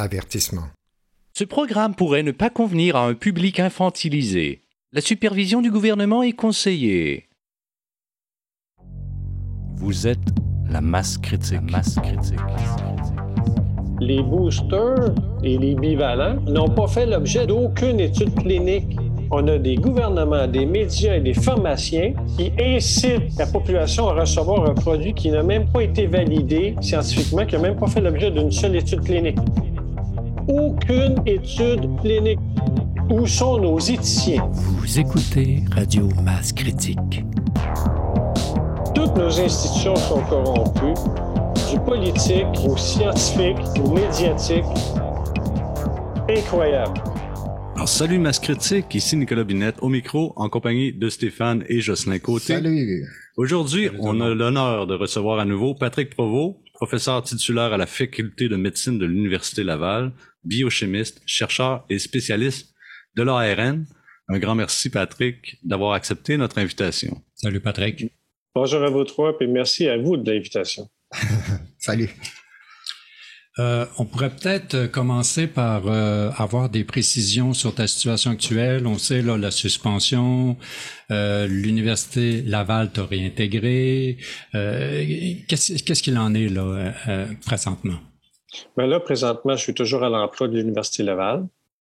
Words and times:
Avertissement. 0.00 0.68
Ce 1.36 1.42
programme 1.42 1.96
pourrait 1.96 2.22
ne 2.22 2.30
pas 2.30 2.50
convenir 2.50 2.94
à 2.94 3.04
un 3.04 3.14
public 3.14 3.58
infantilisé. 3.58 4.62
La 4.92 5.00
supervision 5.00 5.60
du 5.60 5.72
gouvernement 5.72 6.22
est 6.22 6.34
conseillée. 6.34 7.26
Vous 9.74 10.06
êtes 10.06 10.20
la 10.70 10.80
masse 10.80 11.18
critique. 11.18 11.68
masse 11.68 11.96
critique. 11.96 12.38
Les 13.98 14.22
boosters 14.22 15.16
et 15.42 15.58
les 15.58 15.74
bivalents 15.74 16.40
n'ont 16.42 16.72
pas 16.72 16.86
fait 16.86 17.04
l'objet 17.04 17.48
d'aucune 17.48 17.98
étude 17.98 18.32
clinique. 18.36 18.96
On 19.32 19.48
a 19.48 19.58
des 19.58 19.74
gouvernements, 19.74 20.46
des 20.46 20.64
médias 20.64 21.16
et 21.16 21.20
des 21.20 21.34
pharmaciens 21.34 22.14
qui 22.36 22.52
incitent 22.60 23.36
la 23.36 23.46
population 23.46 24.08
à 24.08 24.20
recevoir 24.20 24.70
un 24.70 24.74
produit 24.74 25.12
qui 25.12 25.32
n'a 25.32 25.42
même 25.42 25.68
pas 25.72 25.82
été 25.82 26.06
validé 26.06 26.76
scientifiquement, 26.80 27.44
qui 27.44 27.56
n'a 27.56 27.62
même 27.62 27.76
pas 27.76 27.88
fait 27.88 28.00
l'objet 28.00 28.30
d'une 28.30 28.52
seule 28.52 28.76
étude 28.76 29.00
clinique. 29.00 29.38
Aucune 30.48 31.22
étude 31.26 31.86
clinique. 32.00 32.38
Où 33.10 33.26
sont 33.26 33.60
nos 33.60 33.78
éthiciens? 33.78 34.48
Vous 34.50 34.98
écoutez 34.98 35.62
Radio 35.72 36.08
Masse 36.24 36.54
Critique. 36.54 37.22
Toutes 38.94 39.14
nos 39.14 39.40
institutions 39.40 39.94
sont 39.96 40.22
corrompues, 40.22 40.98
du 41.70 41.78
politique 41.80 42.46
au 42.66 42.78
scientifique 42.78 43.58
au 43.84 43.92
médiatique. 43.92 44.64
Incroyable. 46.30 46.98
Alors, 47.74 47.88
salut 47.88 48.18
Masse 48.18 48.38
Critique, 48.38 48.94
ici 48.94 49.16
Nicolas 49.16 49.44
Binette 49.44 49.76
au 49.82 49.90
micro 49.90 50.32
en 50.36 50.48
compagnie 50.48 50.94
de 50.94 51.10
Stéphane 51.10 51.62
et 51.68 51.80
Jocelyn 51.80 52.18
Côté. 52.20 52.54
Salut. 52.54 53.04
Aujourd'hui, 53.36 53.90
on 54.00 54.20
a 54.22 54.34
l'honneur 54.34 54.86
de 54.86 54.94
recevoir 54.94 55.40
à 55.40 55.44
nouveau 55.44 55.74
Patrick 55.74 56.10
Provost, 56.10 56.56
professeur 56.72 57.22
titulaire 57.22 57.72
à 57.72 57.76
la 57.76 57.86
faculté 57.86 58.48
de 58.48 58.56
médecine 58.56 58.98
de 58.98 59.06
l'Université 59.06 59.62
Laval, 59.62 60.12
biochimiste, 60.44 61.20
chercheur 61.26 61.84
et 61.90 61.98
spécialiste 61.98 62.74
de 63.16 63.22
l'ARN. 63.22 63.86
Un 64.28 64.38
grand 64.38 64.54
merci 64.54 64.90
Patrick 64.90 65.58
d'avoir 65.62 65.94
accepté 65.94 66.36
notre 66.36 66.58
invitation. 66.58 67.22
Salut 67.34 67.60
Patrick. 67.60 68.12
Bonjour 68.54 68.82
à 68.82 68.90
vous 68.90 69.04
trois 69.04 69.36
et 69.40 69.46
merci 69.46 69.88
à 69.88 69.96
vous 69.96 70.16
de 70.16 70.30
l'invitation. 70.30 70.88
Salut. 71.78 72.10
Euh, 73.58 73.86
on 73.98 74.04
pourrait 74.04 74.30
peut-être 74.30 74.86
commencer 74.86 75.48
par 75.48 75.88
euh, 75.88 76.30
avoir 76.36 76.68
des 76.68 76.84
précisions 76.84 77.54
sur 77.54 77.74
ta 77.74 77.88
situation 77.88 78.30
actuelle. 78.30 78.86
On 78.86 78.98
sait 78.98 79.20
là 79.20 79.36
la 79.36 79.50
suspension, 79.50 80.56
euh, 81.10 81.48
l'université 81.48 82.42
Laval 82.42 82.92
t'a 82.92 83.04
réintégré. 83.04 84.18
Euh, 84.54 85.04
qu'est-ce 85.48 86.02
qu'il 86.02 86.18
en 86.18 86.34
est 86.34 86.48
là 86.48 86.94
euh, 87.08 87.26
présentement? 87.44 87.98
Ben 88.76 88.86
là 88.86 89.00
présentement, 89.00 89.56
je 89.56 89.62
suis 89.62 89.74
toujours 89.74 90.02
à 90.02 90.08
l'emploi 90.08 90.48
de 90.48 90.56
l'université 90.56 91.02
Laval. 91.02 91.46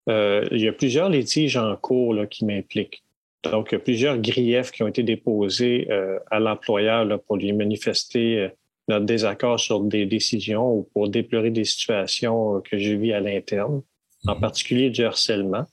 Euh, 0.10 0.48
il 0.52 0.62
y 0.62 0.68
a 0.68 0.74
plusieurs 0.74 1.10
litiges 1.10 1.58
en 1.58 1.76
cours 1.76 2.14
là, 2.14 2.28
qui 2.28 2.46
m'impliquent. 2.46 3.04
Donc, 3.44 3.70
il 3.72 3.76
y 3.76 3.78
a 3.78 3.80
plusieurs 3.80 4.18
griefs 4.20 4.72
qui 4.72 4.84
ont 4.84 4.88
été 4.88 5.04
déposés 5.04 5.90
à 6.32 6.40
l'employeur 6.40 7.06
pour 7.24 7.36
lui 7.36 7.52
manifester 7.52 8.50
notre 8.88 9.06
désaccord 9.06 9.60
sur 9.60 9.82
des 9.82 10.06
décisions 10.06 10.72
ou 10.72 10.84
pour 10.94 11.10
déplorer 11.10 11.52
des 11.52 11.66
situations 11.66 12.62
que 12.62 12.78
je 12.78 12.94
vis 12.94 13.14
à 13.14 13.20
l'interne, 13.20 13.82
en 14.28 14.40
particulier 14.40 14.90
du 14.90 15.04
harcèlement. 15.04 15.66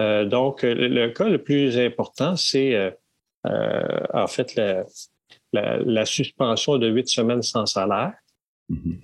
Euh, 0.00 0.24
donc, 0.24 0.62
le 0.62 1.08
cas 1.08 1.28
le 1.28 1.42
plus 1.42 1.78
important, 1.78 2.36
c'est 2.36 2.74
euh, 2.74 2.90
euh, 3.46 4.00
en 4.12 4.26
fait 4.26 4.54
la, 4.56 4.84
la, 5.52 5.78
la, 5.78 6.04
suspension 6.04 6.78
de 6.78 6.88
huit 6.88 7.08
semaines 7.08 7.42
sans 7.42 7.66
salaire, 7.66 8.14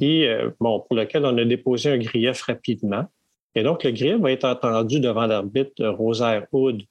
et 0.00 0.28
bon, 0.58 0.80
pour 0.80 0.96
lequel 0.96 1.24
on 1.24 1.36
a 1.36 1.44
déposé 1.44 1.90
un 1.90 1.98
grief 1.98 2.42
rapidement. 2.42 3.06
Et 3.54 3.62
donc, 3.62 3.84
le 3.84 3.90
grief 3.90 4.16
va 4.16 4.32
être 4.32 4.44
entendu 4.44 5.00
devant 5.00 5.26
l'arbitre 5.26 5.86
Rosaire 5.86 6.46
Hood 6.52 6.82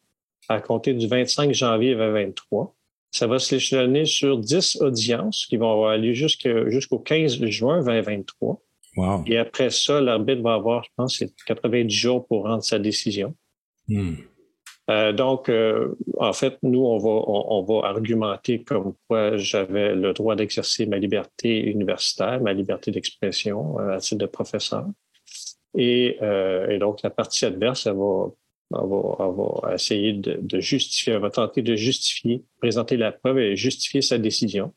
à 0.50 0.60
compter 0.60 0.94
du 0.94 1.08
25 1.08 1.54
janvier 1.54 1.96
2023. 1.96 2.76
Ça 3.12 3.28
va 3.28 3.40
se 3.40 3.56
l'échelonner 3.56 4.06
sur 4.06 4.38
10 4.38 4.82
audiences 4.82 5.46
qui 5.48 5.58
vont 5.58 5.86
aller 5.86 6.14
jusqu'au 6.14 7.00
15 7.00 7.44
juin 7.46 7.84
2023. 7.84 8.62
Wow. 8.98 9.24
Et 9.28 9.38
après 9.38 9.70
ça, 9.70 10.02
l'arbitre 10.02 10.42
va 10.42 10.56
avoir, 10.56 10.84
je 10.84 10.90
pense, 10.96 11.24
90 11.48 11.90
jours 11.90 12.28
pour 12.28 12.44
rendre 12.44 12.64
sa 12.64 12.80
décision. 12.80 13.34
Hmm. 13.88 14.16
Euh, 14.90 15.14
donc, 15.14 15.50
euh, 15.50 15.96
en 16.18 16.34
fait, 16.34 16.58
nous, 16.64 16.84
on 16.84 17.64
va, 17.64 17.88
argumenter 17.88 18.64
comme 18.64 18.94
quoi 19.08 19.38
j'avais 19.38 19.94
le 19.96 20.14
droit 20.14 20.36
d'exercer 20.36 20.86
ma 20.86 20.98
liberté 20.98 21.70
universitaire, 21.70 22.42
ma 22.42 22.54
liberté 22.54 22.92
d'expression 22.92 23.80
euh, 23.80 23.96
à 23.96 24.00
titre 24.00 24.18
de 24.18 24.26
professeur. 24.26 24.86
Et, 25.78 26.18
et, 26.70 26.80
donc, 26.80 27.04
la 27.04 27.12
partie 27.12 27.46
adverse, 27.46 27.86
elle 27.86 27.96
va 27.96 29.74
essayer 29.76 30.14
de, 30.14 30.40
de, 30.42 30.60
justifier, 30.60 31.16
on 31.16 31.20
va 31.20 31.30
tenter 31.30 31.62
de 31.62 31.76
justifier, 31.76 32.44
présenter 32.58 32.98
la 32.98 33.12
preuve 33.12 33.38
et 33.38 33.56
justifier 33.56 34.02
sa 34.02 34.18
décision. 34.18 34.74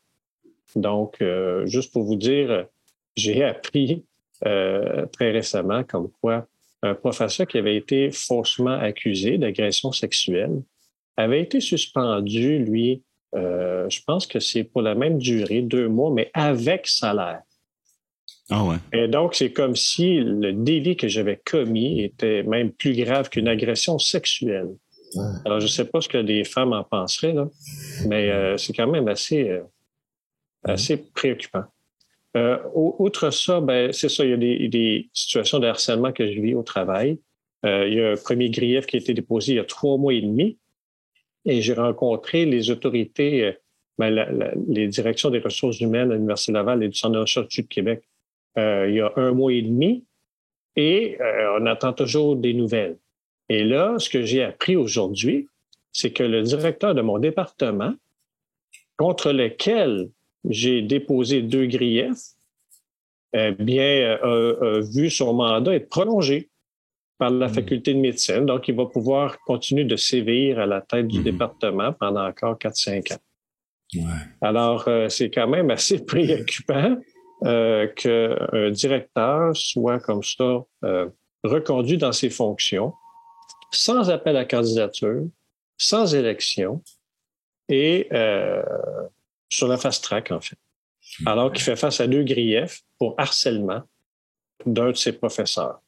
Donc, 0.75 1.21
euh, 1.21 1.65
juste 1.65 1.91
pour 1.91 2.03
vous 2.03 2.15
dire, 2.15 2.67
j'ai 3.15 3.43
appris 3.43 4.05
euh, 4.45 5.05
très 5.07 5.31
récemment 5.31 5.83
comme 5.83 6.09
quoi 6.21 6.47
un 6.83 6.95
professeur 6.95 7.47
qui 7.47 7.57
avait 7.57 7.77
été 7.77 8.11
faussement 8.11 8.77
accusé 8.77 9.37
d'agression 9.37 9.91
sexuelle 9.91 10.61
avait 11.15 11.41
été 11.41 11.59
suspendu, 11.61 12.59
lui, 12.59 13.03
euh, 13.35 13.89
je 13.89 14.01
pense 14.05 14.27
que 14.27 14.39
c'est 14.39 14.63
pour 14.63 14.81
la 14.81 14.93
même 14.95 15.17
durée, 15.17 15.61
deux 15.61 15.87
mois, 15.87 16.11
mais 16.11 16.29
avec 16.33 16.87
salaire. 16.87 17.41
Ah 18.49 18.63
ouais. 18.65 18.75
Et 18.91 19.07
donc, 19.07 19.35
c'est 19.35 19.51
comme 19.51 19.75
si 19.75 20.17
le 20.17 20.51
délit 20.51 20.97
que 20.97 21.07
j'avais 21.07 21.39
commis 21.45 22.01
était 22.01 22.43
même 22.43 22.71
plus 22.71 22.93
grave 22.93 23.29
qu'une 23.29 23.47
agression 23.47 23.97
sexuelle. 23.97 24.69
Ouais. 25.15 25.23
Alors, 25.45 25.59
je 25.59 25.65
ne 25.65 25.69
sais 25.69 25.85
pas 25.85 26.01
ce 26.01 26.09
que 26.09 26.17
des 26.17 26.43
femmes 26.43 26.73
en 26.73 26.83
penseraient, 26.83 27.33
là, 27.33 27.47
mais 28.07 28.29
euh, 28.29 28.57
c'est 28.57 28.73
quand 28.73 28.87
même 28.87 29.07
assez, 29.07 29.49
euh, 29.49 29.63
assez 30.63 30.97
préoccupant. 30.97 31.63
Euh, 32.35 32.57
outre 32.73 33.29
ça, 33.29 33.61
ben, 33.61 33.91
c'est 33.91 34.09
ça, 34.09 34.25
il 34.25 34.31
y 34.31 34.33
a 34.33 34.37
des, 34.67 35.09
situations 35.13 35.59
de 35.59 35.67
harcèlement 35.67 36.11
que 36.11 36.31
je 36.31 36.39
vis 36.39 36.55
au 36.55 36.63
travail. 36.63 37.19
Euh, 37.65 37.87
il 37.87 37.93
y 37.93 38.01
a 38.01 38.11
un 38.11 38.15
premier 38.15 38.49
grief 38.49 38.87
qui 38.87 38.97
a 38.97 38.99
été 38.99 39.13
déposé 39.13 39.53
il 39.53 39.55
y 39.55 39.59
a 39.59 39.65
trois 39.65 39.97
mois 39.97 40.13
et 40.13 40.21
demi 40.21 40.57
et 41.45 41.61
j'ai 41.61 41.73
rencontré 41.73 42.45
les 42.45 42.71
autorités, 42.71 43.53
ben, 43.97 44.09
la, 44.09 44.31
la, 44.31 44.51
les 44.67 44.87
directions 44.87 45.29
des 45.29 45.39
ressources 45.39 45.79
humaines 45.79 46.11
à 46.11 46.15
l'Université 46.15 46.51
Laval 46.51 46.83
et 46.83 46.89
du 46.89 46.97
Centre 46.97 47.13
de 47.13 47.19
recherche 47.19 47.49
du 47.49 47.67
Québec 47.67 48.03
euh, 48.57 48.87
il 48.87 48.95
y 48.95 49.01
a 49.01 49.11
un 49.15 49.31
mois 49.31 49.53
et 49.53 49.61
demi 49.61 50.05
et 50.75 51.17
euh, 51.21 51.59
on 51.59 51.65
attend 51.65 51.93
toujours 51.93 52.35
des 52.35 52.53
nouvelles. 52.53 52.97
Et 53.49 53.63
là, 53.63 53.97
ce 53.97 54.09
que 54.09 54.23
j'ai 54.23 54.43
appris 54.43 54.75
aujourd'hui, 54.75 55.47
c'est 55.91 56.11
que 56.11 56.23
le 56.23 56.41
directeur 56.41 56.95
de 56.95 57.01
mon 57.01 57.19
département, 57.19 57.93
contre 58.97 59.31
lequel 59.31 60.09
j'ai 60.49 60.81
déposé 60.81 61.41
deux 61.41 61.65
griefs, 61.65 62.33
eh 63.33 63.51
bien, 63.51 64.17
a, 64.21 64.25
a 64.25 64.79
vu 64.81 65.09
son 65.09 65.33
mandat 65.33 65.73
être 65.75 65.89
prolongé 65.89 66.49
par 67.17 67.31
la 67.31 67.47
mmh. 67.47 67.53
faculté 67.53 67.93
de 67.93 67.99
médecine. 67.99 68.45
Donc, 68.45 68.67
il 68.67 68.75
va 68.75 68.85
pouvoir 68.85 69.39
continuer 69.45 69.85
de 69.85 69.95
sévir 69.95 70.59
à 70.59 70.65
la 70.65 70.81
tête 70.81 71.07
du 71.07 71.19
mmh. 71.19 71.23
département 71.23 71.93
pendant 71.93 72.27
encore 72.27 72.57
4-5 72.57 73.13
ans. 73.13 73.17
Ouais. 73.95 74.01
Alors, 74.41 74.87
euh, 74.87 75.09
c'est 75.09 75.29
quand 75.29 75.47
même 75.47 75.69
assez 75.71 76.03
préoccupant 76.05 76.97
euh, 77.45 77.87
qu'un 77.87 78.71
directeur 78.71 79.55
soit 79.55 79.99
comme 79.99 80.23
ça 80.23 80.63
euh, 80.85 81.09
reconduit 81.43 81.97
dans 81.97 82.13
ses 82.13 82.29
fonctions, 82.29 82.93
sans 83.71 84.09
appel 84.09 84.37
à 84.37 84.45
candidature, 84.45 85.23
sans 85.77 86.15
élection 86.15 86.81
et 87.67 88.07
euh, 88.13 88.63
sur 89.53 89.67
la 89.67 89.77
fast 89.77 90.03
track, 90.03 90.31
en 90.31 90.41
fait. 90.41 90.57
Alors 91.27 91.51
qu'il 91.51 91.61
fait 91.61 91.75
face 91.75 91.99
à 91.99 92.07
deux 92.07 92.23
griefs 92.23 92.81
pour 92.97 93.13
harcèlement 93.19 93.83
d'un 94.65 94.89
de 94.89 94.95
ses 94.95 95.13
professeurs. 95.13 95.79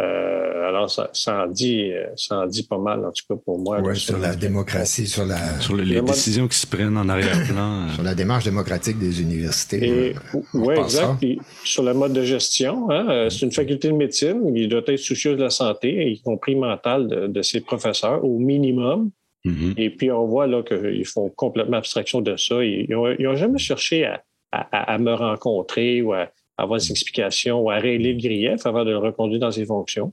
Euh, 0.00 0.68
alors, 0.68 0.90
ça, 0.90 1.08
ça, 1.12 1.44
en 1.44 1.46
dit, 1.46 1.92
ça 2.16 2.38
en 2.38 2.46
dit 2.46 2.64
pas 2.64 2.78
mal, 2.78 3.04
en 3.04 3.12
tout 3.12 3.22
cas 3.28 3.40
pour 3.44 3.58
moi. 3.58 3.80
Ouais, 3.80 3.94
sur, 3.94 4.14
sur 4.14 4.18
la 4.18 4.34
démocratie, 4.34 5.06
sur 5.06 5.24
la... 5.24 5.60
Sur 5.60 5.76
les, 5.76 5.84
les 5.84 6.02
décisions 6.02 6.48
qui 6.48 6.58
se 6.58 6.66
prennent 6.66 6.96
en 6.96 7.08
arrière-plan. 7.08 7.88
sur 7.94 8.02
la 8.02 8.16
démarche 8.16 8.44
démocratique 8.44 8.98
des 8.98 9.22
universités. 9.22 10.14
Oui, 10.54 10.74
exact. 10.76 11.18
Puis, 11.20 11.40
sur 11.64 11.84
le 11.84 11.94
mode 11.94 12.12
de 12.12 12.24
gestion, 12.24 12.90
hein, 12.90 13.28
c'est 13.30 13.42
une 13.42 13.52
faculté 13.52 13.88
de 13.88 13.94
médecine. 13.94 14.40
Il 14.56 14.68
doit 14.68 14.82
être 14.86 14.96
soucieux 14.98 15.36
de 15.36 15.42
la 15.42 15.50
santé, 15.50 16.10
y 16.10 16.20
compris 16.20 16.56
mentale 16.56 17.06
de, 17.06 17.26
de 17.28 17.42
ses 17.42 17.60
professeurs, 17.60 18.24
au 18.24 18.38
minimum. 18.38 19.10
Mm 19.44 19.52
-hmm. 19.52 19.74
Et 19.76 19.90
puis, 19.90 20.10
on 20.10 20.26
voit 20.26 20.46
là 20.46 20.62
qu'ils 20.62 21.06
font 21.06 21.28
complètement 21.30 21.78
abstraction 21.78 22.20
de 22.20 22.36
ça. 22.36 22.64
Ils 22.64 22.86
n'ont 22.90 23.36
jamais 23.36 23.58
cherché 23.58 24.04
à, 24.04 24.24
à, 24.52 24.94
à, 24.94 24.98
me 24.98 25.12
rencontrer 25.14 26.02
ou 26.02 26.12
à 26.12 26.30
avoir 26.56 26.80
des 26.80 26.90
explications 26.90 27.60
ou 27.62 27.70
à 27.70 27.76
régler 27.76 28.12
le 28.14 28.20
grief 28.20 28.66
avant 28.66 28.84
de 28.84 28.90
le 28.90 28.98
reconduire 28.98 29.40
dans 29.40 29.52
ses 29.52 29.64
fonctions. 29.64 30.12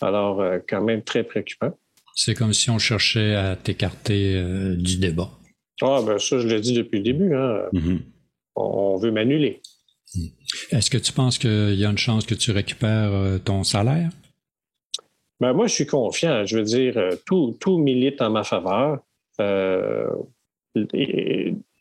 Alors, 0.00 0.40
euh, 0.40 0.58
quand 0.68 0.82
même 0.82 1.02
très 1.02 1.22
préoccupant. 1.22 1.72
C'est 2.14 2.34
comme 2.34 2.52
si 2.52 2.70
on 2.70 2.78
cherchait 2.78 3.34
à 3.34 3.56
t'écarter 3.56 4.34
euh, 4.36 4.76
du 4.76 4.98
débat. 4.98 5.30
Ah, 5.82 6.00
ben 6.06 6.18
ça, 6.18 6.38
je 6.38 6.46
l'ai 6.46 6.60
dit 6.60 6.72
depuis 6.72 6.98
le 6.98 7.04
début. 7.04 7.34
Hein. 7.34 7.62
Mm 7.72 7.78
-hmm. 7.78 7.98
on, 8.56 8.62
on, 8.94 8.96
veut 8.98 9.12
m'annuler. 9.12 9.60
Est-ce 10.70 10.90
que 10.90 10.98
tu 10.98 11.12
penses 11.12 11.38
qu'il 11.38 11.74
y 11.74 11.84
a 11.84 11.90
une 11.90 11.98
chance 11.98 12.24
que 12.26 12.36
tu 12.36 12.52
récupères 12.52 13.12
euh, 13.12 13.38
ton 13.38 13.64
salaire? 13.64 14.10
Ben, 15.40 15.52
moi, 15.52 15.66
je 15.66 15.74
suis 15.74 15.86
confiant. 15.86 16.44
Je 16.44 16.58
veux 16.58 16.64
dire, 16.64 16.96
euh, 16.96 17.16
tout, 17.26 17.56
tout 17.60 17.78
milite 17.78 18.22
en 18.22 18.30
ma 18.30 18.44
faveur. 18.44 19.00
Euh, 19.40 20.08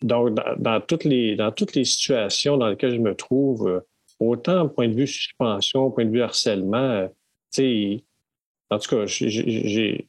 donc, 0.01 0.35
dans, 0.57 0.81
toutes 0.81 1.03
les, 1.03 1.35
dans 1.35 1.51
toutes 1.51 1.75
les 1.75 1.85
situations 1.85 2.57
dans 2.57 2.67
lesquelles 2.67 2.95
je 2.95 2.99
me 2.99 3.15
trouve, 3.15 3.67
euh, 3.67 3.79
autant 4.19 4.67
point 4.69 4.87
de 4.87 4.93
vue 4.93 5.07
suspension, 5.07 5.91
point 5.91 6.05
de 6.05 6.11
vue 6.11 6.21
harcèlement, 6.21 7.07
tu 7.51 7.61
sais, 7.61 8.03
en 8.69 8.79
tout 8.79 8.89
cas, 8.89 9.05
j'ai, 9.05 10.07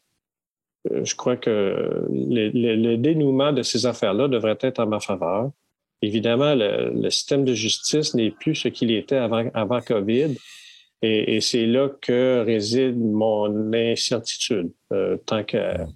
je 0.90 1.14
crois 1.14 1.36
que 1.36 2.06
le, 2.10 2.96
dénouement 2.96 3.52
de 3.52 3.62
ces 3.62 3.86
affaires-là 3.86 4.28
devrait 4.28 4.58
être 4.60 4.80
en 4.80 4.86
ma 4.86 5.00
faveur. 5.00 5.50
Évidemment, 6.02 6.54
le, 6.54 6.90
le 6.90 7.10
système 7.10 7.44
de 7.44 7.54
justice 7.54 8.14
n'est 8.14 8.30
plus 8.30 8.54
ce 8.54 8.68
qu'il 8.68 8.90
était 8.90 9.16
avant, 9.16 9.48
avant 9.54 9.80
COVID. 9.80 10.36
Et, 11.04 11.36
et 11.36 11.40
c'est 11.40 11.66
là 11.66 11.90
que 12.00 12.42
réside 12.44 12.98
mon 12.98 13.72
incertitude, 13.72 14.72
euh, 14.92 15.16
tant 15.26 15.44
qu'à, 15.44 15.86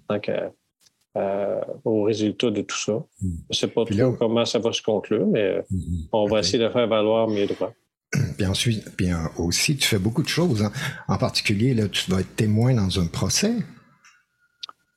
euh, 1.17 1.61
au 1.83 2.03
résultat 2.03 2.51
de 2.51 2.61
tout 2.61 2.77
ça. 2.77 3.03
Je 3.21 3.27
ne 3.49 3.55
sais 3.55 3.67
pas 3.67 3.85
trop 3.85 3.95
là, 3.95 4.11
comment 4.17 4.45
ça 4.45 4.59
va 4.59 4.71
se 4.71 4.81
conclure, 4.81 5.25
mais 5.25 5.59
mm-hmm. 5.71 6.07
on 6.11 6.25
va 6.25 6.31
okay. 6.31 6.39
essayer 6.39 6.63
de 6.63 6.69
faire 6.69 6.87
valoir 6.87 7.27
mes 7.27 7.47
droits. 7.47 7.73
Puis 8.37 8.45
ensuite, 8.45 8.95
puis 8.95 9.07
aussi, 9.37 9.77
tu 9.77 9.87
fais 9.87 9.99
beaucoup 9.99 10.23
de 10.23 10.27
choses. 10.27 10.63
Hein. 10.63 10.71
En 11.07 11.17
particulier, 11.17 11.73
là, 11.73 11.87
tu 11.87 12.09
vas 12.09 12.21
être 12.21 12.35
témoin 12.35 12.73
dans 12.73 12.99
un 12.99 13.05
procès? 13.05 13.53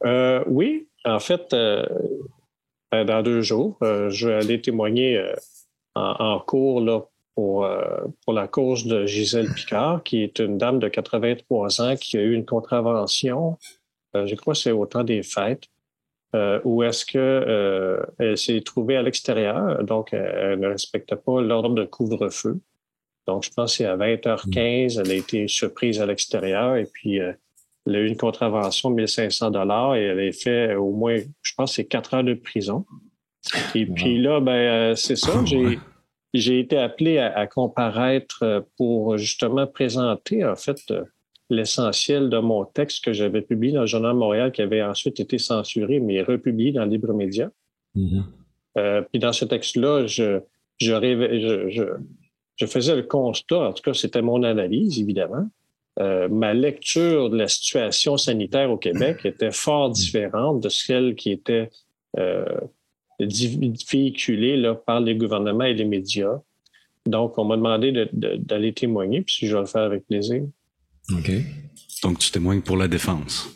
Euh, 0.06 0.42
oui, 0.46 0.88
en 1.04 1.18
fait, 1.18 1.52
euh, 1.52 1.84
dans 3.04 3.22
deux 3.22 3.42
jours, 3.42 3.78
euh, 3.82 4.10
je 4.10 4.28
vais 4.28 4.34
aller 4.34 4.60
témoigner 4.60 5.16
euh, 5.16 5.34
en, 5.94 6.14
en, 6.18 6.40
cours 6.40 6.80
là, 6.80 7.02
pour, 7.34 7.64
euh, 7.64 8.04
pour 8.24 8.34
la 8.34 8.48
cause 8.48 8.86
de 8.86 9.06
Gisèle 9.06 9.52
Picard, 9.54 10.02
qui 10.02 10.22
est 10.22 10.38
une 10.38 10.58
dame 10.58 10.78
de 10.78 10.88
83 10.88 11.80
ans 11.80 11.96
qui 11.96 12.16
a 12.18 12.22
eu 12.22 12.34
une 12.34 12.44
contravention, 12.44 13.56
je 14.14 14.34
crois 14.34 14.52
que 14.52 14.60
c'est 14.60 14.72
au 14.72 14.84
temps 14.84 15.04
des 15.04 15.22
fêtes, 15.22 15.64
où 16.64 16.82
est-ce 16.82 17.06
que 17.06 18.04
elle 18.18 18.36
s'est 18.36 18.60
trouvée 18.60 18.96
à 18.96 19.02
l'extérieur, 19.02 19.82
donc 19.84 20.12
elle 20.12 20.60
ne 20.60 20.68
respectait 20.68 21.16
pas 21.16 21.40
l'ordre 21.40 21.74
de 21.74 21.84
couvre-feu. 21.84 22.60
Donc, 23.26 23.44
je 23.44 23.50
pense 23.50 23.72
que 23.72 23.76
c'est 23.78 23.86
à 23.86 23.96
20h15, 23.96 25.00
elle 25.00 25.10
a 25.10 25.14
été 25.14 25.46
surprise 25.46 26.00
à 26.00 26.06
l'extérieur 26.06 26.76
et 26.76 26.86
puis 26.86 27.20
euh, 27.20 27.32
elle 27.86 27.96
a 27.96 28.00
eu 28.00 28.06
une 28.06 28.16
contravention 28.16 28.90
de 28.90 28.96
1500 28.96 29.50
dollars 29.52 29.94
et 29.94 30.04
elle 30.04 30.20
a 30.20 30.32
fait 30.32 30.74
au 30.74 30.90
moins, 30.90 31.18
je 31.42 31.54
pense, 31.54 31.74
c'est 31.74 31.84
quatre 31.84 32.14
heures 32.14 32.24
de 32.24 32.34
prison. 32.34 32.84
Et 33.74 33.86
puis 33.86 34.18
là, 34.18 34.40
ben, 34.40 34.52
euh, 34.52 34.94
c'est 34.94 35.16
ça, 35.16 35.32
j'ai, 35.44 35.78
j'ai 36.34 36.60
été 36.60 36.78
appelé 36.78 37.18
à, 37.18 37.36
à, 37.36 37.46
comparaître 37.46 38.64
pour 38.76 39.18
justement 39.18 39.66
présenter, 39.66 40.44
en 40.44 40.56
fait, 40.56 40.78
l'essentiel 41.50 42.30
de 42.30 42.38
mon 42.38 42.64
texte 42.64 43.04
que 43.04 43.12
j'avais 43.12 43.42
publié 43.42 43.74
dans 43.74 43.82
le 43.82 43.86
Journal 43.86 44.14
Montréal 44.14 44.52
qui 44.52 44.62
avait 44.62 44.82
ensuite 44.82 45.20
été 45.20 45.38
censuré, 45.38 46.00
mais 46.00 46.22
republié 46.22 46.72
dans 46.72 46.84
Libre 46.84 47.12
Média. 47.12 47.50
Mm-hmm. 47.96 48.22
Euh, 48.78 49.02
puis 49.02 49.18
dans 49.18 49.32
ce 49.32 49.44
texte-là, 49.44 50.06
je, 50.06 50.40
je, 50.78 50.94
je, 50.94 51.68
je 51.68 51.84
je 52.56 52.66
faisais 52.66 52.94
le 52.94 53.02
constat, 53.02 53.58
en 53.58 53.72
tout 53.72 53.82
cas, 53.82 53.94
c'était 53.94 54.22
mon 54.22 54.42
analyse, 54.42 55.00
évidemment. 55.00 55.48
Euh, 55.98 56.28
ma 56.28 56.54
lecture 56.54 57.28
de 57.28 57.36
la 57.36 57.48
situation 57.48 58.16
sanitaire 58.16 58.70
au 58.70 58.78
Québec 58.78 59.24
était 59.24 59.50
fort 59.50 59.90
différente 59.90 60.60
de 60.62 60.68
celle 60.68 61.14
qui 61.14 61.32
était 61.32 61.70
euh, 62.18 62.44
véhiculée 63.26 64.56
là, 64.56 64.74
par 64.74 65.00
les 65.00 65.14
gouvernements 65.14 65.64
et 65.64 65.74
les 65.74 65.84
médias. 65.84 66.40
Donc, 67.06 67.36
on 67.38 67.44
m'a 67.44 67.56
demandé 67.56 67.92
d'aller 67.92 68.08
de, 68.12 68.36
de, 68.36 68.70
témoigner, 68.70 69.22
puis 69.22 69.46
je 69.46 69.54
vais 69.54 69.60
le 69.60 69.66
faire 69.66 69.82
avec 69.82 70.06
plaisir. 70.06 70.42
OK. 71.12 71.30
Donc, 72.02 72.18
tu 72.18 72.30
témoignes 72.30 72.62
pour 72.62 72.76
la 72.76 72.88
défense. 72.88 73.48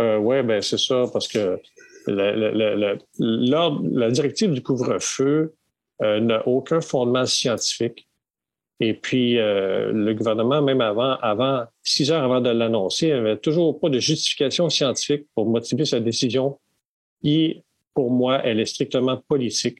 Euh, 0.00 0.16
oui, 0.16 0.42
ben 0.42 0.62
c'est 0.62 0.78
ça, 0.78 1.04
parce 1.12 1.28
que 1.28 1.60
la, 2.06 2.34
la, 2.34 2.74
la, 3.18 3.70
la 3.82 4.10
directive 4.10 4.52
du 4.52 4.62
couvre-feu 4.62 5.54
euh, 6.02 6.20
n'a 6.20 6.46
aucun 6.46 6.80
fondement 6.80 7.26
scientifique. 7.26 8.08
Et 8.80 8.94
puis, 8.94 9.38
euh, 9.38 9.90
le 9.92 10.14
gouvernement, 10.14 10.62
même 10.62 10.80
avant, 10.80 11.16
avant, 11.16 11.64
six 11.82 12.12
heures 12.12 12.22
avant 12.22 12.40
de 12.40 12.50
l'annoncer, 12.50 13.08
n'avait 13.08 13.36
toujours 13.36 13.80
pas 13.80 13.88
de 13.88 13.98
justification 13.98 14.70
scientifique 14.70 15.26
pour 15.34 15.46
motiver 15.46 15.84
sa 15.84 15.98
décision. 15.98 16.58
Pour 17.98 18.12
moi, 18.12 18.40
elle 18.44 18.60
est 18.60 18.66
strictement 18.66 19.16
politique. 19.16 19.78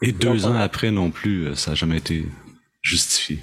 Et 0.00 0.12
deux 0.12 0.46
ans 0.46 0.54
après 0.54 0.90
non 0.90 1.10
plus, 1.10 1.48
euh, 1.48 1.54
ça 1.54 1.72
n'a 1.72 1.74
jamais 1.74 1.98
été 1.98 2.24
justifié. 2.80 3.40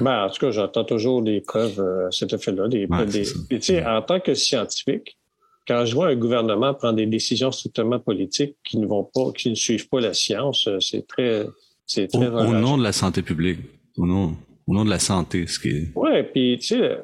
Ben, 0.00 0.24
en 0.24 0.30
tout 0.30 0.40
cas, 0.40 0.50
j'entends 0.50 0.84
toujours 0.84 1.20
des 1.20 1.42
preuves 1.42 1.78
à 1.78 2.10
cet 2.10 2.32
effet-là. 2.32 2.68
Des, 2.68 2.86
ouais, 2.86 3.06
tu 3.50 3.60
sais, 3.60 3.84
en 3.84 4.00
tant 4.00 4.18
que 4.18 4.32
scientifique, 4.32 5.18
quand 5.66 5.84
je 5.84 5.94
vois 5.94 6.08
un 6.08 6.16
gouvernement 6.16 6.72
prendre 6.72 6.96
des 6.96 7.04
décisions 7.04 7.52
strictement 7.52 7.98
politiques 7.98 8.56
qui 8.64 8.78
ne 8.78 8.86
vont 8.86 9.04
pas, 9.04 9.30
qui 9.36 9.50
ne 9.50 9.54
suivent 9.54 9.90
pas 9.90 10.00
la 10.00 10.14
science, 10.14 10.66
euh, 10.66 10.80
c'est 10.80 11.06
très, 11.06 11.46
c'est 11.84 12.06
très. 12.06 12.28
Au, 12.28 12.46
au 12.46 12.54
nom 12.54 12.78
de 12.78 12.82
la 12.82 12.92
santé 12.92 13.20
publique 13.20 13.58
au 13.98 14.06
nom, 14.06 14.34
au 14.66 14.72
nom 14.72 14.86
de 14.86 14.90
la 14.90 14.98
santé. 14.98 15.46
Ce 15.46 15.58
qui 15.58 15.68
est... 15.68 15.88
Oui, 15.94 16.22
puis 16.32 16.56
tu 16.60 16.78
sais, 16.78 16.96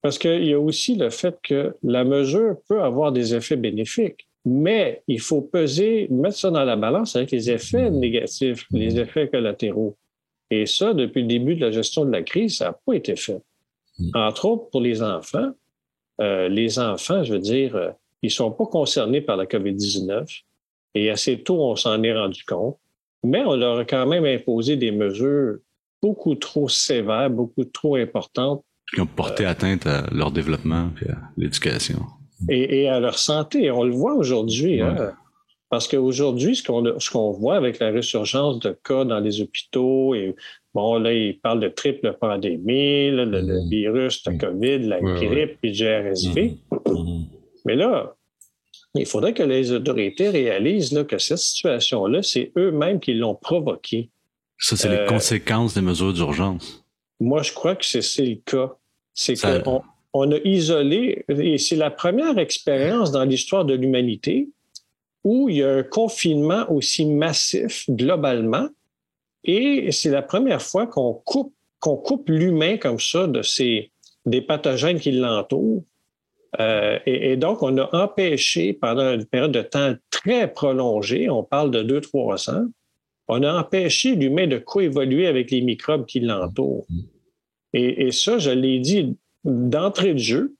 parce 0.00 0.16
qu'il 0.16 0.44
y 0.44 0.52
a 0.52 0.60
aussi 0.60 0.94
le 0.94 1.10
fait 1.10 1.36
que 1.42 1.74
la 1.82 2.04
mesure 2.04 2.54
peut 2.68 2.82
avoir 2.82 3.10
des 3.10 3.34
effets 3.34 3.56
bénéfiques, 3.56 4.28
mais 4.44 5.02
il 5.06 5.20
faut 5.20 5.42
peser, 5.42 6.08
mettre 6.10 6.36
ça 6.36 6.50
dans 6.50 6.64
la 6.64 6.76
balance 6.76 7.14
avec 7.16 7.30
les 7.30 7.50
effets 7.50 7.90
négatifs, 7.90 8.66
les 8.70 8.98
effets 8.98 9.28
collatéraux. 9.28 9.96
Et 10.50 10.66
ça, 10.66 10.94
depuis 10.94 11.22
le 11.22 11.28
début 11.28 11.54
de 11.54 11.64
la 11.64 11.70
gestion 11.70 12.04
de 12.04 12.10
la 12.10 12.22
crise, 12.22 12.58
ça 12.58 12.66
n'a 12.66 12.72
pas 12.72 12.94
été 12.94 13.16
fait. 13.16 13.40
Entre 14.14 14.44
autres, 14.46 14.68
pour 14.70 14.80
les 14.80 15.02
enfants, 15.02 15.52
euh, 16.20 16.48
les 16.48 16.78
enfants, 16.78 17.22
je 17.24 17.34
veux 17.34 17.38
dire, 17.38 17.76
euh, 17.76 17.90
ils 18.22 18.30
sont 18.30 18.50
pas 18.50 18.66
concernés 18.66 19.20
par 19.20 19.36
la 19.36 19.46
COVID-19 19.46 20.42
et 20.94 21.10
assez 21.10 21.42
tôt, 21.42 21.62
on 21.62 21.76
s'en 21.76 22.02
est 22.02 22.12
rendu 22.12 22.44
compte, 22.44 22.78
mais 23.24 23.42
on 23.44 23.56
leur 23.56 23.78
a 23.78 23.84
quand 23.84 24.06
même 24.06 24.24
imposé 24.24 24.76
des 24.76 24.90
mesures 24.90 25.58
beaucoup 26.02 26.34
trop 26.34 26.68
sévères, 26.68 27.30
beaucoup 27.30 27.64
trop 27.64 27.96
importantes. 27.96 28.64
Qui 28.92 29.00
ont 29.00 29.06
porté 29.06 29.46
euh, 29.46 29.50
atteinte 29.50 29.86
à 29.86 30.06
leur 30.12 30.32
développement 30.32 30.90
et 31.00 31.10
à 31.10 31.18
l'éducation. 31.36 32.00
Et, 32.48 32.82
et, 32.82 32.88
à 32.88 33.00
leur 33.00 33.18
santé. 33.18 33.70
On 33.70 33.84
le 33.84 33.92
voit 33.92 34.14
aujourd'hui. 34.14 34.82
Ouais. 34.82 34.88
Hein, 34.88 35.12
parce 35.72 35.88
qu'aujourd'hui, 35.88 36.54
ce 36.54 36.62
qu'on 36.62 37.00
ce 37.00 37.10
qu'on 37.10 37.30
voit 37.30 37.56
avec 37.56 37.78
la 37.78 37.90
résurgence 37.90 38.58
de 38.58 38.76
cas 38.84 39.06
dans 39.06 39.20
les 39.20 39.40
hôpitaux, 39.40 40.14
et 40.14 40.36
bon, 40.74 40.98
là, 40.98 41.14
ils 41.14 41.40
parlent 41.40 41.60
de 41.60 41.68
triple 41.68 42.14
pandémie, 42.20 43.10
là, 43.10 43.24
le, 43.24 43.42
mmh. 43.42 43.46
le, 43.46 43.68
virus, 43.70 44.22
la 44.26 44.34
COVID, 44.34 44.78
la 44.80 45.00
ouais, 45.00 45.26
grippe, 45.26 45.58
puis 45.62 45.72
le 45.72 46.10
GRSV. 46.10 46.58
Mmh. 46.70 47.22
Mais 47.64 47.76
là, 47.76 48.14
il 48.94 49.06
faudrait 49.06 49.32
que 49.32 49.42
les 49.42 49.72
autorités 49.72 50.28
réalisent 50.28 50.92
là, 50.92 51.04
que 51.04 51.16
cette 51.16 51.38
situation-là, 51.38 52.22
c'est 52.22 52.52
eux-mêmes 52.58 53.00
qui 53.00 53.14
l'ont 53.14 53.34
provoquée. 53.34 54.10
Ça, 54.58 54.76
c'est 54.76 54.88
euh, 54.88 55.04
les 55.04 55.06
conséquences 55.06 55.72
des 55.72 55.80
mesures 55.80 56.12
d'urgence. 56.12 56.84
Moi, 57.18 57.40
je 57.42 57.52
crois 57.54 57.76
que 57.76 57.84
c'est 57.86 58.26
le 58.26 58.36
cas. 58.44 58.76
C'est 59.14 59.40
qu'on 59.40 59.82
on 60.12 60.30
a 60.32 60.38
isolé, 60.44 61.24
et 61.28 61.58
c'est 61.58 61.76
la 61.76 61.90
première 61.90 62.38
expérience 62.38 63.12
dans 63.12 63.24
l'histoire 63.24 63.64
de 63.64 63.74
l'humanité 63.74 64.48
où 65.24 65.48
il 65.48 65.58
y 65.58 65.62
a 65.62 65.76
un 65.76 65.82
confinement 65.82 66.70
aussi 66.70 67.06
massif 67.06 67.88
globalement, 67.88 68.68
et 69.44 69.90
c'est 69.92 70.10
la 70.10 70.22
première 70.22 70.62
fois 70.62 70.86
qu'on 70.86 71.14
coupe, 71.14 71.54
qu'on 71.80 71.96
coupe 71.96 72.28
l'humain 72.28 72.76
comme 72.76 73.00
ça 73.00 73.26
de 73.26 73.42
ces, 73.42 73.90
des 74.26 74.40
pathogènes 74.40 75.00
qui 75.00 75.12
l'entourent. 75.12 75.84
Euh, 76.60 76.98
et, 77.06 77.36
donc, 77.36 77.62
on 77.62 77.76
a 77.78 77.88
empêché 77.96 78.72
pendant 78.72 79.14
une 79.14 79.24
période 79.24 79.52
de 79.52 79.62
temps 79.62 79.94
très 80.10 80.52
prolongée, 80.52 81.30
on 81.30 81.42
parle 81.42 81.70
de 81.70 82.00
2-3 82.00 82.50
ans, 82.50 82.66
on 83.28 83.42
a 83.42 83.60
empêché 83.60 84.14
l'humain 84.14 84.46
de 84.46 84.58
coévoluer 84.58 85.26
avec 85.26 85.50
les 85.50 85.62
microbes 85.62 86.04
qui 86.04 86.20
l'entourent. 86.20 86.86
Et, 87.72 88.12
ça, 88.12 88.36
je 88.36 88.50
l'ai 88.50 88.80
dit 88.80 89.16
d'entrée 89.44 90.14
de 90.14 90.18
jeu, 90.18 90.54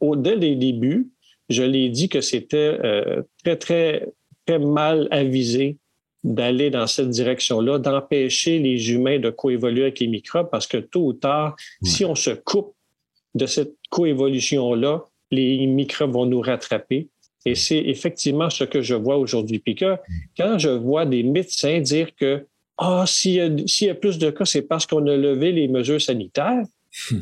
au, 0.00 0.16
dès 0.16 0.36
les 0.36 0.56
débuts, 0.56 1.10
je 1.48 1.62
l'ai 1.62 1.88
dit 1.88 2.08
que 2.08 2.20
c'était 2.20 2.78
euh, 2.84 3.22
très, 3.42 3.56
très, 3.56 4.08
très 4.46 4.58
mal 4.58 5.08
avisé 5.10 5.76
d'aller 6.24 6.70
dans 6.70 6.86
cette 6.86 7.10
direction-là, 7.10 7.78
d'empêcher 7.78 8.58
les 8.58 8.92
humains 8.92 9.18
de 9.18 9.30
coévoluer 9.30 9.82
avec 9.82 9.98
les 10.00 10.06
microbes, 10.06 10.48
parce 10.50 10.66
que 10.66 10.78
tôt 10.78 11.06
ou 11.06 11.12
tard, 11.12 11.56
ouais. 11.82 11.88
si 11.88 12.04
on 12.04 12.14
se 12.14 12.30
coupe 12.30 12.74
de 13.34 13.46
cette 13.46 13.74
coévolution-là, 13.90 15.04
les 15.30 15.66
microbes 15.66 16.12
vont 16.12 16.26
nous 16.26 16.40
rattraper 16.40 17.08
et 17.44 17.54
c'est 17.54 17.78
effectivement 17.78 18.50
ce 18.50 18.64
que 18.64 18.82
je 18.82 18.94
vois 18.94 19.16
aujourd'hui. 19.16 19.58
Puis 19.58 19.74
que 19.74 19.96
quand 20.36 20.58
je 20.58 20.68
vois 20.68 21.06
des 21.06 21.22
médecins 21.22 21.80
dire 21.80 22.14
que 22.14 22.46
ah, 22.78 23.04
s'il 23.06 23.32
y, 23.34 23.84
y, 23.84 23.88
a 23.88 23.94
plus 23.94 24.18
de 24.18 24.30
cas, 24.30 24.44
c'est 24.44 24.62
parce 24.62 24.86
qu'on 24.86 25.06
a 25.06 25.16
levé 25.16 25.52
les 25.52 25.68
mesures 25.68 26.00
sanitaires. 26.00 26.62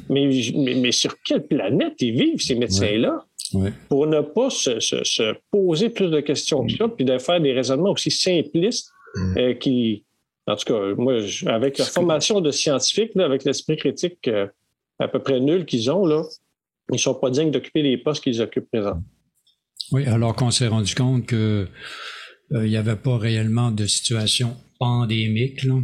Mais, 0.08 0.30
mais, 0.54 0.74
mais, 0.74 0.92
sur 0.92 1.20
quelle 1.22 1.46
planète 1.46 1.94
ils 2.00 2.12
vivent, 2.12 2.40
ces 2.40 2.54
médecins-là? 2.54 3.24
Ouais. 3.54 3.62
Ouais. 3.62 3.72
Pour 3.88 4.06
ne 4.06 4.20
pas 4.20 4.48
se, 4.48 4.78
se, 4.78 5.02
se, 5.02 5.34
poser 5.50 5.90
plus 5.90 6.08
de 6.08 6.20
questions 6.20 6.64
que 6.66 6.76
ça, 6.76 6.88
puis 6.88 7.04
de 7.04 7.18
faire 7.18 7.40
des 7.40 7.52
raisonnements 7.52 7.90
aussi 7.90 8.10
simplistes 8.10 8.92
mm. 9.16 9.38
euh, 9.38 9.54
qui, 9.54 10.04
En 10.46 10.54
tout 10.54 10.72
cas, 10.72 10.94
moi, 10.96 11.18
je- 11.20 11.46
avec 11.46 11.78
la 11.78 11.84
formation 11.84 12.40
de 12.40 12.52
scientifiques, 12.52 13.12
là, 13.16 13.24
avec 13.24 13.44
l'esprit 13.44 13.76
critique 13.76 14.28
euh, 14.28 14.46
à 15.00 15.08
peu 15.08 15.18
près 15.18 15.40
nul 15.40 15.64
qu'ils 15.64 15.90
ont, 15.90 16.06
là, 16.06 16.22
ils 16.90 16.94
ne 16.94 16.98
sont 16.98 17.14
pas 17.14 17.30
dignes 17.30 17.50
d'occuper 17.50 17.82
les 17.82 17.96
postes 17.96 18.22
qu'ils 18.22 18.40
occupent 18.40 18.70
présentement. 18.70 19.02
Oui, 19.92 20.06
alors 20.06 20.36
qu'on 20.36 20.50
s'est 20.52 20.68
rendu 20.68 20.94
compte 20.94 21.26
que 21.26 21.66
euh, 22.52 22.66
il 22.66 22.70
n'y 22.70 22.76
avait 22.76 22.96
pas 22.96 23.16
réellement 23.18 23.70
de 23.72 23.86
situation 23.86 24.56
pandémique. 24.78 25.64
Là. 25.64 25.74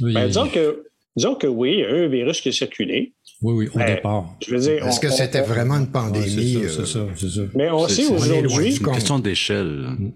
Oui, 0.00 0.12
Ben, 0.12 0.26
disons, 0.26 0.48
que, 0.48 0.87
disons 1.18 1.34
que 1.34 1.46
oui, 1.46 1.70
il 1.74 1.80
y 1.80 1.84
a 1.84 1.90
un 2.04 2.08
virus 2.08 2.40
qui 2.40 2.48
a 2.48 2.52
circulé. 2.52 3.12
oui, 3.42 3.52
oui, 3.58 3.68
au 3.74 3.78
Ben, 3.78 3.94
départ. 3.94 4.24
Je 4.44 4.50
veux 4.54 4.60
dire, 4.60 4.84
Est-ce 4.86 4.98
on- 4.98 5.00
que 5.00 5.10
c'était 5.10 5.40
on- 5.42 5.52
vraiment 5.54 5.74
une 5.76 5.82
Ouais, 5.82 6.00
pandémie? 6.00 6.58
c'est 6.62 6.68
ça, 6.68 6.86
c'est 6.86 6.98
euh, 6.98 7.06
ça, 7.06 7.12
c'est 7.20 7.28
ça. 7.36 7.40
Mais 7.54 7.70
on 7.70 7.86
C'est- 7.86 8.02
sait 8.02 8.12
aujourd'hui, 8.14 8.72
C'est 8.72 8.80
une 8.86 8.92
question 8.98 9.18
d'échelle, 9.26 9.72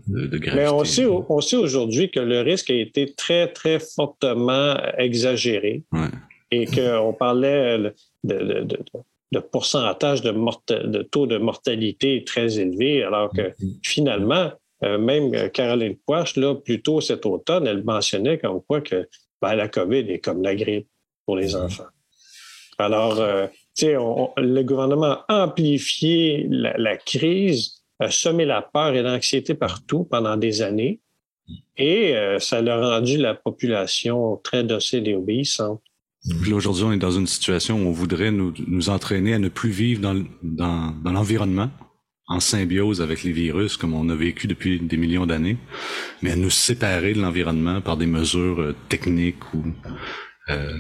de, 0.08 0.26
de 0.26 0.38
gravité. 0.38 0.56
mais 0.64 0.68
on 0.68 0.84
sait, 0.84 1.06
on 1.06 1.40
sait 1.40 1.56
aujourd'hui 1.56 2.10
que 2.10 2.20
le 2.20 2.40
risque 2.40 2.70
a 2.70 2.74
été 2.74 3.12
très, 3.14 3.44
très 3.52 3.78
fortement 3.78 4.74
exagéré 4.98 5.82
Ouais. 5.92 6.08
et 6.50 6.66
qu'on 6.66 7.12
parlait 7.12 7.78
de, 7.78 7.92
de, 8.24 8.60
de, 8.70 8.78
de 9.32 9.38
pourcentage 9.38 10.20
de, 10.22 10.30
morta- 10.32 10.82
de 10.96 11.02
taux 11.02 11.26
de 11.26 11.38
mortalité 11.38 12.22
très 12.24 12.58
élevé, 12.58 13.02
alors 13.02 13.30
que 13.32 13.42
Mm-hmm. 13.42 13.78
finalement, 13.82 14.50
euh, 14.84 14.98
même 14.98 15.30
Caroline 15.50 15.96
Poche, 16.06 16.36
là, 16.36 16.54
plus 16.56 16.82
tôt 16.82 17.00
cet 17.00 17.24
automne, 17.24 17.66
elle 17.66 17.84
mentionnait 17.84 18.38
comme 18.38 18.60
quoi 18.68 18.80
que 18.80 19.08
ben, 19.40 19.54
la 19.54 19.68
COVID 19.68 20.04
est 20.10 20.18
comme 20.18 20.42
la 20.42 20.54
grippe 20.54 20.86
pour 21.32 21.38
les 21.38 21.56
enfants. 21.56 21.86
Alors, 22.76 23.18
euh, 23.20 23.46
tu 23.74 23.86
sais, 23.86 23.96
on- 23.96 24.24
on- 24.24 24.32
le 24.36 24.62
gouvernement 24.62 25.18
a 25.28 25.44
amplifié 25.44 26.46
la, 26.50 26.76
la 26.76 26.96
crise, 26.98 27.82
a 28.00 28.10
semé 28.10 28.44
la 28.44 28.60
peur 28.60 28.94
et 28.94 29.00
l'anxiété 29.02 29.54
partout 29.54 30.04
pendant 30.04 30.36
des 30.36 30.60
années, 30.60 31.00
et 31.78 32.14
euh, 32.14 32.38
ça 32.38 32.58
a 32.58 32.90
rendu 32.98 33.16
la 33.16 33.34
population 33.34 34.36
très 34.44 34.62
docile 34.62 35.08
et 35.08 35.14
obéissante. 35.14 35.80
Puis 36.42 36.52
aujourd'hui, 36.52 36.84
on 36.84 36.92
est 36.92 36.98
dans 36.98 37.10
une 37.22 37.26
situation 37.26 37.82
où 37.82 37.86
on 37.88 37.92
voudrait 37.92 38.30
nous, 38.30 38.52
nous 38.66 38.90
entraîner 38.90 39.32
à 39.34 39.38
ne 39.38 39.48
plus 39.48 39.70
vivre 39.70 40.02
dans, 40.02 40.22
dans, 40.42 40.90
dans 41.02 41.12
l'environnement, 41.12 41.70
en 42.28 42.40
symbiose 42.40 43.00
avec 43.00 43.24
les 43.24 43.32
virus, 43.32 43.76
comme 43.78 43.94
on 43.94 44.08
a 44.10 44.14
vécu 44.14 44.46
depuis 44.48 44.78
des 44.80 44.96
millions 44.98 45.26
d'années, 45.26 45.56
mais 46.20 46.32
à 46.32 46.36
nous 46.36 46.50
séparer 46.50 47.14
de 47.14 47.20
l'environnement 47.22 47.80
par 47.80 47.96
des 47.96 48.06
mesures 48.06 48.60
euh, 48.60 48.74
techniques 48.90 49.42
ou 49.54 49.62
euh, 50.50 50.72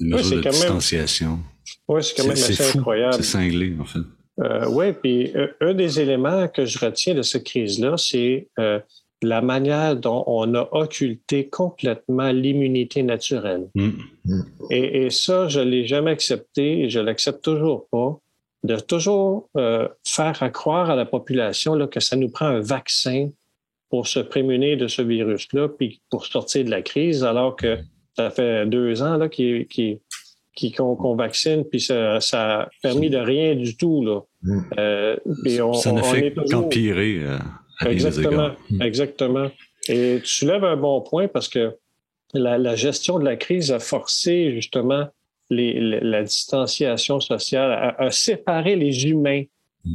mesures 0.00 0.24
c'est 0.24 0.36
de 0.36 0.40
quand 0.42 0.50
même- 0.50 0.52
distanciation. 0.52 1.38
Oui, 1.88 2.02
c'est 2.02 2.16
quand 2.16 2.22
même 2.24 2.32
assez 2.32 2.54
fou, 2.54 2.78
incroyable. 2.78 3.14
c'est 3.14 3.22
cinglé, 3.22 3.74
en 3.80 3.84
fait. 3.84 4.00
Euh, 4.40 4.66
oui, 4.70 4.92
puis 4.92 5.32
euh, 5.36 5.48
un 5.60 5.74
des 5.74 6.00
éléments 6.00 6.48
que 6.48 6.64
je 6.64 6.78
retiens 6.78 7.14
de 7.14 7.22
cette 7.22 7.44
crise-là, 7.44 7.96
c'est 7.96 8.48
euh, 8.58 8.80
la 9.22 9.42
manière 9.42 9.96
dont 9.96 10.24
on 10.26 10.54
a 10.54 10.68
occulté 10.72 11.48
complètement 11.48 12.30
l'immunité 12.32 13.02
naturelle. 13.02 13.68
Mm. 13.74 13.90
Et, 14.70 15.04
et 15.04 15.10
ça, 15.10 15.48
je 15.48 15.60
l'ai 15.60 15.86
jamais 15.86 16.12
accepté 16.12 16.80
et 16.84 16.88
je 16.90 17.00
l'accepte 17.00 17.42
toujours 17.44 17.86
pas, 17.90 18.18
de 18.62 18.76
toujours 18.76 19.48
euh, 19.56 19.88
faire 20.06 20.42
à 20.42 20.48
croire 20.50 20.90
à 20.90 20.96
la 20.96 21.04
population 21.04 21.74
là, 21.74 21.86
que 21.86 22.00
ça 22.00 22.16
nous 22.16 22.30
prend 22.30 22.46
un 22.46 22.60
vaccin 22.60 23.30
pour 23.90 24.06
se 24.06 24.20
prémunir 24.20 24.78
de 24.78 24.86
ce 24.86 25.02
virus-là, 25.02 25.68
puis 25.68 26.00
pour 26.10 26.24
sortir 26.24 26.64
de 26.64 26.70
la 26.70 26.80
crise, 26.80 27.24
alors 27.24 27.56
que 27.56 27.78
ça 28.20 28.30
fait 28.30 28.66
deux 28.66 29.02
ans 29.02 29.16
là, 29.16 29.28
qu'on 29.28 30.94
qu'on 30.96 31.14
vaccine, 31.16 31.64
puis 31.64 31.80
ça, 31.80 32.20
ça 32.20 32.60
a 32.62 32.68
permis 32.82 33.08
de 33.10 33.16
rien 33.18 33.54
du 33.54 33.76
tout. 33.76 34.04
Là. 34.04 34.20
Mm. 34.42 34.60
Euh, 34.78 35.16
puis 35.42 35.60
on, 35.62 35.72
ça 35.72 35.92
ne 35.92 36.00
on- 36.00 36.04
fait 36.04 36.34
qu'empirer 36.50 37.18
euh, 37.22 37.38
à 37.80 37.90
Exactement, 37.90 38.46
égards. 38.48 38.56
Mm. 38.70 38.82
exactement. 38.82 39.50
Et 39.88 40.18
tu 40.22 40.26
soulèves 40.26 40.64
un 40.64 40.76
bon 40.76 41.00
point 41.00 41.28
parce 41.28 41.48
que 41.48 41.76
la, 42.34 42.58
la 42.58 42.76
gestion 42.76 43.18
de 43.18 43.24
la 43.24 43.36
crise 43.36 43.72
a 43.72 43.78
forcé 43.78 44.52
justement 44.52 45.08
les- 45.48 45.80
la, 45.80 46.00
la 46.00 46.22
distanciation 46.22 47.20
sociale, 47.20 47.72
a, 47.72 48.02
a 48.02 48.10
séparé 48.10 48.76
les 48.76 49.06
humains, 49.08 49.44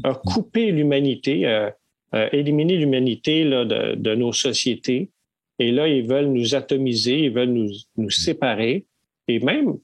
a 0.04 0.14
coupé 0.16 0.72
l'humanité, 0.72 1.46
a, 1.46 1.76
a 2.12 2.34
éliminé 2.34 2.76
l'humanité 2.78 3.44
de 3.46 4.16
nos 4.16 4.34
sociétés. 4.34 5.10
Et 5.60 5.72
là, 5.72 5.88
ils 5.88 6.06
veulent 6.08 6.28
nous 6.32 6.54
atomiser, 6.56 7.20
ils 7.26 7.32
veulent 7.32 7.54
nous, 7.54 7.70
nous 7.98 8.10
séparer. 8.10 8.86
Et 9.28 9.40
même, 9.40 9.78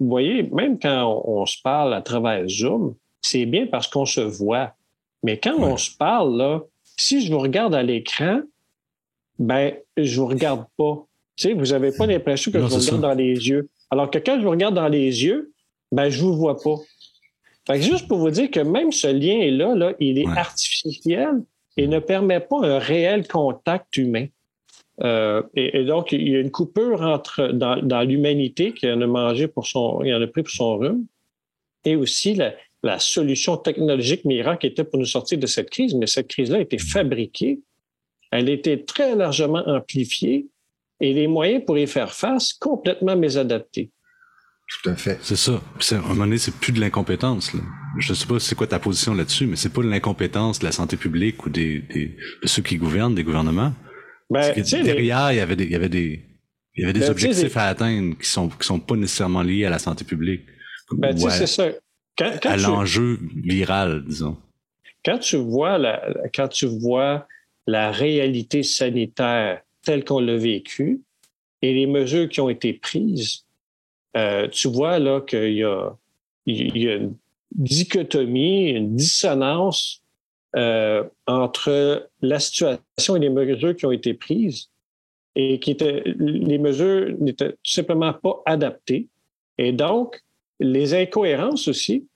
vous 0.00 0.08
voyez, 0.08 0.42
même 0.44 0.78
quand 0.78 1.22
on, 1.26 1.40
on 1.42 1.46
se 1.46 1.56
parle 1.62 1.92
à 1.94 2.00
travers 2.02 2.48
Zoom, 2.48 2.94
c'est 3.20 3.46
bien 3.46 3.66
parce 3.66 3.86
qu'on 3.88 4.06
se 4.06 4.20
voit. 4.20 4.74
Mais 5.22 5.38
quand 5.38 5.56
Ouais. 5.58 5.64
on 5.72 5.76
se 5.76 5.94
parle, 5.96 6.36
là, 6.36 6.62
si 6.96 7.24
je 7.24 7.32
vous 7.32 7.38
regarde 7.38 7.74
à 7.74 7.82
l'écran, 7.82 8.40
ben, 9.38 9.74
je 9.96 10.20
vous 10.20 10.26
regarde 10.26 10.64
pas. 10.76 11.04
Tu 11.36 11.48
sais, 11.48 11.54
vous 11.54 11.66
n'avez 11.66 11.92
pas 11.92 12.06
l'impression 12.06 12.50
que 12.50 12.58
Non, 12.58 12.64
je 12.68 12.70
vous 12.74 12.78
regarde 12.80 13.00
ça. 13.02 13.08
dans 13.08 13.14
les 13.14 13.48
yeux. 13.48 13.68
Alors 13.90 14.10
que 14.10 14.18
quand 14.18 14.38
je 14.38 14.44
vous 14.44 14.50
regarde 14.50 14.74
dans 14.74 14.88
les 14.88 15.24
yeux, 15.24 15.52
ben, 15.90 16.08
je 16.08 16.22
vous 16.22 16.34
vois 16.36 16.58
pas. 16.58 16.76
Fait 17.66 17.78
que 17.78 17.84
juste 17.84 18.08
pour 18.08 18.18
vous 18.18 18.30
dire 18.30 18.50
que 18.50 18.60
même 18.60 18.90
ce 18.92 19.06
lien-là, 19.06 19.74
là, 19.74 19.92
il 20.00 20.18
est 20.18 20.26
Ouais. 20.26 20.36
artificiel 20.38 21.42
et 21.76 21.86
ne 21.86 21.98
permet 22.00 22.40
pas 22.40 22.58
un 22.66 22.78
réel 22.78 23.26
contact 23.28 23.96
humain. 23.96 24.26
Euh, 25.00 25.42
et, 25.54 25.78
et 25.80 25.84
donc, 25.84 26.12
il 26.12 26.28
y 26.28 26.36
a 26.36 26.40
une 26.40 26.50
coupure 26.50 27.00
entre 27.00 27.48
dans, 27.48 27.80
dans 27.82 28.02
l'humanité 28.02 28.72
qui 28.72 28.90
en 28.90 29.00
a 29.00 29.06
mangé 29.06 29.48
pour 29.48 29.66
son, 29.66 30.02
il 30.04 30.14
en 30.14 30.20
a 30.20 30.26
pris 30.26 30.42
pour 30.42 30.52
son 30.52 30.76
rhume, 30.76 31.06
et 31.84 31.96
aussi 31.96 32.34
la, 32.34 32.52
la 32.82 32.98
solution 32.98 33.56
technologique 33.56 34.24
miracle 34.24 34.60
qui 34.60 34.66
était 34.66 34.84
pour 34.84 34.98
nous 34.98 35.06
sortir 35.06 35.38
de 35.38 35.46
cette 35.46 35.70
crise. 35.70 35.94
Mais 35.94 36.06
cette 36.06 36.28
crise-là 36.28 36.58
a 36.58 36.60
été 36.60 36.78
fabriquée, 36.78 37.60
elle 38.30 38.48
a 38.48 38.52
été 38.52 38.84
très 38.84 39.16
largement 39.16 39.62
amplifiée, 39.66 40.46
et 41.00 41.14
les 41.14 41.26
moyens 41.26 41.64
pour 41.64 41.78
y 41.78 41.86
faire 41.86 42.12
face 42.12 42.52
complètement 42.52 43.16
mésadaptés. 43.16 43.90
Tout 44.82 44.90
à 44.90 44.94
fait. 44.94 45.18
C'est 45.20 45.36
ça. 45.36 45.60
Puis 45.78 45.94
à 45.94 45.98
un 45.98 46.02
moment 46.02 46.24
donné, 46.24 46.38
c'est 46.38 46.54
plus 46.54 46.72
de 46.72 46.80
l'incompétence. 46.80 47.52
Je 47.98 48.14
sais 48.14 48.26
pas 48.26 48.38
c'est 48.38 48.54
quoi 48.54 48.66
ta 48.66 48.78
position 48.78 49.12
là-dessus, 49.12 49.46
mais 49.46 49.56
c'est 49.56 49.72
pas 49.72 49.82
de 49.82 49.88
l'incompétence 49.88 50.60
de 50.60 50.64
la 50.64 50.72
santé 50.72 50.96
publique 50.96 51.44
ou 51.44 51.50
des, 51.50 51.80
des- 51.80 52.16
de 52.42 52.46
ceux 52.46 52.62
qui 52.62 52.76
gouvernent, 52.76 53.14
des 53.14 53.24
gouvernements. 53.24 53.72
Ben, 54.32 54.54
derrière, 54.84 55.32
il 55.32 55.36
y 55.36 55.40
avait 55.40 55.56
des, 55.56 55.64
il 55.64 55.70
y 55.72 55.74
avait 55.76 55.88
des, 55.88 56.24
il 56.74 56.80
y 56.80 56.84
avait 56.84 56.92
des 56.92 57.00
Ben, 57.00 57.06
tu 57.14 57.20
sais, 57.20 57.28
objectifs 57.28 57.56
à 57.56 57.68
atteindre 57.68 58.16
qui 58.18 58.28
sont, 58.28 58.48
qui 58.48 58.66
sont 58.66 58.80
pas 58.80 58.96
nécessairement 58.96 59.42
liés 59.42 59.64
à 59.66 59.70
la 59.70 59.78
santé 59.78 60.04
publique. 60.04 60.42
ben, 60.92 61.14
tu 61.14 61.22
sais, 61.22 61.30
c'est 61.30 61.46
ça. 61.46 61.68
Quand, 62.16 62.30
quand 62.42 62.50
à 62.50 62.56
tu- 62.56 62.62
l'enjeu 62.62 63.18
viral, 63.36 64.04
disons. 64.06 64.36
quand 65.04 65.18
tu 65.18 65.36
vois 65.36 65.78
la, 65.78 66.02
quand 66.34 66.48
tu 66.48 66.66
vois 66.66 67.26
la 67.66 67.90
réalité 67.90 68.62
sanitaire 68.62 69.62
telle 69.82 70.04
qu'on 70.04 70.20
l'a 70.20 70.36
vécue 70.36 71.00
et 71.62 71.72
les 71.74 71.86
mesures 71.86 72.28
qui 72.28 72.40
ont 72.40 72.50
été 72.50 72.72
prises, 72.74 73.44
euh, 74.16 74.48
tu 74.48 74.68
vois 74.68 74.98
là 74.98 75.20
qu'il 75.22 75.54
y 75.54 75.62
a, 75.64 75.90
il 76.46 76.76
y 76.76 76.88
a 76.88 76.94
une 76.96 77.14
dichotomie, 77.54 78.70
une 78.70 78.94
dissonance 78.96 80.01
euh, 80.56 81.04
entre 81.26 82.08
la 82.20 82.38
situation 82.40 83.16
et 83.16 83.20
les 83.20 83.30
mesures 83.30 83.74
qui 83.74 83.86
ont 83.86 83.92
été 83.92 84.14
prises 84.14 84.68
et 85.34 85.58
qui 85.60 85.70
étaient 85.70 86.02
les 86.18 86.58
mesures 86.58 87.16
n'étaient 87.20 87.52
tout 87.52 87.72
simplement 87.72 88.12
pas 88.12 88.42
adaptées. 88.44 89.08
Et 89.58 89.72
donc, 89.72 90.20
les 90.60 90.94
incohérences 90.94 91.68
aussi, 91.68 92.06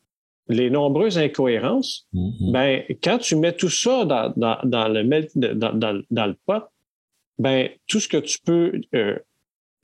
les 0.48 0.70
nombreuses 0.70 1.18
incohérences, 1.18 2.06
Mhm. 2.12 2.52
ben, 2.52 2.82
quand 3.02 3.18
tu 3.18 3.36
mets 3.36 3.54
tout 3.54 3.70
ça 3.70 4.04
dans, 4.04 4.32
dans, 4.36 4.58
dans 4.64 4.88
le, 4.88 5.02
dans, 6.10 6.26
le 6.26 6.36
pot, 6.46 6.62
ben, 7.38 7.68
tout 7.86 8.00
ce 8.00 8.08
que 8.08 8.18
tu 8.18 8.38
peux 8.44 8.80
euh, 8.94 9.18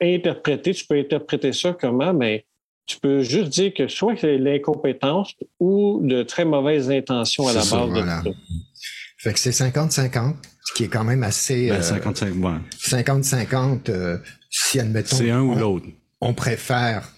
interpréter, 0.00 0.72
tu 0.74 0.86
peux 0.86 0.98
interpréter 0.98 1.52
ça 1.52 1.72
comment, 1.72 2.12
mais 2.14 2.44
tu 2.86 2.98
peux 2.98 3.22
juste 3.22 3.48
dire 3.50 3.72
que 3.74 3.88
soit 3.88 4.16
c'est 4.20 4.38
l'incompétence 4.38 5.34
ou 5.60 6.00
de 6.02 6.22
très 6.22 6.44
mauvaises 6.44 6.90
intentions 6.90 7.46
à 7.48 7.52
la 7.52 7.60
base 7.60 7.70
de 7.70 8.00
tout 8.00 8.06
ça. 8.06 8.22
Fait 9.18 9.32
que 9.32 9.38
c'est 9.38 9.50
50-50, 9.50 10.34
ce 10.64 10.72
qui 10.74 10.84
est 10.84 10.88
quand 10.88 11.04
même 11.04 11.22
assez... 11.22 11.68
Ben, 11.68 11.76
euh, 11.76 11.82
55, 11.82 12.34
ouais. 12.34 13.02
50-50, 13.04 13.90
euh, 13.90 14.18
si 14.50 14.80
admettons... 14.80 15.16
C'est 15.16 15.30
un 15.30 15.42
ou 15.42 15.52
on- 15.52 15.56
l'autre. 15.58 15.86
On 16.20 16.34
préfère 16.34 17.08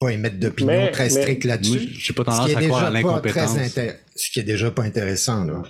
pas 0.00 0.10
émettre 0.10 0.38
d'opinion 0.38 0.88
très 0.92 1.08
stricte 1.08 1.44
là-dessus. 1.44 1.88
j'ai 1.92 2.12
pas 2.12 2.22
Ce 2.24 2.30
tendance 2.30 2.46
qui 2.46 2.52
est 2.52 2.56
à 2.56 2.62
croire 2.62 2.84
à 2.84 2.90
déjà 2.90 3.02
pas 3.02 3.20
très 3.20 3.40
l'incompétence. 3.40 3.94
Ce 4.16 4.30
qui 4.30 4.40
est 4.40 4.44
déjà 4.44 4.70
pas 4.70 4.82
intéressant, 4.82 5.44
là. 5.44 5.62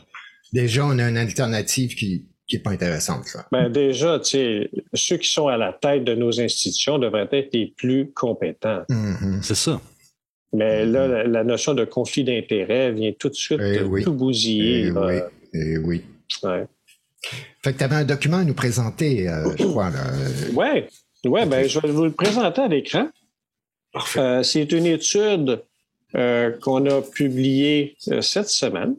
Déjà, 0.52 0.86
on 0.86 0.98
a 0.98 1.08
une 1.08 1.16
alternative 1.18 1.94
qui, 1.94 2.26
qui 2.46 2.56
est 2.56 2.60
pas 2.60 2.70
intéressante, 2.70 3.32
là. 3.34 3.46
Ben, 3.50 3.68
déjà, 3.68 4.18
tu 4.20 4.30
sais, 4.30 4.70
ceux 4.94 5.16
qui 5.16 5.28
sont 5.30 5.48
à 5.48 5.56
la 5.56 5.72
tête 5.72 6.04
de 6.04 6.14
nos 6.14 6.40
institutions 6.40 6.98
devraient 6.98 7.28
être 7.32 7.52
les 7.52 7.72
plus 7.76 8.10
compétents. 8.12 8.82
Mhm. 8.88 9.40
C'est 9.42 9.54
ça. 9.56 9.80
Mais 10.52 10.86
là, 10.86 11.06
la, 11.08 11.24
la 11.24 11.44
notion 11.44 11.74
de 11.74 11.84
conflit 11.84 12.24
d'intérêt 12.24 12.92
vient 12.92 13.12
tout 13.18 13.28
de 13.28 13.34
suite 13.34 13.60
Eh 13.62 13.82
oui. 13.82 14.04
tout 14.04 14.12
bousiller. 14.12 14.86
Eh 14.86 14.90
là. 14.90 15.06
oui, 15.06 15.20
eh 15.54 15.78
oui. 15.78 16.02
Ouais. 16.44 16.66
Fait 17.64 17.72
que 17.72 17.78
tu 17.78 17.84
avais 17.84 17.96
un 17.96 18.04
document 18.04 18.38
à 18.38 18.44
nous 18.44 18.54
présenter, 18.54 19.28
euh, 19.28 19.50
je 19.58 19.64
crois, 19.64 19.90
là. 19.90 20.04
Euh, 20.14 20.52
Ouais, 20.54 20.88
ouais, 21.24 21.46
ben, 21.46 21.68
je 21.68 21.80
vais 21.80 21.88
vous 21.90 22.04
le 22.04 22.12
présenter 22.12 22.60
à 22.62 22.68
l'écran. 22.68 23.08
Euh, 24.16 24.42
c'est 24.42 24.70
une 24.72 24.86
étude 24.86 25.62
euh, 26.14 26.50
qu'on 26.60 26.86
a 26.86 27.02
publiée 27.02 27.96
euh, 28.08 28.20
cette 28.20 28.48
semaine. 28.48 28.94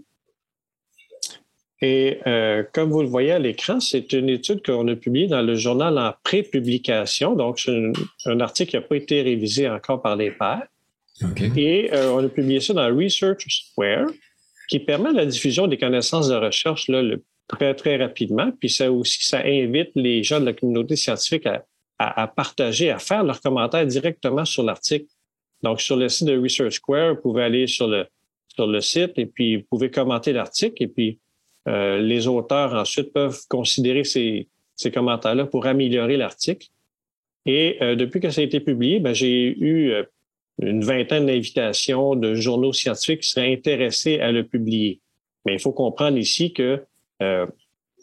Et 1.82 2.20
euh, 2.26 2.64
comme 2.74 2.90
vous 2.90 3.02
le 3.02 3.08
voyez 3.08 3.32
à 3.32 3.40
l'écran, 3.40 3.80
c'est 3.80 4.12
une 4.14 4.30
étude 4.30 4.66
qu'on 4.66 4.88
a 4.88 4.96
publiée 4.96 5.28
dans 5.28 5.44
le 5.44 5.56
journal 5.56 5.98
en 6.00 6.14
pré-publication. 6.24 7.36
Donc, 7.36 7.60
c'est 7.60 7.72
un, 7.72 7.92
un, 8.26 8.40
article 8.40 8.72
qui 8.72 8.76
n'a 8.78 8.82
pas 8.82 8.96
été 8.96 9.22
révisé 9.22 9.70
encore 9.70 10.02
par 10.02 10.16
les 10.16 10.32
pairs. 10.32 10.68
Et 11.56 11.92
euh, 11.94 12.12
on 12.12 12.24
a 12.26 12.30
publié 12.30 12.60
ça 12.60 12.74
dans 12.74 12.96
Research 12.96 13.46
Square, 13.48 14.08
qui 14.70 14.80
permet 14.80 15.12
la 15.14 15.26
diffusion 15.26 15.68
des 15.68 15.78
connaissances 15.78 16.30
de 16.30 16.36
recherche 16.36 16.88
là, 16.90 17.02
le, 17.02 17.24
très, 17.48 17.76
très 17.76 17.98
rapidement. 17.98 18.52
Puis 18.60 18.70
ça 18.70 18.92
aussi, 18.92 19.26
ça 19.26 19.42
invite 19.46 19.92
les 19.96 20.24
gens 20.24 20.40
de 20.40 20.46
la 20.46 20.54
communauté 20.54 20.96
scientifique 20.96 21.46
à, 21.46 21.64
à, 22.00 22.24
à 22.24 22.28
partager, 22.28 22.90
à 22.90 22.98
faire 22.98 23.24
leurs 23.24 23.42
commentaires 23.42 23.86
directement 23.86 24.46
sur 24.46 24.64
l'article. 24.64 25.06
Donc, 25.64 25.82
sur 25.82 25.96
le 25.96 26.10
site 26.10 26.28
de 26.28 26.38
Research 26.38 26.74
Square, 26.74 27.16
vous 27.16 27.22
pouvez 27.22 27.44
aller 27.44 27.68
sur 27.68 27.88
le, 27.88 28.06
sur 28.54 28.68
le 28.68 28.82
site 28.82 29.14
et 29.18 29.26
puis 29.26 29.58
vous 29.58 29.64
pouvez 29.70 29.90
commenter 29.90 30.34
l'article 30.34 30.84
et 30.84 30.88
puis 30.88 31.20
euh, 31.68 32.00
les 32.00 32.28
auteurs 32.28 32.74
ensuite 32.74 33.14
peuvent 33.14 33.40
considérer 33.50 34.04
ces, 34.04 34.48
ces 34.76 34.92
commentaires-là 34.92 35.46
pour 35.46 35.66
améliorer 35.66 36.18
l'article. 36.18 36.68
Et 37.46 37.78
euh, 37.82 37.96
depuis 37.96 38.20
que 38.20 38.30
ça 38.30 38.42
a 38.42 38.44
été 38.44 38.60
publié, 38.60 39.00
ben, 39.00 39.14
j'ai 39.14 39.58
eu 39.58 39.92
euh, 39.92 40.04
une 40.62 40.84
vingtaine 40.84 41.26
d'invitations 41.26 42.16
de 42.16 42.36
journaux 42.36 42.74
scientifiques 42.74 43.22
qui 43.22 43.30
seraient 43.30 43.54
intéressés 43.54 44.20
à 44.20 44.32
le 44.32 44.44
publier. 44.44 45.02
Mais 45.46 45.54
il 45.54 45.60
faut 45.60 45.72
comprendre 45.72 46.18
ici 46.18 46.54
que 46.54 46.84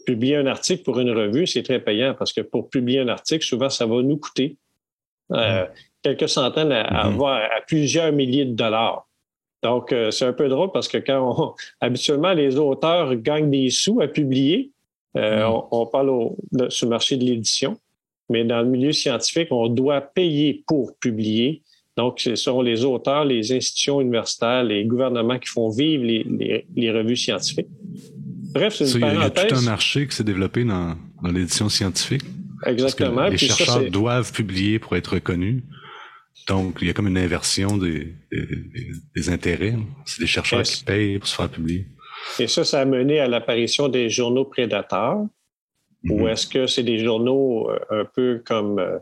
publier 0.05 0.37
un 0.37 0.47
article 0.47 0.83
pour 0.83 1.01
une 1.01 1.11
revue, 1.11 1.47
c'est 1.47 1.63
très 1.63 1.81
payant 1.81 2.15
parce 2.15 2.33
que 2.33 2.41
pour 2.41 2.69
publier 2.71 3.01
un 3.01 3.09
article, 3.09 3.45
souvent, 3.45 3.71
ça 3.71 3.87
va 3.87 4.03
nous 4.03 4.17
coûter 4.17 4.57
euh, 5.33 5.67
quelques 6.03 6.29
centaines 6.29 6.73
à, 6.73 6.83
à, 6.83 7.09
Mhm. 7.09 7.17
voire 7.17 7.41
à 7.43 7.61
plusieurs 7.67 8.13
milliers 8.13 8.45
de 8.45 8.55
dollars. 8.55 9.09
Donc, 9.65 9.93
euh, 9.93 10.11
c'est 10.13 10.27
un 10.27 10.33
peu 10.33 10.49
drôle 10.49 10.71
parce 10.73 10.87
que 10.89 10.99
quand 10.99 11.21
on, 11.37 11.55
habituellement, 11.81 12.33
les 12.35 12.57
auteurs 12.57 13.17
gagnent 13.17 13.51
des 13.51 13.71
sous 13.71 14.01
à 14.01 14.07
publier, 14.07 14.71
euh, 15.17 15.39
Mhm. 15.47 15.53
on, 15.73 15.81
on 15.83 15.87
parle 15.87 16.11
au, 16.11 16.37
de- 16.53 16.69
sur 16.69 16.87
le 16.87 16.91
marché 16.91 17.17
de 17.17 17.25
l'édition, 17.25 17.77
mais 18.31 18.45
dans 18.45 18.61
le 18.61 18.69
milieu 18.69 18.93
scientifique, 18.93 19.49
on 19.51 19.69
doit 19.69 20.01
payer 20.03 20.63
pour 20.67 20.95
publier. 20.99 21.63
Donc, 21.97 22.21
ce 22.21 22.35
sont 22.35 22.61
les 22.61 22.85
auteurs, 22.85 23.25
les 23.25 23.53
institutions 23.53 24.01
universitaires, 24.01 24.65
les 24.65 24.85
gouvernements 24.85 25.39
qui 25.39 25.49
font 25.49 25.71
vivre 25.71 26.05
les, 26.05 26.25
les- 26.25 26.67
les 26.77 26.91
revues 26.91 27.17
scientifiques. 27.17 27.69
Bref, 28.53 28.75
c'est 28.75 28.85
une 28.93 28.99
il 28.99 29.01
y, 29.01 29.05
a- 29.05 29.15
il 29.15 29.21
y 29.21 29.23
a 29.23 29.31
tout 29.31 29.41
un 29.41 29.45
parenthèse. 29.49 29.65
marché 29.65 30.07
qui 30.09 30.15
s'est 30.17 30.25
développé 30.25 30.65
dans, 30.65 30.95
dans 31.23 31.31
l'édition 31.33 31.69
scientifique. 31.69 32.23
Parce 32.63 32.65
que 32.65 32.71
Exactement. 32.83 33.25
les 33.29 33.37
Puis 33.37 33.47
chercheurs 33.49 33.91
doivent 33.91 34.33
publier 34.33 34.79
pour 34.79 34.95
être 34.97 35.15
reconnus. 35.15 35.63
Donc, 36.49 36.79
il 36.81 36.87
y 36.89 36.91
a 36.91 36.93
comme 36.93 37.07
une 37.09 37.19
inversion 37.19 37.77
des, 37.77 38.15
des, 38.31 38.47
des 39.17 39.29
intérêts. 39.31 39.75
C'est 40.05 40.21
des 40.21 40.27
chercheurs 40.27 40.63
qui 40.63 40.85
payent 40.85 41.19
pour 41.19 41.29
se 41.29 41.35
faire 41.37 41.49
publier. 41.49 41.87
Et 42.39 42.47
ça, 42.47 42.65
ça 42.65 42.81
a 42.81 42.85
mené 42.85 43.21
à 43.21 43.27
l'apparition 43.29 43.89
des 43.89 44.09
journaux 44.11 44.45
prédateurs, 44.45 45.19
ou 46.09 46.21
Mhm. 46.21 46.29
est-ce 46.29 46.47
que 46.47 46.67
c'est 46.67 46.83
des 46.83 46.99
journaux 46.99 47.71
euh, 47.71 47.79
un 47.91 48.05
peu 48.05 48.43
comme 48.45 48.79
euh, 48.79 48.99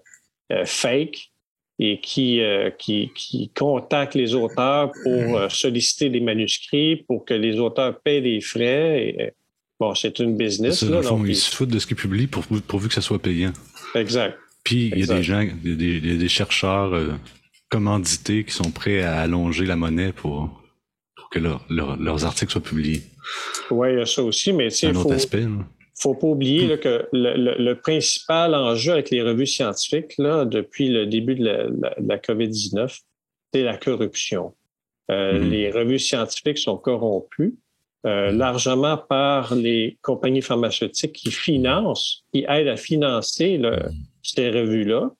euh, 0.53 0.65
fake 0.65 1.31
et 1.79 1.99
qui, 2.01 2.41
euh, 2.41 2.71
qui, 2.71 3.11
qui 3.15 3.51
contactent 3.51 4.15
les 4.15 4.35
auteurs 4.35 4.93
pour 5.03 5.37
euh, 5.39 5.49
solliciter 5.49 6.11
des 6.11 6.21
manuscrits, 6.21 6.97
pour 7.09 7.25
que 7.25 7.35
les 7.35 7.59
auteurs 7.59 8.01
paient 8.03 8.21
des 8.21 8.41
frais. 8.41 9.05
Et, 9.09 9.33
bon, 9.81 9.95
c'est 9.97 10.19
une 10.21 10.37
business. 10.37 10.79
Ça, 10.81 10.87
dans 10.87 10.93
Là, 10.93 10.99
le 10.99 11.03
fond, 11.07 11.19
donc, 11.19 11.27
ils 11.29 11.35
se 11.37 11.55
foutent 11.55 11.71
de 11.71 11.79
ce 11.81 11.87
qu'ils 11.89 11.97
publient 11.97 12.29
pour, 12.29 12.45
pourvu 12.69 12.87
que 12.89 12.95
ça 12.95 13.01
soit 13.01 13.19
payant. 13.21 13.53
exact. 13.97 14.39
Puis, 14.65 14.89
il 14.95 14.99
y 15.01 15.03
a 15.11 15.15
des 15.17 15.23
gens, 15.23 15.45
des, 15.63 16.01
des 16.01 16.29
chercheurs 16.29 16.95
euh, 16.95 17.13
commandités 17.69 18.45
qui 18.45 18.53
sont 18.53 18.71
prêts 18.71 19.03
à 19.03 19.21
allonger 19.21 19.65
la 19.67 19.77
monnaie 19.77 20.13
pour, 20.13 20.61
pour 21.17 21.29
que 21.31 21.39
leur- 21.39 21.65
leur- 21.71 21.97
leurs 21.97 22.25
articles 22.25 22.53
soient 22.53 22.61
publiés. 22.63 23.03
Oui, 23.71 23.93
il 23.93 23.99
y 23.99 24.03
a 24.03 24.07
ça 24.07 24.23
aussi, 24.23 24.53
mais 24.53 24.71
C'est 24.71 24.87
un 24.87 24.91
il 24.91 24.97
autre 24.97 25.09
faut, 25.09 25.15
aspect. 25.15 25.41
là. 25.41 25.67
faut 25.99 26.15
pas 26.15 26.27
oublier 26.27 26.67
là, 26.67 26.77
que 26.77 27.07
le, 27.13 27.35
le- 27.37 27.57
le 27.59 27.75
principal 27.81 28.55
enjeu 28.55 28.93
avec 28.93 29.11
les 29.11 29.23
revues 29.23 29.47
scientifiques 29.47 30.15
là, 30.19 30.45
depuis 30.45 30.89
le 30.89 31.07
début 31.07 31.35
de 31.35 31.45
la, 31.45 31.65
la- 31.65 31.95
la 31.99 32.19
COVID-19, 32.19 33.01
c'est 33.53 33.63
la 33.63 33.77
corruption. 33.77 34.55
Euh, 35.11 35.41
Mhm. 35.41 35.51
Les 35.51 35.71
revues 35.71 35.99
scientifiques 35.99 36.59
sont 36.59 36.77
corrompues 36.77 37.55
euh, 38.07 38.31
largement 38.33 38.97
par 38.97 39.55
les 39.55 39.97
compagnies 40.03 40.43
pharmaceutiques 40.43 41.13
qui 41.13 41.31
financent, 41.31 42.25
qui 42.33 42.45
aident 42.49 42.69
à 42.69 42.77
financer 42.77 43.59
le- 43.59 43.79
ces 44.23 44.51
revues-là. 44.51 45.11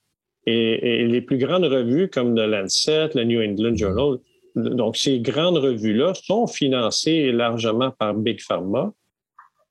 Et, 0.47 1.03
et 1.03 1.07
les 1.07 1.21
plus 1.21 1.39
grandes 1.39 1.65
revues 1.65 2.09
comme 2.09 2.35
le 2.35 2.47
Lancet, 2.47 3.11
le 3.15 3.25
New 3.25 3.41
England 3.41 3.77
Journal, 3.77 4.19
donc 4.57 4.97
ces 4.97 5.21
grandes 5.21 5.59
revues-là 5.59 6.15
sont 6.15 6.47
financées 6.47 7.31
largement 7.33 7.91
par 7.93 8.15
Big 8.15 8.41
Pharma. 8.41 8.93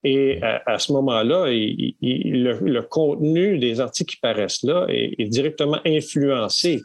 Et 0.04 0.42
à, 0.42 0.62
à 0.66 0.80
ce 0.80 0.92
moment-là, 0.94 1.48
le, 1.50 2.60
le 2.66 2.82
contenu 2.82 3.60
des 3.60 3.80
articles 3.80 4.16
qui 4.16 4.20
paraissent 4.22 4.64
là 4.64 4.86
est, 4.90 5.14
est 5.20 5.26
directement 5.28 5.80
influencé 5.86 6.82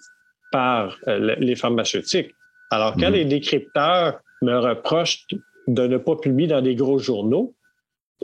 par 0.53 0.99
euh, 1.09 1.19
le- 1.19 1.37
les 1.39 1.55
pharmaceutiques. 1.57 2.31
Alors, 2.71 2.95
quand 2.95 3.09
Mhm. 3.09 3.15
les 3.15 3.25
décrypteurs 3.25 4.19
me 4.43 4.59
reprochent 4.59 5.25
de 5.69 5.87
ne 5.87 5.97
pas 5.97 6.17
publier 6.17 6.49
dans 6.49 6.61
des 6.61 6.75
gros 6.75 6.99
journaux, 6.99 7.55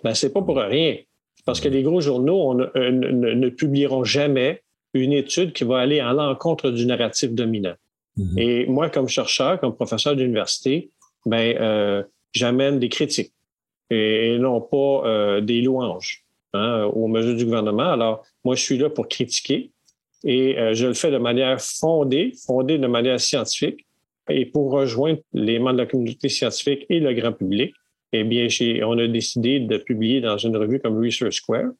ben 0.04 0.12
c'est 0.14 0.32
pas 0.32 0.42
pour 0.42 0.56
rien. 0.56 0.96
Parce 1.44 1.60
que 1.60 1.68
les 1.68 1.82
gros 1.82 2.00
journaux 2.00 2.50
on 2.50 2.60
euh, 2.60 2.90
ne- 2.90 3.34
ne 3.34 3.48
publieront 3.48 4.04
jamais 4.04 4.62
une 4.94 5.12
étude 5.12 5.52
qui 5.52 5.64
va 5.64 5.78
aller 5.78 6.00
à 6.00 6.12
l'encontre 6.12 6.70
du 6.70 6.86
narratif 6.86 7.30
dominant. 7.32 7.74
Mhm. 8.16 8.38
Et 8.38 8.66
moi, 8.66 8.90
comme 8.90 9.08
chercheur, 9.08 9.58
comme 9.58 9.74
professeur 9.74 10.14
d'université, 10.14 10.90
ben, 11.24 11.56
euh, 11.58 12.02
j'amène 12.32 12.78
des 12.78 12.88
critiques 12.88 13.32
et, 13.90 14.34
et 14.34 14.38
non 14.38 14.60
pas 14.60 15.02
euh, 15.06 15.40
des 15.40 15.62
louanges 15.62 16.24
hein, 16.52 16.84
aux 16.84 17.08
mesures 17.08 17.36
du 17.36 17.44
gouvernement. 17.44 17.90
Alors, 17.92 18.24
moi, 18.44 18.54
je 18.54 18.62
suis 18.62 18.78
là 18.78 18.90
pour 18.90 19.08
critiquer 19.08 19.70
et 20.24 20.56
je 20.72 20.86
le 20.86 20.94
fais 20.94 21.10
de 21.10 21.18
manière 21.18 21.60
fondée, 21.60 22.32
fondée 22.46 22.78
de 22.78 22.86
manière 22.86 23.18
scientifique 23.18 23.84
et 24.30 24.46
pour 24.46 24.70
rejoindre 24.70 25.18
les 25.32 25.58
membres 25.58 25.72
de 25.72 25.78
la 25.78 25.86
communauté 25.86 26.28
scientifique 26.28 26.86
et 26.88 27.00
le 27.00 27.12
grand 27.12 27.32
public. 27.32 27.74
Eh 28.12 28.24
bien, 28.24 28.46
on 28.84 28.98
a 28.98 29.06
décidé 29.06 29.60
de 29.60 29.78
publier 29.78 30.20
dans 30.20 30.36
une 30.36 30.56
revue 30.56 30.80
comme 30.80 31.02
Research 31.02 31.34
Square. 31.34 31.70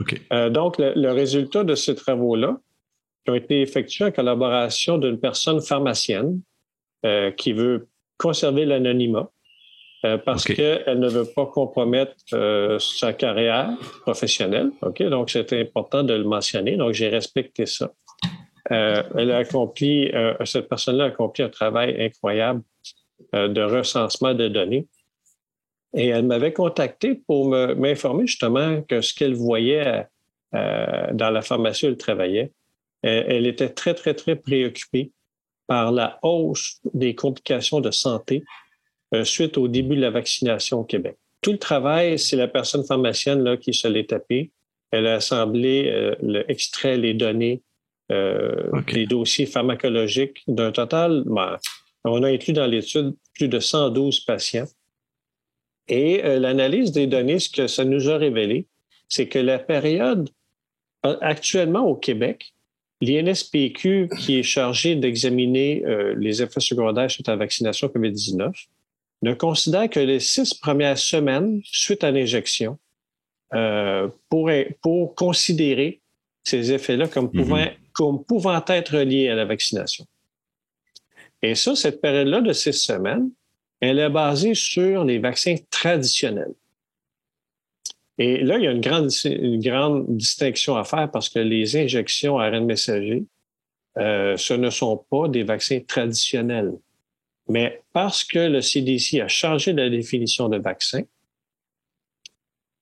OK. 0.00 0.20
Euh, 0.32 0.50
donc, 0.50 0.78
le, 0.78 0.92
le 0.94 1.12
résultat 1.12 1.64
de 1.64 1.74
ces 1.74 1.94
travaux-là, 1.94 2.58
qui 3.24 3.30
ont 3.30 3.34
été 3.34 3.60
effectués 3.60 4.06
en 4.06 4.10
collaboration 4.10 4.96
d'une 4.98 5.18
personne 5.18 5.60
pharmacienne 5.60 6.40
euh, 7.04 7.30
qui 7.30 7.52
veut 7.52 7.88
conserver 8.16 8.64
l'anonymat 8.64 9.30
euh, 10.04 10.16
parce 10.16 10.44
qu'elle 10.44 10.98
ne 10.98 11.08
veut 11.08 11.26
pas 11.34 11.46
compromettre 11.46 12.14
sa 12.80 13.12
carrière 13.12 13.76
professionnelle. 14.02 14.70
OK? 14.82 15.02
Donc, 15.02 15.30
c'est 15.30 15.52
important 15.60 16.02
de 16.02 16.14
le 16.14 16.24
mentionner. 16.24 16.76
Donc, 16.76 16.92
j'ai 16.92 17.08
respecté 17.08 17.66
ça. 17.66 17.92
Elle 18.70 19.30
a 19.30 19.38
accompli, 19.38 20.12
cette 20.44 20.68
personne-là 20.68 21.04
a 21.04 21.06
accompli 21.08 21.42
un 21.42 21.48
travail 21.48 21.96
incroyable 22.00 22.62
de 23.32 23.62
recensement 23.62 24.34
de 24.34 24.46
données. 24.46 24.86
Et 25.94 26.08
elle 26.08 26.26
m'avait 26.26 26.52
contacté 26.52 27.14
pour 27.14 27.48
me- 27.48 27.74
m'informer 27.74 28.26
justement 28.26 28.82
que 28.82 29.00
ce 29.00 29.14
qu'elle 29.14 29.34
voyait 29.34 30.06
euh, 30.54 31.06
dans 31.12 31.30
la 31.30 31.42
pharmacie 31.42 31.86
où 31.86 31.88
elle 31.88 31.96
travaillait, 31.96 32.52
elle, 33.02 33.26
elle 33.28 33.46
était 33.46 33.70
très, 33.70 33.94
très, 33.94 34.14
très 34.14 34.36
préoccupée 34.36 35.12
par 35.66 35.92
la 35.92 36.18
hausse 36.22 36.80
des 36.94 37.14
complications 37.14 37.80
de 37.80 37.90
santé 37.90 38.42
euh, 39.14 39.24
suite 39.24 39.56
au 39.56 39.68
début 39.68 39.96
de 39.96 40.00
la 40.00 40.10
vaccination 40.10 40.80
au 40.80 40.84
Québec. 40.84 41.16
Tout 41.40 41.52
le 41.52 41.58
travail, 41.58 42.18
c'est 42.18 42.36
la 42.36 42.48
personne 42.48 42.84
pharmacienne 42.84 43.42
là, 43.42 43.56
qui 43.56 43.72
se 43.72 43.86
l'est 43.86 44.10
tapée. 44.10 44.50
Elle 44.90 45.06
a 45.06 45.14
assemblé, 45.14 45.88
euh, 45.88 46.14
le, 46.20 46.50
extrait 46.50 46.96
les 46.96 47.14
données 47.14 47.62
euh, 48.10 48.70
OK. 48.72 48.92
des 48.92 49.06
dossiers 49.06 49.46
pharmacologiques 49.46 50.42
d'un 50.48 50.72
total, 50.72 51.22
ben, 51.26 51.58
on 52.04 52.22
a 52.22 52.28
inclus 52.28 52.54
dans 52.54 52.66
l'étude 52.66 53.14
plus 53.34 53.48
de 53.48 53.60
112 53.60 54.20
patients. 54.20 54.66
Et 55.88 56.24
euh, 56.24 56.38
l'analyse 56.38 56.92
des 56.92 57.06
données, 57.06 57.38
ce 57.38 57.48
que 57.48 57.66
ça 57.66 57.84
nous 57.84 58.10
a 58.10 58.16
révélé, 58.16 58.66
c'est 59.08 59.28
que 59.28 59.38
la 59.38 59.58
période 59.58 60.28
euh, 61.06 61.16
actuellement 61.20 61.86
au 61.86 61.94
Québec, 61.94 62.52
l'INSPQ, 63.00 64.08
qui 64.18 64.38
est 64.38 64.42
chargé 64.42 64.96
d'examiner 64.96 65.84
euh, 65.86 66.14
les 66.18 66.42
effets 66.42 66.60
secondaires 66.60 67.10
suite 67.10 67.28
à 67.28 67.32
la 67.32 67.38
vaccination 67.38 67.88
COVID-19, 67.88 68.52
ne 69.22 69.34
considère 69.34 69.88
que 69.88 70.00
les 70.00 70.20
six 70.20 70.54
premières 70.54 70.98
semaines 70.98 71.60
suite 71.64 72.04
à 72.04 72.10
l'injection 72.10 72.78
euh, 73.54 74.08
pour, 74.28 74.50
pour 74.82 75.14
considérer 75.14 76.00
ces 76.44 76.72
effets-là 76.72 77.08
comme 77.08 77.30
pouvant, 77.30 77.66
comme 77.92 78.24
pouvant 78.24 78.62
être 78.68 78.98
liés 78.98 79.28
à 79.28 79.34
la 79.34 79.44
vaccination. 79.44 80.06
Et 81.42 81.54
ça, 81.54 81.76
cette 81.76 82.00
période-là 82.00 82.40
de 82.40 82.52
six 82.52 82.72
semaines, 82.72 83.30
elle 83.80 83.98
est 83.98 84.10
basée 84.10 84.54
sur 84.54 85.04
les 85.04 85.18
vaccins 85.18 85.56
traditionnels. 85.70 86.54
Et 88.18 88.38
là, 88.42 88.58
il 88.58 88.64
y 88.64 88.66
a 88.66 88.72
une 88.72 88.80
grande, 88.80 90.06
distinction 90.08 90.76
à 90.76 90.84
faire 90.84 91.10
parce 91.10 91.28
que 91.28 91.38
les 91.38 91.76
injections 91.76 92.38
à 92.38 92.46
ARN 92.46 92.64
messager, 92.64 93.24
euh, 93.96 94.36
ce 94.36 94.54
ne 94.54 94.70
sont 94.70 95.04
pas 95.08 95.28
des 95.28 95.44
vaccins 95.44 95.80
traditionnels. 95.86 96.72
Mais 97.48 97.82
parce 97.92 98.24
que 98.24 98.38
le 98.38 98.60
CDC 98.60 99.20
a 99.20 99.28
changé 99.28 99.72
la 99.72 99.88
définition 99.88 100.48
de 100.48 100.58
vaccin, 100.58 101.02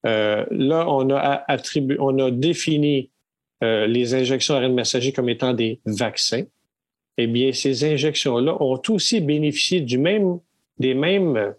Euh, 0.06 0.44
là, 0.50 0.86
on 0.88 1.10
a 1.10 2.30
défini 2.30 3.10
euh, 3.64 3.86
les 3.86 4.14
injections 4.14 4.54
ARN 4.54 4.72
messager 4.72 5.12
comme 5.12 5.28
étant 5.28 5.52
des 5.52 5.80
vaccins. 5.84 6.44
Eh 7.18 7.26
bien, 7.26 7.52
ces 7.52 7.82
injections-là 7.84 8.56
ont 8.62 8.80
aussi 8.90 9.20
bénéficié 9.20 9.80
du 9.80 9.98
même, 9.98 10.38
des 10.78 10.94
mêmes 10.94 11.54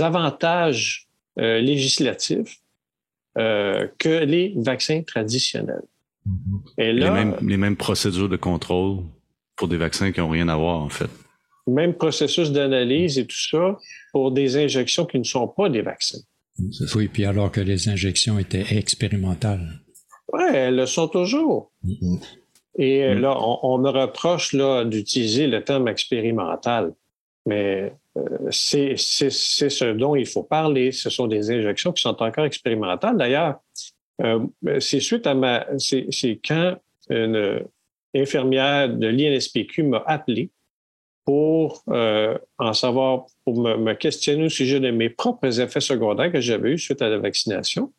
avantages 0.00 1.08
euh, 1.38 1.60
législatifs 1.60 2.58
euh, 3.38 3.88
que 3.98 4.24
les 4.24 4.54
vaccins 4.56 5.02
traditionnels. 5.02 5.82
Et 6.78 6.92
là, 6.92 7.06
les, 7.06 7.10
mêmes, 7.10 7.36
les 7.42 7.56
mêmes 7.56 7.76
procédures 7.76 8.28
de 8.28 8.36
contrôle 8.36 9.04
pour 9.56 9.68
des 9.68 9.76
vaccins 9.76 10.12
qui 10.12 10.20
n'ont 10.20 10.28
rien 10.28 10.48
à 10.48 10.56
voir, 10.56 10.80
en 10.80 10.88
fait. 10.88 11.10
Même 11.66 11.94
processus 11.94 12.50
d'analyse 12.50 13.18
et 13.18 13.26
tout 13.26 13.48
ça 13.50 13.78
pour 14.12 14.32
des 14.32 14.56
injections 14.56 15.06
qui 15.06 15.18
ne 15.18 15.24
sont 15.24 15.48
pas 15.48 15.68
des 15.68 15.82
vaccins. 15.82 16.18
Oui, 16.94 17.08
puis 17.08 17.24
alors 17.24 17.50
que 17.50 17.60
les 17.60 17.88
injections 17.88 18.38
étaient 18.38 18.76
expérimentales. 18.76 19.80
Oui, 20.32 20.42
elles 20.52 20.76
le 20.76 20.86
sont 20.86 21.08
toujours. 21.08 21.72
Mm-hmm. 21.84 22.20
Et 22.78 23.14
mm. 23.14 23.18
là, 23.18 23.36
on, 23.40 23.78
me 23.78 23.90
reproche 23.90 24.52
là, 24.52 24.84
d'utiliser 24.84 25.46
le 25.46 25.62
terme 25.62 25.88
expérimental. 25.88 26.94
Mais 27.46 27.82
euh, 27.82 27.90
c'est, 28.50 28.96
ce 28.96 29.92
dont 29.92 30.14
il 30.14 30.26
faut 30.26 30.42
parler. 30.42 30.92
Ce 30.92 31.10
sont 31.10 31.26
des 31.26 31.50
injections 31.50 31.92
qui 31.92 32.02
sont 32.02 32.22
encore 32.22 32.44
expérimentales. 32.44 33.16
D'ailleurs, 33.16 33.60
euh, 34.22 34.46
c'est 34.80 35.00
suite 35.00 35.26
à 35.26 35.34
ma. 35.34 35.66
C'est, 35.78 36.40
quand 36.44 36.76
une 37.08 37.64
infirmière 38.14 38.88
de 38.88 39.06
l'INSPQ 39.06 39.84
m'a 39.84 40.02
appelé 40.06 40.50
pour 41.24 41.82
euh, 41.88 42.36
en 42.58 42.72
savoir, 42.74 43.26
pour 43.44 43.60
me, 43.60 43.94
questionner 43.94 44.44
au 44.44 44.48
sujet 44.48 44.80
de 44.80 44.90
mes 44.90 45.08
propres 45.08 45.60
effets 45.60 45.80
secondaires 45.80 46.32
que 46.32 46.40
j'avais 46.40 46.72
eus 46.72 46.78
suite 46.78 47.00
à 47.02 47.08
la 47.08 47.18
vaccination. 47.18 47.92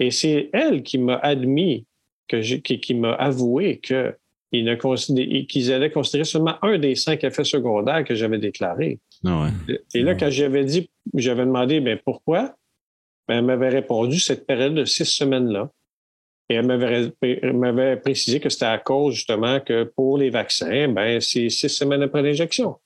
Et 0.00 0.10
c'est 0.10 0.50
elle 0.52 0.82
qui 0.82 0.98
m'a 0.98 1.16
admis, 1.16 1.86
qui, 2.28 2.94
m'a 2.94 3.12
avoué 3.12 3.78
qu'ils 3.78 5.72
allaient 5.72 5.90
considérer 5.90 6.24
seulement 6.24 6.56
un 6.62 6.78
des 6.78 6.94
cinq 6.94 7.24
effets 7.24 7.44
secondaires 7.44 8.04
que 8.04 8.14
j'avais 8.14 8.38
déclarés. 8.38 8.98
Ah 9.26 9.50
Et 9.94 10.02
là, 10.02 10.14
quand 10.14 10.30
j'avais 10.30 10.64
dit, 10.64 10.90
j'avais 11.14 11.44
demandé, 11.44 11.80
ben 11.80 11.98
pourquoi? 12.04 12.54
Ben, 13.28 13.38
elle 13.38 13.44
m'avait 13.44 13.68
répondu 13.68 14.20
cette 14.20 14.46
période 14.46 14.74
de 14.74 14.84
six 14.84 15.04
semaines-là. 15.04 15.70
Et 16.48 16.54
elle 16.54 17.56
m'avait 17.56 17.96
précisé 17.96 18.38
que 18.38 18.48
c'était 18.48 18.66
à 18.66 18.78
cause 18.78 19.14
justement 19.14 19.58
que 19.58 19.82
pour 19.82 20.16
les 20.16 20.30
vaccins, 20.30 20.88
ben, 20.88 21.20
c'est 21.20 21.50
six 21.50 21.68
semaines 21.68 22.02
après 22.02 22.22
l'injection. 22.22 22.76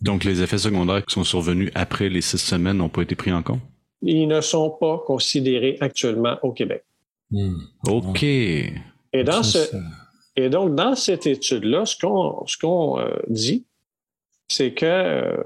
Donc, 0.00 0.24
les 0.24 0.40
effets 0.42 0.58
secondaires 0.58 1.04
qui 1.04 1.12
sont 1.12 1.24
survenus 1.24 1.70
après 1.74 2.08
les 2.08 2.22
six 2.22 2.38
semaines 2.38 2.78
n'ont 2.78 2.88
pas 2.88 3.02
été 3.02 3.14
pris 3.14 3.32
en 3.32 3.42
compte? 3.42 3.60
Ils 4.00 4.26
ne 4.26 4.40
sont 4.40 4.70
pas 4.70 5.02
considérés 5.06 5.76
actuellement 5.80 6.38
au 6.42 6.52
Québec. 6.52 6.84
Hmm. 7.30 7.58
OK. 7.86 8.22
Et, 8.22 8.72
dans 9.24 9.42
ce, 9.42 9.58
et 10.36 10.48
donc, 10.48 10.74
dans 10.74 10.94
cette 10.94 11.26
étude-là, 11.26 11.84
ce 11.84 11.96
qu'on 11.98 12.46
ce 12.46 12.56
qu'on 12.56 12.98
euh, 12.98 13.10
dit, 13.28 13.66
c'est 14.48 14.72
que, 14.72 14.86
euh, 14.86 15.36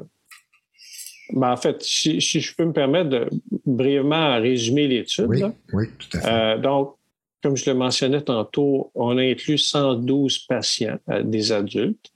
ben, 1.30 1.52
en 1.52 1.56
fait, 1.56 1.82
si, 1.82 2.20
si, 2.20 2.40
je 2.40 2.54
peux 2.54 2.64
me 2.64 2.72
permettre 2.72 3.10
de 3.10 3.28
brièvement 3.66 4.40
résumer 4.40 4.86
l'étude. 4.86 5.26
Oui, 5.28 5.42
oui, 5.72 5.86
tout 5.98 6.18
à 6.18 6.20
fait. 6.20 6.28
Euh, 6.28 6.58
donc, 6.58 6.96
comme 7.42 7.56
je 7.56 7.68
le 7.70 7.76
mentionnais 7.76 8.22
tantôt, 8.22 8.90
on 8.94 9.18
a 9.18 9.22
inclus 9.22 9.58
112 9.58 10.38
patients, 10.46 10.98
des 11.22 11.52
adultes. 11.52 12.12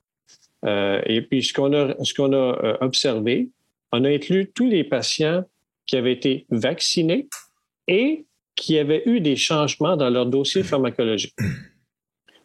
et 0.64 1.22
puis, 1.28 1.42
ce 1.42 1.52
qu'on 1.52 1.72
a, 1.74 1.94
ce 2.02 2.14
qu'on 2.14 2.32
a 2.32 2.78
observé, 2.80 3.50
on 3.92 4.04
a 4.04 4.08
inclus 4.08 4.50
tous 4.54 4.68
les 4.68 4.84
patients 4.84 5.44
qui 5.86 5.96
avaient 5.96 6.12
été 6.12 6.46
vaccinés 6.50 7.28
et 7.88 8.26
qui 8.54 8.78
avaient 8.78 9.02
eu 9.06 9.20
des 9.20 9.36
changements 9.36 9.96
dans 9.96 10.10
leur 10.10 10.26
dossier 10.26 10.62
pharmacologique. 10.62 11.34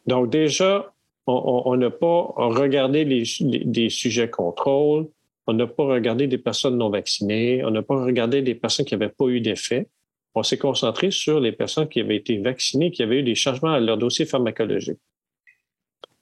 Donc 0.08 0.30
déjà, 0.30 0.94
on 1.26 1.76
n'a 1.78 1.90
pas 1.90 2.34
regardé 2.36 3.06
les, 3.06 3.24
des 3.40 3.90
sujets 3.90 4.30
contrôle, 4.30 5.08
on 5.48 5.54
n'a 5.54 5.68
pas 5.68 5.86
regardé 5.86 6.28
des 6.28 6.38
personnes 6.38 6.78
non 6.78 6.90
vaccinées, 6.90 7.64
on 7.64 7.72
n'a 7.72 7.82
pas 7.82 8.02
regardé 8.04 8.42
des 8.42 8.56
personnes 8.56 8.86
qui 8.86 8.96
n'avaient 8.96 9.12
pas 9.12 9.28
eu 9.28 9.42
d'effet. 9.42 9.88
On 10.36 10.44
s'est 10.44 10.58
concentré 10.58 11.12
sur 11.12 11.40
les 11.40 11.52
personnes 11.52 11.88
qui 11.88 12.00
avaient 12.00 12.16
été 12.16 12.38
vaccinées, 12.38 12.92
qui 12.92 13.04
avaient 13.04 13.20
eu 13.20 13.24
des 13.24 13.36
changements 13.36 13.74
à 13.74 13.80
leur 13.80 13.98
dossier 13.98 14.26
pharmacologique. 14.26 15.00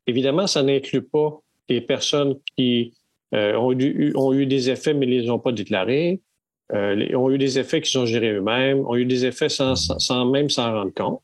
Évidemment, 0.07 0.47
ça 0.47 0.63
n'inclut 0.63 1.03
pas 1.03 1.39
les 1.69 1.81
personnes 1.81 2.37
qui 2.57 2.93
euh, 3.33 3.55
ont, 3.55 3.71
eu, 3.71 4.45
des 4.45 4.69
effets 4.69 4.93
mais 4.93 5.05
ne 5.05 5.11
les 5.11 5.29
ont 5.29 5.39
pas 5.39 5.53
déclarés, 5.53 6.19
euh, 6.73 7.15
ont 7.15 7.29
eu 7.29 7.37
des 7.37 7.59
effets 7.59 7.81
qu'ils 7.81 7.99
ont 7.99 8.05
gérés 8.05 8.31
eux-mêmes, 8.31 8.85
ont 8.85 8.95
eu 8.95 9.05
des 9.05 9.25
effets 9.25 9.49
sans, 9.49 9.75
sans 9.75 10.25
même 10.25 10.49
s'en 10.49 10.73
rendre 10.73 10.93
compte, 10.93 11.21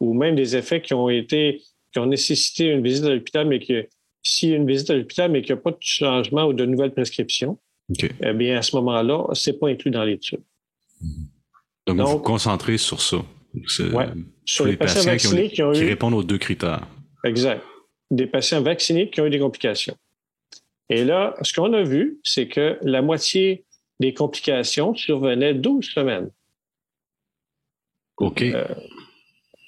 ou 0.00 0.12
même 0.12 0.34
des 0.34 0.56
effets 0.56 0.82
qui 0.82 0.92
ont 0.92 1.08
été 1.08 1.62
qui 1.92 1.98
ont 1.98 2.06
nécessité 2.06 2.66
une 2.66 2.82
visite 2.82 3.04
à 3.04 3.14
l'hôpital, 3.14 3.46
mais 3.46 3.60
que 3.60 3.88
s'il 4.28 4.50
y 4.50 4.52
a 4.52 4.56
une 4.56 4.66
visite 4.66 4.90
à 4.90 4.94
l'hôpital, 4.94 5.30
mais 5.30 5.40
qu'il 5.40 5.54
n'y 5.54 5.60
a 5.60 5.62
pas 5.62 5.70
de 5.70 5.78
changement 5.80 6.44
ou 6.44 6.52
de 6.52 6.66
nouvelles 6.66 6.92
prescriptions, 6.92 7.58
eh 7.98 8.32
bien, 8.34 8.58
à 8.58 8.62
ce 8.62 8.76
moment-là, 8.76 9.26
ce 9.32 9.50
n'est 9.50 9.56
pas 9.56 9.68
inclus 9.68 9.90
dans 9.90 10.04
l'étude. 10.04 10.42
Donc, 11.86 11.98
vous 11.98 12.06
vous 12.06 12.18
concentrez 12.18 12.76
sur 12.76 13.00
ça. 13.00 13.16
sur 14.44 14.66
les, 14.66 14.76
patients, 14.76 15.04
vaccinés 15.04 15.48
qui, 15.48 15.62
ont, 15.62 15.72
qui 15.72 15.84
répondent 15.84 16.14
aux 16.14 16.22
deux 16.22 16.36
critères. 16.36 16.86
Exact. 17.24 17.64
Des 18.10 18.26
patients 18.26 18.60
vaccinés 18.60 19.08
qui 19.08 19.20
ont 19.22 19.26
eu 19.26 19.30
des 19.30 19.38
complications. 19.38 19.96
Et 20.90 21.04
là, 21.04 21.34
ce 21.42 21.52
qu'on 21.54 21.72
a 21.72 21.82
vu, 21.82 22.20
c'est 22.22 22.48
que 22.48 22.78
la 22.82 23.00
moitié 23.00 23.64
des 24.00 24.12
complications 24.12 24.94
survenaient 24.94 25.54
12 25.54 25.86
semaines. 25.86 26.30
OK. 28.18 28.42
Euh, 28.42 28.66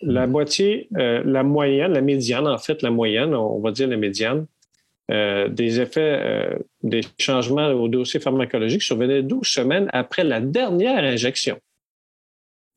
la 0.03 0.27
moitié, 0.27 0.89
euh, 0.97 1.23
la 1.25 1.43
moyenne, 1.43 1.93
la 1.93 2.01
médiane, 2.01 2.47
en 2.47 2.59
fait, 2.59 2.83
la 2.83 2.91
moyenne, 2.91 3.35
on 3.35 3.61
va 3.61 3.71
dire 3.71 3.89
la 3.89 3.97
médiane, 3.97 4.47
euh, 5.11 5.49
des 5.49 5.81
effets, 5.81 6.21
euh, 6.23 6.59
des 6.83 7.01
changements 7.19 7.69
au 7.69 7.89
dossier 7.89 8.21
pharmacologique 8.21 8.83
survenaient 8.83 9.23
12 9.23 9.47
semaines 9.47 9.91
après 9.93 10.25
la 10.25 10.41
dernière 10.41 11.03
injection. 11.05 11.59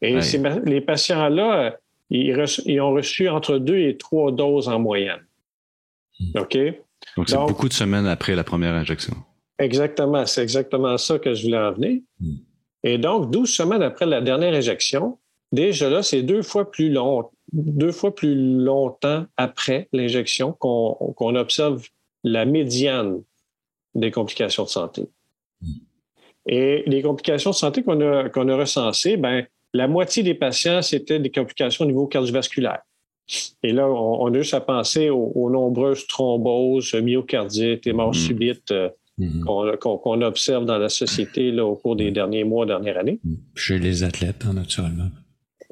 Et 0.01 0.19
les 0.65 0.81
patients-là, 0.81 1.77
ils, 2.09 2.81
ont 2.81 2.91
reçu 2.91 3.29
entre 3.29 3.57
deux 3.57 3.77
et 3.77 3.97
trois 3.97 4.31
doses 4.33 4.67
en 4.67 4.79
moyenne. 4.79 5.21
Hmm. 6.19 6.39
OK? 6.39 6.57
Donc, 7.15 7.29
c'est 7.29 7.37
beaucoup 7.37 7.69
de 7.69 7.73
semaines 7.73 8.07
après 8.07 8.35
la 8.35 8.43
première 8.43 8.73
injection. 8.73 9.15
Exactement. 9.59 10.25
C'est 10.25 10.43
exactement 10.43 10.97
ça 10.97 11.19
que 11.19 11.33
je 11.33 11.43
voulais 11.43 11.57
en 11.57 11.71
venir. 11.71 12.01
Hmm. 12.19 12.35
Et 12.83 12.97
donc, 12.97 13.31
12 13.31 13.49
semaines 13.49 13.81
après 13.81 14.05
la 14.05 14.19
dernière 14.19 14.53
injection, 14.53 15.17
Déjà 15.53 15.87
là, 15.87 16.01
c'est 16.01 16.23
deux 16.23 16.41
fois 16.41 16.71
plus 16.71 16.89
long, 16.89 17.25
deux 17.53 17.91
fois 17.91 18.13
plus 18.15 18.33
longtemps 18.35 19.27
après 19.37 19.87
l'injection 19.93 20.51
qu'on 20.51 21.35
observe 21.35 21.85
la 22.23 22.45
médiane 22.45 23.21
des 23.93 24.09
complications 24.09 24.63
de 24.63 24.69
santé. 24.69 25.03
Et 26.47 26.83
les 26.87 27.03
complications 27.03 27.51
de 27.51 27.55
santé 27.55 27.83
qu'on 27.83 28.01
a, 28.01 28.55
recensées, 28.55 29.15
ben, 29.15 29.45
la 29.75 29.87
moitié 29.87 30.23
des 30.23 30.33
patients, 30.33 30.81
c'était 30.81 31.19
des 31.19 31.29
complications 31.29 31.85
au 31.85 31.87
niveau 31.87 32.07
cardiovasculaire. 32.07 32.79
Et 33.61 33.73
là, 33.73 33.87
on, 33.87 34.33
a 34.33 34.37
juste 34.37 34.55
à 34.55 34.59
penser 34.59 35.11
aux, 35.11 35.49
nombreuses 35.51 36.07
thromboses, 36.07 36.95
myocardites 36.95 37.85
et 37.85 37.93
morts 37.93 38.11
mm-hmm. 38.11 38.25
subites 38.25 38.71
euh, 38.71 38.89
mm-hmm. 39.19 39.77
qu'on 39.77 40.21
observe 40.23 40.65
dans 40.65 40.79
la 40.79 40.89
société 40.89 41.51
là, 41.51 41.63
au 41.63 41.75
cours 41.75 41.95
des 41.95 42.09
derniers 42.09 42.43
mois, 42.43 42.65
dernières 42.65 42.97
années. 42.97 43.19
Chez 43.55 43.77
les 43.77 44.03
athlètes, 44.03 44.45
hein, 44.45 44.53
naturellement. 44.53 45.09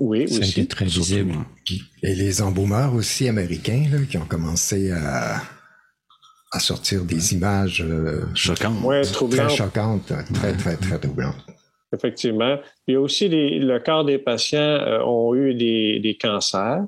Oui, 0.02 0.28
ça 0.28 0.40
aussi. 0.40 0.68
très 0.68 0.86
visible. 0.86 1.36
Et 2.02 2.16
les 2.16 2.42
embaumeurs 2.42 2.96
aussi 2.96 3.28
américains 3.28 3.86
là, 3.92 4.00
qui 4.10 4.18
ont 4.18 4.26
commencé 4.26 4.90
à, 4.90 5.44
à 6.52 6.60
sortir 6.60 7.06
des 7.06 7.36
images 7.36 7.84
euh, 7.88 8.24
choquantes. 8.34 8.82
Très 9.30 9.50
choquantes, 9.50 10.12
très, 10.34 10.54
très, 10.54 10.76
très 10.78 10.98
troublantes. 10.98 11.46
Effectivement. 11.94 12.58
Il 12.88 12.96
y 12.96 12.98
a 12.98 13.00
aussi 13.00 13.30
le 13.30 13.78
quart 13.78 14.04
des 14.04 14.18
patients 14.18 14.58
euh, 14.60 15.04
ont 15.04 15.36
eu 15.36 15.54
des, 15.54 16.00
des 16.00 16.18
cancers, 16.18 16.84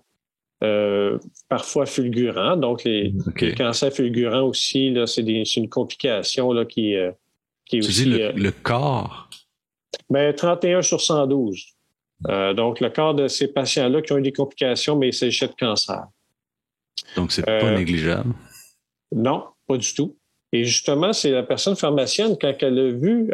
euh, 0.64 1.20
parfois 1.50 1.86
fulgurants. 1.86 2.58
Donc, 2.58 2.84
les, 2.84 3.14
cancers 3.56 3.94
fulgurants 3.94 4.48
aussi, 4.48 4.92
c'est 5.06 5.22
une 5.22 5.70
complication 5.70 6.52
là, 6.52 6.66
qui, 6.66 6.96
qui 7.66 7.78
est 7.78 7.82
tu 7.82 7.88
aussi. 7.88 8.04
Dis 8.06 8.10
le, 8.10 8.32
le 8.32 8.52
corps? 8.52 9.30
Ben, 10.10 10.34
31 10.34 10.82
sur 10.82 11.00
112. 11.00 11.73
Euh, 12.30 12.54
donc, 12.54 12.80
le 12.80 12.90
cas 12.90 13.14
de 13.14 13.28
ces 13.28 13.48
patients-là 13.48 14.02
qui 14.02 14.14
ont 14.14 14.18
eu 14.18 14.22
des 14.22 14.32
complications, 14.32 14.96
mais 14.96 15.10
il 15.10 15.14
s'agissait 15.14 15.48
de 15.48 15.56
cancer. 15.56 16.06
Donc, 17.16 17.32
c'est 17.32 17.46
pas 17.46 17.64
euh, 17.64 17.78
négligeable? 17.78 18.34
Non, 19.12 19.46
pas 19.68 19.78
du 19.78 19.94
tout. 19.94 20.16
Et 20.52 20.64
justement, 20.64 21.14
c'est 21.14 21.32
la 21.32 21.44
personne 21.44 21.76
pharmacienne, 21.76 22.38
quand 22.40 22.54
elle 22.62 22.80
a 22.80 22.92
vu, 22.92 23.32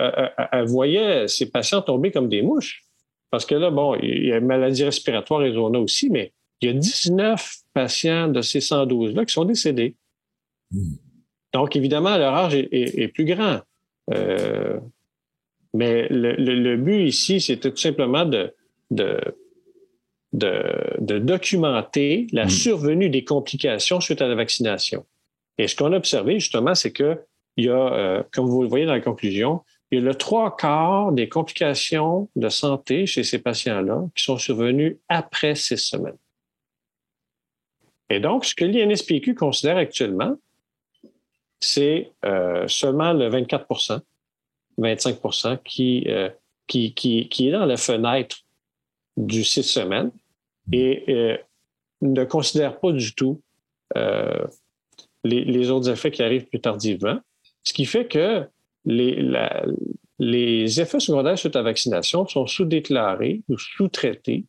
elle, 0.51 0.65
voyait 0.65 1.27
ses 1.27 1.49
patients 1.49 1.81
tomber 1.81 2.11
comme 2.11 2.29
des 2.29 2.41
mouches. 2.41 2.83
Parce 3.29 3.45
que 3.45 3.55
là, 3.55 3.69
bon, 3.69 3.95
il 3.95 4.25
y 4.25 4.31
a 4.31 4.37
une 4.37 4.45
maladie 4.45 4.83
respiratoire 4.83 5.43
et 5.43 5.55
on 5.55 5.73
a 5.73 5.77
aussi, 5.77 6.09
mais 6.09 6.33
il 6.61 6.67
y 6.67 6.71
a 6.71 6.73
19 6.73 7.55
patients 7.73 8.29
de 8.29 8.41
ces 8.41 8.59
112-là 8.59 9.25
qui 9.25 9.33
sont 9.33 9.45
décédés. 9.45 9.95
Hmm. 10.71 10.95
Donc, 11.53 11.75
évidemment, 11.75 12.17
leur 12.17 12.33
âge 12.33 12.55
est, 12.55 13.13
plus 13.13 13.25
grand. 13.25 13.61
Euh, 14.13 14.79
mais 15.73 16.07
le, 16.09 16.75
but 16.77 17.05
ici, 17.05 17.41
c'était 17.41 17.71
tout 17.71 17.77
simplement 17.77 18.25
de, 18.25 18.53
de, 18.91 19.19
de, 20.33 21.19
documenter 21.19 22.27
la 22.31 22.45
Mm. 22.45 22.49
survenue 22.49 23.09
des 23.09 23.23
complications 23.23 23.99
suite 23.99 24.21
à 24.21 24.27
la 24.27 24.35
vaccination. 24.35 25.05
Et 25.57 25.67
ce 25.67 25.75
qu'on 25.75 25.91
a 25.93 25.97
observé, 25.97 26.39
justement, 26.39 26.75
c'est 26.75 26.91
que 26.91 27.19
il 27.57 27.65
y 27.65 27.69
a, 27.69 27.93
euh, 27.93 28.23
comme 28.31 28.47
vous 28.47 28.61
le 28.61 28.69
voyez 28.69 28.85
dans 28.85 28.93
la 28.93 29.01
conclusion, 29.01 29.63
il 29.91 29.99
y 29.99 30.01
a 30.01 30.05
le 30.05 30.15
trois 30.15 30.55
quarts 30.55 31.11
des 31.11 31.27
complications 31.27 32.29
de 32.35 32.47
santé 32.47 33.05
chez 33.05 33.23
ces 33.23 33.39
patients-là 33.39 34.05
qui 34.15 34.23
sont 34.23 34.37
survenues 34.37 34.99
après 35.09 35.55
six 35.55 35.77
semaines. 35.77 36.17
Et 38.09 38.19
donc, 38.19 38.45
ce 38.45 38.55
que 38.55 38.65
l'INSPQ 38.65 39.35
considère 39.35 39.77
actuellement, 39.77 40.35
c'est 41.59 42.11
euh, 42.23 42.67
seulement 42.67 43.13
le 43.13 43.29
24% 43.29 43.99
25 44.77 45.63
qui, 45.63 46.05
euh, 46.07 46.29
qui, 46.67 46.93
qui, 46.93 47.27
qui 47.27 47.49
est 47.49 47.51
dans 47.51 47.65
la 47.65 47.77
fenêtre 47.77 48.37
du 49.19 49.43
six 49.43 49.63
semaines 49.63 50.11
et 50.71 51.03
euh, 51.09 51.37
ne 52.01 52.23
considère 52.23 52.79
pas 52.79 52.91
du 52.91 53.13
tout 53.13 53.41
euh, 53.97 54.45
les, 55.23 55.43
les, 55.43 55.69
autres 55.69 55.89
effets 55.89 56.11
qui 56.11 56.23
arrivent 56.23 56.45
plus 56.45 56.61
tardivement. 56.61 57.19
Ce 57.63 57.73
qui 57.73 57.85
fait 57.85 58.07
que 58.07 58.45
les, 58.85 59.21
la, 59.21 59.65
les 60.19 60.79
effets 60.79 60.99
secondaires 60.99 61.37
suite 61.37 61.55
à 61.55 61.61
vaccination 61.61 62.25
sont 62.27 62.47
sous-déclarés 62.47 63.41
ou 63.49 63.57
sous-traités 63.57 64.45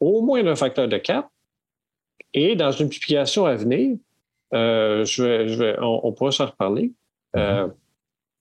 au 0.00 0.22
moins 0.22 0.42
d'un 0.42 0.56
facteur 0.56 0.88
de 0.88 0.96
4. 0.96 1.28
Et 2.32 2.56
dans 2.56 2.72
une 2.72 2.88
publication 2.88 3.44
à 3.46 3.54
venir, 3.54 3.96
euh, 4.54 5.04
je 5.04 5.22
vais, 5.22 5.48
je 5.48 5.58
vais, 5.58 5.76
on, 5.80 6.06
on, 6.06 6.12
pourra 6.12 6.32
s'en 6.32 6.46
reparler. 6.46 6.92
Euh, 7.36 7.68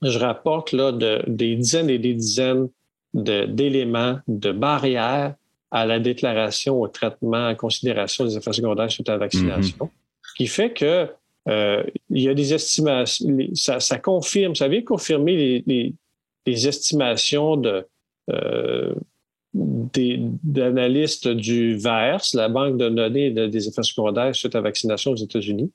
je 0.02 0.17
rapporte 0.19 0.72
là 0.72 0.91
de, 0.91 1.24
des 1.28 1.56
dizaines 1.56 1.89
et 1.89 2.00
des 2.00 2.13
dizaines 2.13 2.69
d'éléments, 3.13 4.19
de, 4.28 4.50
de, 4.50 4.52
barrières 4.52 5.36
à 5.74 5.88
la 5.88 6.00
déclaration, 6.00 6.80
au 6.80 6.88
traitement, 6.88 7.50
en 7.50 7.56
considération 7.56 8.26
des 8.26 8.38
effets 8.38 8.54
secondaires 8.54 8.92
suite 8.92 9.10
à 9.10 9.14
la 9.14 9.18
vaccination, 9.18 9.86
mm-hmm. 9.86 10.38
qui 10.38 10.48
fait 10.48 10.72
que 10.72 11.08
euh, 11.50 11.84
il 12.12 12.22
y 12.22 12.30
a 12.30 12.36
des 12.36 12.54
estimations, 12.54 13.28
ça, 13.56 13.80
ça 13.80 13.98
confirme, 13.98 14.56
ça 14.56 14.68
vient 14.68 14.84
confirmer 14.84 15.36
les, 15.36 15.64
les, 15.66 15.94
les 16.46 16.68
estimations 16.68 17.58
de, 17.58 17.88
euh, 18.30 18.94
d'analystes 19.54 21.28
du 21.28 21.76
VAERS, 21.76 22.36
la 22.36 22.50
banque 22.50 22.78
de 22.78 22.90
données 22.90 23.32
des 23.32 23.68
effets 23.68 23.84
secondaires 23.84 24.36
suite 24.36 24.54
à 24.54 24.60
la 24.60 24.64
vaccination 24.64 25.12
aux 25.12 25.16
États-Unis, 25.16 25.72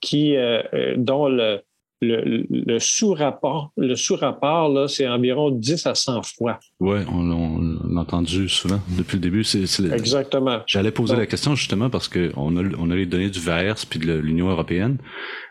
qui, 0.00 0.36
euh, 0.36 0.62
dont 0.96 1.28
le, 1.28 1.60
le, 2.02 2.46
le 2.50 2.78
sous-rapport, 2.80 3.72
le 3.76 3.94
sous-rapport, 3.94 4.68
là, 4.68 4.88
c'est 4.88 5.06
environ 5.06 5.50
10 5.50 5.86
à 5.86 5.94
100 5.94 6.22
fois. 6.22 6.58
Oui, 6.80 6.98
on, 7.10 7.58
l'a 7.94 8.00
entendu 8.00 8.48
souvent 8.48 8.80
depuis 8.98 9.16
le 9.16 9.20
début. 9.20 9.44
C'est, 9.44 9.62
Exactement. 9.92 10.60
J'allais 10.66 10.90
poser 10.90 11.12
Donc, 11.12 11.20
la 11.20 11.26
question 11.26 11.54
justement 11.54 11.90
parce 11.90 12.08
qu'on 12.08 12.56
a, 12.56 12.62
on 12.78 12.90
a 12.90 12.96
les 12.96 13.06
données 13.06 13.30
du 13.30 13.38
VAERS 13.38 13.86
puis 13.88 14.00
de 14.00 14.12
l'Union 14.14 14.50
européenne. 14.50 14.98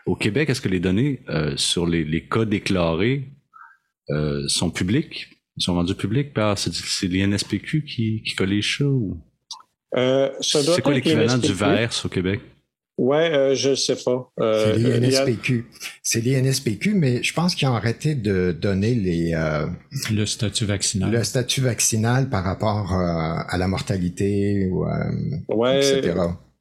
Au 0.04 0.14
Québec, 0.14 0.50
est-ce 0.50 0.60
que 0.60 0.68
les 0.68 0.80
données 0.80 1.22
euh, 1.30 1.54
sur 1.56 1.86
les, 1.86 2.04
les, 2.04 2.26
cas 2.28 2.44
déclarés 2.44 3.30
euh, 4.10 4.46
sont 4.48 4.70
publiques? 4.70 5.28
sont 5.58 5.74
rendus 5.74 5.94
publics 5.94 6.32
par 6.32 6.56
c'est, 6.58 6.72
c'est 6.72 7.08
l'INSPQ 7.08 7.84
qui, 7.84 8.22
qui 8.22 8.34
collige 8.34 8.78
ça 8.78 8.84
ou? 8.86 9.20
Euh, 9.96 10.30
c'est 10.40 10.82
quoi 10.82 10.94
l'équivalent 10.94 11.36
du 11.36 11.52
VAERS 11.52 12.02
au 12.04 12.08
Québec? 12.08 12.40
Oui, 12.98 13.16
euh, 13.16 13.54
je 13.54 13.70
ne 13.70 13.74
sais 13.74 13.96
pas. 13.96 14.30
Euh, 14.40 14.74
c'est 14.74 15.00
l'INSPQ. 15.00 15.66
A... 15.70 15.76
C'est 16.02 16.20
l'INSPQ, 16.20 16.94
mais 16.94 17.22
je 17.22 17.32
pense 17.32 17.54
qu'ils 17.54 17.66
ont 17.68 17.74
arrêté 17.74 18.14
de 18.14 18.52
donner 18.52 18.94
les... 18.94 19.34
Euh, 19.34 19.66
le 20.12 20.26
statut 20.26 20.66
vaccinal. 20.66 21.10
Le 21.10 21.24
statut 21.24 21.62
vaccinal 21.62 22.28
par 22.28 22.44
rapport 22.44 22.92
euh, 22.92 23.42
à 23.48 23.56
la 23.58 23.66
mortalité, 23.66 24.68
ou, 24.70 24.86
ouais, 25.48 25.78
etc. 25.78 26.14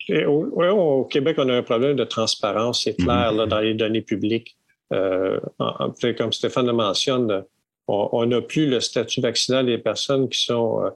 Et 0.07 0.25
au, 0.25 0.45
ouais, 0.53 0.69
au, 0.69 1.03
Québec, 1.05 1.35
on 1.37 1.49
a 1.49 1.55
un 1.55 1.63
problème 1.63 1.95
de 1.95 2.05
transparence, 2.05 2.83
c'est 2.85 2.95
clair, 2.95 3.31
mm 3.31 3.35
-hmm. 3.35 3.37
là, 3.37 3.45
dans 3.45 3.59
les 3.59 3.73
données 3.73 4.01
publiques. 4.01 4.57
Euh, 4.93 5.39
en, 5.59 5.93
comme 6.17 6.33
Stéphane 6.33 6.65
le 6.65 6.73
mentionne, 6.73 7.43
on 7.87 8.25
n'a 8.25 8.41
plus 8.41 8.67
le 8.69 8.79
statut 8.79 9.21
vaccinal 9.21 9.65
des 9.65 9.77
personnes 9.77 10.29
qui 10.29 10.39
sont 10.39 10.91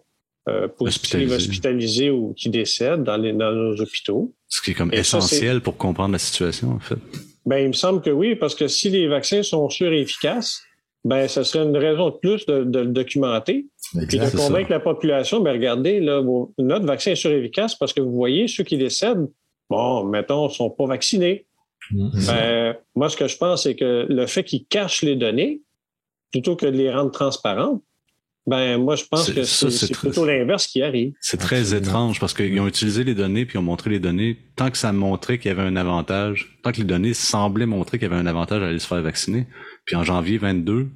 euh, 0.48 0.68
positives, 0.68 1.32
hospitalisées 1.32 2.12
ou 2.12 2.34
qui 2.34 2.50
décèdent 2.50 3.04
dans, 3.04 3.18
les, 3.18 3.34
dans 3.34 3.52
nos 3.52 3.82
hôpitaux. 3.82 4.34
Ce 4.48 4.62
qui 4.62 4.72
est 4.72 4.74
comme 4.74 4.94
Et 4.94 5.00
essentiel 5.00 5.56
ça, 5.56 5.62
pour 5.62 5.78
comprendre 5.78 6.12
la 6.12 6.20
situation, 6.20 6.72
en 6.72 6.80
fait. 6.80 7.00
Ben, 7.46 7.58
il 7.58 7.68
me 7.70 7.74
semble 7.74 8.02
que 8.02 8.10
oui, 8.10 8.36
parce 8.36 8.56
que 8.56 8.68
si 8.68 8.90
les 8.90 9.08
vaccins 9.08 9.44
sont 9.44 9.70
sûrs 9.70 9.92
et 9.92 10.02
efficaces, 10.02 10.62
ben, 11.04 11.28
ce 11.28 11.44
serait 11.44 11.64
une 11.64 11.78
raison 11.78 12.10
de 12.10 12.16
plus 12.16 12.46
de, 12.46 12.64
de 12.64 12.80
le 12.80 12.88
documenter. 12.88 13.68
Exact, 13.94 14.08
puis 14.08 14.20
de 14.20 14.38
convaincre 14.38 14.72
la 14.72 14.80
population, 14.80 15.40
ben, 15.40 15.52
regardez, 15.52 16.00
là, 16.00 16.20
vos, 16.20 16.54
notre 16.58 16.86
vaccin 16.86 17.12
est 17.12 17.16
sûr 17.16 17.32
et 17.32 17.40
efficace 17.40 17.76
parce 17.76 17.94
que 17.94 18.02
vous 18.02 18.14
voyez, 18.14 18.48
ceux 18.48 18.64
qui 18.64 18.78
décèdent, 18.78 19.28
bon, 19.70 20.04
mettons, 20.06 20.50
sont 20.50 20.70
pas 20.70 20.86
vaccinés. 20.86 21.46
Mmh. 21.92 22.10
Ben, 22.28 22.76
moi, 22.96 23.10
ce 23.10 23.18
que 23.18 23.28
je 23.28 23.38
pense, 23.38 23.64
c'est 23.64 23.76
que 23.76 24.06
le 24.10 24.26
fait 24.26 24.44
qu'ils 24.44 24.66
cachent 24.66 25.04
les 25.04 25.16
données, 25.16 25.62
plutôt 26.32 26.56
que 26.56 26.66
de 26.66 26.78
les 26.78 26.92
rendre 26.92 27.12
transparentes, 27.12 27.82
ben 28.48 28.78
moi 28.78 28.96
je 28.96 29.06
pense 29.06 29.32
que 29.32 29.44
c'est, 29.44 29.92
plutôt 29.92 30.26
l'inverse 30.26 30.68
qui 30.68 30.82
arrive. 30.82 31.14
C'est 31.20 31.38
très 31.38 31.60
Absolument. 31.60 31.88
étrange 31.88 32.20
parce 32.20 32.34
qu'ils 32.34 32.60
ont 32.60 32.68
utilisé 32.68 33.04
les 33.04 33.16
données 33.16 33.46
puis 33.46 33.58
ont 33.58 33.64
montré 33.64 33.90
les 33.90 34.00
données 34.00 34.38
tant 34.56 34.70
que 34.70 34.78
ça 34.78 34.94
montrait 34.94 35.40
qu'il 35.40 35.50
y 35.50 35.52
avait 35.52 35.64
un 35.64 35.76
avantage, 35.76 36.60
tant 36.64 36.72
que 36.72 36.78
les 36.78 36.84
données 36.84 37.14
semblaient 37.14 37.66
montrer 37.66 37.98
qu'il 37.98 38.08
y 38.08 38.12
avait 38.12 38.22
un 38.22 38.28
avantage 38.28 38.62
à 38.62 38.68
aller 38.68 38.80
se 38.80 38.88
faire 38.88 39.02
vacciner. 39.02 39.48
Puis 39.86 39.96
en 39.96 40.04
janvier 40.04 40.38
22, 40.38 40.90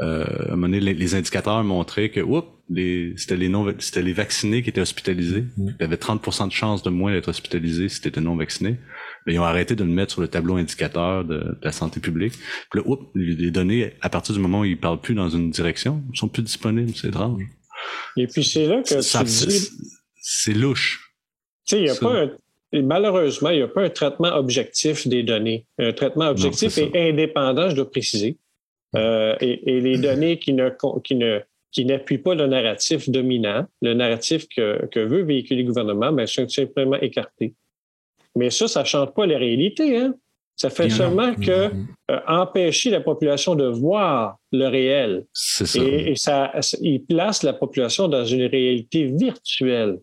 euh, 0.00 0.24
à 0.24 0.52
un 0.52 0.56
moment 0.56 0.68
donné, 0.68 0.80
les, 0.80 0.94
les 0.94 1.14
indicateurs 1.14 1.64
montraient 1.64 2.10
que 2.10 2.20
oups, 2.20 2.48
les, 2.70 3.14
c'était 3.16 3.36
les 3.36 3.48
non 3.48 3.66
c'était 3.78 4.02
les 4.02 4.12
vaccinés 4.12 4.62
qui 4.62 4.70
étaient 4.70 4.80
hospitalisés. 4.80 5.42
Mmh. 5.56 5.68
Il 5.68 5.76
y 5.80 5.84
avait 5.84 5.96
30% 5.96 6.46
de 6.46 6.52
chances 6.52 6.82
de 6.82 6.90
moins 6.90 7.12
d'être 7.12 7.28
hospitalisés 7.28 7.88
si 7.88 8.00
tu 8.00 8.08
étais 8.08 8.20
non 8.20 8.36
vacciné. 8.36 8.78
Mais 9.26 9.34
ils 9.34 9.38
ont 9.38 9.44
arrêté 9.44 9.74
de 9.74 9.84
le 9.84 9.90
mettre 9.90 10.12
sur 10.12 10.20
le 10.20 10.28
tableau 10.28 10.56
indicateur 10.56 11.24
de, 11.24 11.38
de 11.38 11.58
la 11.62 11.72
santé 11.72 12.00
publique. 12.00 12.34
Puis 12.70 12.80
là, 12.80 12.82
oups, 12.86 13.04
les 13.14 13.50
données, 13.50 13.92
à 14.00 14.08
partir 14.08 14.34
du 14.34 14.40
moment 14.40 14.60
où 14.60 14.64
ils 14.64 14.78
parlent 14.78 15.00
plus 15.00 15.14
dans 15.14 15.28
une 15.28 15.50
direction, 15.50 16.02
sont 16.14 16.28
plus 16.28 16.42
disponibles. 16.42 16.92
C'est 16.94 17.08
étrange. 17.08 17.42
Et 18.16 18.26
puis 18.26 18.44
c'est 18.44 18.66
là 18.66 18.82
que 18.82 19.00
ça, 19.00 19.20
tu 19.20 19.46
dis... 19.46 19.70
C'est 20.22 20.52
louche. 20.52 21.14
Tu 21.66 21.76
sais, 21.76 21.80
il 21.80 21.84
n'y 21.84 21.90
a 21.90 21.94
ça. 21.94 22.00
pas 22.00 22.22
un... 22.22 22.30
Malheureusement, 22.72 23.50
il 23.50 23.56
n'y 23.56 23.62
a 23.62 23.68
pas 23.68 23.82
un 23.82 23.90
traitement 23.90 24.28
objectif 24.36 25.08
des 25.08 25.24
données. 25.24 25.66
Un 25.78 25.92
traitement 25.92 26.28
objectif 26.28 26.76
non, 26.76 26.90
et 26.94 27.10
indépendant, 27.10 27.68
je 27.68 27.74
dois 27.74 27.90
préciser. 27.90 28.38
Euh, 28.94 29.34
et, 29.40 29.76
et, 29.76 29.80
les 29.80 29.98
données 30.08 30.38
qui 30.38 30.52
ne, 30.52 30.70
qui 31.02 31.16
ne 31.16 31.40
qui 31.72 31.84
n'appuient 31.84 32.18
pas 32.18 32.34
le 32.34 32.46
narratif 32.46 33.08
dominant, 33.08 33.66
le 33.80 33.94
narratif 33.94 34.48
que, 34.48 34.86
que 34.86 35.00
veut 35.00 35.22
véhiculer 35.22 35.62
le 35.62 35.68
gouvernement, 35.68 36.12
ben, 36.12 36.26
sont 36.26 36.48
simplement 36.48 36.96
écartés. 36.96 37.54
Mais 38.36 38.50
ça, 38.50 38.68
ça 38.68 38.80
ne 38.80 38.86
change 38.86 39.12
pas 39.12 39.26
la 39.26 39.38
réalité. 39.38 39.96
Hein? 39.96 40.14
Ça 40.56 40.68
fait 40.68 40.88
Bien 40.88 40.96
seulement 40.96 41.28
non. 41.28 41.34
que 41.34 41.70
euh, 42.10 42.20
empêcher 42.28 42.90
la 42.90 43.00
population 43.00 43.54
de 43.54 43.66
voir 43.66 44.36
le 44.52 44.66
réel. 44.66 45.24
C'est 45.32 45.66
ça. 45.66 45.82
Et, 45.82 46.12
et 46.12 46.16
ça, 46.16 46.52
il 46.80 47.04
place 47.04 47.42
la 47.42 47.54
population 47.54 48.08
dans 48.08 48.24
une 48.24 48.44
réalité 48.44 49.04
virtuelle 49.04 50.00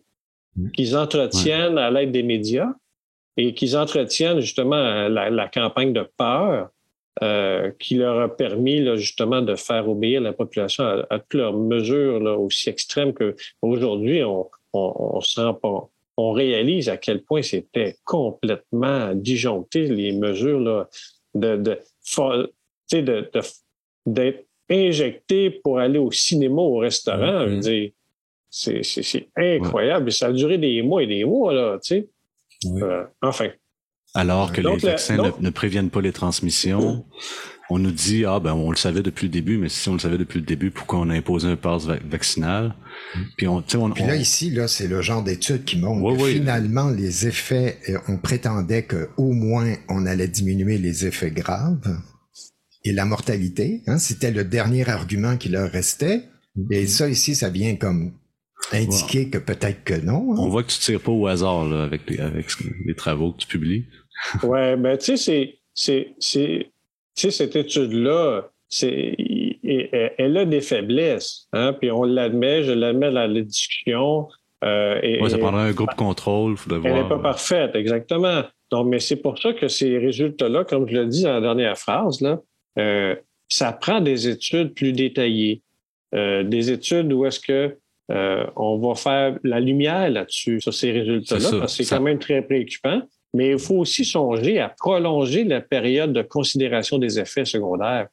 qu'ils 0.74 0.96
entretiennent 0.96 1.74
ouais. 1.74 1.82
à 1.82 1.90
l'aide 1.90 2.10
des 2.10 2.22
médias 2.22 2.72
et 3.36 3.54
qu'ils 3.54 3.76
entretiennent 3.76 4.40
justement 4.40 5.08
la, 5.08 5.30
la, 5.30 5.48
campagne 5.48 5.92
de 5.92 6.04
peur 6.16 6.70
euh, 7.22 7.70
qui 7.78 7.94
leur 7.94 8.20
a 8.20 8.36
permis 8.36 8.80
là, 8.80 8.96
justement 8.96 9.42
de 9.42 9.54
faire 9.54 9.88
obéir 9.88 10.20
la 10.20 10.32
population 10.32 10.84
à, 10.84 11.06
à 11.10 11.18
toutes 11.20 11.34
leurs 11.34 11.56
mesures 11.56 12.18
là, 12.20 12.36
aussi 12.36 12.68
extrêmes 12.68 13.14
qu'aujourd'hui, 13.14 14.24
on, 14.24 14.48
on, 14.72 14.92
on 15.16 15.20
sent 15.20 15.52
pas 15.62 15.88
on 16.18 16.32
réalise 16.32 16.88
à 16.88 16.96
quel 16.96 17.22
point 17.22 17.42
c'était 17.42 17.96
complètement 18.04 19.14
disjoncté, 19.14 19.86
les 19.86 20.12
mesures 20.12 20.58
là, 20.58 20.88
de, 21.34 21.56
de, 21.56 23.30
d'être 24.04 24.44
injecté 24.68 25.50
pour 25.50 25.78
aller 25.78 25.98
au 25.98 26.10
cinéma, 26.10 26.60
au 26.60 26.78
restaurant. 26.78 27.46
Mm 27.46 27.60
-hmm. 27.60 27.92
C'est, 28.50 28.82
c'est, 28.82 29.02
c'est 29.10 29.26
incroyable. 29.36 30.06
Ouais. 30.06 30.18
Ça 30.18 30.26
a 30.26 30.32
duré 30.32 30.58
des 30.58 30.82
mois 30.82 31.02
et 31.04 31.06
des 31.06 31.24
mois, 31.24 31.52
là, 31.52 31.78
tu 31.78 31.88
sais. 31.88 32.08
Oui. 32.64 32.82
Euh, 32.82 33.04
enfin. 33.30 33.50
Alors 34.14 34.52
que 34.52 34.62
donc, 34.62 34.82
les 34.82 34.88
vaccins 34.90 35.16
la, 35.16 35.22
donc, 35.24 35.38
ne, 35.40 35.46
ne, 35.46 35.52
préviennent 35.60 35.92
pas 35.96 36.02
les 36.08 36.14
transmissions. 36.20 37.04
On 37.70 37.78
nous 37.78 37.90
dit, 37.90 38.24
ah 38.24 38.40
ben 38.40 38.54
on 38.54 38.70
le 38.70 38.76
savait 38.76 39.02
depuis 39.02 39.26
le 39.26 39.32
début, 39.32 39.58
mais 39.58 39.68
si 39.68 39.88
on 39.88 39.94
le 39.94 39.98
savait 39.98 40.16
depuis 40.16 40.38
le 40.38 40.46
début, 40.46 40.70
pourquoi 40.70 41.00
on 41.00 41.10
a 41.10 41.14
imposé 41.14 41.48
un 41.48 41.56
pass 41.56 41.84
va 41.84 41.96
vaccinal? 42.08 42.74
Puis, 43.36 43.46
on, 43.46 43.58
on, 43.58 43.90
Puis 43.90 44.04
là, 44.04 44.14
on... 44.14 44.20
ici, 44.20 44.50
là, 44.50 44.68
c'est 44.68 44.88
le 44.88 45.02
genre 45.02 45.22
d'étude 45.22 45.64
qui 45.64 45.78
montre 45.78 46.02
oui, 46.02 46.16
que 46.16 46.22
oui. 46.22 46.32
finalement, 46.34 46.88
les 46.88 47.26
effets, 47.26 47.78
on 48.08 48.16
prétendait 48.16 48.84
qu'au 48.84 49.32
moins 49.32 49.74
on 49.88 50.06
allait 50.06 50.28
diminuer 50.28 50.78
les 50.78 51.06
effets 51.06 51.30
graves 51.30 51.98
et 52.84 52.92
la 52.92 53.04
mortalité. 53.04 53.82
Hein, 53.86 53.98
C'était 53.98 54.30
le 54.30 54.44
dernier 54.44 54.88
argument 54.88 55.36
qui 55.36 55.50
leur 55.50 55.70
restait. 55.70 56.24
Et 56.70 56.86
ça, 56.86 57.08
ici, 57.08 57.34
ça 57.34 57.50
vient 57.50 57.76
comme 57.76 58.14
indiquer 58.72 59.24
wow. 59.24 59.30
que 59.30 59.38
peut-être 59.38 59.84
que 59.84 59.94
non. 59.94 60.32
Hein. 60.32 60.36
On 60.38 60.48
voit 60.48 60.62
que 60.62 60.72
tu 60.72 60.78
tires 60.78 61.00
pas 61.00 61.12
au 61.12 61.26
hasard 61.26 61.66
là, 61.66 61.84
avec, 61.84 62.08
les, 62.08 62.18
avec 62.18 62.48
les 62.86 62.94
travaux 62.94 63.32
que 63.32 63.38
tu 63.38 63.46
publies. 63.46 63.86
ouais, 64.42 64.76
ben 64.76 64.96
tu 64.96 65.16
sais, 65.16 65.54
c'est 65.74 66.66
tu 67.18 67.30
sais, 67.30 67.30
cette 67.32 67.56
étude-là, 67.56 68.48
elle 68.80 70.36
a 70.36 70.44
des 70.44 70.60
faiblesses, 70.60 71.48
hein, 71.52 71.72
puis 71.72 71.90
on 71.90 72.04
l'admet, 72.04 72.62
je 72.62 72.72
l'admets 72.72 73.10
dans 73.10 73.26
la 73.26 73.42
discussion. 73.42 74.28
Euh, 74.64 75.28
ça 75.28 75.38
prendrait 75.38 75.62
un 75.62 75.72
groupe 75.72 75.94
contrôle. 75.96 76.54
Elle 76.70 76.80
n'est 76.80 77.08
pas 77.08 77.18
parfaite, 77.18 77.74
exactement. 77.74 78.42
Donc, 78.70 78.86
mais 78.86 79.00
c'est 79.00 79.16
pour 79.16 79.36
ça 79.38 79.52
que 79.52 79.66
ces 79.66 79.98
résultats-là, 79.98 80.64
comme 80.64 80.86
je 80.88 80.96
l'ai 80.96 81.06
dit 81.06 81.24
dans 81.24 81.34
la 81.34 81.40
dernière 81.40 81.76
phrase, 81.76 82.20
là, 82.20 82.38
euh, 82.78 83.16
ça 83.48 83.72
prend 83.72 84.00
des 84.00 84.28
études 84.28 84.74
plus 84.74 84.92
détaillées, 84.92 85.62
euh, 86.14 86.44
des 86.44 86.70
études 86.70 87.12
où 87.12 87.26
est-ce 87.26 87.40
que 87.40 87.76
on 88.56 88.78
va 88.78 88.94
faire 88.94 89.38
la 89.42 89.60
lumière 89.60 90.08
là-dessus, 90.08 90.60
sur 90.60 90.72
ces 90.72 90.92
résultats-là, 90.92 91.58
parce 91.58 91.76
que 91.76 91.82
c'est 91.82 91.96
quand 91.96 92.02
même 92.02 92.18
très 92.18 92.40
préoccupant. 92.42 93.02
Mais 93.34 93.50
il 93.50 93.58
faut 93.58 93.76
aussi 93.76 94.04
songer 94.04 94.58
à 94.58 94.68
prolonger 94.70 95.44
la 95.44 95.60
période 95.60 96.12
de 96.12 96.22
considération 96.22 96.98
des 96.98 97.18
effets 97.18 97.44
secondaires. 97.44 98.08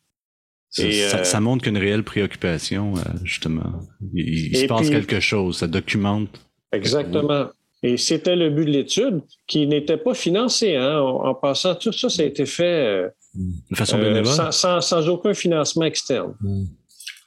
Ça, 0.70 1.40
montre 1.40 1.64
qu'une 1.64 1.78
réelle 1.78 2.04
préoccupation, 2.04 2.96
justement. 3.24 3.80
Il, 4.14 4.58
se 4.58 4.66
passe 4.66 4.90
quelque 4.90 5.22
chose, 5.22 5.60
ça 5.60 5.68
documente. 5.68 6.30
Exactement. 6.74 7.48
Et 7.82 7.98
c'était 7.98 8.36
le 8.36 8.50
but 8.50 8.66
de 8.66 8.72
l'étude 8.72 9.22
qui 9.48 9.68
n'était 9.68 9.98
pas 9.98 10.14
financé. 10.14 10.76
Hein. 10.76 11.00
En, 11.00 11.34
passant, 11.34 11.76
tout 11.76 11.94
ça, 11.94 12.10
ça 12.10 12.24
a 12.24 12.26
été 12.26 12.46
fait 12.46 13.10
de 13.36 13.76
façon 13.76 14.00
bénévole. 14.00 14.52
sans, 14.52 14.82
sans, 14.82 15.08
aucun 15.08 15.34
financement 15.34 15.86
externe. 15.86 16.34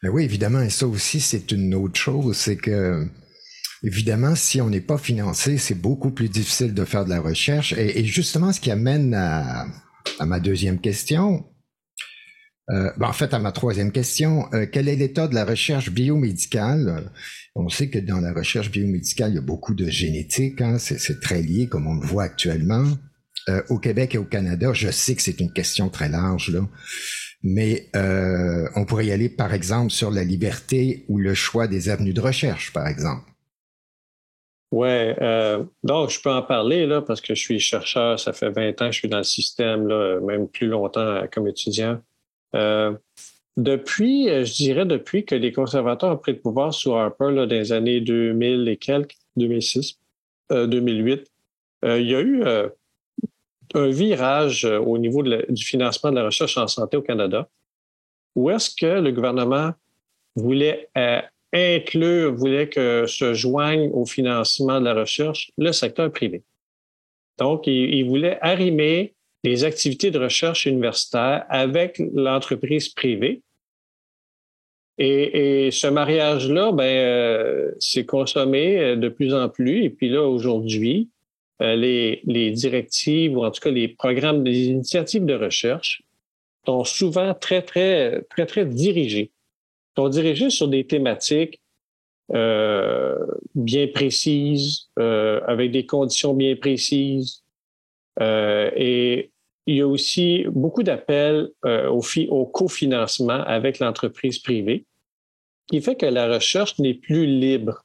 Ben 0.03 0.11
oui, 0.11 0.25
évidemment, 0.25 0.61
et 0.61 0.71
ça 0.71 0.87
aussi, 0.87 1.21
c'est 1.21 1.51
une 1.51 1.75
autre 1.75 1.99
chose, 1.99 2.37
c'est 2.37 2.57
que, 2.57 3.05
évidemment, 3.83 4.35
si 4.35 4.61
on 4.61 4.71
n'est 4.71 4.81
pas 4.81 4.99
financé, 4.99 5.59
c'est 5.59 5.75
beaucoup 5.75 6.11
plus 6.11 6.29
difficile 6.29 6.75
de 6.75 6.85
faire 6.85 7.05
de 7.05 7.11
la 7.11 7.21
recherche. 7.21 7.73
Et, 7.77 8.05
justement, 8.05 8.53
ce 8.53 8.61
qui 8.61 8.71
amène 8.71 9.15
à, 9.15 9.67
ma 10.21 10.41
deuxième 10.41 10.81
question, 10.81 11.47
euh, 12.71 12.91
ben, 12.99 13.09
en 13.09 13.13
fait, 13.13 13.33
à 13.33 13.39
ma 13.39 13.53
troisième 13.53 13.93
question, 13.93 14.47
euh, 14.53 14.67
quel 14.71 14.89
est 14.89 14.97
l'état 14.97 15.27
de 15.27 15.35
la 15.35 15.45
recherche 15.45 15.91
biomédicale? 15.91 17.11
On 17.55 17.69
sait 17.69 17.89
que 17.89 17.99
dans 17.99 18.21
la 18.21 18.33
recherche 18.33 18.71
biomédicale, 18.71 19.33
il 19.33 19.35
y 19.37 19.39
a 19.39 19.43
beaucoup 19.43 19.75
de 19.75 19.89
génétique, 19.89 20.61
hein, 20.61 20.79
c'est 20.79 21.21
très 21.21 21.43
lié, 21.43 21.67
comme 21.67 21.87
on 21.87 21.95
le 21.95 22.07
voit 22.07 22.25
actuellement. 22.25 22.85
Euh, 23.49 23.63
au 23.71 23.79
Québec 23.79 24.15
et 24.15 24.19
au 24.19 24.25
Canada, 24.25 24.73
je 24.75 24.91
sais 24.91 25.15
que 25.15 25.23
c'est 25.23 25.41
une 25.41 25.53
question 25.53 25.89
très 25.89 26.09
large, 26.09 26.51
là. 26.51 26.69
Mais 27.43 27.89
euh, 27.95 28.69
on 28.75 28.85
pourrait 28.85 29.07
y 29.07 29.13
aller, 29.13 29.29
par 29.29 29.55
exemple, 29.55 29.91
sur 29.91 30.11
la 30.11 30.25
liberté 30.25 31.05
ou 31.09 31.19
le 31.19 31.35
choix 31.35 31.69
des 31.69 31.89
avenues 31.89 32.13
de 32.13 32.21
recherche, 32.21 32.73
par 32.73 32.87
exemple. 32.89 33.23
Oui, 34.71 34.89
euh, 34.89 35.65
donc 35.83 36.11
je 36.11 36.21
peux 36.21 36.31
en 36.31 36.43
parler 36.43 36.87
là, 36.87 37.01
parce 37.01 37.21
que 37.21 37.35
je 37.35 37.41
suis 37.41 37.59
chercheur, 37.59 38.21
ça 38.21 38.33
fait 38.33 38.51
20 38.51 38.83
ans 38.83 38.87
que 38.87 38.93
je 38.93 38.99
suis 38.99 39.09
dans 39.09 39.19
le 39.19 39.25
système, 39.25 39.89
là, 39.89 40.21
même 40.21 40.49
plus 40.49 40.67
longtemps 40.67 41.23
comme 41.33 41.49
étudiant. 41.49 42.01
Euh, 42.55 42.95
depuis, 43.57 44.29
je 44.29 44.55
dirais 44.55 44.85
depuis 44.85 45.25
que 45.25 45.35
les 45.35 45.53
conservateurs 45.53 46.13
ont 46.13 46.19
pris 46.19 46.33
le 46.33 46.41
pouvoir 46.41 46.73
sous 46.75 46.95
Harper 46.95 47.35
dans 47.35 47.47
les 47.47 47.73
années 47.73 48.01
2000 48.01 48.69
et 48.69 48.77
quelques, 48.77 49.17
2006, 49.37 49.99
2008, 50.51 51.31
il 51.85 52.09
y 52.09 52.15
a 52.15 52.21
eu 52.21 52.45
un 53.75 53.89
virage 53.89 54.65
euh, 54.65 54.79
au 54.79 54.99
niveau 54.99 55.23
du 55.23 55.65
financement 55.65 56.11
de 56.11 56.17
la 56.17 56.25
recherche 56.25 56.57
en 56.57 56.67
santé 56.67 56.97
au 56.97 57.03
Canada, 57.03 57.49
où 58.35 58.51
est-ce 58.51 58.71
que 58.75 59.01
le 59.01 59.13
gouvernement 59.13 59.73
voulait 60.37 60.89
euh, 60.97 61.21
inclure, 61.53 62.35
voulait 62.35 62.69
que 62.69 63.07
se 63.07 63.35
joigne 63.35 63.91
au 63.93 64.05
financement 64.05 64.81
de 64.81 64.85
la 64.85 64.95
recherche 64.95 65.51
le 65.57 65.73
secteur 65.73 66.11
privé. 66.13 66.43
Donc, 67.39 67.67
il, 67.67 68.03
voulait 68.05 68.39
arrimer 68.41 69.15
les 69.45 69.65
activités 69.65 70.11
de 70.11 70.19
recherche 70.19 70.67
universitaire 70.67 71.45
avec 71.49 72.03
l'entreprise 72.15 72.89
privée. 72.89 73.43
Et, 74.99 75.71
ce 75.71 75.87
mariage-là, 75.87 76.73
ben, 76.73 76.83
euh, 76.85 77.71
s'est 77.79 78.05
consommé 78.05 78.97
de 78.97 79.09
plus 79.09 79.33
en 79.33 79.49
plus. 79.49 79.85
Et 79.85 79.91
puis 79.91 80.09
là, 80.09 80.25
aujourd'hui, 80.25 81.09
euh, 81.63 81.77
les, 81.77 82.21
les, 82.25 82.51
directives 82.51 83.37
ou 83.37 83.45
en 83.45 83.51
tout 83.51 83.61
cas 83.61 83.71
les 83.71 83.89
programmes, 83.89 84.45
les 84.45 84.67
initiatives 84.67 85.25
de 85.25 85.35
recherche 85.35 86.03
sont 86.65 86.85
souvent 86.85 87.35
très, 87.35 87.63
très, 87.63 88.23
très, 88.31 88.47
très 88.47 88.65
dirigés. 88.65 89.33
Sont 89.99 90.09
dirigés 90.09 90.51
sur 90.51 90.69
des 90.69 90.87
thématiques 90.87 91.61
euh, 92.33 93.19
bien 93.57 93.89
précises, 93.89 94.91
euh, 94.99 95.41
avec 95.49 95.73
des 95.73 95.87
conditions 95.87 96.35
bien 96.35 96.55
précises. 96.55 97.43
Euh, 98.21 98.71
et 98.77 99.33
il 99.67 99.77
y 99.77 99.81
a 99.81 99.89
aussi 99.89 100.45
beaucoup 100.51 100.85
d'appels 100.85 101.51
au, 101.65 102.03
au 102.29 102.47
cofinancement 102.47 103.43
avec 103.45 103.81
l'entreprise 103.81 104.39
privée, 104.39 104.85
qui 105.67 105.81
fait 105.83 105.97
que 105.97 106.07
la 106.07 106.33
recherche 106.33 106.79
n'est 106.79 106.95
plus 106.95 107.27
libre. 107.27 107.85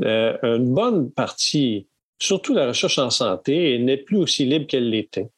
Une 0.00 0.74
bonne 0.74 1.10
partie 1.10 1.86
surtout 2.18 2.52
la 2.52 2.66
recherche 2.66 2.98
en 2.98 3.10
santé, 3.10 3.78
n'est 3.78 3.96
plus 3.96 4.16
aussi 4.16 4.44
libre 4.44 4.66
qu'elle 4.66 4.90
l'était. 4.90 5.30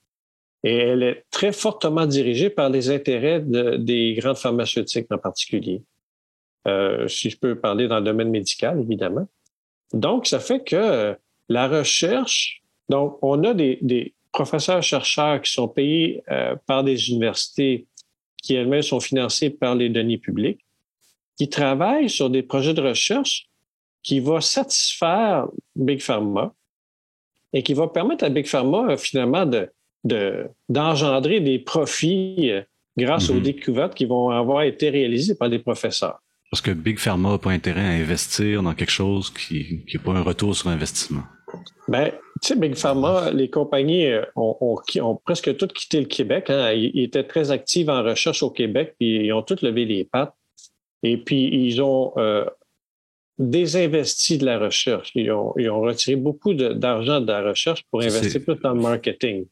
Et 0.63 0.77
elle 0.77 1.03
est 1.03 1.25
très 1.31 1.53
fortement 1.53 2.07
dirigée 2.07 2.51
par 2.51 2.69
les 2.69 2.91
intérêts 2.91 3.41
des 3.41 4.15
grandes 4.19 4.37
pharmaceutiques 4.37 5.07
en 5.11 5.19
particulier. 5.19 5.83
Euh, 6.69 7.09
si 7.09 7.31
je 7.31 7.39
peux 7.39 7.59
parler 7.59 7.89
dans 7.89 7.99
le 7.99 8.05
domaine 8.05 8.31
médical, 8.31 8.79
évidemment. 8.81 9.27
Donc, 9.93 10.27
ça 10.27 10.39
fait 10.39 10.63
que 10.63 11.17
la 11.49 11.69
recherche, 11.69 12.63
donc, 12.89 13.19
on 13.23 13.43
a 13.45 13.55
des, 13.55 14.15
professeurs-chercheurs 14.33 15.43
qui 15.43 15.51
sont 15.51 15.67
payés 15.67 16.23
euh, 16.31 16.55
par 16.65 16.85
des 16.85 17.11
universités 17.11 17.89
qui 18.41 18.55
elles-mêmes 18.55 18.83
sont 18.83 19.01
financées 19.01 19.51
par 19.51 19.75
les 19.75 19.89
deniers 19.89 20.19
publics, 20.19 20.65
qui 21.37 21.49
travaillent 21.49 22.09
sur 22.09 22.31
des 22.31 22.45
projets 22.45 22.73
de 22.73 22.81
recherche 22.81 23.49
qui 24.05 24.21
vont 24.21 24.41
satisfaire 24.41 25.49
Big 25.75 26.01
Pharma, 26.01 26.55
et 27.53 27.65
qui 27.65 27.75
va 27.75 27.89
permettre 27.89 28.25
à 28.25 28.29
Big 28.29 28.47
Pharma, 28.47 28.93
euh, 28.93 28.97
finalement, 28.97 29.45
de, 29.45 29.69
d'engendrer 30.05 31.41
des 31.41 31.59
profits 31.59 32.51
euh, 32.51 32.63
grâce 32.97 33.31
aux 33.31 33.35
mhm. 33.35 33.43
découvertes 33.43 33.95
qui 33.95 34.07
vont 34.07 34.31
avoir 34.31 34.63
été 34.63 34.91
réalisées 34.91 35.35
par 35.35 35.51
des 35.51 35.59
professeurs. 35.59 36.21
Parce 36.51 36.61
que 36.61 36.73
Big 36.73 36.99
Pharma 36.99 37.31
n'a 37.31 37.39
pas 37.39 37.51
intérêt 37.51 37.85
à 37.85 37.91
investir 37.91 38.63
dans 38.63 38.75
quelque 38.75 38.91
chose 38.91 39.31
qui 39.31 39.85
n'a 39.93 40.01
pas 40.01 40.13
un 40.13 40.23
retour 40.23 40.57
sur 40.57 40.69
investissement. 40.69 41.23
Ben, 41.89 42.11
tu 42.43 42.49
sais, 42.49 42.57
Big 42.57 42.75
Pharma, 42.75 43.31
les 43.31 43.51
compagnies 43.51 44.07
euh, 44.07 44.25
ont, 44.37 44.57
ont, 45.01 45.17
presque 45.17 45.57
toutes 45.57 45.73
quitté 45.73 46.01
le 46.01 46.07
Québec. 46.07 46.51
Hein. 46.51 46.73
Ils, 46.73 47.05
étaient 47.05 47.25
très 47.25 47.51
actifs 47.51 47.89
en 47.89 48.03
recherche 48.03 48.43
au 48.43 48.51
Québec, 48.51 48.95
puis 48.99 49.27
ils 49.27 49.33
ont 49.33 49.43
toutes 49.43 49.63
levé 49.63 49.85
les 49.85 50.05
pattes. 50.05 50.35
Et 51.03 51.17
puis, 51.17 51.49
ils 51.53 51.81
ont 51.81 52.13
désinvesti 53.41 54.39
de 54.39 54.45
la 54.45 54.59
recherche. 54.59 55.11
Ils 55.15 55.33
ont, 55.33 55.81
retiré 55.81 56.15
beaucoup 56.17 56.55
d'argent 56.55 57.21
de, 57.21 57.27
la 57.27 57.43
recherche 57.43 57.85
pour 57.91 58.03
investir 58.03 58.45
plus 58.45 58.57
dans 58.63 58.75
le 58.75 58.81
marketing. 58.81 59.47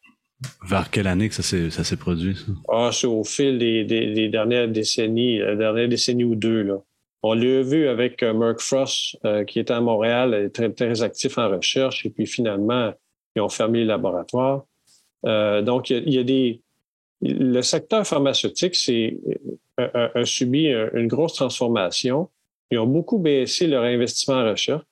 Vers 0.69 0.91
quelle 0.91 1.09
année 1.09 1.29
que 1.29 1.35
ça 1.35 1.43
s'est 1.43 1.97
produit, 1.97 2.37
ça? 2.37 2.53
Ah, 2.69 2.91
c'est 2.93 3.07
au 3.07 3.25
fil 3.25 3.59
des, 3.59 4.29
dernières 4.29 4.69
décennies, 4.69 5.39
la 5.39 5.57
dernière 5.57 5.89
décennie 5.89 6.25
ou 6.25 6.35
deux, 6.35 6.63
là. 6.63 6.79
On 7.25 7.35
l'a 7.35 7.63
vu 7.63 7.89
avec 7.89 8.23
euh, 8.23 8.33
Mark 8.33 8.61
Frost, 8.61 9.19
euh, 9.25 9.45
qui 9.45 9.59
était 9.59 9.73
à 9.73 9.81
Montréal, 9.81 10.51
très, 10.55 10.71
très 10.73 11.03
actif 11.03 11.37
en 11.37 11.49
recherche, 11.49 12.07
et 12.07 12.11
puis 12.11 12.27
finalement, 12.27 12.93
ils 13.35 13.43
ont 13.43 13.49
fermé 13.49 13.81
les 13.81 13.87
laboratoires. 13.87 14.65
Euh, 15.27 15.61
donc, 15.61 15.91
il 15.91 16.09
y, 16.09 16.19
a, 16.19 16.23
des. 16.23 16.63
Le 17.21 17.61
secteur 17.63 18.07
pharmaceutique 18.07 18.77
c'est, 18.77 19.19
a, 19.77 20.25
subi 20.25 20.69
une 20.95 21.09
grosse 21.09 21.35
transformation 21.35 22.29
ils 22.71 22.79
ont 22.79 22.87
beaucoup 22.87 23.19
baissé 23.19 23.67
leur 23.67 23.85
investissement 23.85 24.37
en 24.37 24.51
recherche 24.51 24.85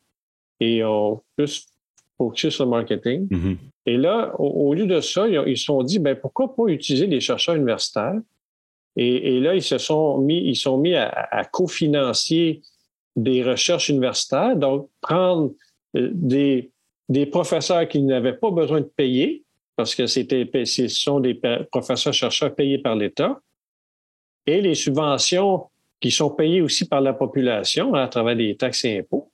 et 0.61 0.83
ont 0.85 1.23
plus 1.37 1.69
focusé 2.17 2.51
sur 2.51 2.65
le 2.65 2.71
marketing. 2.71 3.29
Mm-hmm. 3.29 3.57
Et 3.87 3.97
là, 3.97 4.35
au, 4.39 4.75
lieu 4.75 4.87
de 4.87 5.01
ça, 5.01 5.29
ils 5.29 5.57
se 5.57 5.65
sont 5.65 5.83
dit, 5.83 6.01
ben, 6.01 6.17
pourquoi 6.17 6.55
pas 6.55 6.65
utiliser 6.67 7.07
les 7.07 7.21
chercheurs 7.21 7.55
universitaires? 7.55 8.21
Et, 8.97 9.41
là, 9.41 9.55
ils 9.55 9.63
se 9.63 9.79
sont 9.79 10.19
mis, 10.19 10.39
ils 10.39 10.57
sont 10.57 10.79
mis 10.79 10.95
à, 10.95 11.09
à 11.09 11.45
cofinancer 11.45 12.63
des 13.17 13.43
recherches 13.43 13.89
universitaires, 13.89 14.57
donc 14.57 14.89
prendre 15.01 15.53
euh, 15.97 16.11
des, 16.13 16.71
professeurs 17.31 17.89
qui 17.89 18.03
n'avaient 18.03 18.37
pas 18.37 18.51
besoin 18.51 18.81
de 18.81 18.91
payer, 18.97 19.43
parce 19.75 19.95
que 19.95 20.07
c'était, 20.07 20.49
ce 20.65 20.89
sont 20.89 21.21
des 21.21 21.41
professeurs-chercheurs 21.71 22.55
payés 22.55 22.79
par 22.79 22.95
l'État, 22.95 23.41
et 24.47 24.61
les 24.61 24.75
subventions 24.75 25.67
qui 26.01 26.11
sont 26.11 26.31
payés 26.31 26.61
aussi 26.61 26.87
par 26.87 27.01
la 27.01 27.15
population 27.15 27.95
hein, 27.95 28.05
à 28.05 28.09
travers 28.09 28.37
des 28.37 28.57
taxes 28.57 28.85
et 28.85 28.99
impôts. 28.99 29.31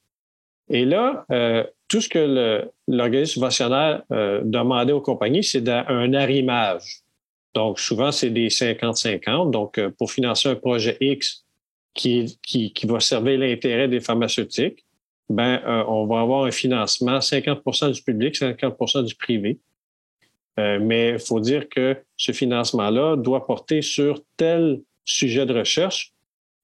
Et 0.73 0.87
là, 0.87 1.27
euh, 1.31 1.65
tout 1.87 2.01
ce 2.01 2.09
que 2.09 2.67
l'organisme 2.89 3.35
subventionnaire 3.35 4.03
euh, 4.11 4.41
demandait 4.43 4.95
aux 4.95 5.03
compagnies, 5.03 5.45
c'est 5.45 5.69
un 5.69 6.15
arrimage. 6.15 7.03
Donc, 7.55 7.79
souvent, 7.79 8.11
c'est 8.11 8.31
des 8.31 8.49
50-50. 8.49 9.51
Donc, 9.51 9.77
euh, 9.77 9.91
pour 9.91 10.11
financer 10.11 10.49
un 10.49 10.55
projet 10.55 10.97
X 10.99 11.45
qui, 11.93 12.39
qui, 12.43 12.73
va 12.87 13.01
servir 13.01 13.39
l'intérêt 13.39 13.87
des 13.87 14.01
pharmaceutiques, 14.01 14.87
ben, 15.29 15.63
on 15.89 16.07
va 16.07 16.21
avoir 16.21 16.45
un 16.45 16.51
financement 16.51 17.19
50% 17.19 17.93
du 17.93 18.03
public, 18.03 18.35
50% 18.35 19.05
du 19.05 19.15
privé. 19.15 19.59
mais 20.57 21.11
il 21.11 21.19
faut 21.19 21.41
dire 21.41 21.69
que 21.69 21.97
ce 22.17 22.33
financement-là 22.33 23.17
doit 23.17 23.47
porter 23.47 23.83
sur 23.83 24.23
tel 24.37 24.81
sujet 25.05 25.45
de 25.47 25.55
recherche 25.55 26.13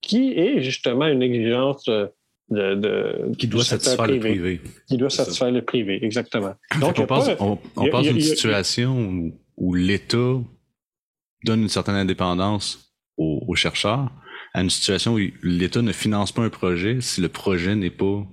qui 0.01 0.33
est 0.33 0.63
justement 0.63 1.07
une 1.07 1.23
exigence 1.23 1.89
de, 2.51 3.33
qui 3.39 3.47
doit 3.47 3.65
satisfaire 3.65 4.07
le 4.07 4.19
privé. 4.19 4.61
Qui 4.89 4.97
doit 4.97 5.11
satisfaire 5.11 5.51
le 5.51 5.63
privé, 5.63 6.05
exactement. 6.05 6.55
Donc, 6.81 6.99
on 6.99 7.07
passe, 7.07 7.31
on, 7.41 7.59
d'une 8.03 8.21
situation 8.21 9.33
où, 9.57 9.75
l'État 9.75 10.41
donne 11.45 11.63
une 11.63 11.69
certaine 11.69 11.97
indépendance 11.97 12.95
aux, 13.17 13.55
chercheurs 13.55 14.11
à 14.55 14.63
une 14.63 14.71
situation 14.71 15.15
où 15.15 15.21
l'État 15.43 15.83
ne 15.83 15.93
finance 15.93 16.33
pas 16.33 16.43
un 16.43 16.49
projet 16.49 17.01
si 17.01 17.21
le 17.21 17.29
projet 17.29 17.75
n'est 17.75 17.91
pas 17.91 18.27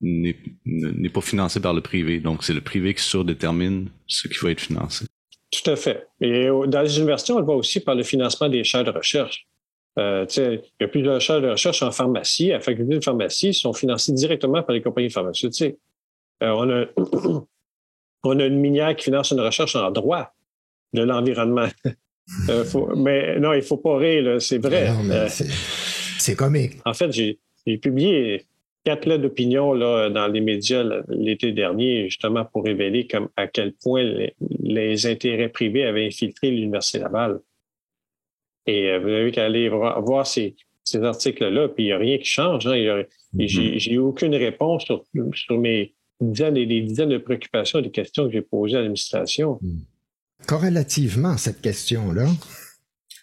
n'est 0.00 1.10
pas 1.10 1.20
financé 1.20 1.60
par 1.60 1.74
le 1.74 1.80
privé. 1.80 2.18
Donc, 2.18 2.42
c'est 2.42 2.54
le 2.54 2.60
privé 2.60 2.92
qui 2.92 3.04
surdétermine 3.04 3.88
ce 4.08 4.26
qui 4.26 4.36
va 4.42 4.50
être 4.50 4.60
financé. 4.60 5.06
Tout 5.52 5.70
à 5.70 5.76
fait. 5.76 6.08
Et 6.20 6.48
dans 6.66 6.82
les 6.82 6.98
universités, 6.98 7.32
on 7.32 7.38
le 7.38 7.44
voit 7.44 7.54
aussi 7.54 7.78
par 7.78 7.94
le 7.94 8.02
financement 8.02 8.48
des 8.48 8.64
chaires 8.64 8.82
de 8.82 8.90
recherche. 8.90 9.46
Euh, 9.98 10.26
il 10.36 10.62
y 10.80 10.84
a 10.84 10.88
plusieurs 10.88 11.20
chaires 11.20 11.40
de 11.40 11.48
recherche 11.48 11.82
en 11.82 11.90
pharmacie. 11.90 12.50
À 12.50 12.54
la 12.54 12.60
faculté 12.60 12.94
de 12.94 13.04
pharmacie 13.04 13.52
sont 13.52 13.72
financées 13.72 14.12
directement 14.12 14.62
par 14.62 14.74
les 14.74 14.82
compagnies 14.82 15.10
pharmaceutiques. 15.10 15.76
Euh, 16.42 16.50
on, 16.50 16.70
a, 16.70 16.86
on 18.24 18.40
a 18.40 18.44
une 18.46 18.58
minière 18.58 18.96
qui 18.96 19.04
finance 19.04 19.32
une 19.32 19.40
recherche 19.40 19.76
en 19.76 19.90
droit 19.90 20.32
de 20.92 21.02
l'environnement. 21.02 21.68
Euh, 22.48 22.64
mais 22.96 23.40
non, 23.40 23.52
il 23.52 23.56
ne 23.56 23.62
faut 23.62 23.78
pas 23.78 23.96
rire, 23.96 24.40
c'est 24.40 24.58
vrai. 24.58 24.88
c'est 26.18 26.36
comique. 26.36 26.74
En 26.84 26.94
fait, 26.94 27.10
j'ai 27.10 27.38
publié 27.78 28.46
quatre 28.84 29.06
lettres 29.06 29.22
d'opinion 29.22 29.74
dans 29.76 30.32
les 30.32 30.40
médias 30.40 30.84
l'été 31.08 31.50
dernier, 31.50 32.04
justement 32.04 32.44
pour 32.44 32.64
révéler 32.64 33.08
comme, 33.08 33.28
à 33.36 33.48
quel 33.48 33.72
point 33.72 34.08
les 34.60 35.06
intérêts 35.06 35.48
privés 35.48 35.84
avaient 35.84 36.06
infiltré 36.06 36.52
l'Université 36.52 37.00
Laval. 37.00 37.40
Et 38.66 38.90
euh, 38.90 38.98
vous 38.98 39.08
avez 39.08 39.32
qu'à 39.32 39.44
aller 39.44 39.68
voir, 39.68 40.26
ces, 40.26 40.54
articles-là, 40.94 41.68
puis 41.68 41.84
il 41.84 41.86
n'y 41.86 41.92
a 41.92 41.98
rien 41.98 42.18
qui 42.18 42.24
change. 42.24 42.66
Hein. 42.66 43.04
Mm-hmm. 43.34 43.78
J'ai 43.78 43.98
aucune 43.98 44.34
réponse 44.34 44.84
sur, 44.84 45.58
mes 45.58 45.94
dizaines 46.20 46.56
et 46.56 46.66
des 46.66 46.82
dizaines 46.82 47.08
de 47.08 47.18
préoccupations 47.18 47.78
et 47.78 47.82
des 47.82 47.90
questions 47.90 48.26
que 48.26 48.32
j'ai 48.32 48.42
posées 48.42 48.76
à 48.76 48.80
l'administration. 48.80 49.58
Mm. 49.60 49.78
Corrélativement 50.46 51.30
à 51.30 51.38
cette 51.38 51.60
question-là, 51.60 52.26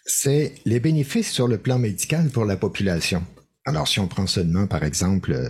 c'est 0.04 0.54
les 0.64 0.80
bénéfices 0.80 1.30
sur 1.30 1.46
le 1.46 1.58
plan 1.58 1.78
médical 1.78 2.30
pour 2.30 2.44
la 2.44 2.56
population. 2.56 3.22
Alors, 3.66 3.86
si 3.86 4.00
on 4.00 4.08
prend 4.08 4.26
seulement, 4.26 4.66
par 4.66 4.82
exemple, 4.82 5.32
euh, 5.32 5.48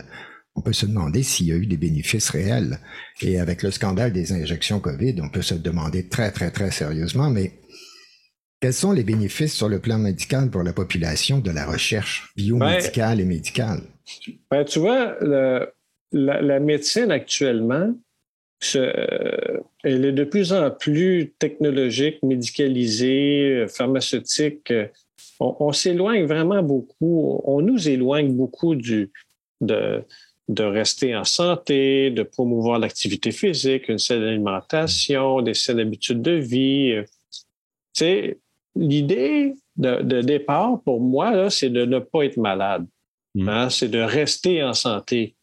on 0.57 0.63
peut 0.63 0.73
se 0.73 0.87
demander 0.87 1.23
s'il 1.23 1.47
y 1.47 1.53
a 1.53 1.57
eu 1.57 1.67
des 1.67 1.77
bénéfices 1.77 2.31
réels. 2.31 2.79
Et 3.23 3.39
avec 3.39 3.63
le 3.63 3.71
scandale 3.71 4.13
des 4.13 4.33
injections 4.33 4.81
COVID, 4.81 5.17
on 5.23 5.29
peut 5.29 5.43
se 5.43 5.55
demander 5.55 6.09
très, 6.09 6.31
très, 6.33 6.51
très 6.51 6.71
sérieusement, 6.71 7.31
mais 7.31 7.60
quels 8.61 8.75
sont 8.75 8.93
les 8.93 9.05
bénéfices 9.05 9.55
sur 9.55 9.69
le 9.69 9.81
plan 9.81 9.99
médical 9.99 10.51
pour 10.51 10.63
la 10.63 10.75
population 10.75 11.39
de 11.39 11.51
la 11.51 11.65
recherche 11.65 12.31
biomédicale 12.37 13.21
et 13.21 13.25
médicale? 13.25 13.81
Ben, 14.51 14.65
tu 14.65 14.81
vois, 14.81 15.17
la, 16.13 16.61
médecine 16.61 17.11
actuellement, 17.11 17.95
elle 18.75 20.05
est 20.05 20.13
de 20.13 20.25
plus 20.25 20.53
en 20.53 20.71
plus 20.71 21.33
technologique, 21.39 22.23
médicalisée, 22.23 23.65
pharmaceutique. 23.69 24.73
On, 25.41 25.73
s'éloigne 25.73 26.27
vraiment 26.27 26.63
beaucoup, 26.63 27.41
on 27.45 27.63
nous 27.63 27.89
éloigne 27.89 28.35
beaucoup 28.35 28.75
du, 28.75 29.11
de, 29.63 30.03
de 30.49 30.65
rester 30.65 31.17
en 31.17 31.25
santé, 31.25 32.11
de 32.11 32.23
promouvoir 32.23 32.79
l'activité 32.79 33.31
physique, 33.31 33.89
une 33.89 33.99
saine 33.99 34.23
alimentation, 34.23 35.41
des 35.41 35.55
saines 35.55 35.81
habitudes 35.81 36.21
de 36.21 36.33
vie. 36.33 36.95
Tu 37.95 38.05
sais, 38.05 38.39
l'idée 38.77 39.55
de, 39.77 40.21
départ 40.21 40.81
pour 40.85 41.01
moi, 41.01 41.51
c'est 41.51 41.71
de 41.71 41.85
ne 41.85 41.99
pas 41.99 42.25
être 42.25 42.37
malade. 42.37 42.87
Mm. 43.35 43.49
Hein, 43.49 43.71
c'est 43.71 43.89
de 43.89 44.01
rester 44.01 44.63
en 44.63 44.75
santé. 44.75 45.35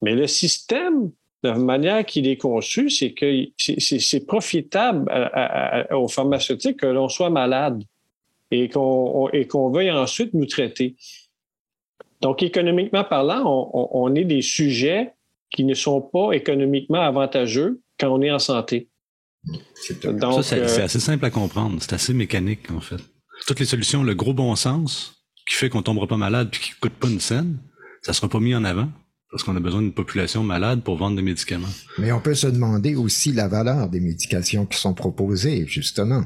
Mais 0.00 0.14
le 0.14 0.26
système, 0.26 1.10
de 1.42 1.50
manière 1.50 2.04
qu'il 2.04 2.26
est 2.26 2.36
conçu, 2.36 2.90
c'est 2.90 3.12
que 3.12 3.46
c'est 3.58 4.26
profitable 4.26 5.10
aux 5.90 6.08
pharmaceutiques 6.08 6.78
que 6.78 6.86
l'on 6.86 7.08
soit 7.08 7.30
malade 7.30 7.82
et 8.50 8.68
qu'on 8.68 9.70
veuille 9.70 9.90
ensuite 9.90 10.34
nous 10.34 10.46
traiter. 10.46 10.96
Donc, 12.20 12.42
économiquement 12.42 13.02
parlant, 13.02 13.70
on, 13.74 13.88
on, 13.92 14.14
est 14.14 14.24
des 14.24 14.42
sujets 14.42 15.12
qui 15.50 15.64
ne 15.64 15.74
sont 15.74 16.00
pas 16.00 16.32
économiquement 16.32 17.00
avantageux 17.00 17.80
quand 17.98 18.10
on 18.10 18.22
est 18.22 18.30
en 18.30 18.38
santé. 18.38 18.88
Euh, 19.48 20.42
c'est 20.42 20.82
assez 20.82 21.00
simple 21.00 21.24
à 21.24 21.30
comprendre. 21.30 21.78
C'est 21.80 21.92
assez 21.92 22.14
mécanique, 22.14 22.70
en 22.70 22.80
fait. 22.80 23.00
Toutes 23.46 23.60
les 23.60 23.66
solutions, 23.66 24.02
le 24.02 24.14
gros 24.14 24.34
bon 24.34 24.54
sens, 24.54 25.24
qui 25.48 25.56
fait 25.56 25.68
qu'on 25.68 25.82
tombera 25.82 26.06
pas 26.06 26.16
malade 26.16 26.48
puis 26.50 26.60
qui 26.60 26.72
coûte 26.80 26.92
pas 26.92 27.08
une 27.08 27.20
scène, 27.20 27.58
ça 28.02 28.12
sera 28.12 28.28
pas 28.28 28.40
mis 28.40 28.54
en 28.54 28.64
avant 28.64 28.88
parce 29.32 29.44
qu'on 29.44 29.56
a 29.56 29.60
besoin 29.60 29.80
d'une 29.80 29.94
population 29.94 30.42
malade 30.42 30.82
pour 30.82 30.96
vendre 30.96 31.16
des 31.16 31.22
médicaments. 31.22 31.66
Mais 31.98 32.12
on 32.12 32.20
peut 32.20 32.34
se 32.34 32.46
demander 32.46 32.94
aussi 32.94 33.32
la 33.32 33.48
valeur 33.48 33.88
des 33.88 33.98
médications 33.98 34.66
qui 34.66 34.78
sont 34.78 34.92
proposées, 34.92 35.66
justement. 35.66 36.24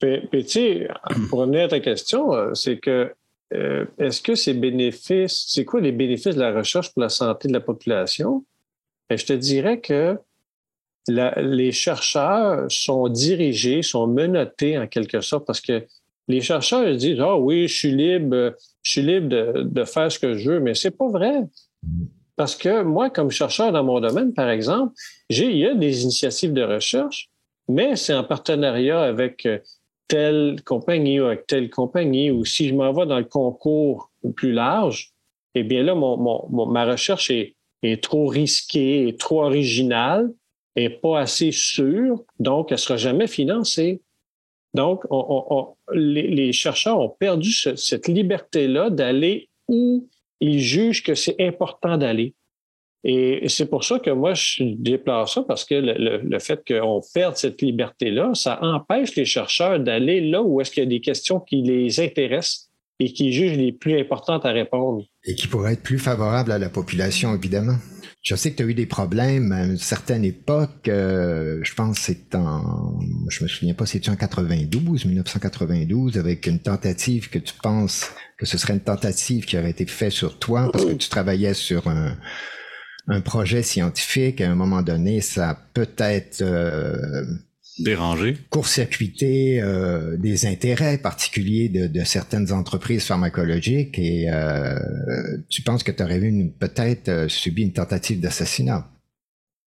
Puis, 0.00 0.44
tu 0.44 0.48
sais, 0.48 0.88
pour 1.28 1.40
revenir 1.40 1.64
à 1.64 1.68
ta 1.68 1.80
question, 1.80 2.32
euh, 2.32 2.54
c'est 2.54 2.78
que 2.78 3.12
euh, 3.52 3.84
est-ce 3.98 4.22
que 4.22 4.34
ces 4.34 4.54
bénéfices, 4.54 5.44
c'est 5.48 5.66
quoi 5.66 5.82
les 5.82 5.92
bénéfices 5.92 6.34
de 6.34 6.40
la 6.40 6.52
recherche 6.52 6.92
pour 6.92 7.02
la 7.02 7.10
santé 7.10 7.48
de 7.48 7.52
la 7.52 7.60
population? 7.60 8.44
Et 9.10 9.18
je 9.18 9.26
te 9.26 9.34
dirais 9.34 9.80
que 9.80 10.18
les 11.08 11.72
chercheurs 11.72 12.66
sont 12.70 13.08
dirigés, 13.08 13.82
sont 13.82 14.06
menottés 14.06 14.78
en 14.78 14.86
quelque 14.86 15.20
sorte 15.20 15.46
parce 15.46 15.60
que 15.60 15.84
les 16.28 16.40
chercheurs 16.40 16.94
disent 16.96 17.20
Ah 17.20 17.38
oui, 17.38 17.68
je 17.68 17.74
suis 17.74 17.94
libre, 17.94 18.54
je 18.82 18.90
suis 18.90 19.02
libre 19.02 19.28
de, 19.28 19.84
faire 19.84 20.10
ce 20.10 20.18
que 20.18 20.34
je 20.34 20.50
veux, 20.50 20.60
mais 20.60 20.74
c'est 20.74 20.96
pas 20.96 21.08
vrai. 21.08 21.42
Parce 22.36 22.56
que 22.56 22.82
moi, 22.82 23.10
comme 23.10 23.30
chercheur 23.30 23.70
dans 23.72 23.84
mon 23.84 24.00
domaine, 24.00 24.32
par 24.32 24.48
exemple, 24.48 24.94
j'ai, 25.30 25.50
il 25.50 25.58
y 25.58 25.66
a 25.66 25.74
des 25.74 26.02
initiatives 26.02 26.52
de 26.52 26.62
recherche, 26.62 27.28
mais 27.68 27.96
c'est 27.96 28.14
en 28.14 28.24
partenariat 28.24 29.00
avec 29.00 29.46
euh, 29.46 29.58
telle 30.08 30.56
compagnie 30.64 31.20
ou 31.20 31.26
avec 31.26 31.46
telle 31.46 31.70
compagnie, 31.70 32.30
ou 32.30 32.44
si 32.44 32.68
je 32.68 32.74
m'en 32.74 32.92
vais 32.92 33.06
dans 33.06 33.18
le 33.18 33.24
concours 33.24 34.10
plus 34.36 34.52
large, 34.52 35.12
eh 35.54 35.62
bien 35.62 35.82
là, 35.82 35.94
ma 35.94 36.84
recherche 36.84 37.30
est, 37.30 37.54
est 37.82 38.02
trop 38.02 38.26
risquée, 38.26 39.08
est 39.08 39.20
trop 39.20 39.44
originale, 39.44 40.32
est 40.76 40.90
pas 40.90 41.20
assez 41.20 41.52
sûre, 41.52 42.22
donc 42.38 42.72
elle 42.72 42.78
sera 42.78 42.96
jamais 42.96 43.26
financée. 43.26 44.00
Donc, 44.74 45.04
les, 45.92 46.52
chercheurs 46.52 46.98
ont 46.98 47.08
perdu 47.08 47.52
cette 47.52 48.08
liberté-là 48.08 48.90
d'aller 48.90 49.48
où 49.68 50.08
ils 50.40 50.60
jugent 50.60 51.04
que 51.04 51.14
c'est 51.14 51.36
important 51.40 51.96
d'aller. 51.96 52.34
Et 53.04 53.48
c'est 53.48 53.66
pour 53.66 53.84
ça 53.84 53.98
que 53.98 54.10
moi, 54.10 54.32
je 54.32 54.64
déplore 54.64 55.28
ça, 55.28 55.42
parce 55.42 55.64
que 55.64 55.74
le, 55.74 56.38
fait 56.38 56.62
qu'on 56.66 57.02
perde 57.12 57.36
cette 57.36 57.60
liberté-là, 57.60 58.32
ça 58.34 58.58
empêche 58.62 59.14
les 59.14 59.26
chercheurs 59.26 59.78
d'aller 59.78 60.22
là 60.22 60.42
où 60.42 60.60
est-ce 60.60 60.70
qu'il 60.70 60.82
y 60.82 60.86
a 60.86 60.88
des 60.88 61.02
questions 61.02 61.38
qui 61.38 61.62
les 61.62 62.00
intéressent 62.00 62.70
et 62.98 63.12
qui 63.12 63.32
jugent 63.32 63.58
les 63.58 63.72
plus 63.72 63.98
importantes 64.00 64.46
à 64.46 64.52
répondre. 64.52 65.04
Et 65.24 65.34
qui 65.34 65.46
pourraient 65.48 65.74
être 65.74 65.82
plus 65.82 65.98
favorables 65.98 66.50
à 66.50 66.58
la 66.58 66.70
population, 66.70 67.34
évidemment. 67.34 67.76
Je 68.24 68.34
sais 68.36 68.52
que 68.52 68.56
tu 68.56 68.62
as 68.62 68.66
eu 68.66 68.72
des 68.72 68.86
problèmes 68.86 69.52
à 69.52 69.64
une 69.64 69.76
certaine 69.76 70.24
époque. 70.24 70.88
Euh, 70.88 71.60
je 71.62 71.74
pense 71.74 71.98
que 71.98 72.04
c'est 72.06 72.34
en, 72.34 72.98
je 73.28 73.44
me 73.44 73.48
souviens 73.48 73.74
pas, 73.74 73.84
c'est 73.84 74.08
en 74.08 74.16
92, 74.16 75.04
1992, 75.04 76.16
avec 76.16 76.46
une 76.46 76.58
tentative 76.58 77.28
que 77.28 77.38
tu 77.38 77.52
penses 77.62 78.10
que 78.38 78.46
ce 78.46 78.56
serait 78.56 78.72
une 78.72 78.80
tentative 78.80 79.44
qui 79.44 79.58
aurait 79.58 79.70
été 79.70 79.84
faite 79.84 80.12
sur 80.12 80.38
toi 80.38 80.70
parce 80.72 80.86
que 80.86 80.94
tu 80.94 81.10
travaillais 81.10 81.52
sur 81.52 81.86
un, 81.86 82.16
un 83.08 83.20
projet 83.20 83.62
scientifique. 83.62 84.40
À 84.40 84.50
un 84.50 84.54
moment 84.54 84.80
donné, 84.80 85.20
ça 85.20 85.60
peut-être 85.74 86.40
euh, 86.40 87.26
Déranger. 87.78 88.36
Court-circuiter 88.50 89.60
euh, 89.60 90.16
des 90.16 90.46
intérêts 90.46 90.96
particuliers 90.96 91.68
de, 91.68 92.04
certaines 92.04 92.52
entreprises 92.52 93.04
pharmacologiques 93.04 93.98
et 93.98 94.30
euh, 94.30 94.78
tu 95.48 95.62
penses 95.62 95.82
que 95.82 95.90
tu 95.90 96.02
aurais 96.02 96.20
peut-être 96.58 97.08
euh, 97.08 97.28
subi 97.28 97.62
une 97.62 97.72
tentative 97.72 98.20
d'assassinat? 98.20 98.88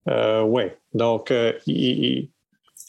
oui. 0.07 0.65
Donc, 0.93 1.33
il, 1.67 2.29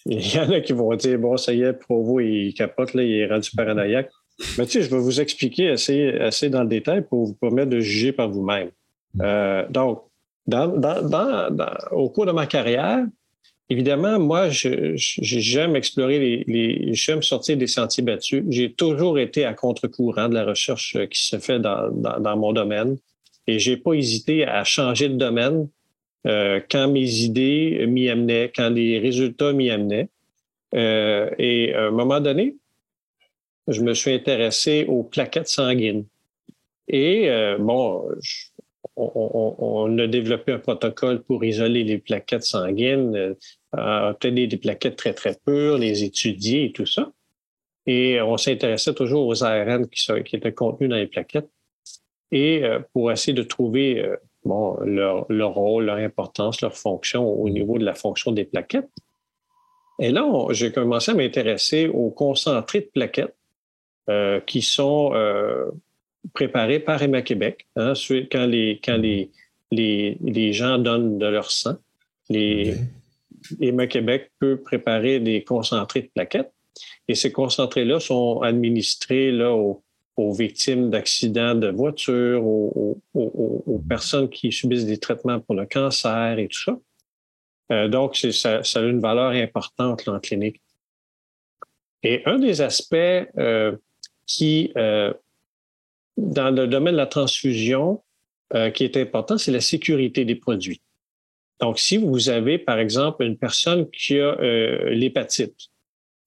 y 0.05 0.39
en 0.39 0.51
a 0.51 0.60
qui 0.62 0.74
vont 0.74 0.93
dire 0.95 1.18
bon, 1.18 1.36
ça 1.38 1.53
y 1.53 1.62
est, 1.62 1.74
Provo, 1.74 2.20
il 2.20 2.53
capote, 2.53 2.93
là, 2.93 3.03
il 3.03 3.12
est 3.12 3.28
rendu 3.28 3.49
paranoïaque. 3.55 4.10
Mais 4.58 4.66
tu 4.66 4.74
sais, 4.74 4.82
je 4.84 4.89
vais 4.89 4.99
vous 4.99 5.20
expliquer 5.20 5.70
assez, 5.70 6.10
assez 6.20 6.49
dans 6.49 6.62
le 6.62 6.70
détail 6.70 7.01
pour 7.01 7.26
vous 7.26 7.34
permettre 7.34 7.70
de 7.70 7.80
juger 7.80 8.12
par 8.12 8.30
vous-même. 8.30 8.70
donc, 9.70 10.03
au 11.91 12.10
cours 12.10 12.26
de 12.26 12.32
ma 12.32 12.45
carrière, 12.45 13.05
Évidemment, 13.70 14.18
moi, 14.18 14.47
j'aime 14.49 15.76
explorer 15.76 16.43
les, 16.47 16.93
j'aime 16.93 17.22
sortir 17.22 17.57
des 17.57 17.68
sentiers 17.68 18.03
battus. 18.03 18.45
J'ai 18.49 18.72
toujours 18.72 19.20
été 19.20 19.43
à 19.43 19.53
contre-courant 19.53 20.30
de 20.30 20.36
la 20.36 20.45
recherche 20.45 20.95
euh, 20.95 21.05
qui 21.05 21.26
se 21.26 21.38
fait 21.38 21.59
dans, 21.59 22.38
mon 22.38 22.53
domaine 22.53 22.97
et 23.45 23.59
j'ai 23.59 23.76
pas 23.76 23.93
hésité 23.93 24.45
à 24.45 24.63
changer 24.63 25.09
de 25.09 25.15
domaine 25.15 25.68
euh, 26.26 26.61
quand 26.72 26.88
mes 26.88 27.09
idées 27.20 27.86
m'y 27.88 28.09
amenaient, 28.09 28.51
quand 28.55 28.70
les 28.70 28.99
résultats 28.99 29.51
m'y 29.51 29.70
amenaient. 29.70 30.07
Euh, 30.74 31.30
et 31.38 31.74
à 31.74 31.88
un 31.88 31.91
moment 31.91 32.22
donné, 32.22 32.55
je 33.68 33.82
me 33.82 33.93
suis 33.93 34.13
intéressé 34.13 34.86
aux 34.88 35.03
plaquettes 35.03 35.49
sanguines. 35.49 36.05
Et 36.88 37.30
bon, 37.59 38.09
on, 38.95 39.97
a 39.99 40.07
développé 40.07 40.53
un 40.53 40.59
protocole 40.59 41.22
pour 41.22 41.43
isoler 41.43 41.84
les 41.84 41.97
plaquettes 41.97 42.43
sanguines, 42.43 43.36
obtenir 43.74 44.47
des 44.47 44.57
plaquettes 44.57 44.95
très, 44.95 45.13
très 45.13 45.36
pures, 45.45 45.78
les 45.78 46.03
étudier 46.03 46.65
et 46.65 46.72
tout 46.72 46.86
ça. 46.86 47.11
Et 47.86 48.22
on 48.22 48.38
s'intéressait 48.38 48.93
toujours 48.93 49.28
aux 49.28 49.43
ARN 49.43 49.88
qui, 49.88 50.11
étaient 50.34 50.53
contenus 50.53 50.89
dans 50.89 50.95
les 50.95 51.07
plaquettes 51.07 51.49
et 52.32 52.63
pour 52.91 53.11
essayer 53.11 53.34
de 53.34 53.43
trouver 53.43 54.03
bon, 54.43 54.78
leur, 54.84 55.53
rôle, 55.53 55.86
leur 55.86 55.97
importance, 55.97 56.61
leur 56.61 56.76
fonction 56.76 57.26
au 57.26 57.49
niveau 57.49 57.78
de 57.78 57.86
la 57.86 57.93
fonction 57.93 58.32
des 58.32 58.45
plaquettes. 58.45 58.89
Et 59.99 60.11
là, 60.11 60.26
j'ai 60.51 60.72
commencé 60.72 61.11
à 61.11 61.15
m'intéresser 61.15 61.88
aux 61.88 62.09
concentrés 62.09 62.82
de 62.82 62.89
plaquettes 62.93 63.36
euh, 64.09 64.39
qui 64.41 64.61
sont 64.61 65.11
euh, 65.13 65.65
préparés 66.34 66.80
par 66.80 67.01
Emma 67.01 67.22
Québec. 67.22 67.68
Hein, 67.76 67.93
quand 68.32 68.45
les, 68.45 68.80
quand 68.84 68.97
les, 68.97 69.32
les, 69.72 70.53
gens 70.53 70.78
donnent 70.78 71.18
de 71.18 71.26
leur 71.26 71.49
sang, 71.51 71.76
les, 72.30 72.76
Emma 73.60 73.88
Québec 73.88 74.32
peut 74.39 74.62
préparer 74.62 75.20
des 75.20 75.43
concentrés 75.43 76.02
de 76.02 76.10
plaquettes. 76.14 76.52
Et 77.08 77.16
ces 77.16 77.32
concentrés-là 77.32 78.00
sont 78.00 78.41
administrés 78.41 79.32
là, 79.32 79.54
aux, 79.54 79.84
victimes 80.34 80.89
d'accidents 80.89 81.56
de 81.56 81.70
voiture, 81.70 82.43
aux, 82.43 83.84
personnes 83.88 84.30
qui 84.30 84.52
subissent 84.52 84.86
des 84.86 84.98
traitements 84.98 85.39
pour 85.39 85.56
le 85.56 85.66
cancer 85.66 86.39
et 86.39 86.48
tout 86.48 86.60
ça. 86.60 86.78
Euh, 87.72 87.88
donc, 87.88 88.16
ça, 88.16 88.62
a 88.62 88.80
une 88.82 89.00
valeur 89.00 89.32
importante 89.32 90.08
en 90.08 90.20
clinique. 90.20 90.62
Et 92.04 92.22
un 92.26 92.39
des 92.39 92.62
aspects 92.62 92.95
euh, 92.95 93.76
qui, 94.26 94.72
euh, 94.78 95.14
dans 96.16 96.50
le 96.50 96.68
domaine 96.68 96.93
de 96.93 96.98
la 96.98 97.08
transfusion, 97.08 98.02
qui 98.74 98.86
est 98.86 98.95
important, 98.95 99.38
c'est 99.38 99.52
la 99.52 99.60
sécurité 99.60 100.24
des 100.24 100.36
produits. 100.36 100.82
Donc, 101.60 101.80
si 101.80 101.97
vous 101.97 102.30
avez, 102.30 102.58
par 102.58 102.80
exemple, 102.80 103.24
une 103.24 103.38
personne 103.38 103.89
qui 103.89 104.20
a 104.20 104.39
euh, 104.39 104.89
l'hépatite 104.91 105.70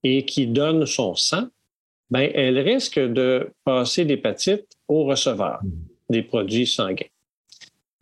et 0.03 0.24
qui 0.24 0.47
donne 0.47 0.87
son 0.87 1.14
sang, 1.14 1.49
ben, 2.11 2.31
elle 2.35 2.59
risque 2.59 2.99
de 2.99 3.51
passer 3.64 4.05
l'hépatite 4.05 4.66
au 4.89 5.05
receveur 5.05 5.61
des 6.09 6.22
produits 6.22 6.66
sanguins. 6.66 7.07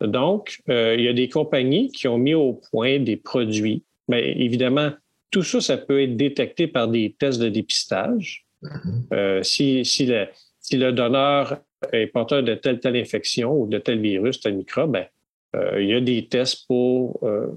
Donc, 0.01 0.61
euh, 0.69 0.95
il 0.97 1.03
y 1.03 1.07
a 1.07 1.13
des 1.13 1.29
compagnies 1.29 1.91
qui 1.91 2.07
ont 2.07 2.17
mis 2.17 2.33
au 2.33 2.53
point 2.71 2.99
des 2.99 3.17
produits. 3.17 3.83
Mais 4.07 4.33
ben, 4.33 4.41
évidemment, 4.41 4.91
tout 5.29 5.43
ça, 5.43 5.61
ça 5.61 5.77
peut 5.77 6.01
être 6.01 6.15
détecté 6.15 6.67
par 6.67 6.87
des 6.87 7.15
tests 7.19 7.39
de 7.39 7.49
dépistage. 7.49 8.45
Mm-hmm. 8.63 9.13
Euh, 9.13 9.43
si, 9.43 9.85
si, 9.85 10.05
le, 10.07 10.27
si, 10.59 10.77
le, 10.77 10.91
donneur 10.91 11.59
est 11.93 12.07
porteur 12.07 12.41
de 12.43 12.55
telle 12.55 12.79
telle 12.79 12.95
infection 12.95 13.53
ou 13.53 13.67
de 13.67 13.77
tel 13.77 14.01
virus, 14.01 14.39
tel 14.39 14.55
microbe, 14.55 14.93
ben, 14.93 15.05
il 15.53 15.85
y 15.85 15.93
a 15.93 16.01
des 16.01 16.27
tests 16.27 16.65
pour, 16.67 17.19
euh, 17.23 17.47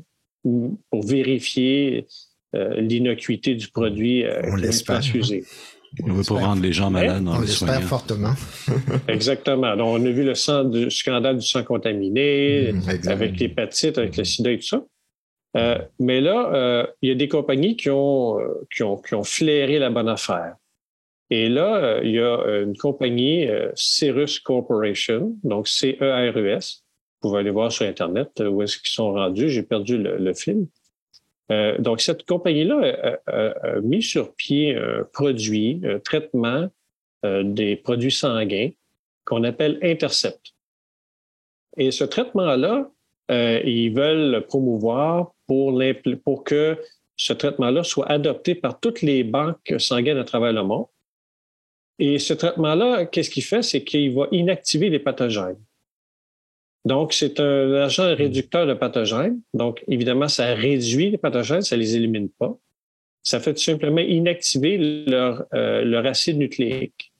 pour 0.42 1.04
vérifier 1.04 2.06
euh, 2.54 2.80
l'innocuité 2.80 3.54
du 3.54 3.68
produit 3.68 4.24
On 4.44 4.56
transfusé. 4.84 5.44
On 6.02 6.08
ne 6.08 6.12
veut 6.14 6.24
pas 6.24 6.46
rendre 6.46 6.62
les 6.62 6.72
gens 6.72 6.90
malades. 6.90 7.24
On 7.26 7.40
l'espère 7.40 7.82
fortement. 7.82 8.34
Exactement. 9.08 9.76
Donc, 9.76 10.00
on 10.00 10.06
a 10.06 10.10
vu 10.10 10.24
le 10.24 10.34
sang 10.34 10.64
du 10.64 10.90
scandale 10.90 11.38
du 11.38 11.46
sang 11.46 11.62
contaminé, 11.64 12.72
mmh, 12.72 13.08
avec 13.08 13.38
l'hépatite, 13.38 13.98
avec 13.98 14.16
le 14.16 14.24
sida 14.24 14.52
et 14.52 14.58
tout 14.58 14.66
ça. 14.66 14.84
Euh, 15.56 15.78
mais 15.98 16.20
là, 16.20 16.50
euh, 16.54 16.86
il 17.02 17.10
y 17.10 17.12
a 17.12 17.14
des 17.14 17.28
compagnies 17.28 17.76
qui 17.76 17.90
ont, 17.90 18.40
euh, 18.40 18.66
qui, 18.74 18.82
ont, 18.82 18.96
qui 18.96 19.14
ont 19.14 19.24
flairé 19.24 19.78
la 19.78 19.90
bonne 19.90 20.08
affaire. 20.08 20.56
Et 21.28 21.48
là, 21.48 22.00
il 22.02 22.10
y 22.10 22.20
a 22.20 22.60
une 22.60 22.76
compagnie, 22.76 23.48
Cirrus 23.74 24.38
Corporation, 24.38 25.34
donc 25.44 25.66
C-E-R-U-S. 25.66 26.84
Pouvez 27.22 27.38
aller 27.38 27.50
voir 27.50 27.72
sur 27.72 27.86
Internet 27.86 28.42
où 28.44 28.62
est-ce 28.62 28.76
qu'ils 28.78 28.90
sont 28.90 29.12
rendus. 29.12 29.48
J'ai 29.48 29.62
perdu 29.62 29.96
le, 29.96 30.18
le 30.18 30.34
film. 30.34 30.66
Euh, 31.50 31.78
donc, 31.78 32.00
cette 32.00 32.24
compagnie-là 32.24 33.18
a, 33.26 33.80
mis 33.80 34.02
sur 34.02 34.34
pied 34.34 34.76
un 34.76 35.04
produit, 35.12 35.80
un 35.84 35.98
traitement 35.98 36.68
euh, 37.24 37.42
des 37.42 37.76
produits 37.76 38.12
sanguins 38.12 38.70
qu'on 39.24 39.44
appelle 39.44 39.78
Intercept. 39.82 40.54
Et 41.76 41.90
ce 41.90 42.04
traitement-là, 42.04 42.90
euh, 43.30 43.60
ils 43.64 43.90
veulent 43.94 44.44
promouvoir 44.46 45.32
pour, 45.46 45.80
pour 46.24 46.44
que 46.44 46.78
ce 47.16 47.32
traitement-là 47.32 47.84
soit 47.84 48.10
adopté 48.10 48.54
par 48.54 48.80
toutes 48.80 49.02
les 49.02 49.22
banques 49.22 49.74
sanguines 49.78 50.18
à 50.18 50.24
travers 50.24 50.52
le 50.52 50.62
monde. 50.62 50.86
Et 51.98 52.18
ce 52.18 52.34
traitement-là, 52.34 53.06
qu'est-ce 53.06 53.30
qu'il 53.30 53.44
fait? 53.44 53.62
C'est 53.62 53.84
qu'il 53.84 54.14
va 54.14 54.26
inactiver 54.32 54.90
les 54.90 54.98
pathogènes. 54.98 55.60
Donc, 56.84 57.12
c'est 57.12 57.38
un 57.38 57.74
agent 57.74 58.14
réducteur 58.14 58.66
de 58.66 58.74
pathogènes. 58.74 59.40
Donc, 59.54 59.84
évidemment, 59.86 60.28
ça 60.28 60.54
réduit 60.54 61.10
les 61.10 61.18
pathogènes, 61.18 61.62
ça 61.62 61.76
les 61.76 61.96
élimine 61.96 62.28
pas. 62.28 62.56
Ça 63.22 63.38
fait 63.38 63.54
tout 63.54 63.62
simplement 63.62 64.00
inactiver 64.00 65.04
leur, 65.06 65.44
euh, 65.54 65.84
leur 65.84 66.04
acide 66.06 66.38
nucléique. 66.38 67.12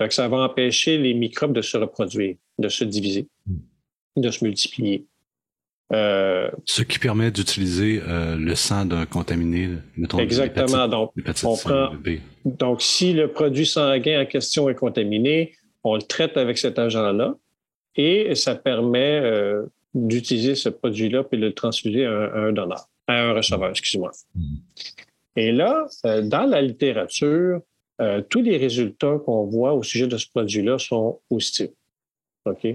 Donc, 0.00 0.12
ça 0.12 0.26
va 0.26 0.38
empêcher 0.38 0.98
les 0.98 1.14
microbes 1.14 1.52
de 1.52 1.62
se 1.62 1.76
reproduire, 1.76 2.34
de 2.58 2.68
se 2.68 2.82
diviser, 2.82 3.28
de 4.16 4.30
se 4.30 4.44
multiplier. 4.44 5.06
Euh, 5.92 6.50
Ce 6.66 6.82
qui 6.82 6.98
permet 6.98 7.30
d'utiliser 7.30 8.00
euh, 8.06 8.36
le 8.36 8.54
sang 8.54 8.84
d'un 8.84 9.06
contaminé, 9.06 9.68
mettons, 9.96 10.18
Exactement. 10.18 10.88
donc, 10.88 11.12
on 11.44 11.56
prend, 11.56 11.90
donc, 12.44 12.82
si 12.82 13.12
le 13.12 13.28
produit 13.28 13.66
sanguin 13.66 14.22
en 14.22 14.26
question 14.26 14.68
est 14.68 14.74
contaminé, 14.74 15.52
on 15.84 15.96
le 15.96 16.02
traite 16.02 16.36
avec 16.36 16.58
cet 16.58 16.78
agent-là 16.78 17.36
et 17.96 18.34
ça 18.34 18.54
permet 18.54 19.20
euh, 19.20 19.66
d'utiliser 19.94 20.54
ce 20.54 20.68
produit-là 20.68 21.24
puis 21.24 21.38
de 21.38 21.46
le 21.46 21.52
transfuser 21.52 22.04
à 22.04 22.32
un, 22.34 22.52
donneur, 22.52 22.88
à 23.06 23.14
un 23.14 23.32
receveur, 23.32 23.70
excusez-moi. 23.70 24.12
Et 25.36 25.52
là, 25.52 25.86
euh, 26.04 26.22
dans 26.22 26.44
la 26.44 26.62
littérature, 26.62 27.60
euh, 28.00 28.22
tous 28.22 28.42
les 28.42 28.56
résultats 28.56 29.18
qu'on 29.24 29.44
voit 29.46 29.74
au 29.74 29.82
sujet 29.82 30.06
de 30.06 30.16
ce 30.16 30.28
produit-là 30.28 30.78
sont 30.78 31.20
positifs. 31.28 31.70
OK? 32.46 32.66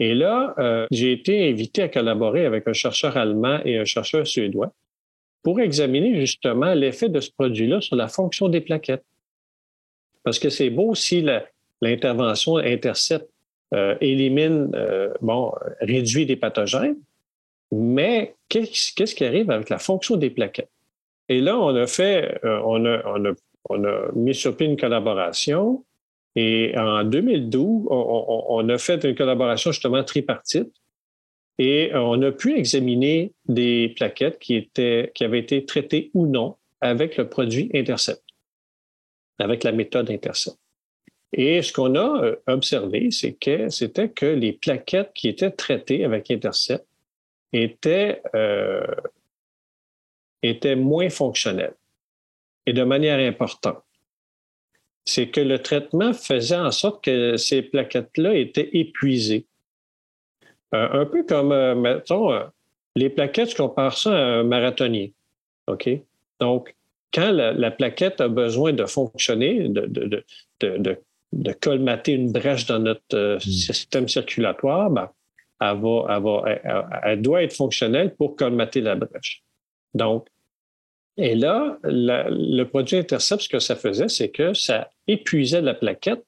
et 0.00 0.14
là, 0.14 0.86
j'ai 0.90 1.12
été 1.12 1.48
invité 1.48 1.82
à 1.82 1.88
collaborer 1.88 2.44
avec 2.44 2.68
un 2.68 2.74
chercheur 2.74 3.16
allemand 3.16 3.58
et 3.64 3.78
un 3.78 3.86
chercheur 3.86 4.26
suédois 4.26 4.70
pour 5.42 5.60
examiner 5.60 6.14
justement 6.20 6.74
l'effet 6.74 7.08
de 7.08 7.20
ce 7.20 7.30
produit-là 7.30 7.80
sur 7.80 7.96
la 7.96 8.08
fonction 8.08 8.50
des 8.50 8.60
plaquettes. 8.60 9.04
Parce 10.24 10.38
que 10.38 10.50
c'est 10.50 10.68
beau 10.68 10.94
si 10.94 11.24
l'intervention 11.80 12.58
intercepte 12.58 13.30
euh, 13.74 13.96
élimine, 14.00 14.70
euh, 14.74 15.12
bon, 15.20 15.52
réduit 15.80 16.24
des 16.24 16.36
pathogènes, 16.36 16.96
mais 17.70 18.34
qu'est-ce 18.48 19.14
qui 19.14 19.24
arrive 19.24 19.50
avec 19.50 19.68
la 19.68 19.78
fonction 19.78 20.16
des 20.16 20.30
plaquettes? 20.30 20.70
Et 21.28 21.42
là, 21.42 21.58
on 21.58 21.74
a 21.76 21.86
fait, 21.86 22.40
euh, 22.44 22.60
on, 22.64 22.86
a, 22.86 23.02
on, 23.04 23.24
a, 23.26 23.32
on, 23.68 23.84
a, 23.84 24.12
mis 24.14 24.34
sur 24.34 24.56
pied 24.56 24.66
une 24.66 24.78
collaboration 24.78 25.84
et 26.34 26.72
en 26.78 27.04
2012, 27.04 27.88
on, 27.90 28.68
a 28.70 28.78
fait 28.78 29.04
une 29.04 29.14
collaboration 29.14 29.72
justement 29.72 30.02
tripartite 30.02 30.72
et 31.58 31.90
on 31.94 32.22
a 32.22 32.32
pu 32.32 32.56
examiner 32.56 33.32
des 33.48 33.92
plaquettes 33.96 34.38
qui, 34.38 34.54
étaient, 34.54 35.10
qui 35.14 35.24
avaient 35.24 35.40
été 35.40 35.66
traitées 35.66 36.10
ou 36.14 36.26
non 36.26 36.56
avec 36.80 37.18
le 37.18 37.28
produit 37.28 37.70
Intercept, 37.74 38.22
avec 39.38 39.64
la 39.64 39.72
méthode 39.72 40.10
Intercept. 40.10 40.56
Et 41.32 41.60
ce 41.62 41.72
qu'on 41.72 41.94
a 41.94 42.22
euh, 42.24 42.36
observé, 42.46 43.10
c'est 43.10 43.34
que 43.34 43.68
c'était 43.68 44.08
que 44.08 44.26
les 44.26 44.52
plaquettes 44.52 45.12
qui 45.14 45.28
étaient 45.28 45.50
traitées 45.50 46.04
avec 46.04 46.30
Intercept 46.30 46.86
étaient, 47.52 48.22
euh, 48.34 48.86
étaient 50.42 50.76
moins 50.76 51.10
fonctionnelles 51.10 51.74
et 52.66 52.72
de 52.72 52.82
manière 52.84 53.18
importante. 53.18 53.82
C'est 55.04 55.28
que 55.28 55.40
le 55.40 55.60
traitement 55.60 56.12
faisait 56.12 56.56
en 56.56 56.70
sorte 56.70 57.04
que 57.04 57.36
ces 57.36 57.62
plaquettes-là 57.62 58.34
étaient 58.34 58.68
épuisées. 58.74 59.46
Euh, 60.74 60.88
un 60.92 61.06
peu 61.06 61.24
comme, 61.24 61.52
euh, 61.52 61.74
mettons, 61.74 62.30
les 62.94 63.08
plaquettes, 63.08 63.52
je 63.52 63.56
compare 63.56 63.96
ça 63.96 64.12
à 64.12 64.20
un 64.20 64.44
marathonnier. 64.44 65.14
OK? 65.66 65.88
Donc, 66.40 66.74
quand 67.12 67.30
la, 67.30 67.70
plaquette 67.70 68.20
a 68.20 68.28
besoin 68.28 68.74
de 68.74 68.84
fonctionner, 68.84 69.68
de, 69.68 70.24
colmater 71.60 72.12
une 72.12 72.32
brèche 72.32 72.66
dans 72.66 72.78
notre 72.78 73.14
euh, 73.14 73.36
hmm. 73.36 73.40
système 73.40 74.08
circulatoire, 74.08 74.90
ben, 74.90 75.10
elle, 75.60 75.78
va, 75.80 76.44
elle, 77.04 77.22
doit 77.22 77.42
être 77.42 77.52
fonctionnelle 77.52 78.14
pour 78.14 78.36
colmater 78.36 78.80
la 78.80 78.94
brèche. 78.94 79.42
Donc, 79.94 80.28
et 81.16 81.34
là, 81.34 81.78
le 81.82 82.62
produit 82.62 82.96
Intercept, 82.96 83.42
ce 83.42 83.48
que 83.48 83.58
ça 83.58 83.74
faisait, 83.74 84.08
c'est 84.08 84.28
que 84.28 84.54
ça 84.54 84.90
épuisait 85.08 85.60
la 85.60 85.74
plaquette. 85.74 86.24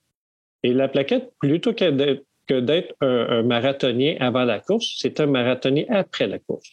Et 0.65 0.73
la 0.73 0.89
plaquette, 0.89 1.31
plutôt 1.39 1.73
que 1.73 2.59
d'être 2.59 2.95
un, 3.01 3.43
marathonien 3.45 4.17
avant 4.19 4.45
la 4.45 4.59
course, 4.59 4.97
c'est 4.99 5.21
un 5.21 5.27
marathonien 5.27 5.85
après 5.91 6.27
la 6.27 6.41
course. 6.41 6.73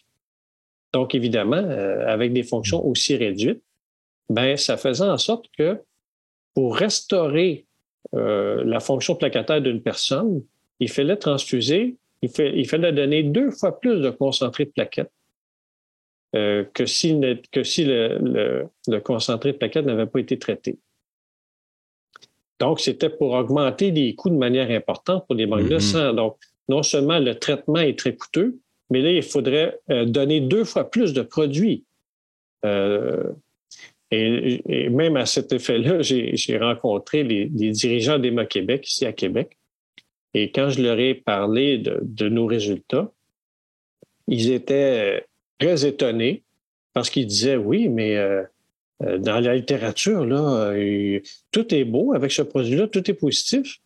Donc, 0.92 1.14
évidemment, 1.14 1.56
euh, 1.56 2.08
avec 2.08 2.32
des 2.32 2.42
fonctions 2.42 2.84
hmm. 2.84 2.90
aussi 2.90 3.16
réduites, 3.16 3.62
ben, 4.28 4.56
ça 4.56 4.76
faisait 4.76 5.04
en 5.04 5.18
sorte 5.18 5.46
que 5.56 5.80
pour 6.54 6.76
restaurer 6.76 7.67
euh, 8.14 8.62
la 8.64 8.80
fonction 8.80 9.14
plaquettaire 9.14 9.60
d'une 9.60 9.82
personne, 9.82 10.42
il 10.80 10.90
fallait 10.90 11.16
transfuser, 11.16 11.96
il, 12.22 12.68
fallait 12.68 12.92
donner 12.92 13.22
deux 13.22 13.50
fois 13.50 13.78
plus 13.78 14.00
de 14.00 14.10
concentré 14.10 14.64
de 14.64 14.70
plaquettes 14.70 15.12
euh, 16.34 16.64
que 16.74 16.86
si, 16.86 17.18
que 17.52 17.62
si 17.62 17.84
le, 17.84 18.68
concentré 19.04 19.52
de 19.52 19.58
plaquettes 19.58 19.86
n'avait 19.86 20.06
pas 20.06 20.20
été 20.20 20.38
traité. 20.38 20.78
Donc, 22.60 22.80
c'était 22.80 23.10
pour 23.10 23.32
augmenter 23.32 23.90
les 23.90 24.14
coûts 24.14 24.30
de 24.30 24.34
manière 24.34 24.70
importante 24.70 25.26
pour 25.26 25.36
les 25.36 25.46
banques 25.46 25.68
de 25.68 25.76
mm-hmm. 25.76 25.80
sang. 25.80 26.12
Donc, 26.12 26.38
non 26.68 26.82
seulement 26.82 27.18
le 27.18 27.34
traitement 27.36 27.78
est 27.78 27.98
très 27.98 28.14
coûteux, 28.14 28.58
mais 28.90 29.02
là, 29.02 29.12
il 29.12 29.22
faudrait 29.22 29.78
euh, 29.90 30.04
donner 30.04 30.40
deux 30.40 30.64
fois 30.64 30.90
plus 30.90 31.12
de 31.12 31.22
produits. 31.22 31.84
Euh, 32.64 33.30
et, 34.10 34.88
même 34.88 35.16
à 35.16 35.26
cet 35.26 35.52
effet-là, 35.52 36.00
j'ai 36.02 36.58
rencontré 36.58 37.24
les, 37.24 37.46
dirigeants 37.46 38.18
d'EMA 38.18 38.46
Québec, 38.46 38.88
ici 38.88 39.04
à 39.04 39.12
Québec. 39.12 39.58
Et 40.34 40.50
quand 40.50 40.70
je 40.70 40.82
leur 40.82 40.98
ai 40.98 41.14
parlé 41.14 41.78
de, 41.78 42.28
nos 42.28 42.46
résultats, 42.46 43.10
ils 44.26 44.52
étaient 44.52 45.24
très 45.58 45.86
étonnés 45.86 46.42
parce 46.92 47.10
qu'ils 47.10 47.26
disaient 47.26 47.56
oui, 47.56 47.88
mais 47.88 48.16
euh, 48.16 48.42
dans 49.18 49.40
la 49.40 49.54
littérature, 49.54 50.24
là, 50.24 50.74
tout 51.50 51.74
est 51.74 51.84
beau 51.84 52.12
avec 52.14 52.32
ce 52.32 52.42
produit-là, 52.42 52.88
tout 52.88 53.10
est 53.10 53.14
positif. 53.14 53.78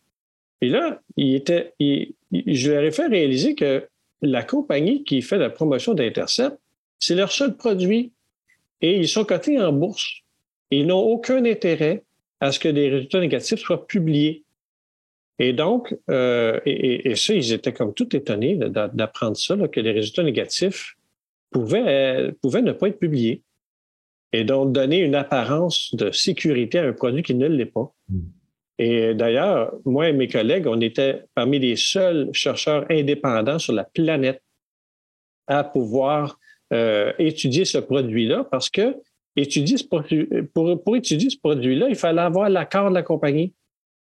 Et 0.61 0.69
là, 0.69 1.01
il 1.17 1.35
était, 1.35 1.73
je 1.79 2.71
leur 2.71 2.83
ai 2.83 2.91
fait 2.91 3.07
réaliser 3.07 3.55
que 3.55 3.85
la 4.21 4.43
compagnie 4.43 5.03
qui 5.03 5.21
fait 5.21 5.37
la 5.37 5.49
promotion 5.49 5.93
d'Intercept, 5.93 6.57
c'est 6.99 7.15
leur 7.15 7.31
seul 7.31 7.55
produit. 7.57 8.13
Et 8.83 8.97
ils 8.99 9.07
sont 9.07 9.23
cotés 9.23 9.59
en 9.59 9.71
bourse. 9.71 10.21
Ils 10.69 10.85
n'ont 10.85 10.99
aucun 10.99 11.43
intérêt 11.45 12.03
à 12.39 12.51
ce 12.51 12.59
que 12.59 12.67
des 12.67 12.89
résultats 12.89 13.21
négatifs 13.21 13.59
soient 13.59 13.87
publiés. 13.87 14.43
Et 15.39 15.53
donc, 15.53 15.97
euh, 16.11 16.59
et, 16.65 17.15
ça, 17.15 17.33
ils 17.33 17.53
étaient 17.53 17.73
comme 17.73 17.93
tout 17.93 18.15
étonnés 18.15 18.55
d'apprendre 18.55 19.37
ça, 19.37 19.55
que 19.69 19.79
les 19.79 19.91
résultats 19.91 20.23
négatifs 20.23 20.95
pouvaient, 21.49 22.33
pouvaient 22.41 22.61
ne 22.61 22.73
pas 22.73 22.89
être 22.89 22.99
publiés. 22.99 23.41
Et 24.33 24.43
donc, 24.43 24.73
donner 24.73 24.99
une 24.99 25.15
apparence 25.15 25.95
de 25.95 26.11
sécurité 26.11 26.79
à 26.79 26.87
un 26.87 26.93
produit 26.93 27.23
qui 27.23 27.35
ne 27.35 27.47
l'est 27.47 27.65
pas. 27.65 27.93
Hmm. 28.09 28.21
Et 28.79 29.13
d'ailleurs, 29.13 29.73
moi 29.85 30.09
et 30.09 30.13
mes 30.13 30.27
collègues, 30.27 30.67
on 30.67 30.81
était 30.81 31.23
parmi 31.35 31.59
les 31.59 31.75
seuls 31.75 32.29
chercheurs 32.33 32.85
indépendants 32.89 33.59
sur 33.59 33.73
la 33.73 33.85
planète 33.85 34.41
à 35.47 35.63
pouvoir 35.63 36.39
euh, 36.73 37.13
étudier 37.19 37.65
ce 37.65 37.77
produit-là 37.77 38.45
parce 38.49 38.69
que 38.69 38.95
étudier 39.35 39.77
ce 39.77 39.85
produit, 39.85 40.27
pour, 40.53 40.81
pour 40.83 40.95
étudier 40.95 41.29
ce 41.29 41.37
produit-là, 41.37 41.87
il 41.89 41.95
fallait 41.95 42.21
avoir 42.21 42.49
l'accord 42.49 42.89
de 42.89 42.95
la 42.95 43.03
compagnie. 43.03 43.53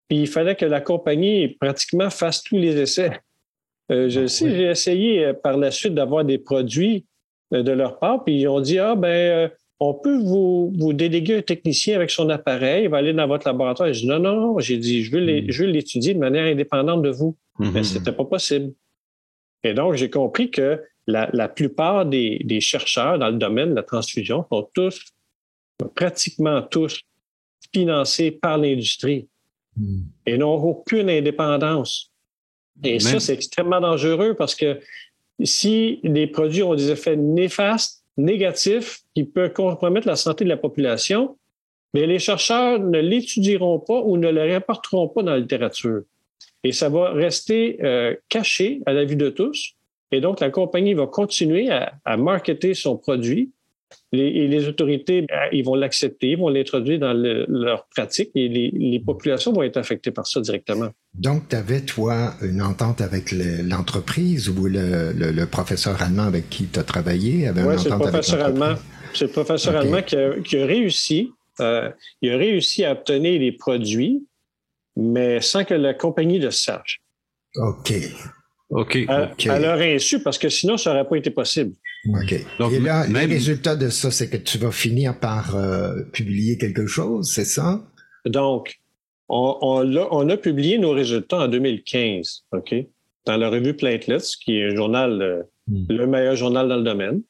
Puis 0.08 0.18
il 0.22 0.26
fallait 0.26 0.56
que 0.56 0.64
la 0.64 0.80
compagnie 0.80 1.48
pratiquement 1.48 2.10
fasse 2.10 2.42
tous 2.42 2.56
les 2.56 2.76
essais. 2.76 3.12
Euh, 3.90 4.08
je 4.08 4.26
sais, 4.26 4.50
j'ai 4.54 4.64
essayé 4.64 5.24
euh, 5.24 5.32
par 5.32 5.56
la 5.56 5.70
suite 5.70 5.94
d'avoir 5.94 6.24
des 6.24 6.38
produits 6.38 7.06
de 7.52 7.72
leur 7.72 7.98
part, 7.98 8.22
puis 8.22 8.40
ils 8.42 8.46
ont 8.46 8.60
dit 8.60 8.78
Ah, 8.78 8.94
ben, 8.94 9.50
on 9.80 9.94
peut 9.94 10.18
vous, 10.18 10.72
vous 10.78 10.92
déléguer 10.92 11.38
un 11.38 11.42
technicien 11.42 11.96
avec 11.96 12.10
son 12.10 12.28
appareil, 12.28 12.84
il 12.84 12.90
va 12.90 12.98
aller 12.98 13.14
dans 13.14 13.26
votre 13.26 13.48
laboratoire. 13.48 13.92
Je 13.92 14.00
dis 14.00 14.06
non, 14.06 14.18
non, 14.18 14.58
j'ai 14.58 14.76
dit, 14.76 15.02
je 15.02 15.10
veux 15.10 15.20
hmm. 15.20 15.70
l'étudier 15.70 16.12
de 16.12 16.18
manière 16.18 16.44
indépendante 16.44 17.02
de 17.02 17.08
vous. 17.08 17.34
Hmm. 17.58 17.70
Mais 17.72 17.82
c'était 17.82 18.12
pas 18.12 18.26
possible. 18.26 18.74
Et 19.64 19.72
donc, 19.72 19.94
j'ai 19.94 20.10
compris 20.10 20.50
que 20.50 20.82
la, 21.06 21.48
plupart 21.48 22.06
des, 22.06 22.60
chercheurs 22.60 23.18
dans 23.18 23.30
le 23.30 23.38
domaine 23.38 23.70
de 23.70 23.74
la 23.74 23.82
transfusion 23.82 24.44
sont 24.50 24.68
tous, 24.74 25.00
pratiquement 25.94 26.62
tous, 26.62 27.02
financés 27.72 28.30
par 28.30 28.58
l'industrie 28.58 29.28
hmm. 29.76 30.02
et 30.26 30.38
n'ont 30.38 30.54
aucune 30.54 31.08
indépendance. 31.10 32.10
Et 32.82 32.98
ça, 32.98 33.20
c'est 33.20 33.34
extrêmement 33.34 33.80
dangereux 33.80 34.34
parce 34.34 34.54
que 34.54 34.80
si 35.42 36.00
les 36.02 36.26
produits 36.26 36.62
ont 36.62 36.74
des 36.74 36.90
effets 36.90 37.16
néfastes, 37.16 38.04
négatif 38.16 39.00
qui 39.14 39.24
peut 39.24 39.48
compromettre 39.48 40.06
la 40.06 40.16
santé 40.16 40.44
de 40.44 40.48
la 40.48 40.56
population, 40.56 41.36
mais 41.94 42.06
les 42.06 42.18
chercheurs 42.18 42.78
ne 42.78 42.98
l'étudieront 42.98 43.80
pas 43.80 44.00
ou 44.02 44.16
ne 44.16 44.30
le 44.30 44.52
rapporteront 44.52 45.08
pas 45.08 45.22
dans 45.22 45.32
la 45.32 45.38
littérature. 45.38 46.02
Et 46.62 46.72
ça 46.72 46.88
va 46.88 47.10
rester 47.10 47.82
euh, 47.82 48.14
caché 48.28 48.80
à 48.86 48.92
la 48.92 49.04
vue 49.04 49.16
de 49.16 49.30
tous. 49.30 49.74
Et 50.12 50.20
donc, 50.20 50.40
la 50.40 50.50
compagnie 50.50 50.94
va 50.94 51.06
continuer 51.06 51.70
à, 51.70 51.92
à 52.04 52.16
marketer 52.16 52.74
son 52.74 52.96
produit 52.96 53.52
et 54.12 54.48
les 54.48 54.66
autorités, 54.66 55.22
ben, 55.22 55.48
ils 55.52 55.64
vont 55.64 55.76
l'accepter, 55.76 56.30
ils 56.30 56.38
vont 56.38 56.48
l'introduire 56.48 56.98
dans 56.98 57.12
leur 57.12 57.86
pratique 57.86 58.30
et 58.34 58.48
les, 58.48 59.00
populations 59.00 59.52
vont 59.52 59.62
être 59.62 59.76
affectées 59.76 60.10
par 60.10 60.26
ça 60.26 60.40
directement. 60.40 60.88
Donc, 61.14 61.48
tu 61.48 61.56
avais, 61.56 61.80
toi, 61.80 62.34
une 62.42 62.60
entente 62.60 63.00
avec 63.00 63.30
l'entreprise 63.32 64.48
ou 64.48 64.66
le, 64.66 65.44
professeur 65.44 66.02
allemand 66.02 66.24
avec 66.24 66.48
qui 66.50 66.66
tu 66.66 66.78
as 66.78 66.82
travaillé 66.82 67.50
Oui, 67.50 67.74
c'est 67.78 67.88
le 67.88 67.98
professeur 67.98 68.44
allemand. 68.44 68.74
C'est 69.14 69.26
le 69.26 69.32
professeur 69.32 69.76
allemand 69.76 70.02
qui 70.02 70.56
a, 70.56 70.66
réussi. 70.66 71.32
Euh, 71.60 71.90
il 72.22 72.32
a 72.32 72.36
réussi 72.36 72.84
à 72.84 72.92
obtenir 72.92 73.40
les 73.40 73.52
produits, 73.52 74.24
mais 74.96 75.40
sans 75.40 75.64
que 75.64 75.74
la 75.74 75.94
compagnie 75.94 76.38
le 76.38 76.50
sache. 76.50 77.00
OK. 77.56 77.92
OK. 78.70 78.98
À, 79.08 79.30
à 79.48 79.58
leur 79.58 79.78
insu, 79.80 80.22
parce 80.22 80.38
que 80.38 80.48
sinon, 80.48 80.76
ça 80.76 80.92
n'aurait 80.92 81.08
pas 81.08 81.16
été 81.16 81.30
possible. 81.30 81.72
OK. 82.08 82.34
Donc, 82.58 82.72
Et 82.72 82.80
là, 82.80 83.06
le 83.06 83.28
résultat 83.28 83.76
de 83.76 83.88
ça, 83.88 84.10
c'est 84.10 84.30
que 84.30 84.36
tu 84.36 84.58
vas 84.58 84.70
finir 84.70 85.18
par 85.18 85.56
euh, 85.56 86.02
publier 86.12 86.56
quelque 86.56 86.86
chose, 86.86 87.30
c'est 87.30 87.44
ça? 87.44 87.82
Donc, 88.24 88.78
on, 89.28 90.28
a, 90.28 90.36
publié 90.36 90.78
nos 90.78 90.92
résultats 90.92 91.40
en 91.40 91.48
2015, 91.48 92.44
OK? 92.52 92.74
Dans 93.26 93.36
la 93.36 93.50
revue 93.50 93.74
Platelets, 93.74 94.36
qui 94.42 94.58
est 94.58 94.70
un 94.70 94.74
journal, 94.74 95.20
euh, 95.20 95.42
hmm. 95.68 95.86
le 95.88 96.06
meilleur 96.06 96.36
journal 96.36 96.68
dans 96.68 96.76
le 96.76 96.84
domaine. 96.84 97.22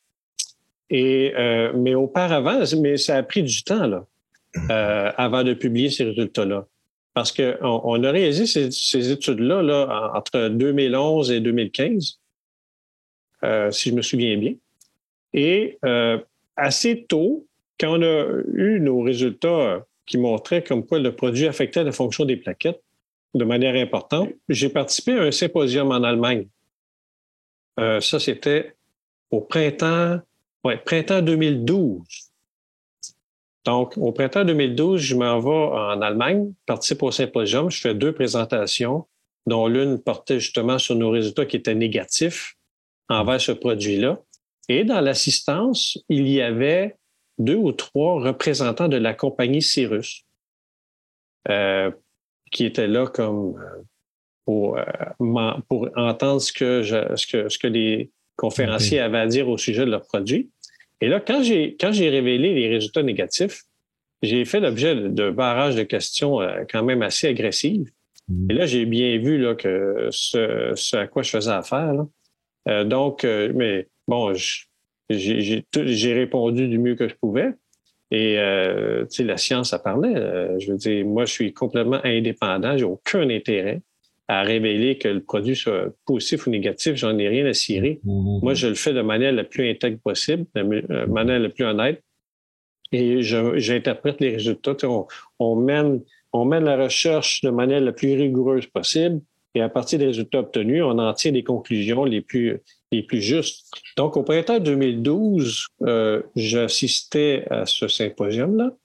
Et, 0.89 1.33
euh, 1.37 1.73
mais 1.77 1.95
auparavant, 1.95 2.61
mais 2.81 2.97
ça 2.97 3.17
a 3.17 3.23
pris 3.23 3.43
du 3.43 3.63
temps, 3.63 3.87
là, 3.87 4.07
hmm. 4.55 4.71
avant 5.17 5.43
de 5.43 5.55
publier 5.55 5.91
ces 5.91 6.05
résultats-là. 6.05 6.67
Parce 7.15 7.33
qu'on 7.33 7.55
on 7.61 8.05
a 8.05 8.11
réalisé 8.11 8.47
ces, 8.47 9.11
études-là 9.11 9.63
là, 9.63 10.13
entre 10.15 10.49
2011 10.49 11.31
et 11.33 11.41
2015. 11.41 12.21
Euh, 13.43 13.71
si 13.71 13.91
je 13.91 13.95
me 13.95 14.03
souviens 14.03 14.37
bien. 14.37 14.55
Et 15.33 15.79
euh, 15.85 16.19
assez 16.57 17.05
tôt, 17.05 17.47
quand 17.79 17.99
on 17.99 18.03
a 18.03 18.43
eu 18.53 18.81
nos 18.81 19.01
résultats 19.01 19.85
qui 20.07 20.19
montraient 20.19 20.63
comme 20.63 20.85
quoi 20.85 20.99
le 20.99 21.15
produit 21.15 21.47
affectait 21.47 21.85
la 21.85 21.93
fonction 21.93 22.25
des 22.25 22.37
plaquettes 22.37 22.83
de 23.35 23.45
manière 23.45 23.75
importante, 23.77 24.31
j'ai 24.49 24.69
participé 24.69 25.13
à 25.13 25.23
un 25.23 25.31
symposium 25.31 25.91
en 25.91 26.03
Allemagne. 26.03 26.49
Euh, 27.79 28.01
ça, 28.01 28.19
c'était 28.19 28.75
au 29.31 29.41
printemps, 29.41 30.21
printemps 30.85 31.23
2012. 31.23 32.30
Donc, 33.65 33.97
au 33.99 34.13
printemps 34.13 34.45
2012, 34.45 35.01
je 35.01 35.15
m'en 35.15 35.39
vais 35.39 35.51
en 35.51 36.01
Allemagne, 36.01 36.53
participe 36.67 37.03
au 37.03 37.11
symposium, 37.11 37.71
je 37.71 37.81
fais 37.81 37.95
deux 37.95 38.13
présentations, 38.13 39.07
dont 39.47 39.67
l'une 39.67 39.99
portait 39.99 40.41
justement 40.41 40.79
sur 40.79 40.95
nos 40.95 41.11
résultats 41.11 41.47
qui 41.47 41.57
étaient 41.57 41.75
négatifs 41.75 42.57
envers 43.09 43.41
ce 43.41 43.53
produit-là. 43.53 44.19
Et 44.69 44.85
dans 44.85 45.01
l'assistance, 45.01 45.99
il 46.09 46.29
y 46.29 46.41
avait 46.41 46.97
deux 47.39 47.57
ou 47.57 47.73
trois 47.73 48.21
représentants 48.21 48.89
de 48.89 48.97
la 48.97 49.15
compagnie 49.15 49.63
Cyrus 49.63 50.25
euh, 51.49 51.91
qui 52.53 52.65
étaient 52.65 52.87
là 52.87 53.07
comme 53.07 53.57
euh, 53.59 53.83
pour, 54.45 54.79
euh, 54.79 55.53
pour 55.69 55.89
entendre 55.97 56.41
ce 56.41 56.53
que, 56.53 56.83
ce, 56.83 57.27
que, 57.27 57.49
ce 57.49 57.59
que 57.59 57.67
les 57.67 58.11
conférenciers 58.37 59.01
avaient 59.01 59.19
à 59.19 59.27
dire 59.27 59.49
au 59.49 59.59
sujet 59.59 59.85
de 59.85 59.91
leur 59.91 60.07
produit. 60.07 60.51
Et 61.01 61.09
là, 61.09 61.21
quand 61.21 61.43
j'ai, 61.43 61.77
quand 61.81 61.93
j'ai 61.93 62.09
révélé 62.09 62.55
les 62.55 62.69
résultats 62.69 63.03
négatifs, 63.03 63.63
j'ai 64.23 64.45
fait 64.45 64.61
l'objet 64.61 64.95
de 64.95 65.31
barrages 65.31 65.77
de 65.77 65.83
questions 65.83 66.39
quand 66.71 66.83
même 66.83 67.03
assez 67.03 67.27
agressives. 67.27 67.91
Mmh. 68.29 68.51
Et 68.51 68.55
là, 68.55 68.67
j'ai 68.67 68.85
bien 68.85 69.19
vu 69.19 69.39
là, 69.39 69.55
que 69.55 70.09
ce, 70.11 70.73
ce, 70.75 70.97
à 70.97 71.07
quoi 71.07 71.23
je 71.23 71.31
faisais 71.31 71.51
affaire, 71.51 71.95
là, 71.95 72.07
euh, 72.69 72.85
donc, 72.85 73.25
euh, 73.25 73.53
mais 73.55 73.89
bon, 74.07 74.33
j'ai 75.09 76.13
répondu 76.13 76.69
du 76.69 76.79
mieux 76.79 76.95
que 76.95 77.09
je 77.09 77.15
pouvais. 77.15 77.53
Et 78.11 78.39
euh, 78.39 79.05
tu 79.07 79.17
sais, 79.17 79.25
la 79.25 79.37
science, 79.37 79.71
ça 79.71 79.79
parlait. 79.79 80.15
je 80.59 80.71
veux 80.71 80.77
dire, 80.77 81.05
moi, 81.07 81.25
je 81.25 81.33
suis 81.33 81.53
complètement 81.53 82.01
indépendant. 82.05 82.77
J'ai 82.77 82.85
aucun 82.85 83.29
intérêt 83.31 83.83
à 84.31 84.43
révéler 84.43 84.97
que 84.97 85.09
le 85.09 85.21
produit 85.21 85.57
soit 85.57 85.93
positif 86.07 86.47
ou 86.47 86.51
négatif. 86.51 86.95
J'en 86.95 87.19
ai 87.19 87.27
rien 87.27 87.47
à 87.47 87.53
cirer. 87.53 87.99
Mmh, 88.05 88.13
mmh, 88.13 88.37
mmh. 88.37 88.41
Moi, 88.43 88.55
je 88.55 88.69
le 88.69 88.75
fais 88.77 88.93
de 88.93 89.03
manière 89.03 89.33
la 89.33 89.43
plus 89.43 89.69
intègre 89.69 89.99
possible, 89.99 90.47
de 90.55 91.07
manière 91.07 91.41
la 91.41 91.49
plus 91.49 91.65
honnête. 91.65 92.01
Et 92.93 93.23
j'interprète 93.23 94.21
les 94.21 94.31
résultats. 94.31 94.77
On, 95.41 95.57
mène, 95.57 96.03
on 96.33 96.45
mène 96.45 96.65
la 96.65 96.77
recherche 96.77 97.41
de 97.43 97.51
manière 97.51 97.81
la 97.81 97.91
plus 97.91 98.15
rigoureuse 98.15 98.67
possible. 98.67 99.21
Et 99.57 99.63
à 99.63 99.69
partir 99.69 99.99
des 99.99 100.07
résultats 100.07 100.39
obtenus, 100.39 100.85
on 100.85 100.97
en 101.01 101.13
tire 101.13 101.33
des 101.33 101.43
conclusions 101.43 102.05
les 102.05 102.21
plus, 102.21 102.61
les 102.93 103.03
plus 103.03 103.21
justes. 103.21 103.67
Donc, 103.97 104.17
au 104.17 104.23
printemps 104.23 104.61
2012, 104.61 105.67
euh, 105.83 106.23
j'assistais 106.37 107.47
à 107.51 107.67
ce 107.67 107.89
symposium-là, 107.89 108.77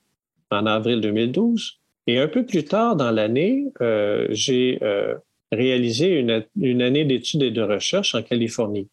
en 0.49 0.65
avril 0.65 1.01
2012. 1.01 1.79
Et 2.07 2.17
un 2.19 2.27
peu 2.27 2.47
plus 2.47 2.65
tard 2.65 2.95
dans 2.95 3.11
l'année, 3.11 3.65
euh, 3.81 4.25
j'ai 4.31 4.79
euh, 4.81 5.15
réaliser 5.51 6.19
une, 6.19 6.81
année 6.81 7.05
d'études 7.05 7.43
et 7.43 7.51
de 7.51 7.61
recherche 7.61 8.15
en 8.15 8.23
Californie. 8.23 8.89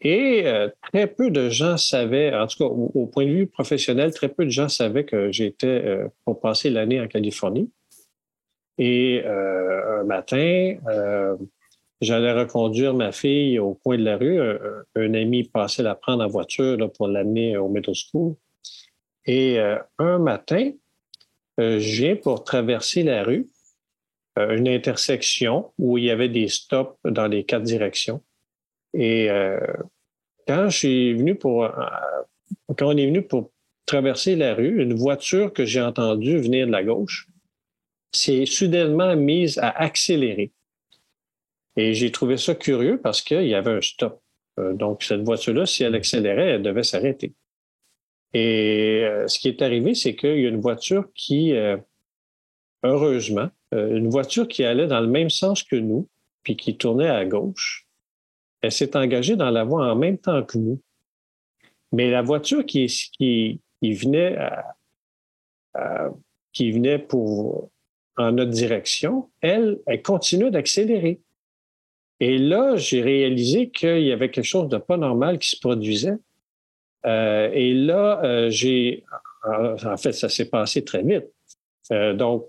Et 0.00 0.46
euh, 0.46 0.68
très 0.92 1.08
peu 1.08 1.30
de 1.30 1.48
gens 1.48 1.76
savaient, 1.76 2.32
en 2.32 2.46
tout 2.46 2.58
cas 2.58 2.64
au, 2.64 3.06
point 3.06 3.26
de 3.26 3.32
vue 3.32 3.46
professionnel, 3.48 4.12
très 4.12 4.28
peu 4.28 4.44
de 4.44 4.50
gens 4.50 4.68
savaient 4.68 5.04
que 5.04 5.32
j'étais 5.32 5.66
euh, 5.66 6.08
pour 6.24 6.40
passer 6.40 6.70
l'année 6.70 7.00
en 7.00 7.08
Californie. 7.08 7.70
Et 8.78 9.22
euh, 9.24 10.00
un 10.00 10.04
matin, 10.04 10.76
j'allais 12.00 12.32
reconduire 12.32 12.94
ma 12.94 13.10
fille 13.10 13.58
au 13.58 13.74
coin 13.74 13.98
de 13.98 14.04
la 14.04 14.16
rue. 14.16 14.38
Un, 14.94 15.14
ami 15.14 15.42
passait 15.42 15.82
la 15.82 15.96
prendre 15.96 16.24
en 16.24 16.28
voiture 16.28 16.76
pour 16.92 17.08
l'amener 17.08 17.56
au 17.56 17.68
middle 17.68 17.94
school. 17.94 18.36
Et 19.26 19.58
un 19.98 20.18
matin, 20.18 20.70
je 21.58 22.02
viens 22.02 22.14
pour 22.14 22.44
traverser 22.44 23.02
la 23.02 23.24
rue 23.24 23.48
une 24.38 24.68
intersection 24.68 25.72
où 25.78 25.98
il 25.98 26.04
y 26.04 26.10
avait 26.10 26.28
des 26.28 26.48
stops 26.48 26.96
dans 27.04 27.26
les 27.26 27.44
quatre 27.44 27.62
directions. 27.62 28.22
Et 28.94 29.30
euh, 29.30 29.58
quand 30.46 30.68
je 30.68 31.14
venu 31.16 31.34
pour 31.34 31.64
euh, 31.64 31.70
quand 32.76 32.86
on 32.86 32.96
est 32.96 33.06
venu 33.06 33.22
pour 33.22 33.50
traverser 33.86 34.36
la 34.36 34.54
rue, 34.54 34.82
une 34.82 34.94
voiture 34.94 35.52
que 35.52 35.64
j'ai 35.64 35.80
entendue 35.80 36.38
venir 36.38 36.66
de 36.66 36.72
la 36.72 36.84
gauche 36.84 37.28
s'est 38.12 38.46
soudainement 38.46 39.16
mise 39.16 39.58
à 39.58 39.70
accélérer. 39.70 40.52
Et 41.76 41.94
j'ai 41.94 42.10
trouvé 42.10 42.36
ça 42.36 42.54
curieux 42.54 43.00
parce 43.00 43.22
qu'il 43.22 43.46
y 43.46 43.54
avait 43.54 43.72
un 43.72 43.80
stop. 43.80 44.20
donc, 44.56 45.02
cette 45.02 45.22
voiture-là, 45.22 45.66
si 45.66 45.84
elle 45.84 45.94
accélérait, 45.94 46.48
elle 46.50 46.62
devait 46.62 46.82
s'arrêter. 46.82 47.34
Et 48.34 49.06
ce 49.26 49.38
qui 49.38 49.48
est 49.48 49.62
arrivé, 49.62 49.94
c'est 49.94 50.16
qu'il 50.16 50.40
y 50.40 50.46
a 50.46 50.48
une 50.48 50.60
voiture 50.60 51.08
qui, 51.14 51.54
heureusement, 52.82 53.42
euh, 53.42 53.57
une 53.72 54.08
voiture 54.08 54.48
qui 54.48 54.64
allait 54.64 54.86
dans 54.86 55.00
le 55.00 55.06
même 55.06 55.30
sens 55.30 55.62
que 55.62 55.76
nous, 55.76 56.08
puis 56.42 56.56
qui 56.56 56.76
tournait 56.76 57.08
à 57.08 57.24
gauche, 57.24 57.86
elle 58.62 58.72
s'est 58.72 58.96
engagée 58.96 59.36
dans 59.36 59.50
la 59.50 59.64
voie 59.64 59.92
en 59.92 59.96
même 59.96 60.18
temps 60.18 60.42
que 60.42 60.58
nous. 60.58 60.80
Mais 61.92 62.10
la 62.10 62.22
voiture 62.22 62.64
qui, 62.64 62.86
venait, 63.82 64.38
qui 66.52 66.70
venait 66.72 66.98
pour, 66.98 67.70
en 68.18 68.32
notre 68.32 68.50
direction, 68.50 69.30
elle, 69.40 69.78
elle 69.86 70.02
continuait 70.02 70.50
d'accélérer. 70.50 71.20
Et 72.20 72.36
là, 72.36 72.76
j'ai 72.76 73.00
réalisé 73.00 73.70
qu'il 73.70 74.02
y 74.02 74.12
avait 74.12 74.30
quelque 74.30 74.44
chose 74.44 74.68
de 74.68 74.78
pas 74.78 74.96
normal 74.96 75.38
qui 75.38 75.50
se 75.50 75.60
produisait. 75.60 76.16
Euh, 77.06 77.48
et 77.52 77.72
là, 77.74 78.20
euh, 78.24 78.50
j'ai, 78.50 79.04
en 79.44 79.96
fait, 79.96 80.12
ça 80.12 80.28
s'est 80.28 80.50
passé 80.50 80.84
très 80.84 81.02
vite. 81.02 81.26
Euh, 81.92 82.14
donc, 82.14 82.48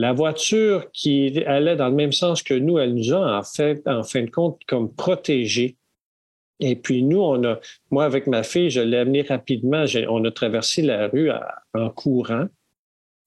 la 0.00 0.14
voiture 0.14 0.90
qui 0.92 1.44
allait 1.44 1.76
dans 1.76 1.90
le 1.90 1.94
même 1.94 2.12
sens 2.12 2.42
que 2.42 2.54
nous, 2.54 2.78
elle 2.78 2.94
nous 2.94 3.12
a 3.12 3.38
en 3.38 3.42
fait, 3.42 3.86
en 3.86 4.02
fin 4.02 4.22
de 4.22 4.30
compte, 4.30 4.58
comme 4.66 4.94
protégés. 4.94 5.76
Et 6.58 6.74
puis 6.74 7.02
nous, 7.02 7.20
on 7.20 7.44
a, 7.44 7.60
moi 7.90 8.04
avec 8.06 8.26
ma 8.26 8.42
fille, 8.42 8.70
je 8.70 8.80
l'ai 8.80 8.96
amenée 8.96 9.20
rapidement. 9.22 9.84
On 10.08 10.24
a 10.24 10.30
traversé 10.30 10.80
la 10.80 11.08
rue 11.08 11.30
en 11.74 11.90
courant. 11.90 12.46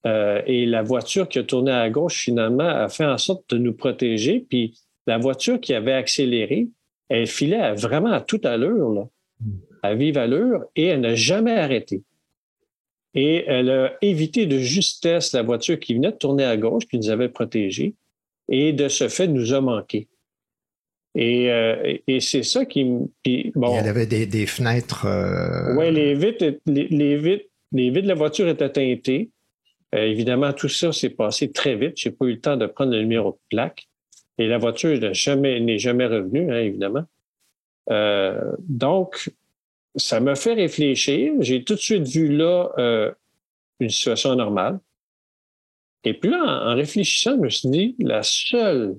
Euh, 0.06 0.42
et 0.48 0.66
la 0.66 0.82
voiture 0.82 1.30
qui 1.30 1.38
a 1.40 1.44
tourné 1.44 1.72
à 1.72 1.90
gauche, 1.92 2.24
finalement, 2.24 2.68
a 2.68 2.90
fait 2.90 3.06
en 3.06 3.20
sorte 3.20 3.50
de 3.52 3.60
nous 3.60 3.74
protéger. 3.74 4.46
Puis 4.50 4.76
la 5.06 5.20
voiture 5.20 5.62
qui 5.62 5.76
avait 5.76 5.94
accéléré, 5.94 6.70
elle 7.08 7.28
filait 7.28 7.74
vraiment 7.74 8.12
à 8.12 8.22
toute 8.22 8.48
allure, 8.48 9.10
à 9.84 9.94
vive 9.94 10.18
allure, 10.18 10.66
et 10.76 10.88
elle 10.88 11.02
n'a 11.02 11.14
jamais 11.14 11.56
arrêté 11.56 12.02
et 13.16 13.46
elle 13.48 13.70
a 13.70 13.94
évité 14.02 14.46
de 14.46 14.58
justesse 14.58 15.34
la 15.34 15.44
voiture 15.44 15.80
qui 15.80 15.94
venait 15.94 16.12
de 16.12 16.18
tourner 16.18 16.46
à 16.46 16.58
gauche, 16.58 16.86
qui 16.88 16.98
nous 16.98 17.10
avait 17.10 17.30
protégés, 17.30 17.96
et 18.50 18.74
de 18.74 18.88
ce 18.88 19.08
fait 19.08 19.28
nous 19.28 19.54
a 19.54 19.62
manqué. 19.62 20.08
Et, 21.16 21.52
euh, 21.52 21.96
et 22.08 22.20
c'est 22.20 22.42
ça 22.42 22.66
qui, 22.66 22.84
bon. 22.84 23.78
Elle 23.78 23.88
avait 23.88 24.08
des, 24.08 24.26
des 24.26 24.48
fenêtres. 24.48 25.06
Euh... 25.06 25.76
Oui, 25.78 25.92
les 25.92 26.16
vitres, 26.16 26.58
les, 26.66 26.88
les, 26.88 27.18
vitres, 27.18 27.46
les 27.72 27.92
vitres 27.92 28.04
de 28.04 28.08
la 28.08 28.16
voiture 28.16 28.48
étaient 28.48 28.72
teintées. 28.72 29.30
Euh, 29.94 30.06
évidemment, 30.06 30.52
tout 30.54 30.70
ça 30.70 30.92
s'est 30.92 31.12
passé 31.12 31.52
très 31.52 31.76
vite. 31.76 31.94
J'ai 31.98 32.10
pas 32.10 32.26
eu 32.26 32.32
le 32.32 32.40
temps 32.40 32.58
de 32.58 32.66
prendre 32.66 32.92
le 32.92 33.02
numéro 33.02 33.32
de 33.32 33.38
plaque. 33.56 33.88
Et 34.40 34.48
la 34.48 34.58
voiture 34.58 35.00
n'est 35.00 35.14
jamais, 35.14 35.78
jamais 35.78 36.08
revenue, 36.08 36.52
hein, 36.52 36.60
évidemment. 36.62 37.06
Donc, 38.68 39.30
ça 39.96 40.20
m'a 40.20 40.36
fait 40.36 40.54
réfléchir. 40.54 41.34
J'ai 41.40 41.64
tout 41.64 41.76
de 41.76 41.80
suite 41.80 42.08
vu 42.08 42.28
là 42.28 42.72
euh, 42.78 43.12
une 43.80 43.90
situation 43.90 44.36
normale. 44.36 44.80
Et 46.04 46.14
puis 46.14 46.30
là, 46.30 46.68
en, 46.68 46.76
réfléchissant, 46.76 47.36
je 47.36 47.42
me 47.42 47.50
suis 47.50 47.70
dit, 47.70 47.96
la 48.00 48.24
seule, 48.24 48.96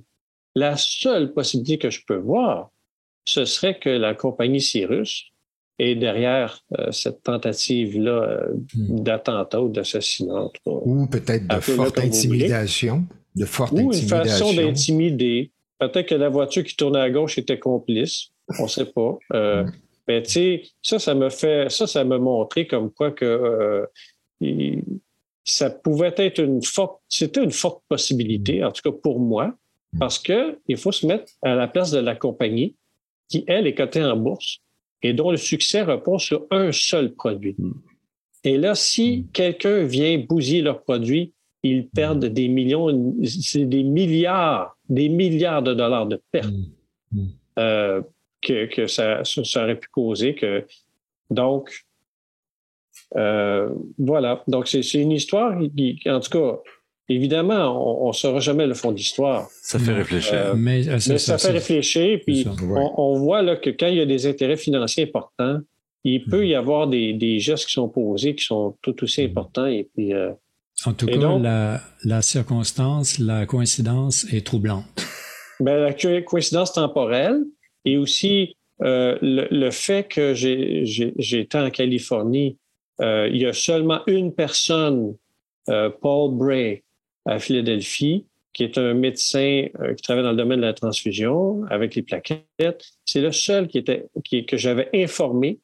la 0.55 0.77
seule 0.77 1.33
possibilité 1.33 1.79
que 1.79 1.91
je 1.91 2.01
peux 2.07 2.17
voir, 2.17 2.71
ce 3.27 3.45
serait 3.45 3.79
que 3.79 3.91
la 3.91 4.15
compagnie 4.15 4.61
Cyrus 4.61 5.27
est 5.79 5.97
derrière 5.97 6.61
euh, 6.79 6.93
cette 6.93 7.23
tentative-là 7.23 8.13
euh, 8.13 8.55
hmm. 8.75 9.01
d'attentat 9.01 9.61
ou 9.61 9.69
d'assassinat. 9.69 10.49
Ou 10.67 11.07
peut-être 11.07 11.49
de 11.49 11.61
forte 11.61 11.99
intimidation. 11.99 13.05
De 13.35 13.45
forte 13.45 13.73
ou 13.73 13.93
une 13.93 14.09
façon 14.09 14.55
d'intimider. 14.55 15.51
Peut-être 15.81 16.07
que 16.07 16.15
la 16.15 16.29
voiture 16.29 16.63
qui 16.63 16.77
tournait 16.77 17.01
à 17.01 17.11
gauche 17.11 17.37
était 17.37 17.59
complice. 17.59 18.29
On 18.61 18.65
ne 18.65 18.69
sait 18.69 18.87
pas. 18.87 19.19
Hmm. 19.31 19.71
Mais 20.07 20.23
tu 20.23 20.31
sais, 20.31 20.63
ça, 20.83 20.99
ça 20.99 21.15
me 21.15 21.31
fait, 21.31 21.71
ça, 21.71 21.87
ça 21.87 22.05
m'a 22.05 22.19
montré 22.19 22.67
comme 22.67 22.91
quoi 22.91 23.11
que 23.11 23.25
euh, 23.25 23.87
ça 25.45 25.71
pouvait 25.71 26.15
être 26.17 26.43
une 26.43 26.63
forte, 26.63 27.01
c'était 27.09 27.43
une 27.43 27.53
forte 27.53 27.83
possibilité, 27.89 28.65
en 28.65 28.73
tout 28.73 28.83
cas 28.91 28.97
pour 29.03 29.21
moi, 29.21 29.55
parce 29.99 30.19
que 30.19 30.59
il 30.69 30.77
faut 30.77 30.93
se 30.93 31.07
mettre 31.07 31.33
à 31.43 31.55
la 31.55 31.69
place 31.69 31.91
de 31.91 31.99
la 31.99 32.17
compagnie 32.17 32.77
qui, 33.29 33.45
elle, 33.47 33.67
est 33.67 33.75
cotée 33.75 34.03
en 34.03 34.17
bourse 34.17 34.59
et 35.03 35.13
dont 35.13 35.31
le 35.31 35.37
succès 35.37 35.83
repose 35.83 36.23
sur 36.23 36.47
un 36.51 36.73
seul 36.73 37.15
produit. 37.15 37.55
Hmm. 37.59 37.73
Et 38.43 38.59
là, 38.59 38.75
si 38.75 39.19
hmm. 39.19 39.33
quelqu'un 39.33 39.85
vient 39.85 40.19
bousiller 40.19 40.63
leur 40.63 40.83
produit, 40.83 41.33
ils 41.63 41.89
perdent 41.89 42.27
des 42.27 42.49
millions, 42.49 42.91
des 42.91 43.83
milliards, 43.83 44.77
des 44.89 45.09
milliards 45.09 45.63
de 45.63 45.73
dollars 45.73 46.07
de 46.07 46.21
pertes. 46.31 46.53
Euh, 47.59 48.03
que, 48.45 48.87
ça, 48.87 49.23
aurait 49.57 49.79
pu 49.79 49.89
causer. 49.89 50.35
Que, 50.35 50.65
donc, 51.31 51.85
euh, 53.17 53.69
voilà. 53.99 54.43
Donc, 54.49 54.69
c'est 54.69 54.81
une 54.95 55.13
histoire 55.13 55.59
qui, 55.77 55.99
en 56.07 56.21
tout 56.21 56.31
cas, 56.31 56.59
évidemment, 57.09 58.05
on 58.05 58.09
ne 58.09 58.13
saura 58.13 58.41
jamais 58.41 58.67
le 58.67 58.75
fond 58.75 58.93
d'histoire. 58.93 59.49
Ça 59.63 59.79
fait 59.79 59.93
réfléchir. 59.93 60.35
Euh, 60.35 60.55
mais, 60.57 60.89
euh, 60.89 60.99
ça, 60.99 61.39
fait 61.39 61.51
réfléchir. 61.51 62.21
Puis, 62.27 62.47
on, 62.97 63.19
voit 63.19 63.43
là, 63.43 63.57
que 63.57 63.71
quand 63.71 63.89
il 63.89 63.97
y 63.97 64.01
a 64.01 64.07
des 64.07 64.27
intérêts 64.27 64.57
financiers 64.57 65.05
importants, 65.05 65.61
il 66.05 66.25
peut 66.25 66.43
mm. 66.43 66.47
y 66.47 66.55
avoir 66.55 66.87
des, 66.87 67.39
gestes 67.39 67.67
qui 67.67 67.73
sont 67.73 67.89
posés 67.89 68.35
qui 68.35 68.45
sont 68.45 68.77
tout 68.83 69.03
aussi 69.03 69.23
mm. 69.23 69.31
importants. 69.31 69.67
Et 69.67 69.89
puis, 69.95 70.13
en 70.87 70.93
tout 70.93 71.07
cas, 71.07 71.39
la, 71.39 71.81
la 72.05 72.23
circonstance, 72.23 73.19
la 73.19 73.47
coïncidence 73.47 74.27
est 74.33 74.47
troublante. 74.47 75.07
Ben, 75.61 75.77
la 75.77 75.93
coïncidence 76.23 76.73
temporelle, 76.73 77.41
et 77.85 77.99
aussi, 77.99 78.57
euh, 78.83 79.17
le, 79.23 79.71
fait 79.71 80.09
que 80.09 80.35
j'ai 80.35 81.39
été 81.39 81.59
en 81.59 81.71
Californie, 81.71 82.59
euh, 83.01 83.29
il 83.31 83.41
y 83.41 83.47
a 83.47 83.53
seulement 83.53 84.01
une 84.07 84.33
personne, 84.35 85.15
euh, 85.69 85.91
Paul 85.91 86.35
Bray, 86.35 86.83
à 87.27 87.39
Philadelphie, 87.39 88.27
qui 88.53 88.63
est 88.63 88.79
un 88.79 88.95
médecin 88.95 89.67
qui 89.97 90.03
travaille 90.03 90.23
dans 90.23 90.31
le 90.31 90.37
domaine 90.37 90.61
de 90.61 90.67
la 90.67 90.75
transfusion 90.75 91.65
avec 91.71 91.97
les 91.97 92.03
plaquettes. 92.03 92.85
C'est 93.05 93.21
le 93.21 93.33
seul 93.33 93.67
qui 93.67 93.79
était, 93.79 94.07
que 94.47 94.57
j'avais 94.57 94.89
informé 94.95 95.59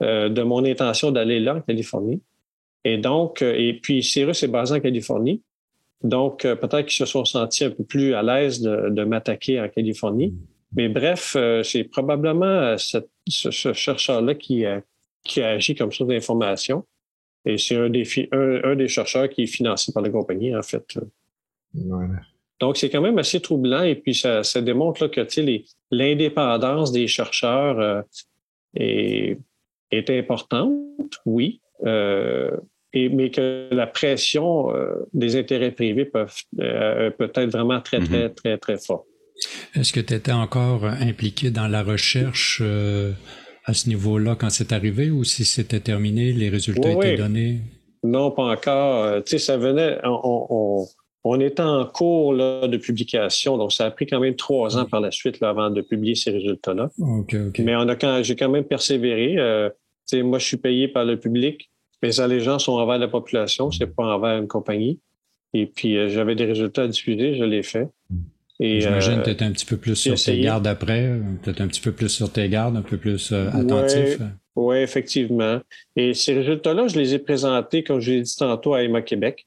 de 0.00 0.42
mon 0.42 0.62
intention 0.64 1.10
d'aller 1.10 1.40
là 1.40 1.54
en 1.54 1.60
Californie. 1.62 2.20
Et 2.84 2.98
donc, 2.98 3.40
et 3.40 3.80
puis 3.82 4.02
Cyrus 4.02 4.42
est 4.42 4.48
basé 4.48 4.74
en 4.74 4.80
Californie. 4.80 5.40
Donc, 6.02 6.42
peut-être 6.42 6.84
qu'ils 6.84 6.98
se 6.98 7.06
sont 7.06 7.24
sentis 7.24 7.64
un 7.64 7.70
peu 7.70 7.84
plus 7.84 8.12
à 8.12 8.22
l'aise 8.22 8.60
de, 8.60 8.90
de 8.90 9.04
m'attaquer 9.04 9.58
en 9.58 9.68
Californie. 9.70 10.34
Mais 10.76 10.88
bref, 10.88 11.34
euh, 11.36 11.62
c'est 11.62 11.84
probablement 11.84 12.46
euh, 12.46 12.76
ce, 12.78 13.50
chercheur-là 13.50 14.34
qui, 14.34 14.64
a, 14.66 14.82
qui 15.22 15.40
a 15.40 15.50
agi 15.50 15.74
comme 15.74 15.92
source 15.92 16.08
d'information. 16.08 16.84
Et 17.44 17.58
c'est 17.58 17.76
un 17.76 17.90
des, 17.90 18.04
un, 18.32 18.74
des 18.74 18.88
chercheurs 18.88 19.28
qui 19.28 19.42
est 19.42 19.46
financé 19.46 19.92
par 19.92 20.02
la 20.02 20.10
compagnie, 20.10 20.56
en 20.56 20.62
fait. 20.62 20.98
Donc, 22.60 22.76
c'est 22.76 22.88
quand 22.88 23.02
même 23.02 23.18
assez 23.18 23.40
troublant. 23.40 23.82
Et 23.82 23.96
puis, 23.96 24.14
ça, 24.14 24.42
démontre 24.62 25.04
là, 25.04 25.08
que 25.10 25.20
l'indépendance 25.90 26.90
des 26.90 27.06
chercheurs 27.06 27.78
euh, 27.78 28.02
est, 28.74 29.38
est, 29.90 30.10
importante, 30.10 31.20
oui. 31.26 31.60
et, 31.84 33.08
mais 33.10 33.30
que 33.30 33.68
la 33.70 33.86
pression 33.86 34.72
des 35.12 35.36
intérêts 35.36 35.72
privés 35.72 36.06
peut, 36.06 36.26
peut 36.56 37.32
être 37.34 37.50
vraiment 37.50 37.80
très, 37.82 38.00
très, 38.00 38.28
mm-hmm. 38.28 38.34
très, 38.34 38.58
très 38.58 38.78
forte. 38.78 39.06
Est-ce 39.74 39.92
que 39.92 40.00
tu 40.00 40.14
étais 40.14 40.32
encore 40.32 40.84
impliqué 40.84 41.50
dans 41.50 41.68
la 41.68 41.82
recherche 41.82 42.60
euh, 42.62 43.12
à 43.64 43.74
ce 43.74 43.88
niveau-là 43.88 44.36
quand 44.38 44.50
c'est 44.50 44.72
arrivé 44.72 45.10
ou 45.10 45.24
si 45.24 45.44
c'était 45.44 45.80
terminé, 45.80 46.32
les 46.32 46.48
résultats 46.48 46.90
étaient 46.90 47.16
donnés? 47.16 47.60
Non, 48.02 48.30
pas 48.30 48.44
encore. 48.44 49.04
Euh, 49.04 49.20
tu 49.20 49.30
sais, 49.30 49.38
ça 49.38 49.56
venait, 49.56 49.98
on, 50.04 50.86
on 51.24 51.40
est 51.40 51.58
en 51.58 51.86
cours 51.86 52.34
de 52.36 52.76
publication, 52.76 53.56
donc 53.56 53.72
ça 53.72 53.86
a 53.86 53.90
pris 53.90 54.06
quand 54.06 54.20
même 54.20 54.36
trois 54.36 54.76
ans 54.76 54.84
par 54.84 55.00
la 55.00 55.10
suite 55.10 55.42
avant 55.42 55.70
de 55.70 55.80
publier 55.80 56.14
ces 56.14 56.30
résultats-là. 56.30 56.90
Mais 57.58 57.74
on 57.74 57.88
a 57.88 57.96
quand, 57.96 58.22
j'ai 58.22 58.36
quand 58.36 58.50
même 58.50 58.64
persévéré. 58.64 59.36
Euh, 59.38 59.70
moi, 60.12 60.38
je 60.38 60.44
suis 60.44 60.58
payé 60.58 60.86
par 60.86 61.06
le 61.06 61.18
public. 61.18 61.70
Mes 62.02 62.20
allégeances 62.20 62.64
sont 62.64 62.72
envers 62.72 62.98
la 62.98 63.08
population, 63.08 63.70
c'est 63.70 63.86
pas 63.86 64.04
envers 64.04 64.38
une 64.38 64.48
compagnie. 64.48 65.00
Et 65.54 65.64
puis, 65.64 65.96
euh, 65.96 66.10
j'avais 66.10 66.34
des 66.34 66.44
résultats 66.44 66.82
à 66.82 66.88
diffuser, 66.88 67.36
je 67.36 67.44
l'ai 67.44 67.62
fait. 67.62 67.88
J'imagine 68.60 69.22
que 69.22 69.30
tu 69.30 69.44
un 69.44 69.52
petit 69.52 69.66
peu 69.66 69.76
plus 69.76 69.96
sur 69.96 70.14
tes 70.14 70.40
gardes 70.40 70.66
après, 70.66 71.10
peut-être 71.42 71.60
un 71.60 71.66
petit 71.66 71.80
peu 71.80 71.92
plus 71.92 72.08
sur 72.08 72.32
tes 72.32 72.48
gardes, 72.48 72.76
un 72.76 72.82
peu 72.82 72.96
plus 72.96 73.32
attentif. 73.32 74.18
Oui, 74.56 74.76
effectivement. 74.76 75.60
Et 75.96 76.14
ces 76.14 76.34
résultats-là, 76.34 76.86
je 76.86 76.98
les 76.98 77.14
ai 77.14 77.18
présentés, 77.18 77.82
comme 77.82 78.00
je 78.00 78.12
l'ai 78.12 78.22
dit 78.22 78.36
tantôt, 78.36 78.74
à 78.74 78.82
Emma 78.82 79.02
Québec 79.02 79.46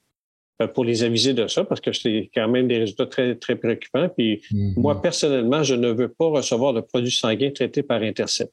euh, 0.62 0.68
pour 0.68 0.84
les 0.84 1.04
aviser 1.04 1.34
de 1.34 1.48
ça, 1.48 1.64
parce 1.64 1.80
que 1.80 1.94
c'est 1.94 2.30
quand 2.34 2.48
même 2.50 2.68
des 2.68 2.80
résultats 2.80 3.06
très, 3.06 3.36
très 3.36 3.56
préoccupants. 3.56 4.10
Puis 4.10 4.42
mm-hmm. 4.52 4.74
moi, 4.80 5.02
personnellement, 5.02 5.64
je 5.64 5.76
ne 5.76 5.92
veux 5.92 6.10
pas 6.10 6.28
recevoir 6.28 6.74
de 6.74 6.82
produits 6.82 7.12
sanguins 7.12 7.52
traités 7.52 7.84
par 7.84 8.02
Intercept. 8.02 8.52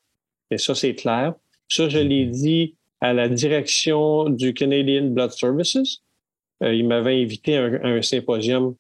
Et 0.51 0.59
ça, 0.59 0.75
c'est 0.75 0.95
clair. 0.95 1.35
Ça, 1.69 1.89
je 1.89 1.99
l'ai 1.99 2.27
dit 2.27 2.77
à 3.01 3.13
la 3.13 3.29
direction 3.29 4.29
du 4.29 4.55
Canadian 4.55 5.07
Blood 5.07 5.33
Services. 5.33 6.03
Euh, 6.63 6.73
il 6.73 6.87
m'avait 6.87 7.21
invité 7.21 7.57
à 7.57 7.65
un, 7.65 8.01
symposium 8.01 8.77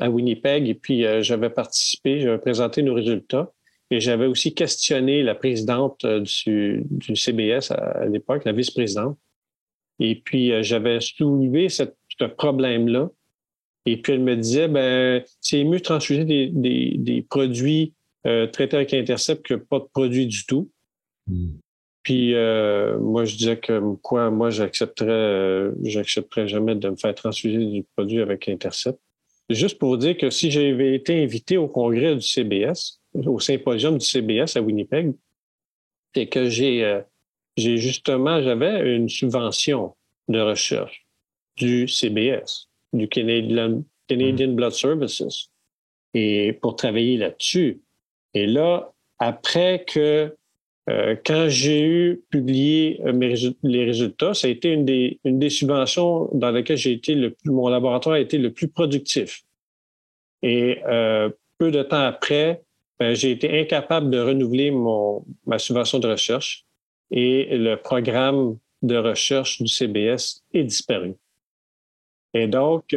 à 0.00 0.10
Winnipeg 0.10 0.68
et 0.68 0.74
puis 0.74 1.04
euh, 1.04 1.22
j'avais 1.22 1.50
participé, 1.50 2.20
j'avais 2.20 2.38
présenté 2.38 2.82
nos 2.82 2.94
résultats. 2.94 3.52
Et 3.90 4.00
j'avais 4.00 4.26
aussi 4.26 4.52
questionné 4.52 5.22
la 5.22 5.34
présidente 5.34 6.04
euh, 6.04 6.20
du, 6.20 7.16
CBS 7.16 7.70
à, 7.70 8.06
l'époque, 8.06 8.44
la 8.44 8.52
vice-présidente. 8.52 9.16
Et 10.00 10.16
puis, 10.16 10.52
euh, 10.52 10.62
j'avais 10.62 11.00
soulevé 11.00 11.68
ce 11.68 11.84
problème-là. 12.24 13.10
Et 13.86 13.96
puis, 13.98 14.14
elle 14.14 14.22
me 14.22 14.36
disait, 14.36 14.66
ben, 14.66 15.22
c'est 15.40 15.62
mieux 15.62 15.78
de 15.78 15.84
transfuser 15.84 16.24
des, 16.24 17.26
produits 17.28 17.94
euh, 18.26 18.48
traités 18.48 18.76
avec 18.76 18.92
Intercept 18.92 19.46
que 19.46 19.54
pas 19.54 19.78
de 19.78 19.86
produits 19.92 20.26
du 20.26 20.44
tout. 20.46 20.68
Hmm. 21.28 21.52
Puis, 22.02 22.34
moi, 22.34 23.24
je 23.24 23.36
disais 23.36 23.56
que 23.56 23.80
quoi, 23.96 24.30
moi, 24.30 24.50
j'accepterais, 24.50 25.72
j'accepterais 25.82 26.46
jamais 26.46 26.76
de 26.76 26.88
me 26.88 26.96
faire 26.96 27.14
transfuser 27.14 27.64
du 27.66 27.84
produit 27.96 28.20
avec 28.20 28.48
Intercept. 28.48 29.00
Juste 29.48 29.78
pour 29.78 29.96
dire 29.98 30.16
que 30.16 30.30
si 30.30 30.50
j'avais 30.50 30.94
été 30.94 31.22
invité 31.22 31.56
au 31.56 31.68
congrès 31.68 32.14
du 32.14 32.20
CBS, 32.20 33.00
au 33.14 33.38
symposium 33.38 33.98
du 33.98 34.04
CBS 34.04 34.56
à 34.56 34.60
Winnipeg, 34.60 35.14
c'est 36.14 36.26
que 36.26 36.48
j'ai 36.48 36.84
euh, 36.84 37.00
j'ai 37.56 37.78
justement, 37.78 38.42
j'avais 38.42 38.94
une 38.94 39.08
subvention 39.08 39.96
de 40.28 40.40
recherche 40.40 41.06
du 41.56 41.88
CBS, 41.88 42.68
du 42.92 43.08
Canadian, 43.08 43.82
Canadian 44.08 44.52
Blood 44.52 44.72
Services, 44.72 45.48
et 46.12 46.52
pour 46.52 46.76
travailler 46.76 47.16
là-dessus. 47.16 47.80
Et 48.34 48.46
là, 48.46 48.92
après 49.18 49.84
que, 49.86 50.36
euh, 50.88 51.16
quand 51.24 51.46
j'ai 51.48 51.84
eu 51.84 52.22
publié 52.30 53.00
euh, 53.04 53.34
les 53.64 53.84
résultats, 53.84 54.34
ça 54.34 54.46
a 54.46 54.50
été 54.50 54.70
une 54.70 54.84
des, 54.84 55.50
subventions 55.50 56.28
dans 56.32 56.52
lesquelles 56.52 56.76
j'ai 56.76 56.92
été 56.92 57.34
mon 57.44 57.68
laboratoire 57.68 58.14
a 58.14 58.20
été 58.20 58.38
le 58.38 58.52
plus 58.52 58.68
productif. 58.68 59.42
Et 60.42 60.80
euh, 60.86 61.28
peu 61.58 61.72
de 61.72 61.82
temps 61.82 62.04
après, 62.04 62.62
ben, 63.00 63.14
j'ai 63.14 63.32
été 63.32 63.60
incapable 63.60 64.10
de 64.10 64.20
renouveler 64.20 64.70
mon, 64.70 65.24
ma 65.44 65.58
subvention 65.58 65.98
de 65.98 66.08
recherche 66.08 66.64
et 67.10 67.56
le 67.56 67.74
programme 67.76 68.56
de 68.82 68.96
recherche 68.96 69.60
du 69.60 69.68
CBS 69.68 70.44
est 70.54 70.64
disparu. 70.64 71.14
Et 72.32 72.46
donc, 72.46 72.94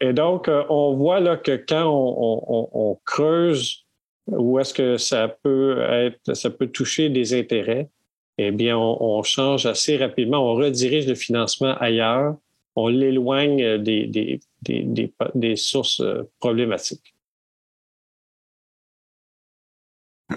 et 0.00 0.12
donc 0.12 0.48
on 0.48 0.94
voit 0.94 1.20
là 1.20 1.36
que 1.36 1.56
quand 1.56 1.86
on 1.90 2.98
creuse 3.04 3.84
où 4.28 4.58
est-ce 4.58 4.74
que 4.74 4.96
ça 4.96 5.28
peut 5.28 5.80
être, 5.80 6.34
ça 6.34 6.50
peut 6.50 6.68
toucher 6.68 7.08
des 7.08 7.38
intérêts, 7.38 7.88
eh 8.38 8.50
bien, 8.50 8.76
on, 8.78 8.96
on, 9.00 9.22
change 9.22 9.66
assez 9.66 9.96
rapidement, 9.96 10.52
on 10.52 10.54
redirige 10.54 11.06
le 11.06 11.14
financement 11.14 11.76
ailleurs, 11.78 12.36
on 12.76 12.88
l'éloigne 12.88 13.78
des, 13.78 14.06
des, 14.06 14.40
des, 14.62 14.82
des, 14.82 15.12
des 15.34 15.56
sources 15.56 16.00
euh, 16.00 16.22
problématiques. 16.38 17.14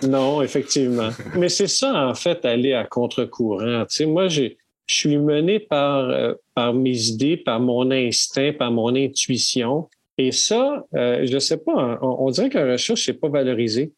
Non, 0.08 0.42
effectivement. 0.42 1.10
Mais 1.38 1.50
c'est 1.50 1.68
ça, 1.68 2.08
en 2.08 2.16
fait, 2.16 2.46
aller 2.46 2.74
à 2.74 2.86
contre-courant. 2.86 3.86
Tu 3.90 3.96
sais, 3.98 4.06
moi, 4.06 4.28
je 4.28 4.50
suis 4.88 5.18
mené 5.18 5.60
par, 5.60 6.10
euh, 6.10 6.34
par 6.56 6.74
mes 6.74 7.08
idées, 7.08 7.38
par 7.38 7.60
mon 7.60 7.92
instinct, 7.92 8.54
par 8.54 8.72
mon 8.72 8.96
intuition. 8.96 9.90
Et 10.24 10.32
ça, 10.32 10.86
euh, 10.96 11.26
je 11.26 11.34
ne 11.34 11.40
sais 11.40 11.58
pas, 11.58 11.74
hein, 11.74 12.00
on, 12.04 12.30
dirait 12.30 12.50
que 12.50 12.60
la 12.60 12.74
recherche 12.74 13.08
n'est 13.08 13.16
pas 13.16 13.28
valorisé. 13.28 13.92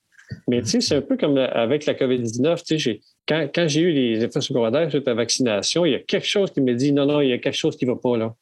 Mais 0.47 0.61
tu 0.61 0.69
sais, 0.69 0.81
c'est 0.81 0.95
un 0.95 1.01
peu 1.01 1.17
comme 1.17 1.37
avec 1.37 1.85
la 1.85 1.93
COVID-19. 1.95 2.63
Tu 2.63 2.79
sais, 2.79 3.01
quand, 3.27 3.49
quand 3.53 3.67
j'ai 3.67 3.81
eu 3.81 3.91
les 3.91 4.23
effets 4.23 4.39
secondaires 4.39 4.89
suite 4.89 5.05
à 5.05 5.11
la 5.11 5.15
vaccination, 5.15 5.83
il 5.85 5.91
y 5.91 5.95
a 5.95 5.99
quelque 5.99 6.25
chose 6.25 6.49
qui 6.51 6.61
me 6.61 6.73
dit 6.75 6.93
non, 6.93 7.05
non, 7.05 7.19
il 7.19 7.27
y 7.27 7.33
a 7.33 7.39
quelque 7.39 7.57
chose 7.57 7.75
qui 7.75 7.85
ne 7.85 7.91
va 7.91 7.97
pas 7.97 8.15
là. 8.15 8.33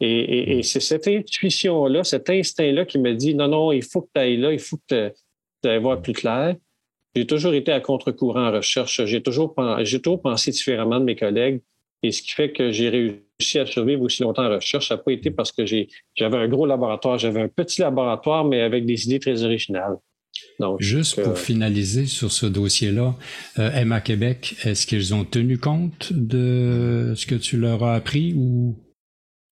Et, 0.00 0.58
et, 0.58 0.62
c'est 0.62 0.78
cette 0.78 1.08
intuition-là, 1.08 2.04
cet 2.04 2.30
instinct-là 2.30 2.84
qui 2.84 3.00
me 3.00 3.12
dit 3.14 3.34
non, 3.34 3.48
non, 3.48 3.72
il 3.72 3.82
faut 3.82 4.02
que 4.02 4.10
tu 4.14 4.20
ailles 4.20 4.36
là, 4.36 4.52
il 4.52 4.60
faut 4.60 4.76
que 4.88 5.12
tu 5.62 5.68
ailles 5.68 5.80
voir 5.80 6.00
plus 6.00 6.12
clair. 6.12 6.54
J'ai 7.16 7.26
toujours 7.26 7.52
été 7.52 7.72
à 7.72 7.80
contre-courant 7.80 8.46
en 8.46 8.52
recherche. 8.52 9.04
J'ai 9.06 9.22
toujours, 9.24 9.56
j'ai 9.80 10.00
toujours 10.00 10.22
pensé 10.22 10.52
différemment 10.52 11.00
de 11.00 11.04
mes 11.04 11.16
collègues. 11.16 11.62
Et 12.04 12.12
ce 12.12 12.22
qui 12.22 12.30
fait 12.30 12.52
que 12.52 12.70
j'ai 12.70 12.90
réussi 12.90 13.27
à 13.54 13.66
survivre 13.66 14.02
aussi 14.02 14.22
longtemps 14.22 14.44
en 14.44 14.56
recherche, 14.56 14.88
ça 14.88 14.96
n'a 14.96 15.02
pas 15.02 15.12
été 15.12 15.30
parce 15.30 15.52
que 15.52 15.64
j'avais 15.64 16.36
un 16.36 16.48
gros 16.48 16.66
laboratoire. 16.66 17.18
J'avais 17.18 17.40
un 17.40 17.48
petit 17.48 17.80
laboratoire, 17.80 18.44
mais 18.44 18.60
avec 18.60 18.84
des 18.84 19.04
idées 19.06 19.20
très 19.20 19.44
originales. 19.44 19.96
Donc, 20.60 20.80
Juste 20.80 21.20
pour 21.22 21.32
euh, 21.32 21.36
finaliser 21.36 22.06
sur 22.06 22.30
ce 22.30 22.46
dossier-là, 22.46 23.16
euh, 23.58 23.70
Emma 23.72 24.00
Québec, 24.00 24.56
est-ce 24.64 24.86
qu'ils 24.86 25.14
ont 25.14 25.24
tenu 25.24 25.58
compte 25.58 26.12
de 26.12 27.12
ce 27.16 27.26
que 27.26 27.34
tu 27.34 27.56
leur 27.56 27.82
as 27.82 27.94
appris 27.94 28.34
ou 28.36 28.76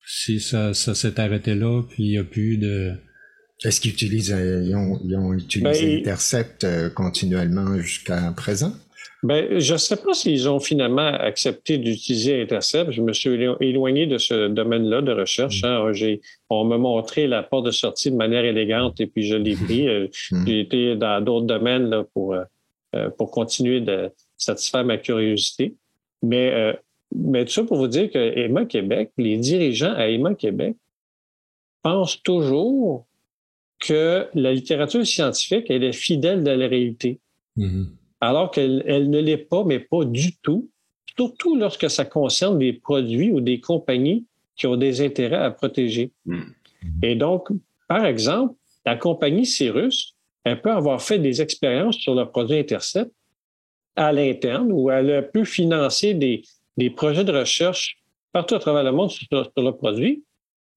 si 0.07 0.39
ça, 0.39 0.73
ça 0.75 0.95
s'est 0.95 1.19
arrêté 1.19 1.55
là, 1.55 1.83
puis 1.83 2.05
il 2.05 2.11
n'y 2.11 2.19
a 2.19 2.25
plus 2.25 2.59
de... 2.59 2.93
Est-ce 3.65 3.81
qu'ils 3.81 3.93
utilisent, 3.93 4.33
euh, 4.33 4.63
ils 4.63 5.17
ont, 5.17 5.33
utilisé 5.33 5.95
ben, 5.95 6.01
Intercept 6.01 6.65
euh, 6.65 6.91
continuellement 6.91 7.79
jusqu'à 7.79 8.33
présent? 8.33 8.75
Ben, 9.27 9.59
je 9.59 9.73
ne 9.73 9.79
sais 9.79 9.97
pas 9.97 10.15
s'ils 10.15 10.49
ont 10.49 10.61
finalement 10.61 11.09
accepté 11.09 11.79
d'utiliser 11.79 12.41
Intercept. 12.43 12.93
Je 12.93 13.03
me 13.03 13.13
suis 13.13 13.31
éloigné 13.61 14.07
de 14.07 14.19
ce 14.19 14.47
domaine-là 14.47 15.03
de 15.03 15.11
recherche. 15.11 15.63
Mm. 15.63 15.67
Hein. 15.67 16.17
on 16.49 16.65
m'a 16.65 16.79
montré 16.79 17.27
la 17.27 17.43
porte 17.43 17.67
de 17.67 17.73
sortie 17.73 18.13
de 18.13 18.17
manière 18.17 18.45
élégante 18.45 19.01
et 19.01 19.09
puis 19.09 19.25
je 19.25 19.35
l'ai 19.35 19.57
pris. 19.57 19.89
Euh, 19.89 20.07
mm. 20.31 20.47
J'ai 20.47 20.61
été 20.61 20.95
dans 20.95 21.21
d'autres 21.25 21.47
domaines 21.47 21.91
là, 21.91 22.05
pour, 22.15 22.37
pour 23.19 23.33
continuer 23.33 23.81
de 23.81 24.13
satisfaire 24.37 24.85
ma 24.85 24.97
curiosité. 24.97 25.75
Mais, 26.23 26.79
mais 27.13 27.45
tout 27.45 27.53
ça 27.53 27.65
pour 27.65 27.79
vous 27.79 27.89
dire 27.89 28.09
que 28.11 28.39
Emma 28.39 28.65
Québec, 28.65 29.11
les 29.19 29.39
dirigeants 29.39 29.95
à 29.95 30.07
Emma 30.07 30.35
Québec 30.35 30.77
pensent 31.83 32.23
toujours 32.23 33.07
que 33.81 34.29
la 34.35 34.53
littérature 34.53 35.05
scientifique, 35.05 35.67
elle 35.69 35.83
est 35.83 35.93
fidèle 35.93 36.45
de 36.45 36.51
la 36.53 36.69
réalité. 36.69 37.19
Mm-hmm. 37.57 37.87
Alors 38.21 38.51
qu'elle 38.51 38.83
elle 38.87 39.11
ne 39.11 39.21
l'est 39.21 39.37
pas, 39.37 39.65
mais 39.65 39.81
pas 39.81 40.05
du 40.05 40.37
tout, 40.39 40.69
surtout 41.17 41.57
lorsque 41.57 41.91
ça 41.91 42.05
concerne 42.05 42.59
des 42.59 42.73
produits 42.73 43.31
ou 43.31 43.41
des 43.41 43.61
compagnies 43.61 44.25
qui 44.57 44.67
ont 44.67 44.77
des 44.77 45.01
intérêts 45.01 45.37
à 45.37 45.51
protéger. 45.51 46.11
Mm-hmm. 46.27 46.53
Et 47.03 47.15
donc, 47.15 47.49
par 47.89 48.05
exemple, 48.07 48.55
la 48.85 48.97
compagnie 48.97 49.47
Cyrus, 49.47 50.15
elle 50.45 50.61
peut 50.61 50.73
avoir 50.73 51.03
fait 51.03 51.19
des 51.19 51.43
expériences 51.43 51.97
sur 51.97 52.15
le 52.15 52.25
produit 52.25 52.59
Intercept 52.59 53.11
à 53.97 54.13
l'interne 54.13 54.71
où 54.73 54.91
elle 54.91 55.11
a 55.11 55.23
pu 55.23 55.45
financer 55.45 56.15
des, 56.15 56.43
des 56.77 56.91
projets 56.91 57.25
de 57.25 57.33
recherche 57.33 57.99
partout 58.33 58.55
à 58.55 58.59
travers 58.59 58.85
le 58.85 58.93
monde 58.93 59.11
sur, 59.11 59.27
sur 59.29 59.53
le 59.57 59.73
produit, 59.73 60.23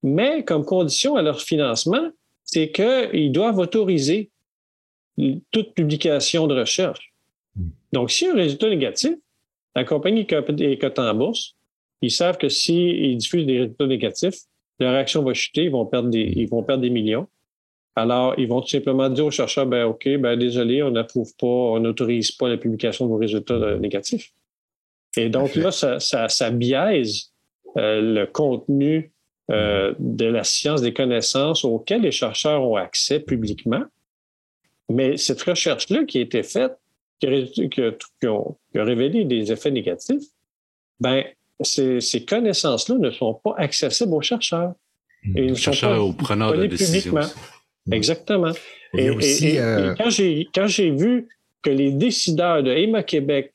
mais 0.01 0.45
comme 0.45 0.63
condition 0.63 1.15
à 1.17 1.21
leur 1.21 1.41
financement, 1.41 2.09
c'est 2.45 2.71
qu'ils 2.71 3.31
doivent 3.31 3.59
autoriser 3.59 4.31
toute 5.51 5.73
publication 5.73 6.47
de 6.47 6.55
recherche. 6.55 7.09
Donc, 7.93 8.12
si 8.12 8.28
un 8.28 8.36
résultat 8.36 8.70
négatif, 8.70 9.16
la 9.76 9.84
compagnie 9.84 10.22
est 10.22 10.82
cotée 10.82 11.01
en 11.01 11.14
bourse, 11.14 11.55
ils 12.01 12.12
savent 12.12 12.38
que 12.38 12.49
s'ils 12.49 13.18
diffusent 13.18 13.45
des 13.45 13.60
résultats 13.60 13.88
négatifs, 13.88 14.36
leur 14.80 14.95
action 14.95 15.24
va 15.24 15.34
chuter, 15.34 15.64
ils 15.64 15.72
vont 15.72 15.86
perdre 15.86 16.10
des, 16.10 16.34
ils 16.36 16.47
vont 16.47 16.64
perdre 16.64 16.82
des 16.82 16.89
millions. 16.89 17.28
Alors, 17.95 18.34
ils 18.38 18.47
vont 18.47 18.62
tout 18.62 18.70
simplement 18.70 19.10
dire 19.10 19.26
aux 19.26 19.32
chercheurs, 19.32 19.66
ben, 19.66 19.84
OK, 19.84 20.07
ben, 20.20 20.38
désolé, 20.38 20.82
on 20.82 20.91
n'approuve 20.91 21.34
pas, 21.38 21.47
on 21.47 21.80
n'autorise 21.80 22.32
pas 22.32 22.47
la 22.47 22.57
publication 22.57 23.05
de 23.05 23.12
vos 23.12 23.18
résultats 23.18 23.55
euh, 23.55 23.78
négatifs. 23.78 24.32
Et 25.18 25.30
donc 25.30 25.55
là, 25.55 25.72
ça, 25.72 25.99
ça, 25.99 26.49
biaise 26.51 27.34
euh, 27.78 27.99
le 27.99 28.26
contenu 28.26 29.12
euh, 29.51 29.93
de 29.99 30.26
la 30.26 30.43
science 30.43 30.82
des 30.82 30.93
connaissances 30.93 31.66
auxquelles 31.66 32.01
les 32.01 32.12
chercheurs 32.12 32.64
ont 32.64 32.76
accès 32.76 33.20
publiquement. 33.20 33.84
Mais 34.88 35.18
cette 35.18 35.41
recherche-là 35.41 36.05
qui 36.05 36.20
a 36.20 36.22
été 36.22 36.43
faite, 36.43 36.78
qui 37.20 37.82
a, 37.82 38.84
révélé 38.84 39.26
des 39.26 39.51
effets 39.51 39.72
négatifs, 39.72 40.24
ben, 40.99 41.24
ces, 41.61 42.26
connaissances-là 42.28 42.95
ne 42.97 43.11
sont 43.11 43.39
pas 43.43 43.55
accessibles 43.57 44.13
aux 44.13 44.22
chercheurs. 44.22 44.74
Et 45.36 45.45
ils 45.45 45.51
ne 45.51 45.55
sont 45.55 45.72
pas 45.72 45.99
au 45.99 46.13
preneur 46.13 46.57
de 46.57 46.65
décision. 46.65 47.15
Exactement. 47.91 48.51
Et, 48.97 49.09
euh, 49.59 49.95
quand 49.95 50.09
j'ai 50.67 50.91
vu 50.91 51.28
que 51.61 51.70
les 51.70 51.91
décideurs 51.91 52.63
de 52.63 52.72
EMA 52.72 53.03
Québec 53.03 53.53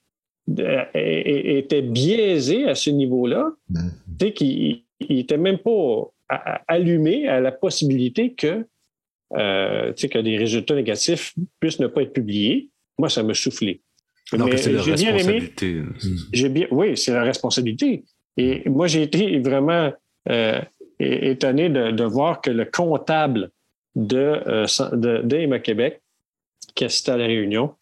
étaient 0.94 1.82
biaisés 1.82 2.68
à 2.68 2.74
ce 2.74 2.90
niveau-là, 2.90 3.50
mm. 3.70 3.88
tu 4.18 4.26
sais 4.26 4.32
qu'ils 4.32 4.82
n'étaient 5.08 5.38
même 5.38 5.58
pas 5.58 6.12
allumés 6.68 7.28
à 7.28 7.40
la 7.40 7.52
possibilité 7.52 8.34
que, 8.34 8.66
euh, 9.36 9.92
que 9.92 10.18
des 10.18 10.36
résultats 10.36 10.74
négatifs 10.74 11.34
puissent 11.60 11.80
ne 11.80 11.86
pas 11.86 12.02
être 12.02 12.12
publiés, 12.12 12.70
moi, 12.98 13.08
ça 13.08 13.22
me 13.22 13.34
soufflait. 13.34 13.80
Non, 14.32 14.48
c'est 14.56 14.72
la 14.72 14.82
responsabilité. 14.82 15.82
j'ai 16.32 16.48
bien, 16.48 16.66
oui, 16.70 16.96
c'est 16.96 17.12
la 17.12 17.22
responsabilité. 17.22 18.04
Et 18.36 18.68
moi, 18.68 18.86
j'ai 18.86 19.02
été 19.02 19.38
vraiment 19.40 19.92
euh, 20.28 20.60
étonné 20.98 21.68
de, 21.68 22.04
voir 22.04 22.40
que 22.40 22.50
le 22.50 22.64
comptable 22.64 23.50
de, 23.94 24.40
euh, 24.46 24.66
de, 24.92 25.56
Québec, 25.58 26.00
qui 26.74 26.84
assistait 26.84 27.12
à 27.12 27.16
la 27.16 27.26
réunion, 27.26 27.74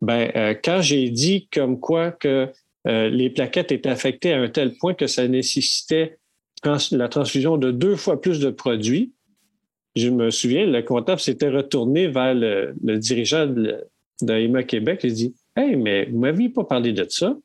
ben, 0.00 0.30
euh, 0.34 0.54
quand 0.54 0.80
j'ai 0.80 1.10
dit 1.10 1.48
comme 1.52 1.78
quoi 1.78 2.10
que 2.10 2.48
les 2.86 3.28
plaquettes 3.28 3.72
étaient 3.72 3.90
affectées 3.90 4.32
à 4.32 4.40
un 4.40 4.48
tel 4.48 4.74
point 4.78 4.94
que 4.94 5.06
ça 5.06 5.28
nécessitait 5.28 6.16
la 6.92 7.08
transfusion 7.08 7.58
de 7.58 7.70
deux 7.70 7.94
fois 7.94 8.20
plus 8.20 8.40
de 8.40 8.48
produits, 8.48 9.12
je 9.96 10.08
me 10.08 10.30
souviens, 10.30 10.66
le 10.66 10.82
comptable 10.82 11.20
s'était 11.20 11.50
retourné 11.50 12.08
vers 12.08 12.34
le, 12.34 12.74
dirigeant 12.96 13.46
de, 13.46 13.84
de 14.24 14.60
Québec 14.62 15.04
et 15.04 15.10
dit 15.10 15.34
Hey, 15.56 15.76
mais 15.76 16.06
vous 16.06 16.18
m'aviez 16.18 16.48
pas 16.48 16.64
parlé 16.64 16.92
de 16.92 17.06
ça. 17.08 17.36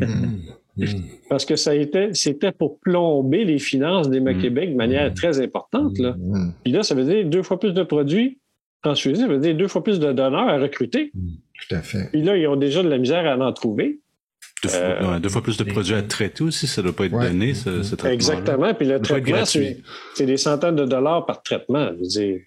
Hmm. 0.00 0.38
Hmm. 0.76 0.84
Parce 1.30 1.46
que 1.46 1.56
ça 1.56 1.74
était, 1.74 2.10
c'était 2.12 2.52
pour 2.52 2.78
plomber 2.80 3.44
les 3.44 3.58
finances 3.58 4.10
d'Emma 4.10 4.34
mmh. 4.34 4.42
Québec 4.42 4.70
de 4.72 4.76
manière 4.76 5.10
hmm. 5.10 5.14
très 5.14 5.40
importante. 5.40 5.98
Là. 5.98 6.14
Hmm. 6.18 6.52
Puis 6.64 6.72
là, 6.72 6.82
ça 6.82 6.94
veut 6.94 7.04
dire 7.04 7.24
deux 7.24 7.42
fois 7.42 7.58
plus 7.58 7.72
de 7.72 7.82
produits 7.82 8.38
transfusés, 8.82 9.22
ça 9.22 9.26
veut 9.26 9.38
dire 9.38 9.56
deux 9.56 9.68
fois 9.68 9.82
plus 9.82 9.98
de 9.98 10.12
donneurs 10.12 10.48
à 10.48 10.58
recruter. 10.58 11.12
Tout 11.14 11.74
à 11.74 11.80
fait. 11.80 12.10
Puis 12.12 12.22
là, 12.22 12.36
ils 12.36 12.46
ont 12.46 12.56
déjà 12.56 12.82
de 12.82 12.88
la 12.88 12.98
misère 12.98 13.26
à 13.26 13.36
en 13.38 13.52
trouver. 13.52 14.00
Deux, 14.62 14.68
fois, 14.68 15.40
euh, 15.40 15.40
plus 15.42 15.56
de 15.56 15.64
produits 15.64 15.94
à 15.94 16.02
traiter 16.02 16.42
aussi, 16.42 16.66
ça 16.66 16.82
ne 16.82 16.88
doit 16.88 16.96
pas 16.96 17.06
être 17.06 17.18
donné, 17.18 17.54
ce, 17.54 17.94
traitement. 17.94 18.10
Exactement. 18.10 18.74
Puis 18.74 18.86
le 18.86 19.00
traitement, 19.00 19.44
c'est, 19.44 20.26
des 20.26 20.36
centaines 20.36 20.76
de 20.76 20.84
dollars 20.84 21.26
par 21.26 21.42
traitement. 21.42 21.88
Je 21.94 22.00
veux 22.00 22.06
dire, 22.06 22.40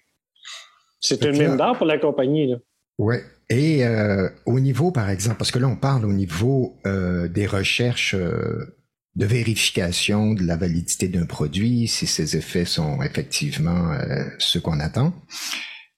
c'est 1.00 1.24
une 1.24 1.38
mine 1.38 1.56
d'or 1.56 1.76
pour 1.76 1.86
la 1.86 1.98
compagnie. 1.98 2.54
Oui. 2.98 3.16
Et 3.50 3.84
euh, 3.84 4.28
au 4.46 4.60
niveau, 4.60 4.92
par 4.92 5.10
exemple, 5.10 5.36
parce 5.36 5.50
que 5.50 5.58
là, 5.58 5.66
on 5.66 5.76
parle 5.76 6.06
au 6.06 6.12
niveau 6.12 6.78
euh, 6.86 7.26
des 7.26 7.46
recherches 7.46 8.14
euh, 8.14 8.76
de 9.16 9.26
vérification 9.26 10.34
de 10.34 10.44
la 10.44 10.56
validité 10.56 11.08
d'un 11.08 11.26
produit, 11.26 11.88
si 11.88 12.06
ses 12.06 12.36
effets 12.36 12.64
sont 12.64 13.02
effectivement 13.02 13.92
ce 14.38 14.60
qu'on 14.60 14.78
attend. 14.78 15.12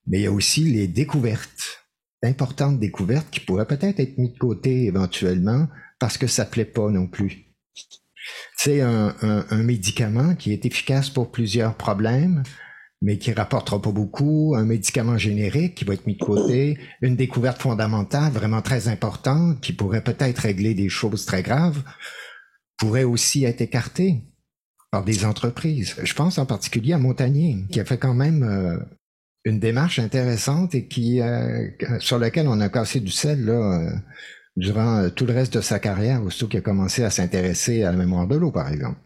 Mais 0.07 0.21
il 0.21 0.23
y 0.23 0.27
a 0.27 0.33
aussi 0.33 0.65
les 0.65 0.89
découvertes, 0.89 1.85
importantes 2.23 2.81
découvertes 2.81 3.29
qui 3.31 3.41
pourraient 3.41 3.67
peut-être 3.67 4.01
être 4.01 4.17
mises 4.17 4.33
de 4.33 4.39
côté 4.39 4.87
éventuellement 4.87 5.69
parce 6.01 6.17
que 6.17 6.27
ça 6.27 6.47
plaît 6.47 6.65
pas 6.65 6.89
non 6.89 7.07
plus. 7.07 7.55
C'est 8.57 8.81
un, 8.81 9.15
un 9.21 9.63
médicament 9.63 10.35
qui 10.35 10.53
est 10.53 10.65
efficace 10.65 11.11
pour 11.11 11.31
plusieurs 11.31 11.75
problèmes, 11.75 12.43
mais 13.03 13.19
qui 13.19 13.33
rapportera 13.33 13.83
pas 13.83 13.91
beaucoup, 13.91 14.55
un 14.57 14.65
médicament 14.65 15.19
générique 15.19 15.75
qui 15.75 15.85
va 15.85 15.95
être 15.95 16.07
mis 16.07 16.15
de 16.15 16.25
côté, 16.25 16.79
une 17.03 17.17
découverte 17.17 17.61
fondamentale 17.61 18.33
vraiment 18.33 18.63
très 18.63 18.87
importante 18.87 19.61
qui 19.61 19.73
pourrait 19.73 20.05
peut-être 20.05 20.39
régler 20.39 20.75
des 20.75 20.89
choses 20.89 21.27
très 21.27 21.43
graves, 21.43 21.83
pourrait 22.79 23.03
aussi 23.03 23.45
être 23.45 23.61
écartée 23.61 24.23
par 24.93 25.05
des 25.05 25.25
entreprises. 25.25 25.97
Je 26.01 26.15
pense 26.15 26.39
en 26.39 26.47
particulier 26.47 26.93
à 26.93 26.99
Montagnier, 26.99 27.65
qui 27.71 27.81
a 27.81 27.85
fait 27.85 27.99
quand 27.99 28.15
même 28.15 28.45
euh, 28.45 28.79
une 29.45 29.59
démarche 29.59 29.99
intéressante 29.99 30.77
et 30.77 30.87
qui 30.87 31.21
euh, 31.21 31.69
sur 31.99 32.21
laquelle 32.21 32.47
on 32.47 32.61
a 32.61 32.69
cassé 32.69 33.01
du 33.01 33.11
sel 33.11 33.45
là, 33.45 33.81
euh, 33.81 33.91
durant 34.57 35.11
tout 35.11 35.27
le 35.27 35.33
reste 35.33 35.55
de 35.55 35.61
sa 35.61 35.81
carrière, 35.81 36.23
aussitôt 36.23 36.47
qu'il 36.47 36.59
a 36.59 36.63
commencé 36.63 37.03
à 37.03 37.11
s'intéresser 37.11 37.83
à 37.83 37.91
la 37.91 37.97
mémoire 37.97 38.29
de 38.29 38.37
l'eau, 38.37 38.53
par 38.53 38.71
exemple 38.71 38.99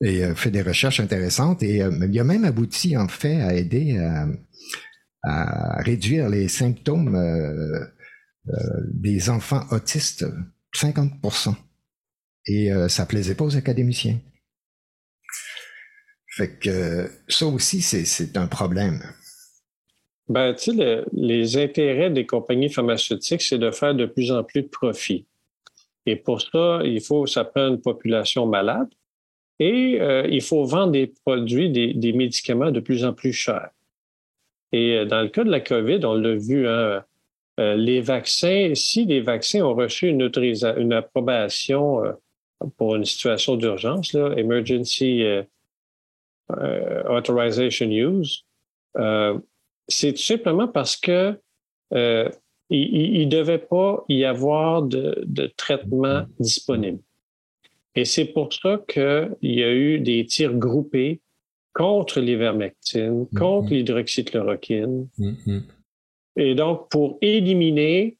et 0.00 0.24
euh, 0.24 0.34
fait 0.34 0.50
des 0.50 0.62
recherches 0.62 1.00
intéressantes 1.00 1.62
et 1.62 1.82
euh, 1.82 1.90
il 2.08 2.18
a 2.18 2.24
même 2.24 2.44
abouti 2.44 2.96
en 2.96 3.08
fait 3.08 3.40
à 3.40 3.54
aider 3.54 3.98
à, 5.24 5.82
réduire 5.82 6.28
les 6.28 6.48
symptômes 6.48 7.14
euh, 7.16 7.84
des 8.94 9.28
enfants 9.28 9.64
autistes 9.70 10.24
50%. 10.74 11.54
Et 12.46 12.70
ça 12.88 13.04
plaisait 13.04 13.34
pas 13.34 13.44
aux 13.44 13.56
académiciens. 13.56 14.18
Fait 16.30 16.58
que 16.58 17.10
ça 17.28 17.46
aussi, 17.46 17.82
c'est 17.82 18.36
un 18.38 18.46
problème. 18.46 19.02
Ben, 20.28 20.54
tu 20.54 20.74
sais, 20.74 21.04
les 21.12 21.58
intérêts 21.58 22.10
des 22.10 22.24
compagnies 22.24 22.72
pharmaceutiques, 22.72 23.42
c'est 23.42 23.58
de 23.58 23.70
faire 23.70 23.94
de 23.94 24.06
plus 24.06 24.30
en 24.30 24.44
plus 24.44 24.62
de 24.62 24.68
profit. 24.68 25.26
Et 26.06 26.16
pour 26.16 26.40
ça, 26.40 26.80
il 26.84 27.02
faut, 27.02 27.26
ça 27.26 27.44
prend 27.44 27.68
une 27.68 27.82
population 27.82 28.46
malade, 28.46 28.88
et 29.58 30.00
euh, 30.00 30.26
il 30.28 30.42
faut 30.42 30.64
vendre 30.64 30.92
des 30.92 31.08
produits, 31.24 31.70
des, 31.70 32.12
médicaments 32.12 32.70
de 32.70 32.80
plus 32.80 33.04
en 33.04 33.12
plus 33.12 33.32
chers. 33.32 33.70
Et 34.72 34.98
euh, 34.98 35.04
dans 35.04 35.22
le 35.22 35.28
cas 35.28 35.44
de 35.44 35.50
la 35.50 35.60
COVID, 35.60 36.04
on 36.04 36.14
l'a 36.14 36.36
vu, 36.36 36.68
hein, 36.68 37.04
euh, 37.58 37.74
les 37.74 38.00
vaccins, 38.00 38.72
si 38.74 39.04
les 39.04 39.20
vaccins 39.20 39.62
ont 39.62 39.74
reçu 39.74 40.08
une, 40.08 40.30
une 40.76 40.92
approbation 40.92 42.02
pour 42.76 42.94
une 42.94 43.04
situation 43.04 43.56
d'urgence, 43.56 44.14
Emergency 44.14 45.24
Authorization 46.48 47.86
Use, 47.90 48.44
c'est 49.88 50.12
tout 50.12 50.22
simplement 50.22 50.68
parce 50.68 50.96
que 50.96 51.38
il 52.70 53.28
ne 53.28 53.30
devait 53.30 53.58
pas 53.58 54.04
y 54.08 54.24
avoir 54.24 54.82
de, 54.82 55.22
de 55.24 55.46
traitement 55.56 56.26
disponible. 56.38 57.00
Et 57.98 58.04
c'est 58.04 58.26
pour 58.26 58.52
ça 58.52 58.80
qu'il 58.86 59.36
y 59.42 59.64
a 59.64 59.74
eu 59.74 59.98
des 59.98 60.24
tirs 60.24 60.54
groupés 60.54 61.20
contre 61.72 62.20
l'ivermectine, 62.20 63.24
mm-hmm. 63.24 63.36
contre 63.36 63.70
l'hydroxychloroquine. 63.70 65.08
Mm-hmm. 65.18 65.62
Et 66.36 66.54
donc, 66.54 66.88
pour 66.90 67.18
éliminer 67.22 68.16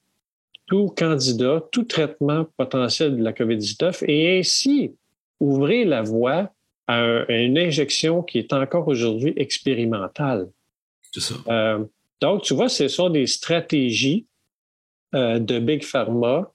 tout 0.66 0.88
candidat, 0.88 1.64
tout 1.70 1.84
traitement 1.84 2.44
potentiel 2.56 3.16
de 3.18 3.22
la 3.22 3.32
COVID-19 3.32 4.04
et 4.08 4.40
ainsi 4.40 4.96
ouvrir 5.38 5.86
la 5.86 6.02
voie 6.02 6.50
à, 6.88 7.32
une 7.32 7.56
injection 7.56 8.24
qui 8.24 8.38
est 8.38 8.52
encore 8.52 8.88
aujourd'hui 8.88 9.32
expérimentale. 9.36 10.48
C'est 11.12 11.20
ça. 11.20 11.34
Euh, 11.46 11.84
donc, 12.20 12.42
tu 12.42 12.52
vois, 12.52 12.68
ce 12.68 12.88
sont 12.88 13.10
des 13.10 13.28
stratégies 13.28 14.26
euh, 15.14 15.38
de 15.38 15.60
Big 15.60 15.84
Pharma 15.84 16.52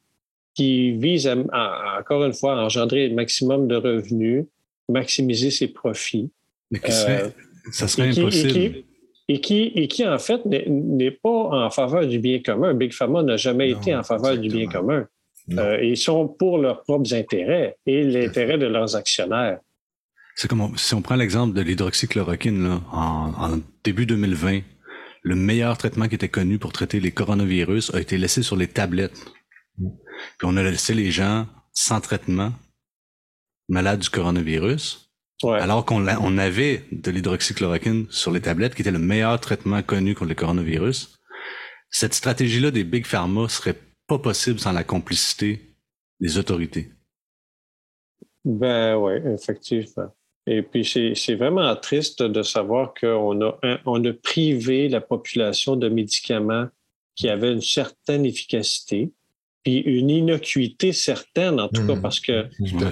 qui 0.54 0.92
vise 0.92 1.28
à, 1.28 2.00
encore 2.00 2.24
une 2.24 2.34
fois, 2.34 2.60
à 2.60 2.66
engendrer 2.66 3.08
le 3.08 3.16
maximum 3.16 3.68
de 3.68 3.76
revenus, 3.76 4.46
maximiser 4.90 5.52
ses 5.52 5.68
profits. 5.68 6.32
Mais 6.72 6.80
euh, 6.84 7.30
ça 7.72 7.88
serait 7.88 8.10
impossible. 8.10 8.84
Et 9.30 9.40
qui, 9.40 9.72
et 9.76 9.88
qui, 9.88 10.06
en 10.06 10.20
fait, 10.20 10.42
n'est 10.46 11.12
pas 11.12 11.30
en 11.30 11.70
faveur 11.70 12.06
du 12.06 12.20
bien 12.20 12.40
commun. 12.40 12.74
Big 12.74 12.92
Pharma 12.92 13.24
n'a 13.24 13.38
jamais 13.38 13.72
été 13.72 13.96
en 13.96 14.04
faveur 14.04 14.38
du 14.38 14.50
bien 14.50 14.68
commun. 14.68 15.08
Euh, 15.52 15.84
ils 15.84 15.98
sont 15.98 16.28
pour 16.28 16.58
leurs 16.58 16.84
propres 16.84 17.14
intérêts 17.14 17.78
et 17.86 18.04
l'intérêt 18.04 18.58
de 18.58 18.66
leurs 18.66 18.96
actionnaires. 18.96 19.60
C'est 20.36 20.48
comme 20.48 20.78
si 20.78 20.94
on 20.94 21.02
prend 21.02 21.16
l'exemple 21.16 21.54
de 21.54 21.62
l'hydroxychloroquine 21.62 22.82
en, 22.92 23.32
en, 23.38 23.60
début 23.84 24.06
2020, 24.06 24.62
le 25.22 25.36
meilleur 25.36 25.78
traitement 25.78 26.08
qui 26.08 26.16
était 26.16 26.30
connu 26.30 26.60
pour 26.60 26.74
traiter 26.74 27.00
les 27.00 27.12
coronavirus 27.12 27.94
a 27.94 28.02
été 28.02 28.18
laissé 28.18 28.42
sur 28.42 28.56
les 28.56 28.68
tablettes. 28.68 29.26
Puis 29.78 30.44
on 30.44 30.58
a 30.58 30.64
laissé 30.64 30.94
les 30.94 31.12
gens 31.12 31.48
sans 31.72 32.02
traitement, 32.02 32.54
malades 33.70 34.00
du 34.00 34.10
coronavirus, 34.10 35.10
alors 35.44 35.86
qu'on 35.86 36.08
on 36.08 36.38
avait 36.38 36.86
de 36.92 37.12
l'hydroxychloroquine 37.12 38.08
sur 38.10 38.32
les 38.32 38.42
tablettes, 38.42 38.76
qui 38.76 38.82
était 38.82 38.92
le 38.92 39.00
meilleur 39.00 39.40
traitement 39.40 39.82
connu 39.82 40.16
contre 40.16 40.30
le 40.30 40.36
coronavirus. 40.36 41.20
Cette 41.90 42.14
stratégie-là 42.14 42.72
des 42.72 42.84
big 42.84 43.06
pharma 43.06 43.50
serait 43.50 43.78
pas 44.08 44.20
possible 44.20 44.60
sans 44.60 44.72
la 44.72 44.84
complicité 44.84 45.76
des 46.20 46.38
autorités. 46.38 46.92
Ben 48.46 48.96
oui, 48.96 49.14
effectivement. 49.34 50.14
Et 50.46 50.62
puis 50.62 50.86
c'est 50.86 51.36
vraiment 51.36 51.74
triste 51.76 52.22
de 52.22 52.44
savoir 52.44 52.94
qu'on 52.94 53.42
a, 53.42 53.60
on 53.86 54.04
a 54.04 54.14
privé 54.14 54.90
la 54.90 55.00
population 55.00 55.76
de 55.76 55.88
médicaments 55.88 56.68
qui 57.16 57.30
avaient 57.30 57.54
une 57.54 57.62
certaine 57.62 58.26
efficacité, 58.26 59.14
puis 59.64 59.78
une 59.78 60.10
innocuité 60.10 60.92
certaine, 60.92 61.60
en 61.60 61.70
tout 61.70 61.86
cas, 61.88 61.96
mmh. 61.96 62.02
parce 62.02 62.20
que 62.20 62.32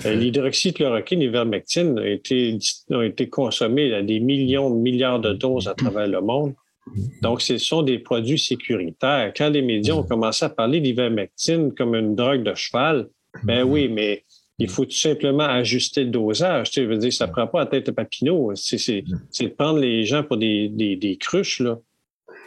euh, 0.05 0.15
l'hydroxychloroquine 0.15 1.21
et 1.21 1.25
l'ivermectine 1.25 1.99
ont 1.99 2.03
été, 2.03 2.57
ont 2.91 3.01
été 3.01 3.29
consommés 3.29 3.93
à 3.93 4.01
des 4.01 4.19
millions 4.19 4.69
de 4.69 4.79
milliards 4.79 5.19
de 5.19 5.33
doses 5.33 5.67
à 5.67 5.73
travers 5.73 6.07
le 6.07 6.21
monde. 6.21 6.53
Donc, 7.21 7.41
ce 7.41 7.57
sont 7.57 7.83
des 7.83 7.99
produits 7.99 8.39
sécuritaires. 8.39 9.31
Quand 9.35 9.49
les 9.49 9.61
médias 9.61 9.93
ont 9.93 10.03
commencé 10.03 10.45
à 10.45 10.49
parler 10.49 10.81
d'ivermectine 10.81 11.73
comme 11.73 11.95
une 11.95 12.15
drogue 12.15 12.43
de 12.43 12.55
cheval, 12.55 13.07
ben 13.43 13.63
oui, 13.63 13.87
mais 13.87 14.23
Il 14.59 14.69
faut 14.69 14.85
tout 14.85 14.91
simplement 14.91 15.45
ajuster 15.45 16.03
le 16.03 16.11
dosage. 16.11 16.69
Tu 16.69 16.81
sais, 16.81 16.85
veux 16.85 16.97
dire, 16.97 17.11
ça 17.11 17.25
ne 17.25 17.31
prend 17.31 17.47
pas 17.47 17.61
la 17.61 17.65
tête 17.65 17.87
de 17.87 17.91
Papineau. 17.91 18.51
C'est 18.55 19.01
de 19.01 19.47
prendre 19.47 19.79
les 19.79 20.05
gens 20.05 20.23
pour 20.23 20.37
des, 20.37 20.69
des, 20.69 21.17
cruches. 21.17 21.61
Là. 21.61 21.79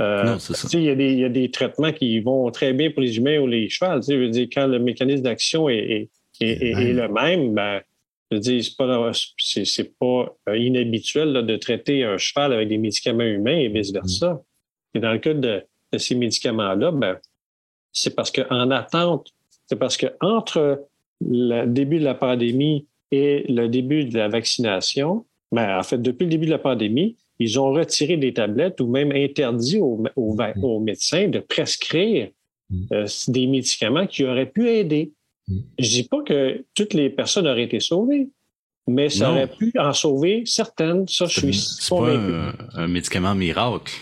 Euh, 0.00 0.36
il 0.72 0.82
y, 0.82 0.90
a 0.90 0.94
des, 0.94 1.14
y 1.14 1.24
a 1.24 1.28
des 1.28 1.50
traitements 1.50 1.92
qui 1.92 2.18
vont 2.20 2.50
très 2.50 2.72
bien 2.72 2.90
pour 2.90 3.00
les 3.00 3.16
humains 3.16 3.38
ou 3.38 3.46
les 3.46 3.68
chevaux. 3.68 4.00
Veux 4.08 4.28
dire, 4.28 4.48
quand 4.52 4.66
le 4.66 4.78
mécanisme 4.78 5.22
d'action 5.22 5.68
est, 5.68 6.08
est, 6.40 6.62
est, 6.62 6.92
le 6.92 7.08
même, 7.08 7.54
ben, 7.54 7.80
je 8.30 8.36
veux 8.36 8.40
dire, 8.40 8.64
c'est 9.40 9.96
pas, 9.98 10.36
euh, 10.48 10.58
inhabituel 10.58 11.46
de 11.46 11.56
traiter 11.56 12.04
un 12.04 12.18
cheval 12.18 12.52
avec 12.52 12.68
des 12.68 12.78
médicaments 12.78 13.24
humains 13.24 13.56
et 13.56 13.68
vice-versa. 13.68 14.42
Et 14.94 15.00
dans 15.00 15.12
le 15.12 15.18
cas 15.18 15.34
de, 15.34 15.62
de 15.92 15.98
ces 15.98 16.16
médicaments-là, 16.16 16.90
ben, 16.90 17.18
c'est 17.92 18.16
parce 18.16 18.32
qu'en 18.32 18.70
attente, 18.70 19.32
c'est 19.66 19.78
parce 19.78 19.96
que 19.96 20.06
entre 20.20 20.86
le 21.20 21.66
début 21.66 22.00
de 22.00 22.04
la 22.04 22.14
pandémie 22.14 22.86
et 23.12 23.44
le 23.48 23.68
début 23.68 24.04
de 24.04 24.18
la 24.18 24.28
vaccination, 24.28 25.24
ben, 25.52 25.78
en 25.78 25.82
fait, 25.82 25.98
depuis 25.98 26.24
le 26.24 26.30
début 26.30 26.46
de 26.46 26.50
la 26.50 26.58
pandémie, 26.58 27.16
ils 27.38 27.58
ont 27.58 27.72
retiré 27.72 28.16
des 28.16 28.32
tablettes 28.32 28.80
ou 28.80 28.86
même 28.86 29.12
interdit 29.12 29.78
aux, 29.78 30.04
aux, 30.16 30.80
médecins 30.80 31.28
de 31.28 31.40
prescrire 31.40 32.28
mm. 32.70 32.84
euh, 32.92 33.06
des 33.28 33.46
médicaments 33.46 34.06
qui 34.06 34.24
auraient 34.24 34.50
pu 34.50 34.68
aider. 34.68 35.12
Mm. 35.48 35.58
Je 35.78 35.88
dis 35.88 36.04
pas 36.04 36.22
que 36.22 36.64
toutes 36.74 36.94
les 36.94 37.10
personnes 37.10 37.46
auraient 37.46 37.64
été 37.64 37.80
sauvées, 37.80 38.28
mais 38.86 39.08
ça 39.08 39.30
aurait 39.30 39.48
pu 39.48 39.72
en 39.78 39.92
sauver 39.92 40.44
certaines. 40.46 41.08
Ça, 41.08 41.26
je 41.26 41.40
suis 41.40 41.54
C'est 41.54 41.88
pas 41.88 42.14
un, 42.14 42.54
un, 42.74 42.86
médicament 42.86 43.34
miracle, 43.34 43.92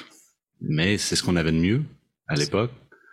mais 0.61 0.99
c'est 0.99 1.17
ce 1.17 1.23
qu'on 1.23 1.37
avait 1.37 1.53
de 1.53 1.59
mieux 1.59 1.83
à 2.27 2.35
l'époque. 2.35 2.71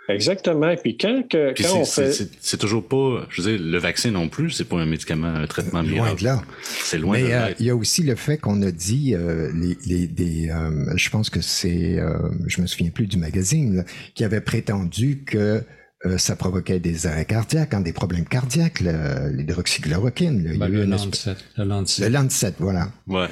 Exactement. 0.10 0.76
Puis 0.76 0.97
quand, 0.97 1.28
que, 1.30 1.53
quand 1.55 1.76
on 1.78 1.86
fait. 1.86 2.12
C'est 2.41 2.57
toujours 2.57 2.88
pas. 2.88 3.26
Je 3.30 3.41
veux 3.41 3.51
dire, 3.51 3.66
le 3.66 3.78
vaccin 3.78 4.12
non 4.12 4.28
plus, 4.28 4.51
c'est 4.51 4.66
pas 4.66 4.78
un 4.78 4.86
médicament, 4.86 5.28
un 5.28 5.47
traitement 5.47 5.82
Loin 5.82 6.14
de 6.14 6.24
là. 6.24 6.41
C'est 6.64 6.97
loin 6.97 7.18
Mais, 7.18 7.24
de 7.24 7.30
là. 7.30 7.49
il 7.60 7.66
y 7.66 7.70
a 7.70 7.76
aussi 7.76 8.03
le 8.03 8.16
fait 8.16 8.38
qu'on 8.38 8.62
a 8.62 8.72
dit, 8.72 9.14
euh, 9.14 9.51
les, 9.53 9.78
les, 9.86 10.07
des, 10.07 10.49
euh, 10.49 10.91
je 10.95 11.10
pense 11.10 11.30
que 11.30 11.41
c'est, 11.41 11.99
euh, 11.99 12.18
je 12.47 12.62
me 12.62 12.68
souviens 12.68 12.89
plus 12.89 13.07
du 13.07 13.18
magazine, 13.18 13.86
qui 14.16 14.24
avait 14.24 14.41
prétendu 14.41 15.24
que 15.26 15.64
euh, 16.05 16.18
ça 16.18 16.36
provoquait 16.36 16.80
des 16.80 17.07
arrêts 17.07 17.26
cardiaques, 17.26 17.74
hein, 17.74 17.82
des 17.82 17.93
problèmes 17.93 18.26
cardiaques, 18.26 18.80
l'hydroxychloroquine. 18.80 20.43
Le, 20.43 20.57
ben, 20.57 20.68
le, 20.68 20.86
Lancet, 20.86 21.36
le 21.57 21.66
Lancet. 21.66 22.03
Le 22.03 22.10
Lancet, 22.10 22.53
voilà. 22.60 22.91
Ouais, 23.07 23.28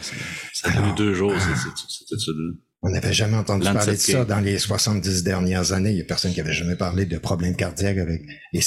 ça 0.54 0.70
a 0.70 0.74
tenu 0.74 0.94
deux 0.96 1.14
jours, 1.14 1.34
cette 1.40 2.20
étude 2.20 2.58
on 2.84 2.90
n'avait 2.90 3.14
jamais 3.14 3.38
entendu 3.38 3.66
parler 3.66 3.94
de 3.94 3.98
ça 3.98 4.26
dans 4.26 4.40
les 4.40 4.60
70 4.60 5.24
dernières 5.24 5.72
années. 5.72 5.90
Il 5.90 5.96
n'y 5.96 6.02
a 6.02 6.06
personne 6.06 6.34
qui 6.34 6.42
avait 6.42 6.54
jamais 6.54 6.76
parlé 6.76 7.06
de 7.06 7.18
problèmes 7.18 7.56
cardiaques 7.56 7.98
avec. 7.98 8.22
Et 8.54 8.62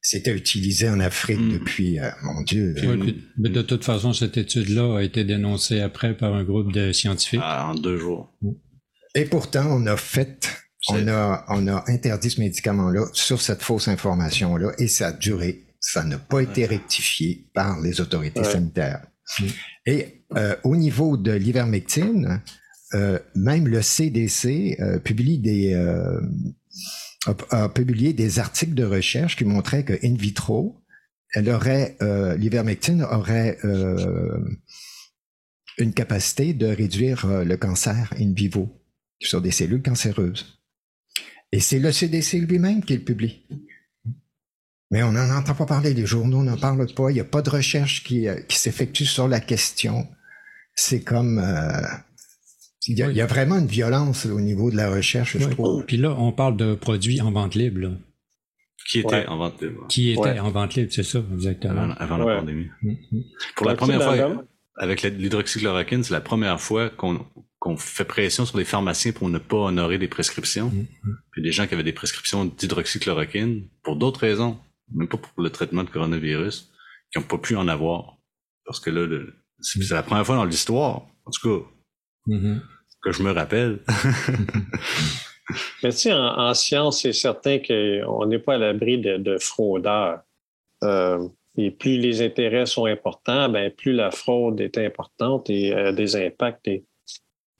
c'était 0.00 0.32
utilisé 0.32 0.88
en 0.88 1.00
Afrique 1.00 1.40
hmm. 1.40 1.52
depuis, 1.52 1.98
euh, 1.98 2.08
mon 2.22 2.42
Dieu. 2.42 2.74
mais 3.38 3.50
de 3.50 3.62
toute 3.62 3.84
façon, 3.84 4.12
cette 4.12 4.36
étude-là 4.36 4.98
a 4.98 5.02
été 5.02 5.24
dénoncée 5.24 5.80
après 5.80 6.16
par 6.16 6.34
un 6.34 6.44
groupe 6.44 6.72
de 6.72 6.92
scientifiques. 6.92 7.40
Ah, 7.42 7.68
en 7.70 7.74
deux 7.74 7.98
jours. 7.98 8.32
Et 9.14 9.24
pourtant, 9.24 9.66
on 9.68 9.86
a 9.86 9.96
fait, 9.96 10.48
on 10.88 11.08
a, 11.08 11.44
on 11.48 11.66
a 11.66 11.84
interdit 11.88 12.30
ce 12.30 12.40
médicament-là 12.40 13.06
sur 13.14 13.40
cette 13.40 13.62
fausse 13.62 13.88
information-là 13.88 14.72
et 14.78 14.86
ça 14.86 15.08
a 15.08 15.12
duré. 15.12 15.64
Ça 15.80 16.04
n'a 16.04 16.18
pas 16.18 16.40
été 16.40 16.66
rectifié 16.66 17.48
par 17.52 17.80
les 17.80 18.00
autorités 18.00 18.44
sanitaires. 18.44 19.06
Et 19.86 20.24
euh, 20.36 20.56
au 20.64 20.76
niveau 20.76 21.16
de 21.16 21.32
l'ivermectine, 21.32 22.42
euh, 22.96 23.18
même 23.34 23.68
le 23.68 23.82
CDC 23.82 24.78
euh, 24.80 24.98
publie 24.98 25.38
des, 25.38 25.74
euh, 25.74 26.18
a, 27.50 27.68
publié 27.68 28.14
des 28.14 28.38
articles 28.38 28.72
de 28.72 28.84
recherche 28.84 29.36
qui 29.36 29.44
montraient 29.44 29.84
que 29.84 29.98
in 30.02 30.14
vitro, 30.14 30.82
elle 31.34 31.50
aurait, 31.50 31.98
l'ivermectine 32.38 33.02
aurait 33.02 33.58
une 35.76 35.92
capacité 35.92 36.54
de 36.54 36.66
réduire 36.66 37.26
le 37.26 37.56
cancer 37.56 38.14
in 38.18 38.32
vivo 38.32 38.70
sur 39.20 39.42
des 39.42 39.50
cellules 39.50 39.82
cancéreuses. 39.82 40.62
Et 41.52 41.60
c'est 41.60 41.80
le 41.80 41.92
CDC 41.92 42.38
lui-même 42.38 42.82
qui 42.82 42.94
le 42.96 43.02
publie. 43.02 43.44
Mais 44.90 45.02
on 45.02 45.12
n'en 45.12 45.36
entend 45.36 45.54
pas 45.54 45.66
parler, 45.66 45.92
les 45.92 46.06
journaux 46.06 46.44
n'en 46.44 46.56
parlent 46.56 46.86
pas, 46.94 47.10
il 47.10 47.14
n'y 47.14 47.20
a 47.20 47.24
pas 47.24 47.42
de 47.42 47.50
recherche 47.50 48.04
qui, 48.04 48.28
qui 48.48 48.58
s'effectue 48.58 49.04
sur 49.04 49.28
la 49.28 49.40
question. 49.40 50.08
C'est 50.74 51.02
comme 51.02 51.42
il 52.88 52.98
y, 52.98 53.20
a, 53.20 53.26
vraiment 53.26 53.58
une 53.58 53.66
violence 53.66 54.26
au 54.26 54.40
niveau 54.40 54.70
de 54.70 54.76
la 54.76 54.90
recherche, 54.90 55.38
je 55.38 55.48
trouve. 55.48 55.84
Puis 55.86 55.96
là, 55.96 56.14
on 56.18 56.30
parle 56.30 56.56
de 56.56 56.74
produits 56.74 57.20
en 57.20 57.32
vente 57.32 57.54
libre. 57.54 57.90
Qui 58.88 59.00
étaient 59.00 59.26
en 59.26 59.38
vente 59.38 59.60
libre. 59.60 59.86
Qui 59.88 60.12
étaient 60.12 60.38
en 60.38 60.50
vente 60.50 60.74
libre, 60.74 60.92
c'est 60.92 61.02
ça, 61.02 61.20
exactement. 61.34 61.90
Avant, 61.98 62.18
la 62.18 62.36
pandémie. 62.36 62.68
Mm-hmm. 62.82 63.24
Pour 63.56 63.66
la 63.66 63.74
première 63.74 64.02
fois, 64.02 64.44
avec 64.76 65.02
l'hydroxychloroquine, 65.02 66.04
c'est 66.04 66.12
la 66.12 66.20
première 66.20 66.60
fois 66.60 66.90
qu'on 66.90 67.76
fait 67.76 68.04
pression 68.04 68.46
sur 68.46 68.56
les 68.56 68.64
pharmaciens 68.64 69.10
pour 69.10 69.28
ne 69.28 69.38
pas 69.38 69.56
honorer 69.56 69.98
des 69.98 70.08
prescriptions. 70.08 70.68
Mm-hmm. 70.68 71.14
Puis 71.32 71.42
des 71.42 71.52
gens 71.52 71.66
qui 71.66 71.74
avaient 71.74 71.82
des 71.82 71.92
prescriptions 71.92 72.44
d'hydroxychloroquine, 72.44 73.68
pour 73.82 73.96
d'autres 73.96 74.20
raisons, 74.20 74.58
même 74.94 75.08
pas 75.08 75.18
pour 75.18 75.42
le 75.42 75.50
traitement 75.50 75.82
de 75.82 75.90
coronavirus, 75.90 76.70
qui 77.10 77.18
n'ont 77.18 77.24
pas 77.24 77.38
pu 77.38 77.56
en 77.56 77.66
avoir. 77.66 78.18
Parce 78.64 78.78
que 78.78 78.90
là, 78.90 79.08
c'est 79.60 79.90
la 79.90 80.04
première 80.04 80.24
fois 80.24 80.36
dans 80.36 80.44
l'histoire, 80.44 81.06
en 81.24 81.30
tout 81.32 81.48
cas, 81.48 81.66
mm-hmm 82.28 82.60
que 83.02 83.12
je 83.12 83.22
me 83.22 83.32
rappelle. 83.32 83.80
Mais 85.82 85.90
tu 85.90 85.98
sais, 85.98 86.12
en, 86.12 86.54
science, 86.54 87.02
c'est 87.02 87.12
certain 87.12 87.58
qu'on 87.58 88.26
n'est 88.26 88.38
pas 88.38 88.54
à 88.54 88.58
l'abri 88.58 88.98
de, 88.98 89.38
fraudeurs. 89.38 90.20
Euh, 90.82 91.28
et 91.56 91.70
plus 91.70 91.98
les 91.98 92.20
intérêts 92.22 92.66
sont 92.66 92.86
importants, 92.86 93.48
ben, 93.48 93.70
plus 93.70 93.92
la 93.92 94.10
fraude 94.10 94.60
est 94.60 94.76
importante 94.76 95.48
et 95.48 95.72
a 95.72 95.92
des 95.92 96.16
impacts. 96.16 96.68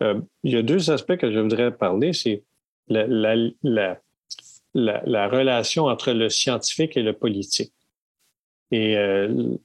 Euh, 0.02 0.20
il 0.42 0.52
y 0.52 0.56
a 0.56 0.62
deux 0.62 0.90
aspects 0.90 1.16
que 1.16 1.32
je 1.32 1.38
voudrais 1.38 1.74
parler. 1.74 2.12
C'est 2.12 2.42
la, 2.88 3.06
la, 4.74 5.28
relation 5.28 5.86
entre 5.86 6.12
le 6.12 6.28
scientifique 6.28 6.96
et 6.96 7.02
le 7.02 7.14
politique. 7.14 7.72
Et 8.70 8.96
euh, 8.96 9.56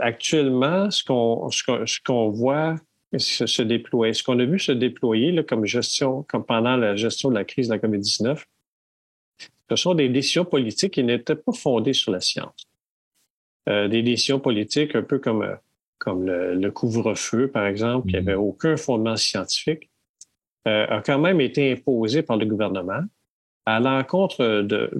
actuellement, 0.00 0.90
ce 0.90 1.04
qu'on 1.04 1.50
ce 1.50 2.00
qu'on 2.04 2.30
voit 2.30 2.76
se, 3.16 3.46
se 3.46 3.62
déployer. 3.62 4.12
Ce 4.12 4.22
qu'on 4.22 4.38
a 4.38 4.44
vu 4.44 4.58
se 4.58 4.72
déployer 4.72 5.32
là, 5.32 5.42
comme 5.42 5.64
gestion, 5.64 6.24
comme 6.28 6.44
pendant 6.44 6.76
la 6.76 6.96
gestion 6.96 7.30
de 7.30 7.34
la 7.34 7.44
crise 7.44 7.68
de 7.68 7.74
la 7.74 7.78
COVID-19, 7.78 8.44
ce 9.70 9.76
sont 9.76 9.94
des 9.94 10.08
décisions 10.08 10.44
politiques 10.44 10.94
qui 10.94 11.04
n'étaient 11.04 11.36
pas 11.36 11.52
fondées 11.52 11.92
sur 11.92 12.12
la 12.12 12.20
science. 12.20 12.66
Euh, 13.68 13.88
des 13.88 14.02
décisions 14.02 14.40
politiques 14.40 14.94
un 14.94 15.02
peu 15.02 15.18
comme, 15.18 15.42
euh, 15.42 15.56
comme 15.98 16.26
le, 16.26 16.70
couvre-feu, 16.70 17.48
par 17.48 17.66
exemple, 17.66 18.08
qui 18.08 18.14
n'avait 18.14 18.34
mm-hmm. 18.34 18.36
aucun 18.36 18.76
fondement 18.76 19.16
scientifique, 19.16 19.90
euh, 20.66 20.86
a 20.88 21.02
quand 21.02 21.18
même 21.18 21.40
été 21.40 21.72
imposé 21.72 22.22
par 22.22 22.36
le 22.36 22.46
gouvernement 22.46 23.02
à 23.66 23.80
l'encontre 23.80 24.62
de, 24.62 24.90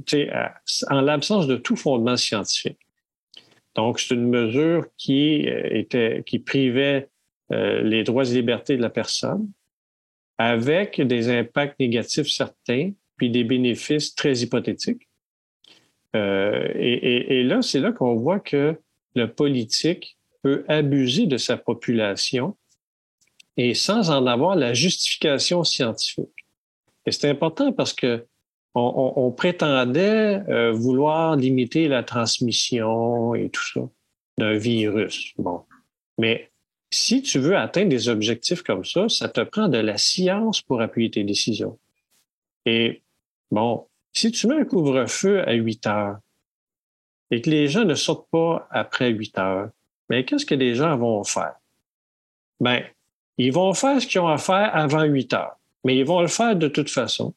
en 0.90 1.00
l'absence 1.00 1.46
de 1.46 1.56
tout 1.56 1.76
fondement 1.76 2.18
scientifique. 2.18 2.78
Donc, 3.74 3.98
c'est 4.00 4.14
une 4.14 4.28
mesure 4.28 4.84
qui 4.98 5.46
était, 5.46 6.22
qui 6.26 6.38
privait 6.38 7.08
euh, 7.52 7.82
les 7.82 8.04
droits 8.04 8.28
et 8.28 8.34
libertés 8.34 8.76
de 8.76 8.82
la 8.82 8.90
personne, 8.90 9.50
avec 10.38 11.00
des 11.00 11.30
impacts 11.30 11.78
négatifs 11.80 12.28
certains, 12.28 12.92
puis 13.16 13.30
des 13.30 13.44
bénéfices 13.44 14.14
très 14.14 14.38
hypothétiques. 14.38 15.08
Euh, 16.16 16.68
et, 16.74 17.42
là, 17.42 17.60
c'est 17.60 17.80
là 17.80 17.92
qu'on 17.92 18.14
voit 18.14 18.40
que 18.40 18.76
le 19.14 19.32
politique 19.32 20.16
peut 20.42 20.64
abuser 20.68 21.26
de 21.26 21.36
sa 21.36 21.56
population 21.56 22.56
et 23.56 23.74
sans 23.74 24.10
en 24.10 24.26
avoir 24.26 24.54
la 24.54 24.72
justification 24.72 25.64
scientifique. 25.64 26.46
Et 27.04 27.12
c'est 27.12 27.28
important 27.28 27.72
parce 27.72 27.92
que 27.92 28.24
on, 28.74 29.32
prétendait 29.32 30.40
euh, 30.48 30.70
vouloir 30.70 31.34
limiter 31.34 31.88
la 31.88 32.04
transmission 32.04 33.34
et 33.34 33.50
tout 33.50 33.64
ça 33.74 33.80
d'un 34.36 34.56
virus. 34.56 35.32
Bon, 35.36 35.62
mais 36.16 36.52
si 36.90 37.22
tu 37.22 37.38
veux 37.38 37.56
atteindre 37.56 37.90
des 37.90 38.08
objectifs 38.08 38.62
comme 38.62 38.84
ça, 38.84 39.08
ça 39.08 39.28
te 39.28 39.40
prend 39.40 39.68
de 39.68 39.78
la 39.78 39.98
science 39.98 40.62
pour 40.62 40.80
appuyer 40.80 41.10
tes 41.10 41.24
décisions. 41.24 41.78
Et 42.64 43.02
bon, 43.50 43.86
si 44.12 44.30
tu 44.30 44.46
mets 44.46 44.60
un 44.60 44.64
couvre-feu 44.64 45.46
à 45.46 45.52
8 45.52 45.86
heures 45.86 46.18
et 47.30 47.42
que 47.42 47.50
les 47.50 47.68
gens 47.68 47.84
ne 47.84 47.94
sortent 47.94 48.28
pas 48.30 48.66
après 48.70 49.10
8 49.10 49.38
heures, 49.38 49.70
mais 50.08 50.24
qu'est-ce 50.24 50.46
que 50.46 50.54
les 50.54 50.74
gens 50.74 50.96
vont 50.96 51.22
faire? 51.24 51.56
Ben, 52.60 52.82
ils 53.36 53.52
vont 53.52 53.74
faire 53.74 54.00
ce 54.00 54.06
qu'ils 54.06 54.20
ont 54.20 54.28
à 54.28 54.38
faire 54.38 54.74
avant 54.74 55.04
8 55.04 55.34
heures, 55.34 55.58
mais 55.84 55.96
ils 55.96 56.06
vont 56.06 56.22
le 56.22 56.28
faire 56.28 56.56
de 56.56 56.68
toute 56.68 56.90
façon. 56.90 57.34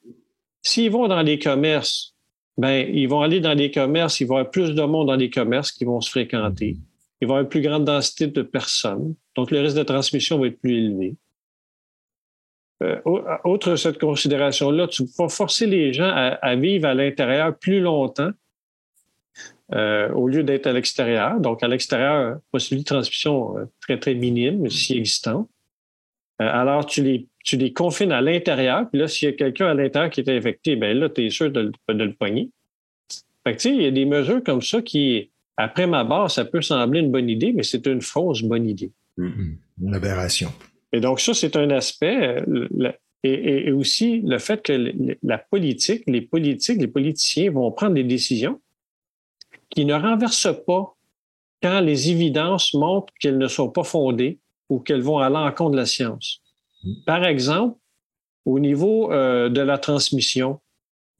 S'ils 0.63 0.91
vont 0.91 1.07
dans 1.07 1.21
les 1.21 1.39
commerces, 1.39 2.15
ben, 2.57 2.87
ils 2.93 3.07
vont 3.07 3.21
aller 3.21 3.41
dans 3.41 3.53
les 3.53 3.71
commerces, 3.71 4.19
il 4.21 4.27
va 4.27 4.35
y 4.35 4.37
avoir 4.39 4.51
plus 4.51 4.73
de 4.73 4.83
monde 4.83 5.07
dans 5.07 5.15
les 5.15 5.29
commerces 5.29 5.71
qui 5.71 5.83
vont 5.83 5.99
se 5.99 6.09
fréquenter 6.09 6.77
il 7.21 7.27
va 7.27 7.33
y 7.33 7.35
avoir 7.35 7.41
une 7.41 7.49
plus 7.49 7.61
grande 7.61 7.85
densité 7.85 8.27
de 8.27 8.41
personnes, 8.41 9.15
donc 9.35 9.51
le 9.51 9.59
risque 9.59 9.77
de 9.77 9.83
transmission 9.83 10.39
va 10.39 10.47
être 10.47 10.59
plus 10.59 10.77
élevé. 10.77 11.15
Euh, 12.83 12.99
autre 13.43 13.75
cette 13.75 13.99
considération-là, 13.99 14.87
tu 14.87 15.03
peux 15.05 15.29
forcer 15.29 15.67
les 15.67 15.93
gens 15.93 16.11
à, 16.11 16.55
vivre 16.55 16.87
à 16.87 16.93
l'intérieur 16.93 17.55
plus 17.57 17.79
longtemps 17.79 18.31
au 19.71 20.27
lieu 20.27 20.43
d'être 20.43 20.67
à 20.67 20.73
l'extérieur. 20.73 21.39
Donc, 21.39 21.63
à 21.63 21.67
l'extérieur, 21.67 22.39
possibilité 22.51 22.89
de 22.89 22.95
transmission 22.95 23.55
très, 23.79 23.97
très 23.97 24.15
minime, 24.15 24.69
si 24.69 24.97
existante. 24.97 25.47
alors, 26.39 26.85
tu 26.85 27.03
les, 27.03 27.27
tu 27.43 27.55
les 27.57 27.71
confines 27.71 28.11
à 28.11 28.19
l'intérieur. 28.21 28.89
Puis 28.89 28.99
là, 28.99 29.07
s'il 29.07 29.29
y 29.29 29.31
a 29.31 29.35
quelqu'un 29.35 29.67
à 29.67 29.73
l'intérieur 29.73 30.09
qui 30.09 30.21
est 30.21 30.29
infecté, 30.29 30.75
ben 30.75 30.97
là, 30.97 31.09
tu 31.09 31.25
es 31.25 31.29
sûr 31.29 31.51
de, 31.51 31.71
de 31.87 32.03
le 32.03 32.13
poigner. 32.13 32.49
Fait 33.43 33.55
que, 33.55 33.69
il 33.69 33.81
y 33.81 33.85
a 33.85 33.91
des 33.91 34.05
mesures 34.05 34.43
comme 34.43 34.61
ça 34.61 34.81
qui, 34.81 35.31
après 35.57 35.87
ma 35.87 36.03
barre, 36.03 36.29
ça 36.29 36.45
peut 36.45 36.61
sembler 36.61 36.99
une 36.99 37.11
bonne 37.11 37.29
idée, 37.29 37.53
mais 37.53 37.63
c'est 37.63 37.85
une 37.87 38.01
fausse 38.01 38.43
bonne 38.43 38.67
idée. 38.67 38.91
Mm-hmm. 39.17 39.57
Une 39.83 39.95
aberration. 39.95 40.51
Et 40.93 40.99
donc, 40.99 41.19
ça, 41.19 41.33
c'est 41.33 41.55
un 41.55 41.69
aspect. 41.69 42.43
Euh, 42.47 42.91
et, 43.23 43.71
aussi 43.71 44.21
le 44.21 44.39
fait 44.39 44.63
que 44.63 44.93
la 45.21 45.37
politique, 45.37 46.03
les 46.07 46.21
politiques, 46.21 46.81
les 46.81 46.87
politiciens 46.87 47.51
vont 47.51 47.71
prendre 47.71 47.93
des 47.93 48.03
décisions 48.03 48.59
qui 49.69 49.85
ne 49.85 49.93
renversent 49.93 50.55
pas 50.65 50.95
quand 51.61 51.81
les 51.81 52.09
évidences 52.09 52.73
montrent 52.73 53.13
qu'elles 53.19 53.37
ne 53.37 53.47
sont 53.47 53.69
pas 53.69 53.83
fondées 53.83 54.39
ou 54.69 54.79
qu'elles 54.79 55.01
vont 55.01 55.19
à 55.19 55.29
l'encontre 55.29 55.71
de 55.71 55.77
la 55.77 55.85
science. 55.85 56.41
Mm-hmm. 56.83 57.03
Par 57.05 57.25
exemple, 57.25 57.77
au 58.45 58.59
niveau 58.59 59.11
euh, 59.11 59.49
de 59.49 59.61
la 59.61 59.77
transmission, 59.77 60.59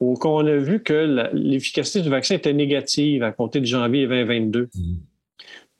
où 0.02 0.18
on 0.24 0.46
a 0.46 0.56
vu 0.56 0.82
que 0.82 1.30
l'efficacité 1.32 2.00
du 2.00 2.08
vaccin 2.08 2.34
était 2.34 2.52
négative 2.52 3.22
à 3.22 3.30
compter 3.30 3.60
de 3.60 3.66
janvier 3.66 4.08
2022. 4.08 4.68
Mm. 4.74 4.94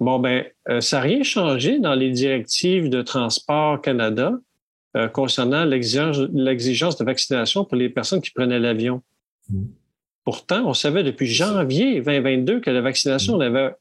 Bon, 0.03 0.19
ben, 0.19 0.45
euh, 0.69 0.81
ça 0.81 0.97
n'a 0.97 1.03
rien 1.03 1.23
changé 1.23 1.79
dans 1.79 1.95
les 1.95 2.11
directives 2.11 2.89
de 2.89 3.03
Transport 3.03 3.81
Canada 3.81 4.33
euh, 4.97 5.07
concernant 5.07 5.65
l'exigence 5.65 6.19
de 6.97 7.05
vaccination 7.05 7.65
pour 7.65 7.77
les 7.77 7.89
personnes 7.89 8.21
qui 8.21 8.33
prenaient 8.33 8.59
l'avion. 8.59 9.01
Mm. 9.49 9.65
Pourtant, 10.25 10.67
on 10.67 10.75
savait 10.75 11.05
depuis 11.05 11.27
janvier 11.27 12.01
2022 12.01 12.61
que 12.61 12.71
la 12.71 12.81
vaccination 12.81 13.37
mm. 13.37 13.39
n'avait 13.39 13.75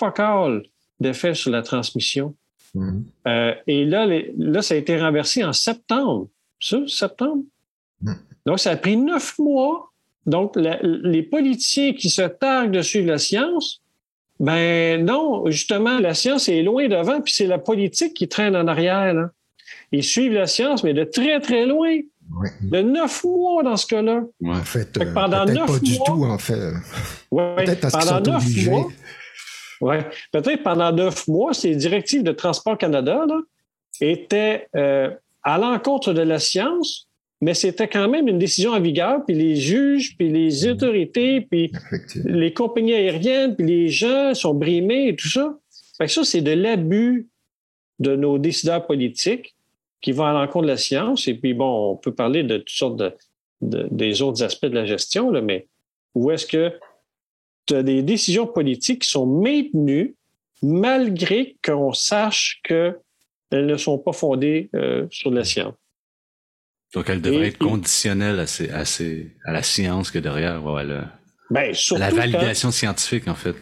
fuck 0.00 0.18
all 0.18 0.62
d'effet 0.98 1.34
sur 1.34 1.52
la 1.52 1.62
transmission. 1.62 2.34
Euh, 3.26 3.54
et 3.68 3.84
là, 3.84 4.06
là, 4.36 4.62
ça 4.62 4.74
a 4.74 4.76
été 4.76 5.00
renversé 5.00 5.44
en 5.44 5.52
septembre. 5.52 6.28
Ça, 6.60 6.78
septembre? 6.88 7.44
Donc, 8.46 8.58
ça 8.58 8.72
a 8.72 8.76
pris 8.76 8.96
neuf 8.96 9.38
mois. 9.38 9.92
Donc, 10.26 10.56
les 10.56 11.22
politiciens 11.22 11.94
qui 11.94 12.10
se 12.10 12.22
targuent 12.22 12.72
de 12.72 12.82
suivre 12.82 13.06
la 13.06 13.18
science, 13.18 13.80
ben 14.40 15.04
non, 15.04 15.50
justement, 15.50 15.98
la 15.98 16.14
science 16.14 16.48
est 16.48 16.62
loin 16.62 16.88
devant, 16.88 17.20
puis 17.20 17.32
c'est 17.32 17.46
la 17.46 17.58
politique 17.58 18.14
qui 18.14 18.28
traîne 18.28 18.54
en 18.54 18.68
arrière. 18.68 19.12
Là. 19.14 19.30
Ils 19.90 20.04
suivent 20.04 20.34
la 20.34 20.46
science, 20.46 20.84
mais 20.84 20.94
de 20.94 21.04
très, 21.04 21.40
très 21.40 21.66
loin. 21.66 21.98
De 22.60 22.82
neuf 22.82 23.24
mois 23.24 23.62
dans 23.62 23.76
ce 23.76 23.86
cas-là. 23.86 24.22
En 24.44 24.54
fait, 24.56 24.96
euh, 24.98 25.14
pendant 25.14 25.46
neuf 25.46 25.66
pas 25.66 25.78
du 25.78 25.96
tout, 25.98 26.24
en 26.24 26.36
fait. 26.36 26.72
peut-être 27.30 27.90
pendant 27.90 28.20
neuf 28.20 28.66
mois. 28.66 28.88
Ouais. 29.80 30.06
Peut-être 30.32 30.62
pendant 30.62 30.92
neuf 30.92 31.26
mois, 31.26 31.54
ces 31.54 31.74
directives 31.74 32.22
de 32.22 32.32
Transport 32.32 32.76
Canada 32.76 33.24
là, 33.26 33.40
étaient 34.00 34.68
euh, 34.76 35.10
à 35.42 35.56
l'encontre 35.56 36.12
de 36.12 36.20
la 36.20 36.38
science, 36.38 37.07
mais 37.40 37.54
c'était 37.54 37.88
quand 37.88 38.08
même 38.08 38.26
une 38.26 38.38
décision 38.38 38.72
en 38.72 38.80
vigueur, 38.80 39.24
puis 39.24 39.34
les 39.34 39.54
juges, 39.56 40.16
puis 40.16 40.28
les 40.28 40.66
mm. 40.66 40.70
autorités, 40.70 41.40
puis 41.42 41.72
les 42.24 42.52
compagnies 42.52 42.94
aériennes, 42.94 43.54
puis 43.54 43.66
les 43.66 43.88
gens 43.88 44.34
sont 44.34 44.54
brimés 44.54 45.08
et 45.08 45.16
tout 45.16 45.28
ça. 45.28 45.56
Fait 45.96 46.06
que 46.06 46.12
ça, 46.12 46.24
c'est 46.24 46.40
de 46.40 46.52
l'abus 46.52 47.28
de 47.98 48.16
nos 48.16 48.38
décideurs 48.38 48.86
politiques 48.86 49.54
qui 50.00 50.12
vont 50.12 50.24
à 50.24 50.32
l'encontre 50.32 50.64
de 50.64 50.70
la 50.70 50.76
science. 50.76 51.26
Et 51.28 51.34
puis, 51.34 51.54
bon, 51.54 51.92
on 51.92 51.96
peut 51.96 52.14
parler 52.14 52.42
de 52.42 52.58
toutes 52.58 52.70
sortes 52.70 52.96
de, 52.96 53.12
des 53.60 54.22
autres 54.22 54.42
aspects 54.42 54.66
de 54.66 54.74
la 54.74 54.86
gestion, 54.86 55.30
là, 55.30 55.40
mais 55.40 55.66
où 56.14 56.30
est-ce 56.30 56.46
que 56.46 56.72
tu 57.66 57.74
as 57.74 57.82
des 57.82 58.02
décisions 58.02 58.46
politiques 58.46 59.02
qui 59.02 59.10
sont 59.10 59.26
maintenues 59.26 60.14
malgré 60.62 61.56
qu'on 61.64 61.92
sache 61.92 62.60
qu'elles 62.64 62.96
ne 63.52 63.76
sont 63.76 63.98
pas 63.98 64.12
fondées 64.12 64.70
euh, 64.74 65.06
sur 65.10 65.30
la 65.30 65.44
science? 65.44 65.74
Donc, 66.94 67.10
elle 67.10 67.20
devrait 67.20 67.48
être 67.48 67.58
conditionnelle 67.58 68.40
à, 68.40 68.44
à, 68.44 69.52
la 69.52 69.62
science 69.62 70.10
que 70.10 70.18
derrière, 70.18 70.62
ben, 71.50 71.72
la 71.96 72.10
validation 72.10 72.70
scientifique, 72.70 73.28
en 73.28 73.34
fait. 73.34 73.54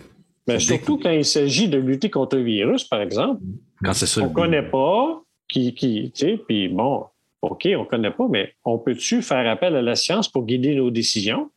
Ben, 0.46 0.60
surtout 0.60 0.98
quand 0.98 1.10
il 1.10 1.24
s'agit 1.24 1.68
de 1.68 1.78
lutter 1.78 2.08
contre 2.08 2.36
le 2.36 2.44
virus, 2.44 2.84
par 2.84 3.00
exemple. 3.00 3.42
Quand 3.84 3.92
c'est 3.94 4.06
ça. 4.06 4.22
On 4.22 4.28
ne 4.28 4.34
connaît 4.34 4.62
pas, 4.62 5.22
qui, 5.48 5.74
qui 5.74 6.12
tu 6.14 6.26
sais, 6.26 6.40
puis 6.46 6.68
bon, 6.68 7.04
OK, 7.42 7.66
on 7.76 7.80
ne 7.80 7.84
connaît 7.84 8.10
pas, 8.12 8.26
mais 8.30 8.54
on 8.64 8.78
peut-tu 8.78 9.22
faire 9.22 9.48
appel 9.50 9.74
à 9.74 9.82
la 9.82 9.96
science 9.96 10.28
pour 10.28 10.46
guider 10.46 10.74
nos 10.74 10.90
décisions? 10.90 11.50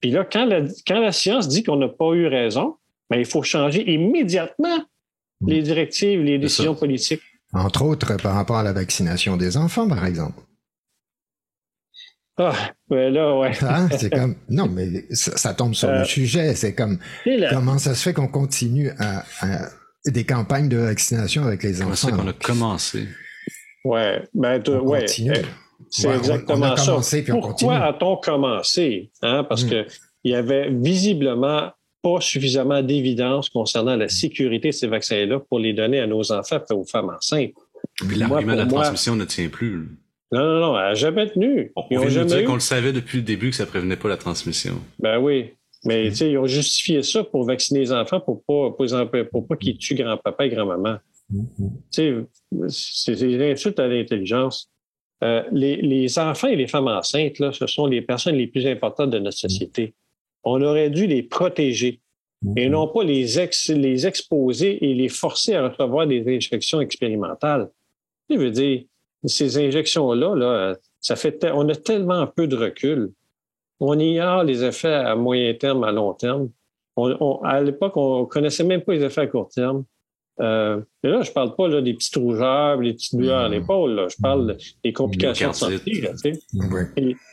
Puis 0.00 0.10
là, 0.10 0.24
quand 0.24 0.44
la, 0.44 0.62
quand 0.86 1.00
la 1.00 1.12
science 1.12 1.46
dit 1.46 1.62
qu'on 1.62 1.76
n'a 1.76 1.88
pas 1.88 2.12
eu 2.14 2.26
raison, 2.26 2.76
ben, 3.08 3.18
il 3.18 3.26
faut 3.26 3.42
changer 3.42 3.88
immédiatement 3.92 4.82
les 5.46 5.62
directives, 5.62 6.20
les 6.22 6.38
décisions 6.38 6.74
politiques. 6.74 7.22
Entre 7.52 7.84
autres, 7.84 8.16
par 8.20 8.34
rapport 8.34 8.56
à 8.56 8.62
la 8.62 8.72
vaccination 8.72 9.36
des 9.36 9.56
enfants, 9.56 9.88
par 9.88 10.04
exemple. 10.04 10.40
Ah, 12.38 12.54
ben 12.88 13.12
là, 13.12 13.36
ouais. 13.38 13.52
Hein? 13.62 13.88
C'est 13.98 14.10
comme, 14.14 14.36
non, 14.48 14.66
mais 14.66 15.04
ça, 15.10 15.54
tombe 15.54 15.74
sur 15.74 15.88
le 15.90 15.98
euh, 15.98 16.04
sujet. 16.04 16.54
C'est 16.54 16.74
comme, 16.74 16.98
comment 17.50 17.78
ça 17.78 17.94
se 17.94 18.02
fait 18.02 18.14
qu'on 18.14 18.28
continue 18.28 18.90
à, 18.98 19.24
des 20.06 20.24
campagnes 20.24 20.68
de 20.68 20.78
vaccination 20.78 21.44
avec 21.44 21.62
les 21.62 21.82
enfants? 21.82 21.94
C'est 21.94 22.12
qu'on 22.12 22.28
a 22.28 22.32
commencé? 22.32 23.06
Ouais, 23.84 24.22
ben, 24.32 24.62
ouais. 24.82 25.04
Euh, 25.04 25.42
c'est 25.90 26.08
exactement 26.08 26.76
ça. 26.76 26.96
Pourquoi 27.28 27.76
a-t-on 27.84 28.16
commencé? 28.16 29.10
Hein? 29.20 29.44
Parce 29.44 29.64
mm. 29.64 29.70
que 29.70 29.86
il 30.24 30.32
y 30.32 30.34
avait 30.34 30.70
visiblement 30.70 31.72
pas 32.02 32.20
suffisamment 32.20 32.82
d'évidence 32.82 33.48
concernant 33.48 33.96
la 33.96 34.08
sécurité 34.08 34.68
de 34.68 34.74
ces 34.74 34.86
vaccins-là 34.86 35.40
pour 35.40 35.58
les 35.58 35.72
donner 35.72 36.00
à 36.00 36.06
nos 36.06 36.32
enfants 36.32 36.60
et 36.68 36.72
aux 36.72 36.84
femmes 36.84 37.10
enceintes. 37.10 37.52
Puis 37.96 38.16
l'argument 38.16 38.52
de 38.52 38.58
la 38.58 38.66
transmission 38.66 39.16
ne 39.16 39.24
tient 39.24 39.48
plus. 39.48 39.98
Non, 40.32 40.40
non, 40.40 40.60
non, 40.60 40.78
elle 40.78 40.84
n'a 40.84 40.94
jamais 40.94 41.30
tenu. 41.30 41.72
On 41.76 41.86
vient 41.88 42.24
de 42.24 42.28
dire 42.28 42.44
qu'on 42.44 42.54
le 42.54 42.60
savait 42.60 42.92
depuis 42.92 43.18
le 43.18 43.24
début 43.24 43.50
que 43.50 43.56
ça 43.56 43.66
prévenait 43.66 43.96
pas 43.96 44.08
la 44.08 44.16
transmission. 44.16 44.74
Ben 44.98 45.18
oui. 45.18 45.50
Mais 45.84 46.10
sais, 46.12 46.30
ils 46.30 46.38
ont 46.38 46.46
justifié 46.46 47.02
ça 47.02 47.24
pour 47.24 47.44
vacciner 47.44 47.80
les 47.80 47.92
enfants 47.92 48.20
pour 48.20 48.42
pas, 48.44 48.70
pour, 48.70 49.46
pas 49.46 49.56
qu'ils 49.56 49.78
tuent 49.78 49.96
grand-papa 49.96 50.46
et 50.46 50.48
grand-maman. 50.48 50.98
C'est 51.90 52.08
une 52.08 53.42
insulte 53.42 53.78
à 53.78 53.88
l'intelligence. 53.88 54.70
Euh, 55.24 55.42
les, 55.52 55.76
les, 55.76 56.18
enfants 56.18 56.48
et 56.48 56.56
les 56.56 56.66
femmes 56.66 56.88
enceintes, 56.88 57.38
là, 57.38 57.52
ce 57.52 57.66
sont 57.66 57.86
les 57.86 58.02
personnes 58.02 58.36
les 58.36 58.46
plus 58.46 58.66
importantes 58.66 59.10
de 59.10 59.18
notre 59.18 59.38
société. 59.38 59.94
On 60.44 60.60
aurait 60.62 60.90
dû 60.90 61.06
les 61.06 61.22
protéger 61.22 62.00
et 62.56 62.68
non 62.68 62.88
pas 62.88 63.04
les, 63.04 63.38
ex, 63.38 63.68
les 63.70 64.06
exposer 64.06 64.84
et 64.84 64.94
les 64.94 65.08
forcer 65.08 65.54
à 65.54 65.68
recevoir 65.68 66.06
des 66.06 66.24
injections 66.26 66.80
expérimentales. 66.80 67.70
Je 68.28 68.36
veux 68.36 68.50
dire, 68.50 68.82
ces 69.24 69.58
injections-là, 69.58 70.34
là, 70.34 70.76
ça 71.00 71.16
fait 71.16 71.44
on 71.52 71.68
a 71.68 71.74
tellement 71.74 72.26
peu 72.26 72.46
de 72.46 72.56
recul. 72.56 73.12
On 73.80 73.98
ignore 73.98 74.44
les 74.44 74.64
effets 74.64 74.94
à 74.94 75.16
moyen 75.16 75.54
terme, 75.54 75.84
à 75.84 75.92
long 75.92 76.12
terme. 76.14 76.50
à 77.44 77.60
l'époque, 77.60 77.96
on 77.96 78.26
connaissait 78.26 78.64
même 78.64 78.82
pas 78.82 78.94
les 78.94 79.04
effets 79.04 79.22
à 79.22 79.26
court 79.26 79.48
terme. 79.48 79.84
Euh, 80.40 80.80
mais 81.02 81.10
là, 81.10 81.22
je 81.22 81.30
parle 81.30 81.54
pas 81.54 81.68
là, 81.68 81.82
des 81.82 81.94
petites 81.94 82.16
rougeurs, 82.16 82.78
des 82.78 82.94
petites 82.94 83.16
douleurs 83.16 83.44
à 83.44 83.48
l'épaule. 83.48 84.06
Je 84.08 84.16
parle 84.20 84.56
des 84.82 84.92
complications 84.92 85.50
de 85.50 85.54
santé. 85.54 86.00
Là, 86.00 86.12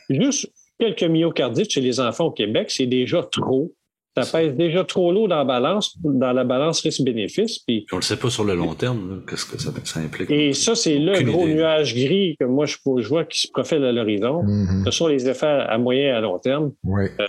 juste 0.08 0.52
quelques 0.78 1.04
myocardites 1.04 1.70
chez 1.70 1.80
les 1.80 2.00
enfants 2.00 2.26
au 2.26 2.30
Québec, 2.30 2.70
c'est 2.70 2.86
déjà 2.86 3.22
trop 3.22 3.72
ça 4.16 4.38
pèse 4.38 4.54
déjà 4.54 4.84
trop 4.84 5.12
lourd 5.12 5.28
dans 5.28 5.36
la 5.36 5.44
balance, 5.44 5.96
dans 6.02 6.32
la 6.32 6.44
balance 6.44 6.80
risque-bénéfice. 6.80 7.60
Puis... 7.60 7.86
On 7.92 7.96
ne 7.96 8.00
le 8.00 8.04
sait 8.04 8.16
pas 8.16 8.28
sur 8.28 8.44
le 8.44 8.54
long 8.54 8.74
terme, 8.74 9.22
qu'est-ce 9.28 9.46
que 9.46 9.58
ça, 9.60 9.70
implique. 10.00 10.30
Et 10.30 10.52
ça, 10.52 10.74
c'est 10.74 10.98
le 10.98 11.22
gros 11.22 11.46
nuage 11.46 11.94
gris 11.94 12.36
que 12.38 12.44
moi, 12.44 12.66
je, 12.66 12.76
vois 13.08 13.24
qui 13.24 13.42
se 13.42 13.48
profile 13.50 13.84
à 13.84 13.92
l'horizon. 13.92 14.42
Mm-hmm. 14.42 14.84
Ce 14.84 14.90
sont 14.90 15.06
les 15.06 15.28
effets 15.28 15.46
à 15.46 15.78
moyen 15.78 16.06
et 16.06 16.10
à 16.10 16.20
long 16.20 16.38
terme. 16.38 16.72
Oui. 16.82 17.04
Euh, 17.20 17.26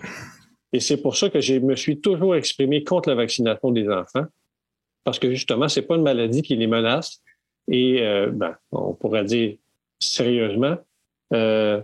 et 0.74 0.80
c'est 0.80 0.98
pour 0.98 1.16
ça 1.18 1.30
que 1.30 1.40
je 1.40 1.56
me 1.56 1.76
suis 1.76 2.00
toujours 2.00 2.36
exprimé 2.36 2.84
contre 2.84 3.10
la 3.10 3.16
vaccination 3.16 3.72
des 3.72 3.88
enfants, 3.90 4.26
parce 5.04 5.20
que 5.20 5.30
justement, 5.32 5.68
c'est 5.68 5.82
pas 5.82 5.96
une 5.96 6.04
maladie 6.04 6.42
qui 6.42 6.56
les 6.56 6.68
menace. 6.68 7.22
Et 7.70 8.02
euh, 8.02 8.32
ben, 8.32 8.56
on 8.72 8.94
pourrait 8.94 9.26
dire 9.26 9.56
sérieusement, 10.00 10.78
euh, 11.34 11.82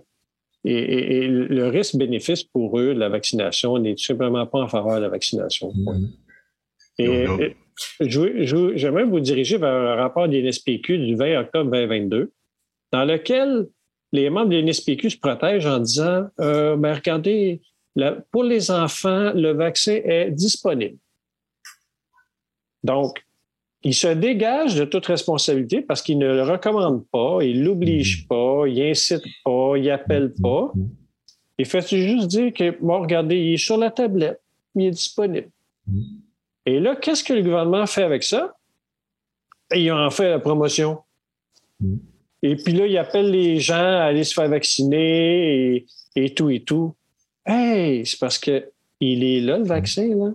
et, 0.67 1.27
le 1.27 1.67
risque-bénéfice 1.67 2.43
pour 2.43 2.79
eux 2.79 2.93
de 2.93 2.99
la 2.99 3.09
vaccination 3.09 3.77
n'est 3.77 3.95
tout 3.95 4.03
simplement 4.03 4.45
pas 4.45 4.59
en 4.59 4.67
faveur 4.67 4.97
de 4.97 5.01
la 5.01 5.09
vaccination. 5.09 5.71
Mm-hmm. 5.71 6.09
Et, 6.99 7.55
j'aimerais 8.01 9.03
vous 9.03 9.19
diriger 9.19 9.57
vers 9.57 9.69
un 9.69 9.95
rapport 9.95 10.27
de 10.27 10.37
l'NSPQ 10.37 10.97
du 10.97 11.15
20 11.15 11.41
octobre 11.41 11.71
2022, 11.71 12.31
dans 12.91 13.05
lequel 13.05 13.67
les 14.11 14.29
membres 14.29 14.49
de 14.49 14.57
l'NSPQ 14.57 15.11
se 15.11 15.17
protègent 15.17 15.65
en 15.65 15.79
disant 15.79 16.27
euh, 16.39 16.75
ben, 16.75 16.93
regardez, 16.93 17.61
pour 18.31 18.43
les 18.43 18.71
enfants, 18.71 19.31
le 19.33 19.51
vaccin 19.51 19.99
est 20.03 20.31
disponible. 20.31 20.97
Donc, 22.83 23.23
il 23.83 23.93
se 23.93 24.07
dégage 24.07 24.75
de 24.75 24.85
toute 24.85 25.05
responsabilité 25.05 25.81
parce 25.81 26.01
qu'il 26.01 26.17
ne 26.17 26.27
le 26.27 26.43
recommande 26.43 27.05
pas, 27.11 27.39
il 27.41 27.63
l'oblige 27.63 28.23
mm-hmm. 28.23 28.27
pas, 28.27 28.67
il 28.67 28.81
incite 28.81 29.23
pas, 29.43 29.73
il 29.77 29.89
appelle 29.89 30.33
mm-hmm. 30.37 30.41
pas. 30.41 30.73
Il 31.59 31.65
fait 31.65 31.87
juste 31.87 32.27
dire 32.27 32.53
que, 32.53 32.77
bon, 32.81 33.01
regardez, 33.01 33.37
il 33.37 33.53
est 33.53 33.57
sur 33.57 33.77
la 33.77 33.91
tablette, 33.91 34.41
il 34.75 34.85
est 34.85 34.91
disponible. 34.91 35.49
Mm-hmm. 35.89 36.03
Et 36.67 36.79
là, 36.79 36.95
qu'est-ce 36.95 37.23
que 37.23 37.33
le 37.33 37.43
gouvernement 37.43 37.85
fait 37.85 38.03
avec 38.03 38.23
ça? 38.23 38.55
Ils 39.73 39.91
ont 39.91 40.05
en 40.05 40.09
fait 40.09 40.29
la 40.29 40.39
promotion. 40.39 40.99
Et 42.43 42.55
puis 42.55 42.73
là, 42.73 42.85
il 42.85 42.97
appelle 42.97 43.31
les 43.31 43.59
gens 43.59 43.75
à 43.75 44.03
aller 44.03 44.23
se 44.23 44.33
faire 44.33 44.49
vacciner 44.49 45.85
et, 46.15 46.33
tout 46.33 46.49
et 46.49 46.61
tout. 46.61 46.93
Hey, 47.45 48.05
c'est 48.05 48.19
parce 48.19 48.37
que 48.37 48.69
il 48.99 49.23
est 49.23 49.39
là, 49.41 49.57
le 49.57 49.63
vaccin, 49.63 50.07
là, 50.15 50.31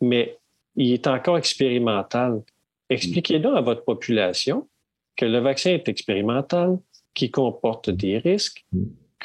mais 0.00 0.38
il 0.76 0.92
est 0.92 1.06
encore 1.06 1.38
expérimental. 1.38 2.42
Expliquez-donc 2.90 3.56
à 3.56 3.60
votre 3.60 3.84
population 3.84 4.68
que 5.16 5.24
le 5.24 5.38
vaccin 5.38 5.70
est 5.70 5.88
expérimental, 5.88 6.78
qui 7.14 7.30
comporte 7.30 7.90
des 7.90 8.18
risques, 8.18 8.66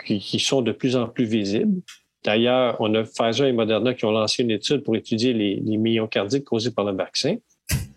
qui, 0.05 0.39
sont 0.39 0.61
de 0.61 0.71
plus 0.71 0.95
en 0.95 1.07
plus 1.07 1.25
visibles. 1.25 1.81
D'ailleurs, 2.23 2.77
on 2.79 2.93
a 2.95 3.03
Pfizer 3.03 3.47
et 3.47 3.53
Moderna 3.53 3.93
qui 3.93 4.05
ont 4.05 4.11
lancé 4.11 4.43
une 4.43 4.51
étude 4.51 4.83
pour 4.83 4.95
étudier 4.95 5.33
les, 5.33 5.55
les 5.57 5.77
myocardites 5.77 6.43
causés 6.43 6.71
par 6.71 6.85
le 6.85 6.93
vaccin. 6.93 7.37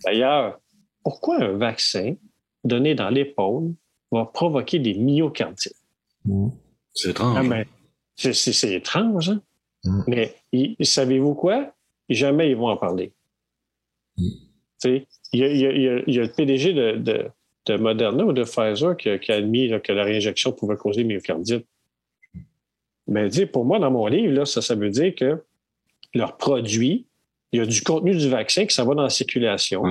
D'ailleurs, 0.04 0.58
pourquoi 1.02 1.42
un 1.42 1.52
vaccin 1.52 2.14
donné 2.64 2.94
dans 2.94 3.08
l'épaule 3.08 3.74
va 4.10 4.26
provoquer 4.26 4.78
des 4.78 4.94
myocardites? 4.94 5.74
C'est 6.94 7.10
étrange. 7.10 7.50
Ah, 7.50 7.64
c'est 8.16 8.72
étrange, 8.72 9.30
hein? 9.30 9.42
Mm. 9.84 10.02
Mais 10.08 10.36
savez-vous 10.80 11.34
quoi? 11.34 11.72
Jamais 12.08 12.50
ils 12.50 12.56
vont 12.56 12.68
en 12.68 12.76
parler. 12.76 13.12
Mm. 14.16 14.28
Il 15.32 15.40
y, 15.40 16.18
a, 16.18 16.24
le 16.24 16.32
PDG 16.32 16.72
de, 16.72 17.30
Moderna 17.76 18.24
ou 18.24 18.32
de 18.32 18.44
Pfizer 18.44 18.96
qui, 18.96 19.10
a 19.10 19.34
admis 19.34 19.70
que 19.82 19.92
la 19.92 20.04
réinjection 20.04 20.52
pouvait 20.52 20.76
causer 20.76 21.04
myocardite. 21.04 21.66
Mais 23.06 23.28
pour 23.46 23.64
moi, 23.64 23.78
dans 23.78 23.90
mon 23.90 24.06
livre, 24.06 24.32
là, 24.32 24.44
ça, 24.44 24.62
ça 24.62 24.74
veut 24.74 24.90
dire 24.90 25.14
que 25.14 25.42
leur 26.14 26.36
produit, 26.36 27.06
il 27.52 27.58
y 27.58 27.62
a 27.62 27.66
du 27.66 27.82
contenu 27.82 28.16
du 28.16 28.28
vaccin 28.28 28.66
qui 28.66 28.74
s'en 28.74 28.86
va 28.86 28.94
dans 28.94 29.02
la 29.02 29.10
circulation, 29.10 29.82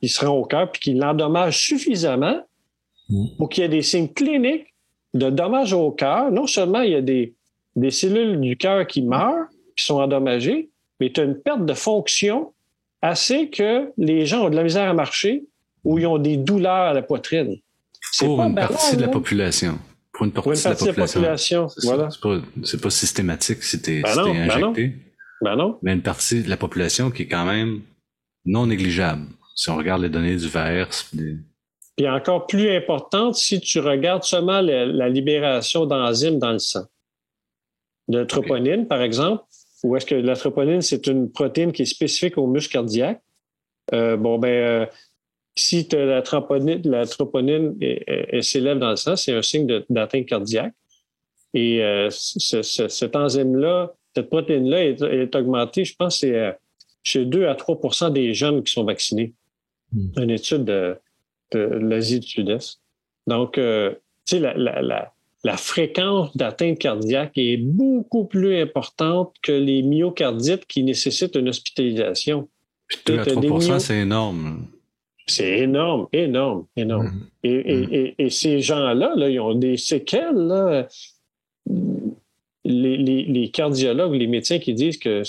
qui 0.00 0.08
se 0.08 0.24
rend 0.24 0.36
au 0.36 0.44
cœur, 0.44 0.70
puis 0.72 0.80
qui 0.80 0.94
l'endommage 0.94 1.58
suffisamment 1.58 2.42
pour 3.38 3.48
qu'il 3.48 3.62
y 3.62 3.66
ait 3.66 3.70
des 3.70 3.82
signes 3.82 4.08
cliniques 4.08 4.74
de 5.14 5.30
dommages 5.30 5.72
au 5.72 5.90
cœur. 5.90 6.30
Non 6.30 6.46
seulement 6.46 6.80
il 6.80 6.92
y 6.92 6.94
a 6.94 7.02
des, 7.02 7.34
des 7.76 7.90
cellules 7.90 8.40
du 8.40 8.56
cœur 8.56 8.86
qui 8.86 9.02
meurent, 9.02 9.46
qui 9.76 9.84
sont 9.84 10.00
endommagées, 10.00 10.70
mais 10.98 11.10
tu 11.12 11.20
as 11.20 11.24
une 11.24 11.36
perte 11.36 11.64
de 11.64 11.74
fonction 11.74 12.52
assez 13.02 13.50
que 13.50 13.92
les 13.96 14.26
gens 14.26 14.46
ont 14.46 14.50
de 14.50 14.56
la 14.56 14.62
misère 14.62 14.88
à 14.88 14.94
marcher 14.94 15.44
ou 15.84 15.98
ils 15.98 16.06
ont 16.06 16.18
des 16.18 16.36
douleurs 16.36 16.90
à 16.90 16.92
la 16.92 17.02
poitrine. 17.02 17.56
Pour 18.18 18.42
une 18.42 18.54
partie 18.54 18.96
de 18.96 19.02
la 19.02 19.08
population. 19.08 19.78
Pour 20.12 20.24
une 20.24 20.32
partie, 20.32 20.62
de, 20.62 20.86
la 20.86 20.92
population. 20.94 21.68
C'est 21.68 22.80
pas, 22.80 22.90
systématique 22.90 23.62
si 23.62 23.82
t'es 23.82 24.00
ben 24.00 24.14
ben 24.14 24.50
injecté. 24.50 24.94
Ben 25.42 25.56
non. 25.56 25.78
Mais 25.82 25.92
une 25.92 26.02
partie 26.02 26.42
de 26.42 26.48
la 26.48 26.56
population 26.56 27.10
qui 27.10 27.22
est 27.22 27.28
quand 27.28 27.44
même 27.44 27.82
non 28.46 28.66
négligeable. 28.66 29.26
Si 29.54 29.68
on 29.70 29.76
regarde 29.76 30.02
les 30.02 30.08
données 30.08 30.36
du 30.36 30.48
VAERS. 30.48 31.10
Puis 31.96 32.08
encore 32.08 32.46
plus 32.46 32.70
importante, 32.70 33.34
si 33.36 33.60
tu 33.60 33.78
regardes 33.80 34.22
seulement 34.22 34.60
la, 34.60 35.08
libération 35.08 35.86
d'enzymes 35.86 36.38
dans 36.38 36.52
le 36.52 36.58
sang. 36.58 36.84
De 38.08 38.22
troponine, 38.24 38.86
par 38.86 39.02
exemple, 39.02 39.44
ou 39.86 39.96
est-ce 39.96 40.06
que 40.06 40.16
la 40.16 40.34
troponine, 40.34 40.82
c'est 40.82 41.06
une 41.06 41.30
protéine 41.30 41.70
qui 41.70 41.82
est 41.82 41.86
spécifique 41.86 42.36
au 42.38 42.48
muscle 42.48 42.72
cardiaque? 42.72 43.22
Euh, 43.94 44.16
bon, 44.16 44.36
ben, 44.36 44.48
euh, 44.48 44.86
si 45.54 45.86
la 45.92 46.22
troponine, 46.22 46.82
la 46.84 47.06
troponine 47.06 47.78
s'élève 48.40 48.80
dans 48.80 48.90
le 48.90 48.96
sang, 48.96 49.14
c'est 49.14 49.32
un 49.32 49.42
signe 49.42 49.84
d'atteinte 49.88 50.26
cardiaque. 50.26 50.74
Et 51.54 51.84
euh, 51.84 52.10
cet 52.10 53.14
enzyme-là, 53.14 53.94
cette 54.14 54.28
protéine-là 54.28 54.84
est, 54.84 55.36
augmentée, 55.36 55.84
je 55.84 55.94
pense, 55.94 56.18
c'est 56.18 56.58
chez 57.04 57.24
2 57.24 57.46
à 57.46 57.54
3% 57.54 58.12
des 58.12 58.34
jeunes 58.34 58.64
qui 58.64 58.72
sont 58.72 58.84
vaccinés. 58.84 59.34
Hmm. 59.92 60.08
Une 60.20 60.30
étude 60.30 60.64
de, 60.64 60.98
l'Asie 61.52 62.18
du 62.18 62.26
Sud-Est. 62.26 62.80
Donc, 63.28 63.52
tu 63.54 63.60
sais, 64.24 64.40
la, 64.40 64.54
la, 64.54 64.82
la 64.82 65.12
fréquence 65.56 66.36
d'atteinte 66.36 66.78
cardiaque 66.78 67.32
est 67.36 67.58
beaucoup 67.58 68.24
plus 68.24 68.60
importante 68.60 69.34
que 69.42 69.52
les 69.52 69.82
myocardites 69.82 70.66
qui 70.66 70.82
nécessitent 70.82 71.36
une 71.36 71.48
hospitalisation. 71.48 72.48
2 73.06 73.18
à 73.18 73.24
3 73.24 73.80
c'est 73.80 73.98
énorme. 73.98 74.66
C'est 75.26 75.58
énorme, 75.58 76.06
énorme, 76.12 76.66
énorme. 76.76 77.12
Mm-hmm. 77.44 78.14
Et, 78.18 78.30
ces 78.30 78.60
gens-là, 78.60 79.14
là, 79.16 79.28
ils 79.28 79.40
ont 79.40 79.54
des 79.54 79.76
séquelles. 79.76 80.86
Les, 82.64 83.50
cardiologues, 83.52 84.14
les 84.14 84.26
médecins 84.26 84.58
qui 84.58 84.74
disent 84.74 84.98
que 84.98 85.22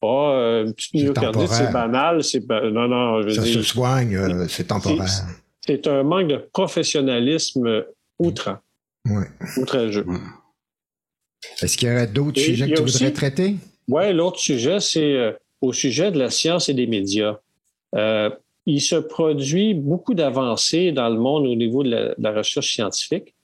oh, 0.00 0.62
une 0.64 0.72
petite 0.74 0.94
myocardite, 0.94 1.48
c'est 1.48 1.72
banal, 1.72 2.22
c'est 2.22 2.48
non, 2.48 2.88
non, 2.88 3.22
je 3.22 3.30
Ça 3.30 3.44
se 3.44 3.62
soigne, 3.62 4.16
euh, 4.16 4.46
c'est 4.48 4.68
temporaire. 4.68 5.08
C'est 5.60 5.86
un 5.86 6.02
manque 6.02 6.28
de 6.28 6.36
professionnalisme 6.52 7.84
outrant. 8.18 8.58
Ouais. 9.06 9.26
Outrageux. 9.58 10.06
Est-ce 11.62 11.76
qu'il 11.76 11.88
y 11.88 11.92
aurait 11.92 12.06
d'autres 12.06 12.40
sujets 12.40 12.70
que 12.70 12.74
tu 12.74 12.82
voudrais 12.82 13.12
traiter? 13.12 13.56
Oui, 13.88 14.12
l'autre 14.12 14.38
sujet, 14.38 14.80
c'est 14.80 15.14
euh, 15.14 15.32
au 15.60 15.72
sujet 15.72 16.10
de 16.10 16.18
la 16.18 16.30
science 16.30 16.68
et 16.68 16.74
des 16.74 16.86
médias. 16.86 17.38
Euh, 17.94 18.30
il 18.66 18.80
se 18.80 18.96
produit 18.96 19.74
beaucoup 19.74 20.14
d'avancées 20.14 20.90
dans 20.90 21.08
le 21.10 21.18
monde 21.18 21.46
au 21.46 21.54
niveau 21.54 21.82
de 21.82 22.14
la, 22.16 22.32
recherche 22.32 22.72
scientifique. 22.72 23.34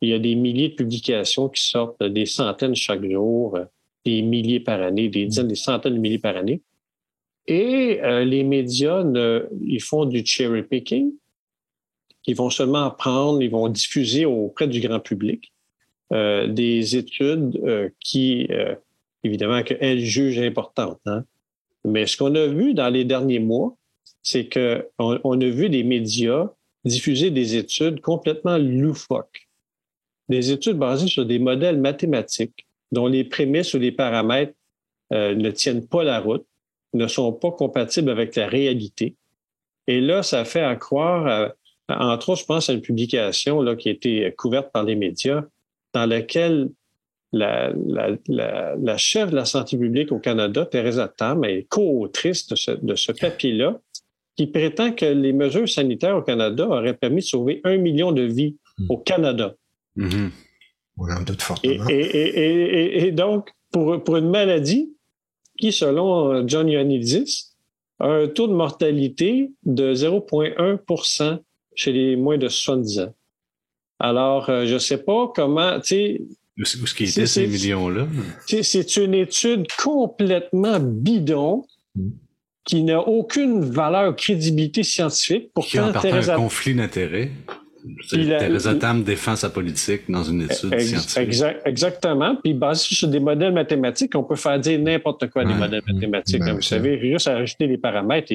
Il 0.00 0.08
y 0.08 0.14
a 0.14 0.18
des 0.18 0.34
milliers 0.34 0.70
de 0.70 0.74
publications 0.74 1.50
qui 1.50 1.62
sortent, 1.62 2.02
des 2.02 2.24
centaines 2.24 2.74
chaque 2.74 3.04
jour, 3.04 3.56
euh, 3.56 3.64
des 4.06 4.22
milliers 4.22 4.60
par 4.60 4.80
année, 4.80 5.10
des 5.10 5.26
dizaines, 5.26 5.48
des 5.48 5.54
centaines 5.54 5.94
de 5.94 5.98
milliers 5.98 6.18
par 6.18 6.36
année. 6.36 6.62
Et 7.46 7.98
les 8.24 8.44
médias, 8.44 9.02
ils 9.60 9.82
font 9.82 10.04
du 10.04 10.24
cherry 10.24 10.62
picking, 10.62 11.10
ils 12.26 12.36
vont 12.36 12.50
seulement 12.50 12.84
apprendre, 12.84 13.42
ils 13.42 13.50
vont 13.50 13.68
diffuser 13.68 14.24
auprès 14.24 14.68
du 14.68 14.80
grand 14.80 15.00
public 15.00 15.52
euh, 16.12 16.48
des 16.48 16.96
études 16.96 17.60
euh, 17.64 17.88
qui, 18.00 18.48
euh, 18.50 18.74
évidemment, 19.22 19.62
qu'elles 19.62 20.00
jugent 20.00 20.40
importantes. 20.40 21.00
Hein. 21.06 21.24
Mais 21.84 22.06
ce 22.06 22.16
qu'on 22.16 22.34
a 22.34 22.46
vu 22.46 22.74
dans 22.74 22.88
les 22.88 23.04
derniers 23.04 23.38
mois, 23.38 23.76
c'est 24.22 24.48
qu'on 24.48 25.20
on 25.24 25.40
a 25.40 25.48
vu 25.48 25.70
des 25.70 25.84
médias 25.84 26.50
diffuser 26.84 27.30
des 27.30 27.56
études 27.56 28.00
complètement 28.00 28.58
loufoques, 28.58 29.48
des 30.28 30.50
études 30.50 30.78
basées 30.78 31.06
sur 31.06 31.24
des 31.24 31.38
modèles 31.38 31.80
mathématiques 31.80 32.66
dont 32.92 33.06
les 33.06 33.24
prémices 33.24 33.72
ou 33.74 33.78
les 33.78 33.92
paramètres 33.92 34.54
ne 35.12 35.50
tiennent 35.50 35.86
pas 35.86 36.04
la 36.04 36.20
route, 36.20 36.46
ne 36.92 37.06
sont 37.06 37.32
pas 37.32 37.50
compatibles 37.50 38.10
avec 38.10 38.34
la 38.36 38.48
réalité. 38.48 39.14
Et 39.86 40.00
là, 40.00 40.22
ça 40.22 40.44
fait 40.44 40.62
à 40.62 40.76
croire 40.76 41.52
entre 41.98 42.30
autres, 42.30 42.42
je 42.42 42.46
pense 42.46 42.70
à 42.70 42.72
une 42.72 42.80
publication 42.80 43.62
là, 43.62 43.76
qui 43.76 43.88
a 43.88 43.92
été 43.92 44.32
couverte 44.36 44.70
par 44.72 44.84
les 44.84 44.96
médias 44.96 45.44
dans 45.92 46.06
laquelle 46.06 46.70
la, 47.32 48.96
chef 48.96 49.30
de 49.30 49.36
la 49.36 49.44
santé 49.44 49.78
publique 49.78 50.12
au 50.12 50.18
Canada, 50.18 50.66
Teresa 50.66 51.08
Tam, 51.08 51.44
est 51.44 51.66
co-autrice 51.68 52.48
de 52.48 52.56
ce, 52.94 53.12
papier-là, 53.12 53.80
qui 54.36 54.46
prétend 54.46 54.92
que 54.92 55.06
les 55.06 55.32
mesures 55.32 55.68
sanitaires 55.68 56.16
au 56.16 56.22
Canada 56.22 56.66
auraient 56.68 56.94
permis 56.94 57.20
de 57.20 57.26
sauver 57.26 57.60
un 57.64 57.76
million 57.76 58.12
de 58.12 58.22
vies 58.22 58.56
au 58.88 58.98
Canada. 58.98 59.54
Mm-hmm. 59.96 60.30
Et, 61.92 63.12
donc, 63.12 63.50
pour, 63.72 64.02
pour 64.02 64.16
une 64.16 64.30
maladie 64.30 64.92
qui, 65.58 65.72
selon 65.72 66.46
John 66.46 66.68
Ioannidis, 66.68 67.54
a 68.00 68.06
un 68.06 68.28
taux 68.28 68.48
de 68.48 68.54
mortalité 68.54 69.52
de 69.64 69.94
0,1 69.94 70.78
chez 71.74 71.92
les 71.92 72.16
moins 72.16 72.38
de 72.38 72.48
70 72.48 73.00
ans. 73.00 73.14
Alors, 73.98 74.48
euh, 74.48 74.66
je 74.66 74.74
ne 74.74 74.78
sais 74.78 74.98
pas 74.98 75.30
comment, 75.34 75.78
tu 75.80 75.86
sais. 75.86 76.22
Où 76.58 76.64
ce 76.64 76.94
qui 76.94 77.04
était 77.04 77.26
ces 77.26 77.46
millions-là? 77.46 78.06
C'est 78.46 78.96
une 78.96 79.14
étude 79.14 79.66
complètement 79.82 80.78
bidon 80.80 81.64
qui 82.64 82.82
n'a 82.82 83.00
aucune 83.00 83.64
valeur 83.64 84.14
crédibilité 84.16 84.82
scientifique. 84.82 85.50
Pourtant, 85.54 85.92
qui 85.92 86.08
a 86.08 86.34
un 86.34 86.36
conflit 86.36 86.74
d'intérêts. 86.74 87.30
Teresa 88.10 88.74
Tam 88.74 89.02
défend 89.02 89.36
sa 89.36 89.48
politique 89.48 90.02
dans 90.10 90.22
une 90.22 90.42
étude 90.42 90.78
scientifique. 90.80 91.42
exactement. 91.64 92.36
Puis 92.36 92.52
basé 92.52 92.94
sur 92.94 93.08
des 93.08 93.20
modèles 93.20 93.54
mathématiques, 93.54 94.14
on 94.14 94.24
peut 94.24 94.36
faire 94.36 94.60
dire 94.60 94.78
n'importe 94.78 95.30
quoi 95.30 95.46
des 95.46 95.54
modèles 95.54 95.82
mathématiques. 95.86 96.40
Ben, 96.40 96.52
vous 96.52 96.62
savez, 96.62 97.00
juste 97.00 97.28
à 97.28 97.36
ajouter 97.36 97.66
les 97.66 97.78
paramètres. 97.78 98.32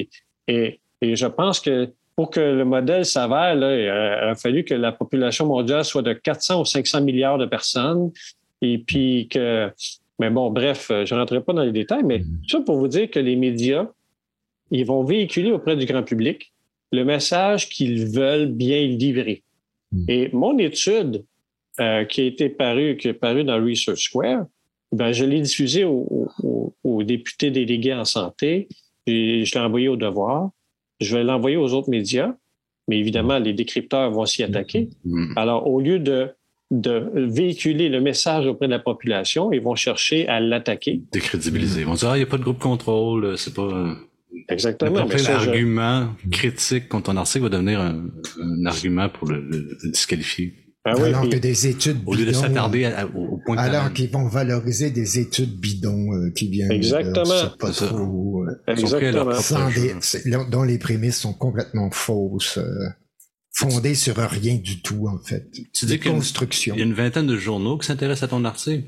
et, 0.48 0.80
et 1.00 1.14
je 1.14 1.26
pense 1.26 1.60
que 1.60 1.88
pour 2.16 2.30
que 2.30 2.40
le 2.40 2.64
modèle 2.64 3.04
s'avère, 3.04 3.54
il 3.54 3.62
a, 3.62 4.34
fallu 4.34 4.64
que 4.64 4.74
la 4.74 4.90
population 4.90 5.46
mondiale 5.46 5.84
soit 5.84 6.02
de 6.02 6.14
400 6.14 6.62
ou 6.62 6.64
500 6.64 7.02
milliards 7.02 7.38
de 7.38 7.46
personnes. 7.46 8.10
Et 8.62 8.78
puis 8.78 9.28
que, 9.28 9.70
mais 10.18 10.30
bon, 10.30 10.50
bref, 10.50 10.90
je 10.90 11.14
ne 11.14 11.20
rentrerai 11.20 11.42
pas 11.42 11.52
dans 11.52 11.62
les 11.62 11.72
détails, 11.72 12.04
mais 12.04 12.18
mm-hmm. 12.20 12.50
ça 12.50 12.60
pour 12.60 12.78
vous 12.78 12.88
dire 12.88 13.10
que 13.10 13.18
les 13.18 13.36
médias, 13.36 13.86
ils 14.70 14.86
vont 14.86 15.04
véhiculer 15.04 15.52
auprès 15.52 15.76
du 15.76 15.84
grand 15.84 16.02
public 16.02 16.52
le 16.92 17.04
message 17.04 17.68
qu'ils 17.68 18.06
veulent 18.06 18.50
bien 18.50 18.80
livrer. 18.86 19.42
Mm. 19.92 20.04
Et 20.08 20.30
mon 20.32 20.58
étude 20.58 21.24
euh, 21.80 22.04
qui 22.04 22.22
a 22.22 22.24
été 22.24 22.48
parue, 22.48 22.96
qui 22.96 23.08
est 23.08 23.14
parue 23.14 23.44
dans 23.44 23.62
Research 23.62 24.00
Square, 24.00 24.46
ben, 24.92 25.12
je 25.12 25.24
l'ai 25.24 25.40
diffusée 25.40 25.84
aux, 25.84 26.28
aux, 26.82 27.02
députés 27.02 27.50
délégués 27.50 27.92
en 27.92 28.04
santé, 28.04 28.68
et 29.06 29.44
je 29.44 29.54
l'ai 29.54 29.60
envoyé 29.60 29.88
au 29.88 29.96
devoir. 29.96 30.50
Je 31.00 31.16
vais 31.16 31.24
l'envoyer 31.24 31.56
aux 31.56 31.72
autres 31.72 31.90
médias, 31.90 32.34
mais 32.88 32.98
évidemment, 32.98 33.38
les 33.38 33.52
décrypteurs 33.52 34.10
vont 34.10 34.26
s'y 34.26 34.42
attaquer. 34.42 34.90
Mm. 35.04 35.32
Alors, 35.36 35.66
au 35.66 35.80
lieu 35.80 35.98
de, 35.98 36.30
de 36.70 37.10
véhiculer 37.14 37.88
le 37.88 38.00
message 38.00 38.46
auprès 38.46 38.66
de 38.66 38.72
la 38.72 38.78
population, 38.78 39.52
ils 39.52 39.60
vont 39.60 39.74
chercher 39.74 40.26
à 40.28 40.40
l'attaquer. 40.40 41.02
Décrédibiliser. 41.12 41.80
Ils 41.80 41.86
vont 41.86 41.94
dire, 41.94 42.10
ah, 42.10 42.16
il 42.16 42.20
n'y 42.20 42.26
a 42.26 42.30
pas 42.30 42.38
de 42.38 42.42
groupe 42.42 42.58
contrôle, 42.58 43.36
c'est 43.38 43.54
pas... 43.54 43.96
Exactement. 44.48 44.98
Après, 44.98 45.22
l'argument 45.22 46.08
critique 46.30 46.88
contre 46.88 47.10
un 47.10 47.16
article 47.16 47.44
va 47.44 47.48
devenir 47.48 47.80
un, 47.80 48.10
argument 48.66 49.08
pour 49.08 49.28
le 49.28 49.48
disqualifier. 49.84 50.54
Ah 50.88 50.92
alors 51.02 51.28
que 51.28 51.36
des 51.36 51.66
études 51.66 51.98
Au 52.06 52.14
lieu 52.14 52.24
de 52.24 52.32
s'attarder 52.32 52.88
au, 53.16 53.38
point 53.44 53.56
Alors 53.56 53.92
qu'ils 53.92 54.08
vont 54.08 54.28
valoriser 54.28 54.92
des 54.92 55.18
études 55.18 55.58
bidons 55.58 56.14
euh, 56.14 56.30
qui 56.30 56.48
viennent 56.48 56.70
Exactement. 56.70 57.50
pas 57.58 57.72
trop, 57.72 58.44
euh, 58.44 58.62
Exactement. 58.68 60.44
dont 60.48 60.62
les 60.62 60.78
prémices 60.78 61.18
sont 61.18 61.34
complètement 61.34 61.90
fausses. 61.90 62.58
Euh, 62.58 62.88
fondées 63.52 63.96
sur 63.96 64.16
rien 64.16 64.54
du 64.54 64.80
tout, 64.80 65.08
en 65.08 65.18
fait. 65.18 65.50
Tu 65.72 65.86
dis 65.86 65.98
qu'il 65.98 66.12
y 66.12 66.80
a 66.80 66.84
une 66.84 66.92
vingtaine 66.92 67.26
de 67.26 67.36
journaux 67.36 67.78
qui 67.78 67.86
s'intéressent 67.86 68.24
à 68.24 68.28
ton 68.28 68.44
article? 68.44 68.84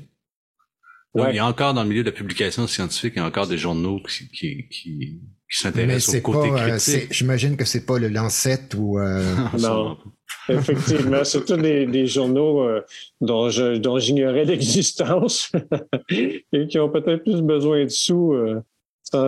Il 1.15 1.35
y 1.35 1.39
a 1.39 1.45
encore 1.45 1.73
dans 1.73 1.83
le 1.83 1.89
milieu 1.89 2.03
de 2.03 2.09
la 2.09 2.15
publication 2.15 2.65
scientifique, 2.67 3.13
il 3.15 3.19
y 3.19 3.21
a 3.21 3.25
encore 3.25 3.47
des 3.47 3.57
journaux 3.57 3.99
qui, 4.07 4.29
qui, 4.29 4.69
qui, 4.69 5.19
s'intéressent 5.49 6.15
au 6.15 6.21
côté 6.21 6.49
critique? 6.51 7.11
J'imagine 7.11 7.57
que 7.57 7.65
c'est 7.65 7.85
pas 7.85 7.99
le 7.99 8.07
Lancet 8.07 8.75
ou... 8.77 8.99
non. 9.59 9.97
Effectivement, 10.49 11.23
c'est 11.23 11.45
tous 11.45 11.57
des, 11.57 12.07
journaux 12.07 12.63
euh, 12.63 12.81
dont, 13.21 13.49
j'ignorais 13.99 14.45
l'existence 14.45 15.51
et 16.09 16.67
qui 16.67 16.79
ont 16.79 16.89
peut-être 16.89 17.23
plus 17.23 17.41
besoin 17.41 17.83
de 17.83 17.89
sous 17.89 18.33
euh, 18.33 18.61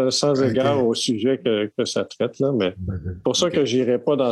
sans, 0.09 0.41
égard 0.41 0.85
au 0.85 0.93
sujet 0.93 1.39
que, 1.39 1.85
ça 1.85 2.05
traite. 2.05 2.39
Là. 2.39 2.51
Mais 2.53 2.73
pour 3.23 3.35
ça 3.35 3.49
que 3.49 3.65
je 3.65 3.77
n'irai 3.77 3.99
pas 3.99 4.15
dans, 4.15 4.31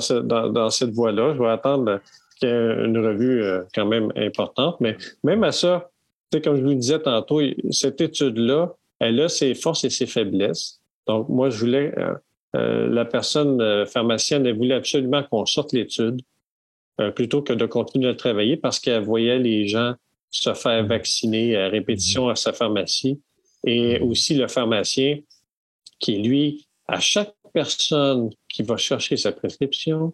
dans, 0.49 0.69
cette 0.69 0.91
voie-là. 0.91 1.33
Je 1.35 1.39
vais 1.39 1.49
attendre 1.49 1.99
qu'il 2.39 2.49
y 2.49 2.51
ait 2.51 2.85
une 2.85 2.97
revue 2.97 3.43
euh, 3.43 3.61
quand 3.73 3.85
même 3.85 4.11
importante. 4.15 4.77
Mais 4.79 4.97
même 5.23 5.43
à 5.43 5.51
ça, 5.51 5.89
comme 6.43 6.57
je 6.57 6.61
vous 6.61 6.69
le 6.69 6.75
disais 6.75 6.99
tantôt, 6.99 7.41
cette 7.71 8.01
étude-là, 8.01 8.75
elle 8.99 9.19
a 9.21 9.29
ses 9.29 9.55
forces 9.55 9.83
et 9.83 9.89
ses 9.89 10.05
faiblesses. 10.05 10.81
Donc, 11.07 11.29
moi, 11.29 11.49
je 11.49 11.57
voulais, 11.57 11.95
la 12.53 13.05
personne 13.05 13.85
pharmacienne, 13.87 14.45
elle 14.45 14.57
voulait 14.57 14.75
absolument 14.75 15.23
qu'on 15.23 15.47
sorte 15.47 15.73
l'étude 15.73 16.21
euh, 16.99 17.11
plutôt 17.11 17.41
que 17.41 17.53
de 17.53 17.65
continuer 17.65 18.09
à 18.09 18.13
travailler 18.13 18.57
parce 18.57 18.79
qu'elle 18.79 19.03
voyait 19.03 19.39
les 19.39 19.67
gens 19.67 19.93
se 20.31 20.53
faire 20.53 20.85
vacciner 20.85 21.55
à 21.55 21.69
répétition 21.69 22.27
à 22.27 22.35
sa 22.35 22.51
pharmacie 22.51 23.21
et 23.65 23.99
aussi 23.99 24.35
le 24.35 24.47
pharmacien 24.47 25.19
qui, 25.99 26.17
lui, 26.17 26.67
à 26.87 26.99
chaque 26.99 27.33
personne 27.53 28.29
qui 28.49 28.63
va 28.63 28.75
chercher 28.75 29.15
sa 29.15 29.31
prescription, 29.31 30.13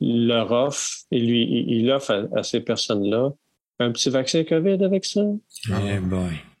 leur 0.00 0.50
offre 0.50 0.88
et 1.10 1.20
lui, 1.20 1.64
il 1.68 1.90
offre 1.90 2.28
à, 2.34 2.42
ces 2.42 2.60
personnes-là 2.60 3.32
un 3.78 3.92
petit 3.92 4.10
vaccin 4.10 4.42
COVID 4.42 4.82
avec 4.84 5.04
ça. 5.04 5.22
Eh 5.68 5.98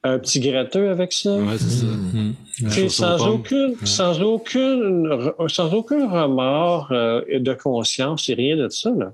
un 0.04 0.18
petit 0.20 0.38
gratteux 0.38 0.88
avec 0.88 1.12
ça. 1.12 1.36
Ouais, 1.36 1.58
c'est 1.58 1.80
ça. 1.80 1.86
Mm-hmm. 1.86 2.88
sans, 2.88 3.28
aucune, 3.28 3.74
sans, 3.84 4.22
aucune, 4.22 5.32
sans 5.48 5.74
aucun 5.74 6.08
remords 6.08 6.92
euh, 6.92 7.22
de 7.40 7.54
conscience 7.54 8.28
et 8.28 8.34
rien 8.34 8.56
de 8.56 8.68
ça. 8.68 8.90
Là 8.96 9.12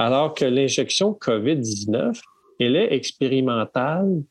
alors 0.00 0.32
que 0.32 0.46
l'injection 0.46 1.12
COVID-19, 1.12 2.18
elle 2.58 2.74
est 2.74 2.94
expérimentale. 2.94 4.22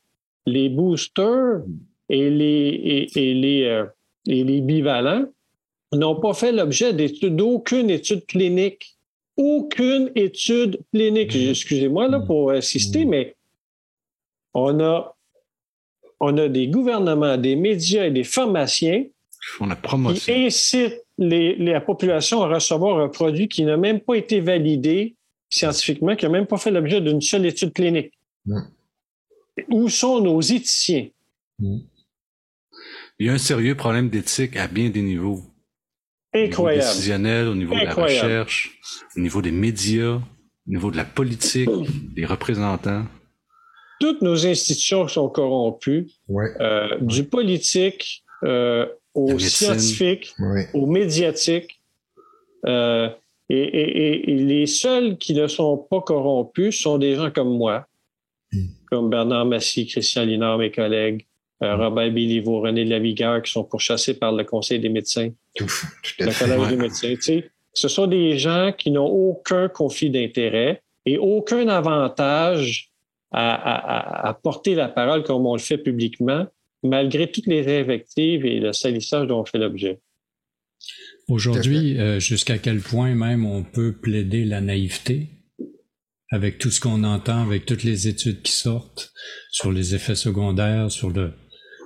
Les 0.44 0.68
boosters 0.68 1.62
et 2.08 2.28
les, 2.28 3.08
et, 3.14 3.34
les, 3.34 3.62
euh, 3.66 3.84
et 4.26 4.42
les 4.42 4.62
bivalents 4.62 5.26
n'ont 5.92 6.18
pas 6.18 6.34
fait 6.34 6.50
l'objet 6.50 6.92
d'aucune 6.92 7.88
étude 7.88 8.26
clinique. 8.26 8.96
Aucune 9.36 10.10
étude 10.16 10.80
clinique. 10.92 11.36
Mm. 11.36 11.50
Excusez-moi 11.50 12.08
là 12.08 12.18
pour 12.18 12.50
insister, 12.50 13.04
mm. 13.04 13.08
mais 13.08 13.36
on 14.54 14.80
a, 14.80 15.16
on 16.18 16.36
a 16.36 16.48
des 16.48 16.66
gouvernements, 16.66 17.36
des 17.36 17.54
médias 17.54 18.06
et 18.06 18.10
des 18.10 18.24
pharmaciens 18.24 19.04
qui 20.16 20.32
incitent 20.32 21.04
la 21.16 21.80
population 21.80 22.42
à 22.42 22.48
recevoir 22.48 22.98
un 22.98 23.08
produit 23.08 23.46
qui 23.46 23.64
n'a 23.64 23.76
même 23.76 24.00
pas 24.00 24.16
été 24.16 24.40
validé 24.40 25.14
scientifiquement 25.50 26.16
qui 26.16 26.24
n'a 26.24 26.30
même 26.30 26.46
pas 26.46 26.56
fait 26.56 26.70
l'objet 26.70 27.00
d'une 27.00 27.20
seule 27.20 27.44
étude 27.44 27.72
clinique. 27.72 28.12
Où 29.68 29.88
sont 29.88 30.20
nos 30.20 30.40
éthiciens? 30.40 31.08
Il 31.58 33.26
y 33.26 33.28
a 33.28 33.34
un 33.34 33.38
sérieux 33.38 33.74
problème 33.74 34.08
d'éthique 34.08 34.56
à 34.56 34.66
bien 34.66 34.88
des 34.88 35.02
niveaux. 35.02 35.42
Incroyable. 36.32 36.82
Au 36.82 36.86
niveau 36.86 36.92
décisionnel, 36.94 37.48
au 37.48 37.54
niveau 37.54 37.74
de 37.74 37.84
la 37.84 37.94
recherche, 37.94 38.80
au 39.16 39.20
niveau 39.20 39.42
des 39.42 39.50
médias, 39.50 40.14
au 40.14 40.22
niveau 40.70 40.90
de 40.90 40.96
la 40.96 41.04
politique, 41.04 41.68
des 42.14 42.24
représentants. 42.24 43.04
Toutes 44.00 44.22
nos 44.22 44.46
institutions 44.46 45.08
sont 45.08 45.28
corrompues, 45.28 46.06
euh, 46.30 46.96
du 47.00 47.24
politique 47.24 48.24
euh, 48.44 48.86
au 49.12 49.38
scientifique, 49.38 50.34
au 50.72 50.86
médiatique. 50.86 51.82
Euh, 52.66 53.10
et, 53.50 54.26
les 54.26 54.66
seuls 54.66 55.18
qui 55.18 55.34
ne 55.34 55.46
sont 55.46 55.76
pas 55.76 56.00
corrompus 56.00 56.80
sont 56.80 56.98
des 56.98 57.16
gens 57.16 57.30
comme 57.30 57.56
moi, 57.56 57.86
hmm. 58.52 58.66
comme 58.86 59.10
Bernard 59.10 59.46
Massy, 59.46 59.86
Christian 59.86 60.24
Linard, 60.24 60.58
mes 60.58 60.70
collègues, 60.70 61.26
euh, 61.62 61.76
hmm. 61.76 61.80
Robert 61.80 62.12
Béliveau, 62.12 62.60
René 62.60 62.84
Lavigueur, 62.84 63.42
qui 63.42 63.50
sont 63.50 63.64
pourchassés 63.64 64.14
par 64.14 64.32
le 64.32 64.44
Conseil 64.44 64.78
des 64.78 64.88
médecins, 64.88 65.30
le 65.58 66.38
Collège 66.38 66.68
des 66.68 66.76
médecins. 66.76 67.40
ce 67.72 67.88
sont 67.88 68.06
des 68.06 68.38
gens 68.38 68.72
qui 68.76 68.90
n'ont 68.90 69.08
aucun 69.08 69.68
conflit 69.68 70.10
d'intérêt 70.10 70.82
et 71.06 71.18
aucun 71.18 71.66
avantage 71.68 72.90
à, 73.32 74.28
à, 74.28 74.34
porter 74.34 74.74
la 74.74 74.88
parole 74.88 75.22
comme 75.22 75.46
on 75.46 75.54
le 75.54 75.60
fait 75.60 75.78
publiquement, 75.78 76.46
malgré 76.82 77.30
toutes 77.30 77.46
les 77.46 77.80
invectives 77.80 78.44
et 78.44 78.58
le 78.58 78.72
salissage 78.72 79.28
dont 79.28 79.40
on 79.40 79.44
fait 79.44 79.58
l'objet. 79.58 80.00
Aujourd'hui, 81.30 81.98
euh, 81.98 82.18
jusqu'à 82.18 82.58
quel 82.58 82.80
point 82.80 83.14
même 83.14 83.46
on 83.46 83.62
peut 83.62 83.92
plaider 83.92 84.44
la 84.44 84.60
naïveté 84.60 85.28
avec 86.32 86.58
tout 86.58 86.70
ce 86.70 86.80
qu'on 86.80 87.04
entend, 87.04 87.42
avec 87.42 87.66
toutes 87.66 87.84
les 87.84 88.08
études 88.08 88.42
qui 88.42 88.52
sortent 88.52 89.12
sur 89.50 89.72
les 89.72 89.94
effets 89.94 90.14
secondaires, 90.14 90.90
sur 90.90 91.10
le 91.10 91.32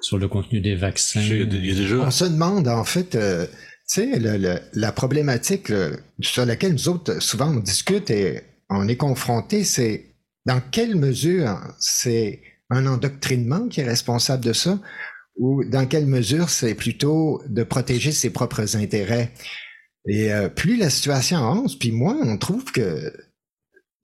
sur 0.01 0.19
le 0.19 0.29
contenu 0.29 0.61
des 0.61 0.75
vaccins. 0.75 1.21
On 1.21 2.11
se 2.11 2.25
demande 2.25 2.69
en 2.69 2.85
fait, 2.85 3.15
euh, 3.15 3.47
tu 3.89 4.17
sais, 4.19 4.59
la 4.73 4.93
problématique 4.93 5.73
sur 6.21 6.45
laquelle 6.45 6.73
nous 6.73 6.89
autres 6.89 7.23
souvent 7.23 7.55
on 7.55 7.61
discute 7.61 8.11
et 8.11 8.43
on 8.71 8.89
est 8.89 8.97
confronté, 8.97 9.65
c'est 9.65 10.15
dans 10.47 10.61
quelle 10.61 10.97
mesure 10.97 11.59
c'est 11.79 12.43
un 12.71 12.87
endoctrinement 12.87 13.69
qui 13.69 13.81
est 13.81 13.85
responsable 13.85 14.45
de 14.45 14.53
ça 14.53 14.81
ou 15.37 15.65
dans 15.65 15.87
quelle 15.87 16.07
mesure 16.07 16.49
c'est 16.49 16.75
plutôt 16.75 17.43
de 17.49 17.63
protéger 17.63 18.13
ses 18.13 18.31
propres 18.31 18.77
intérêts. 18.77 19.33
Et 20.07 20.33
euh, 20.33 20.49
plus 20.49 20.77
la 20.77 20.91
situation 20.91 21.39
avance, 21.39 21.79
puis 21.79 21.91
moins 21.91 22.19
on 22.23 22.37
trouve 22.37 22.65
que 22.65 23.13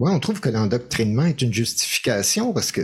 moi, 0.01 0.13
on 0.13 0.19
trouve 0.19 0.41
que 0.41 0.49
l'endoctrinement 0.49 1.27
est 1.27 1.43
une 1.43 1.53
justification 1.53 2.55
parce 2.55 2.73
que 2.73 2.81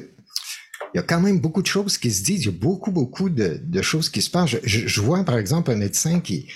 il 0.95 0.99
y 0.99 1.01
a 1.01 1.03
quand 1.03 1.21
même 1.21 1.41
beaucoup 1.41 1.63
de 1.63 1.67
choses 1.67 1.97
qui 1.97 2.11
se 2.11 2.23
disent, 2.23 2.43
il 2.43 2.47
y 2.47 2.49
a 2.49 2.53
beaucoup, 2.53 2.91
beaucoup 2.91 3.31
de, 3.31 3.59
de 3.63 3.83
choses 3.83 4.11
qui 4.11 4.21
se 4.21 4.31
passent. 4.31 4.57
Je, 4.63 4.87
je, 4.87 5.01
vois, 5.01 5.25
par 5.25 5.39
exemple, 5.39 5.71
un 5.71 5.77
médecin 5.77 6.21
qui, 6.21 6.47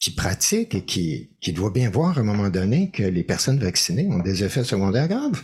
qui 0.00 0.10
pratique 0.10 0.74
et 0.74 0.84
qui, 0.84 1.36
qui 1.40 1.52
doit 1.52 1.70
bien 1.70 1.90
voir 1.90 2.16
à 2.16 2.20
un 2.22 2.24
moment 2.24 2.48
donné 2.48 2.90
que 2.90 3.02
les 3.02 3.24
personnes 3.24 3.58
vaccinées 3.58 4.08
ont 4.08 4.18
des 4.18 4.42
effets 4.42 4.64
secondaires 4.64 5.08
graves. 5.08 5.42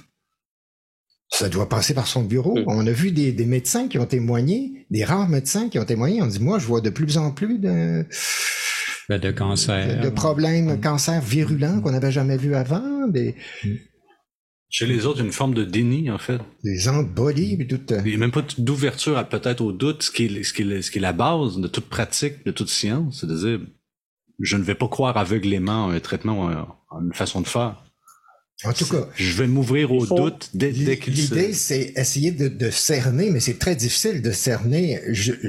Ça 1.33 1.49
doit 1.49 1.67
passer 1.67 1.95
par 1.95 2.07
son 2.07 2.23
bureau. 2.23 2.59
On 2.67 2.87
a 2.87 2.93
vu 2.93 3.11
des, 3.11 3.47
médecins 3.47 3.89
qui 3.89 3.99
ont 3.99 4.05
témoigné, 4.05 4.87
des 4.91 5.03
rares 5.03 5.31
médecins 5.31 5.71
qui 5.71 5.79
ont 5.79 5.85
témoigné. 5.85 6.21
On 6.21 6.27
dit, 6.27 6.41
moi, 6.41 6.59
je 6.59 6.67
vois 6.67 6.83
de 6.83 6.91
plus 6.91 7.17
en 7.17 7.31
plus 7.31 7.59
de... 7.59 8.07
Ben, 9.09 9.19
de 9.19 9.31
cancer. 9.31 10.01
De, 10.01 10.11
problèmes, 10.11 10.79
cancer 10.81 11.21
virulents 11.23 11.81
qu'on 11.81 11.93
n'avait 11.93 12.13
jamais 12.13 12.37
vu 12.37 12.55
avant. 12.55 13.09
Des... 13.09 13.35
Chez 14.69 14.87
les 14.87 15.07
autres, 15.07 15.23
une 15.23 15.33
forme 15.33 15.55
de 15.55 15.65
déni, 15.65 16.11
en 16.11 16.19
fait. 16.19 16.39
Des 16.65 16.87
embolies, 16.89 17.57
mais 17.59 17.67
tout. 17.67 17.81
Il 17.91 18.05
n'y 18.05 18.15
a 18.15 18.19
même 18.19 18.31
pas 18.31 18.45
d'ouverture 18.59 19.27
peut-être 19.27 19.63
au 19.63 19.73
doute, 19.73 20.03
ce 20.03 20.11
qui, 20.11 20.25
est, 20.25 20.43
ce, 20.43 20.53
qui 20.53 20.63
est, 20.63 20.83
ce 20.83 20.91
qui 20.91 20.99
est 20.99 21.03
la 21.03 21.15
base 21.15 21.57
de 21.57 21.67
toute 21.67 21.89
pratique, 21.89 22.45
de 22.45 22.51
toute 22.51 22.69
science. 22.69 23.21
C'est-à-dire, 23.21 23.59
je 24.39 24.57
ne 24.59 24.63
vais 24.63 24.75
pas 24.75 24.89
croire 24.89 25.17
aveuglément 25.17 25.89
à 25.89 25.95
un 25.95 26.01
traitement, 26.01 26.49
à 26.49 26.69
une 27.01 27.15
façon 27.15 27.41
de 27.41 27.49
faire. 27.49 27.83
En 28.65 28.73
tout 28.73 28.87
cas, 28.87 29.09
je 29.17 29.33
vais 29.37 29.47
m'ouvrir 29.47 29.93
au 29.93 30.07
doute 30.07 30.51
dès, 30.55 30.71
dès 30.71 30.97
qu'il 30.99 31.15
L'idée, 31.15 31.53
c'est 31.53 31.93
essayer 31.97 32.31
de, 32.31 32.49
de, 32.49 32.71
cerner, 32.71 33.31
mais 33.31 33.41
c'est 33.41 33.59
très 33.59 33.75
difficile 33.75 34.23
de 34.23 34.31
cerner 34.31 35.01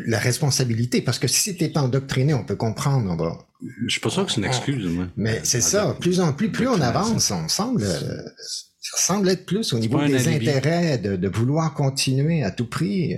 la 0.07 0.17
responsabilité, 0.19 1.01
parce 1.01 1.19
que 1.19 1.27
si 1.27 1.55
t'es 1.55 1.77
endoctriné, 1.77 2.33
on 2.33 2.43
peut 2.43 2.55
comprendre. 2.55 3.11
On 3.11 3.15
va, 3.15 3.37
je 3.85 3.91
suis 3.91 4.01
pas 4.01 4.09
sûr 4.09 4.25
que 4.25 4.31
c'est 4.31 4.41
une 4.41 4.47
excuse. 4.47 4.85
Moi. 4.87 5.07
Mais 5.15 5.41
c'est 5.43 5.61
ça. 5.61 5.95
Plus 5.99 6.19
en 6.19 6.33
plus, 6.33 6.51
plus 6.51 6.67
on 6.67 6.81
avance, 6.81 7.31
on 7.31 7.47
semble, 7.47 7.83
ça 7.83 8.97
semble 8.97 9.29
être 9.29 9.45
plus 9.45 9.73
au 9.73 9.79
niveau 9.79 10.03
des 10.05 10.27
intérêts 10.27 10.97
de, 10.97 11.15
de, 11.15 11.27
vouloir 11.27 11.73
continuer 11.73 12.43
à 12.43 12.51
tout 12.51 12.67
prix. 12.67 13.15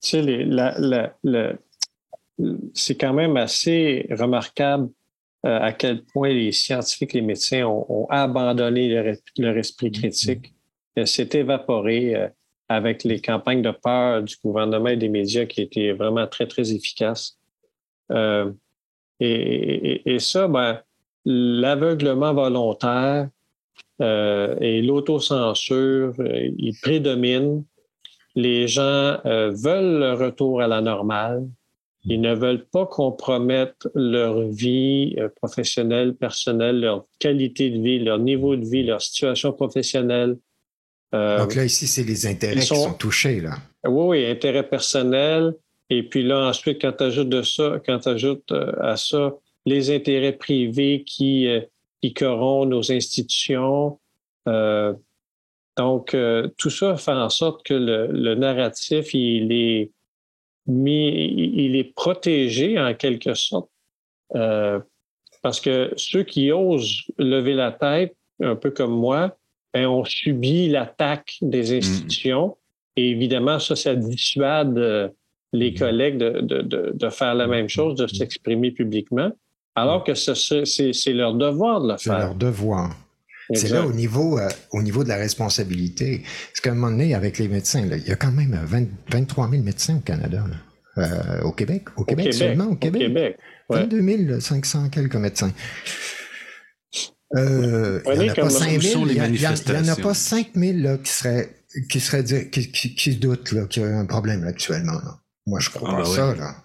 Tu 0.00 0.10
sais, 0.10 0.22
les, 0.22 0.44
la, 0.44 0.74
la, 0.78 1.16
la, 1.22 1.52
c'est 2.74 2.96
quand 2.96 3.14
même 3.14 3.36
assez 3.36 4.06
remarquable 4.10 4.88
euh, 5.44 5.58
à 5.60 5.72
quel 5.72 6.04
point 6.04 6.30
les 6.30 6.52
scientifiques, 6.52 7.12
les 7.12 7.20
médecins 7.20 7.64
ont, 7.66 8.06
abandonné 8.08 8.88
leur, 9.36 9.56
esprit 9.58 9.90
critique, 9.90 10.54
s'est 11.04 11.28
évaporé 11.32 12.16
euh, 12.16 12.28
avec 12.70 13.04
les 13.04 13.20
campagnes 13.20 13.60
de 13.60 13.70
peur 13.70 14.22
du 14.22 14.36
gouvernement 14.42 14.88
et 14.88 14.96
des 14.96 15.10
médias 15.10 15.44
qui 15.44 15.60
étaient 15.60 15.92
vraiment 15.92 16.26
très, 16.26 16.46
très 16.46 16.72
efficaces. 16.72 17.38
Euh, 18.10 18.50
et, 19.20 20.16
ça, 20.18 20.48
ben, 20.48 20.80
l'aveuglement 21.26 22.32
volontaire 22.32 23.28
et 24.00 24.82
l'autocensure, 24.82 26.14
ils 26.18 26.76
prédominent. 26.82 27.64
Les 28.34 28.66
gens 28.66 29.18
veulent 29.24 30.00
le 30.00 30.14
retour 30.14 30.60
à 30.60 30.66
la 30.66 30.80
normale. 30.80 31.46
Ils 32.06 32.20
ne 32.20 32.34
veulent 32.34 32.66
pas 32.66 32.86
compromettre 32.86 33.88
leur 33.94 34.42
vie 34.42 35.14
euh, 35.18 35.28
professionnelle, 35.28 36.14
personnelle, 36.14 36.80
leur 36.80 37.06
qualité 37.18 37.70
de 37.70 37.80
vie, 37.80 37.98
leur 37.98 38.18
niveau 38.18 38.56
de 38.56 38.64
vie, 38.64 38.82
leur 38.84 39.00
situation 39.00 39.52
professionnelle. 39.52 40.36
Euh, 41.14 41.38
Donc 41.38 41.54
là, 41.54 41.64
ici, 41.64 41.86
c'est 41.86 42.02
les 42.02 42.26
intérêts 42.26 42.60
qui 42.60 42.66
sont 42.66 42.92
touchés, 42.92 43.40
là. 43.40 43.56
Oui, 43.86 44.18
oui, 44.18 44.26
intérêts 44.26 44.68
personnels. 44.68 45.54
Et 45.88 46.02
puis 46.02 46.22
là, 46.22 46.48
ensuite, 46.48 46.80
quand 46.80 46.92
tu 46.92 47.04
ajoutes 47.04 47.28
de 47.28 47.42
ça, 47.42 47.80
quand 47.86 48.00
tu 48.00 48.08
ajoutes 48.08 48.52
euh, 48.52 48.72
à 48.80 48.96
ça 48.96 49.34
les 49.64 49.90
intérêts 49.90 50.32
privés 50.32 51.04
qui, 51.06 51.48
qui 52.02 52.12
corrompent 52.12 52.68
nos 52.68 52.92
institutions, 52.92 53.98
donc, 55.76 56.14
tout 56.58 56.68
ça 56.70 56.96
fait 56.96 57.12
en 57.12 57.30
sorte 57.30 57.64
que 57.64 57.72
le, 57.72 58.08
le 58.08 58.34
narratif, 58.34 59.14
il 59.14 59.50
est, 59.52 59.90
mais 60.66 61.26
il 61.26 61.76
est 61.76 61.94
protégé 61.94 62.78
en 62.78 62.94
quelque 62.94 63.34
sorte 63.34 63.68
euh, 64.34 64.80
parce 65.42 65.60
que 65.60 65.92
ceux 65.96 66.22
qui 66.22 66.50
osent 66.52 67.02
lever 67.18 67.52
la 67.52 67.70
tête, 67.70 68.16
un 68.42 68.56
peu 68.56 68.70
comme 68.70 68.92
moi, 68.92 69.36
ben, 69.74 69.86
ont 69.86 70.04
subi 70.04 70.68
l'attaque 70.68 71.36
des 71.42 71.74
mm. 71.74 71.76
institutions. 71.76 72.56
Et 72.96 73.10
évidemment, 73.10 73.58
ça, 73.58 73.76
ça 73.76 73.94
dissuade 73.94 74.78
euh, 74.78 75.08
les 75.52 75.72
mm. 75.72 75.74
collègues 75.74 76.18
de, 76.18 76.40
de, 76.40 76.92
de, 76.94 77.08
faire 77.10 77.34
la 77.34 77.46
même 77.46 77.68
chose, 77.68 77.94
de 77.96 78.06
s'exprimer 78.06 78.70
publiquement, 78.70 79.30
alors 79.74 80.02
que 80.02 80.14
c'est 80.14 81.12
leur 81.12 81.34
devoir 81.34 81.82
de 81.82 81.92
le 81.92 81.98
faire. 81.98 81.98
C'est 81.98 82.26
leur 82.26 82.34
devoir. 82.34 82.96
C'est 83.52 83.68
là 83.68 83.86
au 83.86 83.92
niveau, 83.92 84.38
euh, 84.38 84.48
au 84.70 84.82
niveau 84.82 85.04
de 85.04 85.08
la 85.08 85.16
responsabilité. 85.16 86.22
Parce 86.48 86.60
qu'à 86.60 86.70
un 86.70 86.74
moment 86.74 86.90
donné, 86.90 87.14
avec 87.14 87.38
les 87.38 87.48
médecins, 87.48 87.82
il 87.84 88.08
y 88.08 88.12
a 88.12 88.16
quand 88.16 88.32
même 88.32 88.58
23 89.08 89.50
000 89.50 89.62
médecins 89.62 89.96
au 89.96 90.00
Canada. 90.00 90.44
Euh, 90.96 91.42
au 91.42 91.52
Québec. 91.52 91.84
Au, 91.96 92.04
Québec, 92.04 92.32
seulement, 92.32 92.66
au 92.66 92.76
Québec. 92.76 93.02
Au 93.02 93.06
Québec 93.06 93.38
22 93.68 94.40
500 94.40 94.88
quelques 94.90 95.16
médecins. 95.16 95.52
Euh, 97.36 98.00
il 98.06 98.20
n'y 98.20 98.30
en 98.30 98.32
a 98.32 98.36
pas 98.36 98.50
5 98.50 98.80
000. 98.80 99.06
Il 99.08 99.32
n'y 99.32 99.46
en 99.46 99.88
a 99.88 99.96
pas 99.96 100.14
5 100.14 100.50
000 100.54 100.98
qui 100.98 101.10
seraient, 101.10 101.50
qui 101.90 102.00
seraient, 102.00 102.48
qui, 102.48 102.70
qui, 102.70 102.94
qui 102.94 103.12
se 103.12 103.18
doutent 103.18 103.42
qu'il 103.68 103.82
y 103.82 103.86
a 103.86 103.98
un 103.98 104.06
problème 104.06 104.44
actuellement. 104.44 105.00
Moi, 105.46 105.58
je 105.60 105.70
crois 105.70 105.90
ah, 105.92 105.96
pas 105.96 106.02
bah 106.02 106.14
ça. 106.14 106.34
Là. 106.34 106.56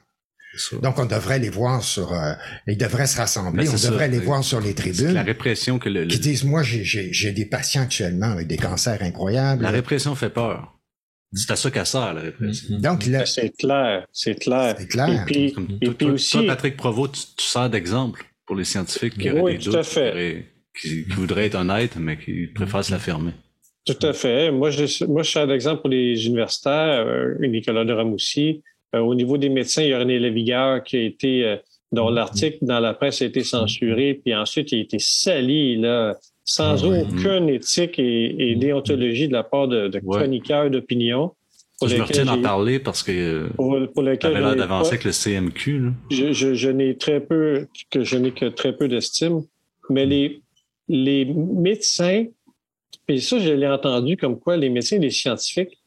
Donc, 0.81 0.97
on 0.97 1.05
devrait 1.05 1.39
les 1.39 1.49
voir 1.49 1.84
sur. 1.84 2.13
Euh, 2.13 2.34
ils 2.67 2.77
devraient 2.77 3.07
se 3.07 3.17
rassembler. 3.17 3.65
Ben, 3.65 3.71
on 3.71 3.89
devrait 3.89 4.07
les 4.07 4.19
voir 4.19 4.43
sur 4.43 4.59
les 4.59 4.73
tribunes. 4.73 5.13
La 5.13 5.23
répression 5.23 5.77
que 5.77 5.89
le, 5.89 6.05
Qui 6.05 6.19
disent 6.19 6.43
moi, 6.43 6.63
j'ai 6.63 7.31
des 7.31 7.45
patients 7.45 7.84
actuellement 7.84 8.31
avec 8.31 8.47
des 8.47 8.57
cancers 8.57 9.01
incroyables. 9.01 9.63
La 9.63 9.69
répression 9.69 10.15
fait 10.15 10.30
peur. 10.30 10.76
C'est 11.31 11.51
à 11.51 11.55
ça 11.55 11.69
qu'elle 11.69 11.85
sert, 11.85 12.13
la 12.13 12.21
répression. 12.21 12.77
Mm-hmm. 12.77 12.81
Donc, 12.81 13.05
là, 13.05 13.26
c'est 13.27 13.55
clair, 13.55 14.07
c'est 14.11 14.34
clair. 14.39 14.76
C'est 14.80 14.88
clair. 14.88 15.21
Et 15.21 15.26
puis, 15.26 15.55
et 15.81 15.91
puis 15.91 16.07
aussi. 16.07 16.31
Toi, 16.31 16.47
Patrick 16.47 16.76
Provost, 16.76 17.13
tu, 17.13 17.21
tu 17.38 17.45
sers 17.45 17.69
d'exemple 17.69 18.26
pour 18.47 18.55
les 18.55 18.63
scientifiques 18.63 19.15
qui 19.15 19.30
auraient 19.30 19.57
des 19.57 19.63
doutes, 19.63 19.85
qui, 20.81 20.81
qui, 20.81 21.03
voudraient 21.03 21.45
être 21.45 21.55
honnêtes, 21.55 21.97
mais 21.97 22.17
qui 22.17 22.47
préfèrent 22.47 22.84
se 22.84 22.91
la 22.91 22.97
fermer. 22.97 23.34
Tout 23.85 24.07
à 24.07 24.13
fait. 24.13 24.51
Moi, 24.51 24.71
je, 24.71 25.05
moi, 25.05 25.21
je 25.21 25.30
sers 25.30 25.47
d'exemple 25.47 25.81
pour 25.81 25.89
les 25.89 26.26
universitaires, 26.26 27.05
euh, 27.05 27.35
Nicolas 27.47 27.85
de 27.85 27.93
Ramoussi. 27.93 28.63
Euh, 28.95 28.99
au 28.99 29.16
niveau 29.16 29.38
des 29.38 29.49
médecins, 29.49 29.84
il 29.84 29.90
y 29.90 29.94
a 29.94 29.99
René 29.99 30.20
Levigueur 30.20 30.84
qui 30.84 30.98
a 30.98 31.02
été, 31.02 31.45
euh, 31.45 31.57
dont 31.91 32.10
l'article 32.10 32.57
dans 32.61 32.80
la 32.80 32.94
presse 32.94 33.22
a 33.22 33.26
été 33.26 33.44
censuré, 33.44 34.16
puis 34.16 34.36
ensuite 34.36 34.72
il 34.72 34.80
a 34.80 34.82
été 34.82 34.98
sali, 34.99 35.78
là, 35.78 36.18
sans 36.44 36.84
ah 36.84 37.02
aucune 37.02 37.49
éthique 37.49 37.99
et, 37.99 38.56
déontologie 38.56 39.28
de 39.28 39.34
la 39.34 39.44
part 39.44 39.68
de, 39.68 39.88
de 39.88 39.99
chroniqueurs 39.99 40.70
d'opinion. 40.72 41.34
Je 41.86 41.95
me 41.95 42.02
retiens 42.02 42.26
d'en 42.26 42.41
parler 42.41 42.80
parce 42.80 43.03
que 43.03 43.48
pour, 43.56 43.78
pour 43.94 44.03
l'air 44.03 44.18
d'avancer 44.18 44.94
avec 44.94 45.06
le 45.06 45.11
CMQ. 45.11 45.91
Je, 46.11 46.34
je, 46.34 46.53
je 46.53 46.70
n'ai 46.70 46.98
très 46.98 47.22
peu, 47.22 47.68
que 47.90 48.03
je 48.03 48.18
n'ai 48.18 48.32
que 48.32 48.45
très 48.45 48.76
peu 48.76 48.88
d'estime, 48.88 49.44
mais 49.90 50.06
les, 50.06 50.41
les 50.90 51.26
médecins, 51.26 52.26
et 53.07 53.20
ça 53.20 53.40
je 53.40 53.52
l'ai 53.52 53.68
entendu 53.68 54.18
comme 54.18 54.40
quoi 54.40 54.57
les 54.57 54.70
médecins 54.70 54.98
et 54.98 54.99
les 54.99 55.10
scientifiques 55.11 55.78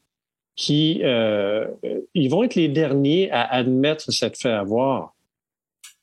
qui 0.57 1.01
euh, 1.03 1.67
ils 2.15 2.29
vont 2.29 2.43
être 2.43 2.55
les 2.55 2.69
derniers 2.69 3.31
à 3.31 3.43
admettre 3.43 4.13
cette 4.13 4.37
fait 4.37 4.51
avoir, 4.51 5.15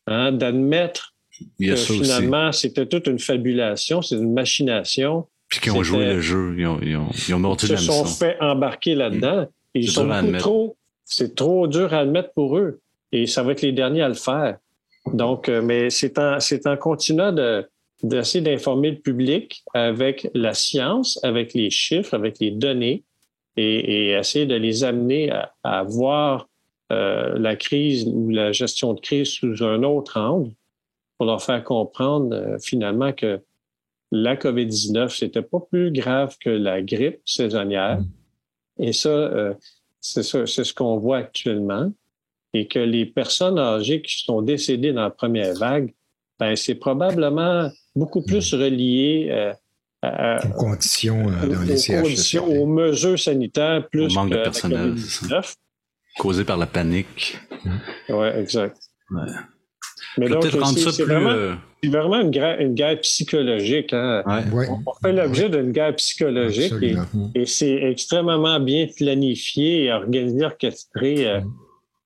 hein, 0.08 0.32
d'admettre 0.32 1.14
que 1.60 1.76
finalement, 1.76 2.52
c'était 2.52 2.86
toute 2.86 3.08
une 3.08 3.20
fabulation, 3.20 4.02
c'est 4.02 4.16
une 4.16 4.34
machination. 4.34 5.28
Puis 5.48 5.60
qui 5.62 5.72
ont 5.72 5.84
joué 5.84 6.06
le 6.06 6.22
jeu, 6.22 6.56
ils 6.58 6.66
ont, 6.68 6.80
ils 6.82 6.98
ont, 6.98 7.10
ils 7.28 7.34
ont 7.34 7.40
mordu 7.40 7.66
Ils 7.70 7.78
se 7.78 7.86
sont 7.86 8.06
fait 8.06 8.38
embarquer 8.40 8.96
là-dedans. 8.96 9.48
Ils 9.74 9.90
sont 9.90 10.10
trop, 10.38 10.76
c'est 11.06 11.36
trop 11.36 11.68
dur 11.68 11.94
à 11.94 12.00
admettre 12.00 12.34
pour 12.34 12.58
eux. 12.58 12.80
Et 13.12 13.26
ça 13.26 13.42
va 13.42 13.54
être 13.54 13.62
les 13.62 13.72
derniers 13.72 14.02
à 14.02 14.10
le 14.10 14.16
faire. 14.16 14.58
Donc, 15.14 15.50
euh, 15.50 15.62
mais 15.62 15.90
c'est 15.90 16.20
en, 16.20 16.40
c'est 16.40 16.68
en 16.68 16.78
continuant 16.78 17.32
de, 17.32 17.68
d'essayer 18.04 18.44
d'informer 18.44 18.92
le 18.92 19.00
public 19.00 19.64
avec 19.74 20.28
la 20.36 20.54
science, 20.54 21.20
avec 21.24 21.54
les 21.54 21.72
chiffres, 21.72 22.14
avec 22.14 22.40
les 22.40 22.52
données 22.52 23.04
et, 23.60 24.08
et 24.08 24.12
essayer 24.12 24.46
de 24.46 24.56
les 24.56 24.84
amener 24.84 25.32
à, 25.32 25.54
à 25.64 25.84
voir 25.84 26.48
euh, 26.92 27.38
la 27.38 27.56
crise 27.56 28.08
ou 28.08 28.30
la 28.30 28.52
gestion 28.52 28.94
de 28.94 29.00
crise 29.00 29.28
sous 29.28 29.64
un 29.64 29.84
autre 29.84 30.20
angle 30.20 30.52
pour 31.18 31.28
leur 31.28 31.44
faire 31.44 31.64
comprendre 31.64 32.36
euh, 32.36 32.58
finalement 32.60 33.14
que 33.14 33.42
la 34.12 34.36
COVID-19, 34.36 35.16
c'était 35.16 35.44
pas 35.44 35.60
plus 35.60 35.92
grave 35.92 36.36
que 36.40 36.50
la 36.50 36.82
grippe 36.82 37.22
saisonnière. 37.26 38.00
Mm. 38.00 38.84
Et 38.84 38.94
ça, 38.94 39.10
euh, 39.10 39.54
c'est 40.00 40.24
ça, 40.24 40.48
c'est 40.48 40.64
ce 40.64 40.74
qu'on 40.74 40.98
voit 40.98 41.18
actuellement. 41.18 41.92
Et 42.54 42.66
que 42.66 42.80
les 42.80 43.06
personnes 43.06 43.60
âgées 43.60 44.02
qui 44.02 44.24
sont 44.24 44.42
décédées 44.42 44.94
dans 44.94 45.04
la 45.04 45.12
première 45.12 45.54
vague, 45.54 45.94
ben, 46.40 46.56
c'est 46.56 46.74
probablement 46.74 47.70
beaucoup 47.96 48.24
plus 48.24 48.54
mm. 48.54 48.58
relié 48.58 49.52
euh, 50.06 50.08
à, 50.10 50.46
aux 50.46 50.54
conditions 50.54 51.30
dans 51.30 51.62
les 51.62 51.92
aux, 51.92 52.02
conditions, 52.02 52.46
aux 52.46 52.66
mesures 52.66 53.20
sanitaires 53.20 53.88
plus 53.90 54.12
Au 54.12 54.16
manque 54.16 54.32
de 54.32 54.44
personnel, 54.44 54.96
causé 56.18 56.44
par 56.46 56.58
la 56.58 56.68
panique. 56.68 57.38
Oui, 58.10 58.28
exact. 58.36 58.78
Ouais. 59.12 59.22
Mais 60.18 60.28
donc, 60.28 60.44
c'est 60.44 61.04
vraiment, 61.04 61.30
euh, 61.30 61.56
vraiment 61.86 62.22
une, 62.22 62.34
une, 62.60 62.74
guerre 62.74 63.00
psychologique. 63.02 63.94
Hein? 63.94 64.24
On, 64.26 64.94
fait 65.02 65.14
l'objet 65.14 65.50
d'une 65.50 65.72
guerre 65.72 65.96
psychologique 65.96 66.74
et, 67.36 67.46
c'est 67.46 67.76
extrêmement 67.84 68.60
bien 68.60 68.88
planifié 68.96 69.86
et 69.86 69.92
organisé, 69.92 70.44
orchestré. 70.44 71.28
Euh, 71.28 71.42
mm. 71.42 71.54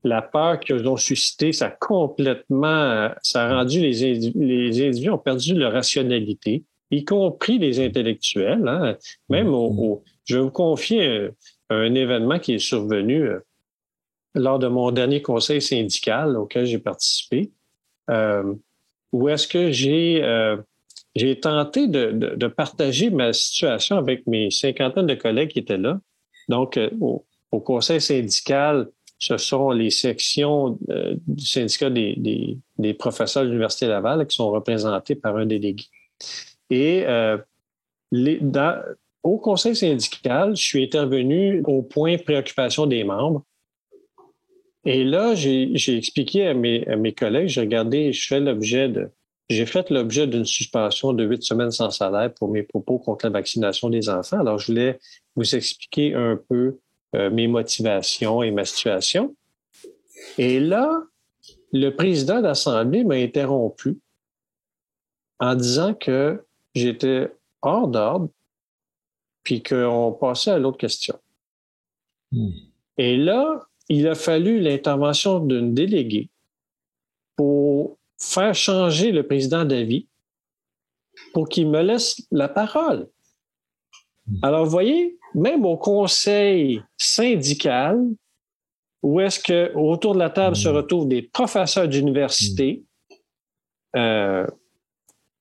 La 0.05 0.21
peur 0.21 0.59
qu'ils 0.59 0.85
ont 0.85 0.97
suscité, 0.97 1.53
ça 1.53 1.67
a 1.67 1.69
complètement, 1.69 2.67
euh, 2.67 3.09
ça 3.21 3.45
a 3.45 3.55
rendu 3.55 3.79
les, 3.79 4.31
les 4.35 4.87
individus 4.87 5.09
ont 5.09 5.17
perdu 5.17 5.53
leur 5.53 5.71
rationalité, 5.71 6.65
y 6.97 7.05
compris 7.05 7.59
les 7.59 7.79
intellectuels. 7.79 8.67
Hein? 8.67 8.97
Même 9.29 9.47
mm. 9.47 9.53
au, 9.53 10.03
je 10.25 10.37
vais 10.37 10.43
vous 10.43 10.51
confier 10.51 11.29
un 11.69 11.95
événement 11.95 12.39
qui 12.39 12.53
est 12.53 12.59
survenu 12.59 13.29
lors 14.35 14.59
de 14.59 14.67
mon 14.67 14.91
dernier 14.91 15.21
conseil 15.21 15.61
syndical 15.61 16.37
auquel 16.37 16.65
j'ai 16.65 16.79
participé 16.79 17.51
euh, 18.09 18.53
où 19.11 19.29
est-ce 19.29 19.47
que 19.47 19.71
j'ai 19.71 20.21
euh, 20.23 20.57
j'ai 21.15 21.39
tenté 21.39 21.87
de, 21.87 22.11
de, 22.11 22.35
de, 22.35 22.47
partager 22.47 23.11
ma 23.11 23.33
situation 23.33 23.97
avec 23.97 24.25
mes 24.25 24.49
cinquantaines 24.49 25.05
de 25.05 25.13
collègues 25.13 25.51
qui 25.51 25.59
étaient 25.59 25.77
là. 25.77 25.99
Donc, 26.49 26.75
euh, 26.75 26.89
au, 26.99 27.23
au, 27.51 27.59
conseil 27.59 28.01
syndical, 28.01 28.89
ce 29.19 29.37
sont 29.37 29.69
les 29.69 29.91
sections 29.91 30.79
euh, 30.89 31.15
du 31.27 31.45
syndicat 31.45 31.91
des, 31.91 32.15
des, 32.17 32.57
des 32.79 32.93
professeurs 32.95 33.43
de 33.43 33.49
l'Université 33.49 33.85
Laval 33.85 34.25
qui 34.25 34.35
sont 34.35 34.49
représentés 34.49 35.13
par 35.13 35.37
un 35.37 35.45
délégué. 35.45 35.85
Et 36.73 37.05
euh, 37.05 37.37
au 39.21 39.37
conseil 39.37 39.75
syndical, 39.75 40.55
je 40.55 40.63
suis 40.63 40.83
intervenu 40.83 41.61
au 41.65 41.81
point 41.83 42.17
préoccupation 42.17 42.85
des 42.87 43.03
membres 43.03 43.43
et 44.85 45.03
là, 45.03 45.33
j'ai 45.33 45.97
expliqué 45.97 46.47
à 46.47 46.53
mes, 46.53 47.13
collègues, 47.13 47.47
j'ai 47.47 47.61
regardé, 47.61 48.11
j'ai 48.11 49.65
fait 49.65 49.89
l'objet 49.89 50.27
d'une 50.27 50.45
suspension 50.45 51.13
de 51.13 51.23
huit 51.23 51.43
semaines 51.43 51.71
sans 51.71 51.89
salaire 51.89 52.33
pour 52.33 52.49
mes 52.49 52.63
propos 52.63 52.99
contre 52.99 53.25
la 53.25 53.31
vaccination 53.31 53.89
des 53.89 54.09
enfants. 54.09 54.39
Alors, 54.39 54.57
je 54.57 54.67
voulais 54.67 54.99
vous 55.35 55.55
expliquer 55.55 56.13
un 56.15 56.37
peu 56.49 56.79
euh, 57.15 57.29
mes 57.29 57.47
motivations 57.47 58.43
et 58.43 58.51
ma 58.51 58.65
situation. 58.65 59.33
Et 60.37 60.59
là, 60.59 61.01
le 61.71 61.91
président 61.91 62.37
de 62.37 62.43
l'Assemblée 62.43 63.05
m'a 63.05 63.15
interrompu 63.15 63.99
en 65.39 65.55
disant 65.55 65.93
que 65.93 66.43
j'étais 66.75 67.31
hors 67.61 67.87
d'ordre, 67.87 68.29
puis 69.43 69.61
qu'on 69.61 70.17
passait 70.19 70.51
à 70.51 70.59
l'autre 70.59 70.77
question. 70.77 71.17
Hmm. 72.31 72.51
Et 72.97 73.17
là, 73.17 73.67
il 73.89 74.07
a 74.07 74.15
fallu 74.15 74.59
l'intervention 74.59 75.39
d'une 75.39 75.73
déléguée 75.73 76.29
pour 77.35 77.97
faire 78.17 78.55
changer 78.55 79.11
le 79.11 79.25
président 79.25 79.65
d'avis 79.65 80.07
pour 81.33 81.49
qu'il 81.49 81.69
me 81.69 81.81
laisse 81.81 82.21
la 82.31 82.47
parole. 82.47 83.09
Hmm. 84.27 84.37
Alors, 84.41 84.65
vous 84.65 84.71
voyez, 84.71 85.17
même 85.35 85.65
au 85.65 85.77
conseil 85.77 86.81
syndical, 86.97 87.99
où 89.01 89.19
est-ce 89.19 89.39
que 89.39 89.73
autour 89.75 90.13
de 90.13 90.19
la 90.19 90.29
table 90.29 90.55
se 90.55 90.69
hmm. 90.69 90.75
retrouvent 90.75 91.07
des 91.07 91.21
professeurs 91.23 91.87
d'université, 91.87 92.83
euh, 93.95 94.47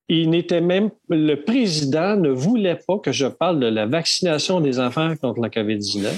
il 0.08 0.30
n'était 0.30 0.60
même, 0.60 0.90
le 1.08 1.36
président 1.36 2.16
ne 2.16 2.30
voulait 2.30 2.78
pas 2.86 2.98
que 2.98 3.12
je 3.12 3.26
parle 3.26 3.60
de 3.60 3.66
la 3.66 3.86
vaccination 3.86 4.60
des 4.60 4.78
enfants 4.78 5.16
contre 5.16 5.40
la 5.40 5.48
COVID-19. 5.48 6.08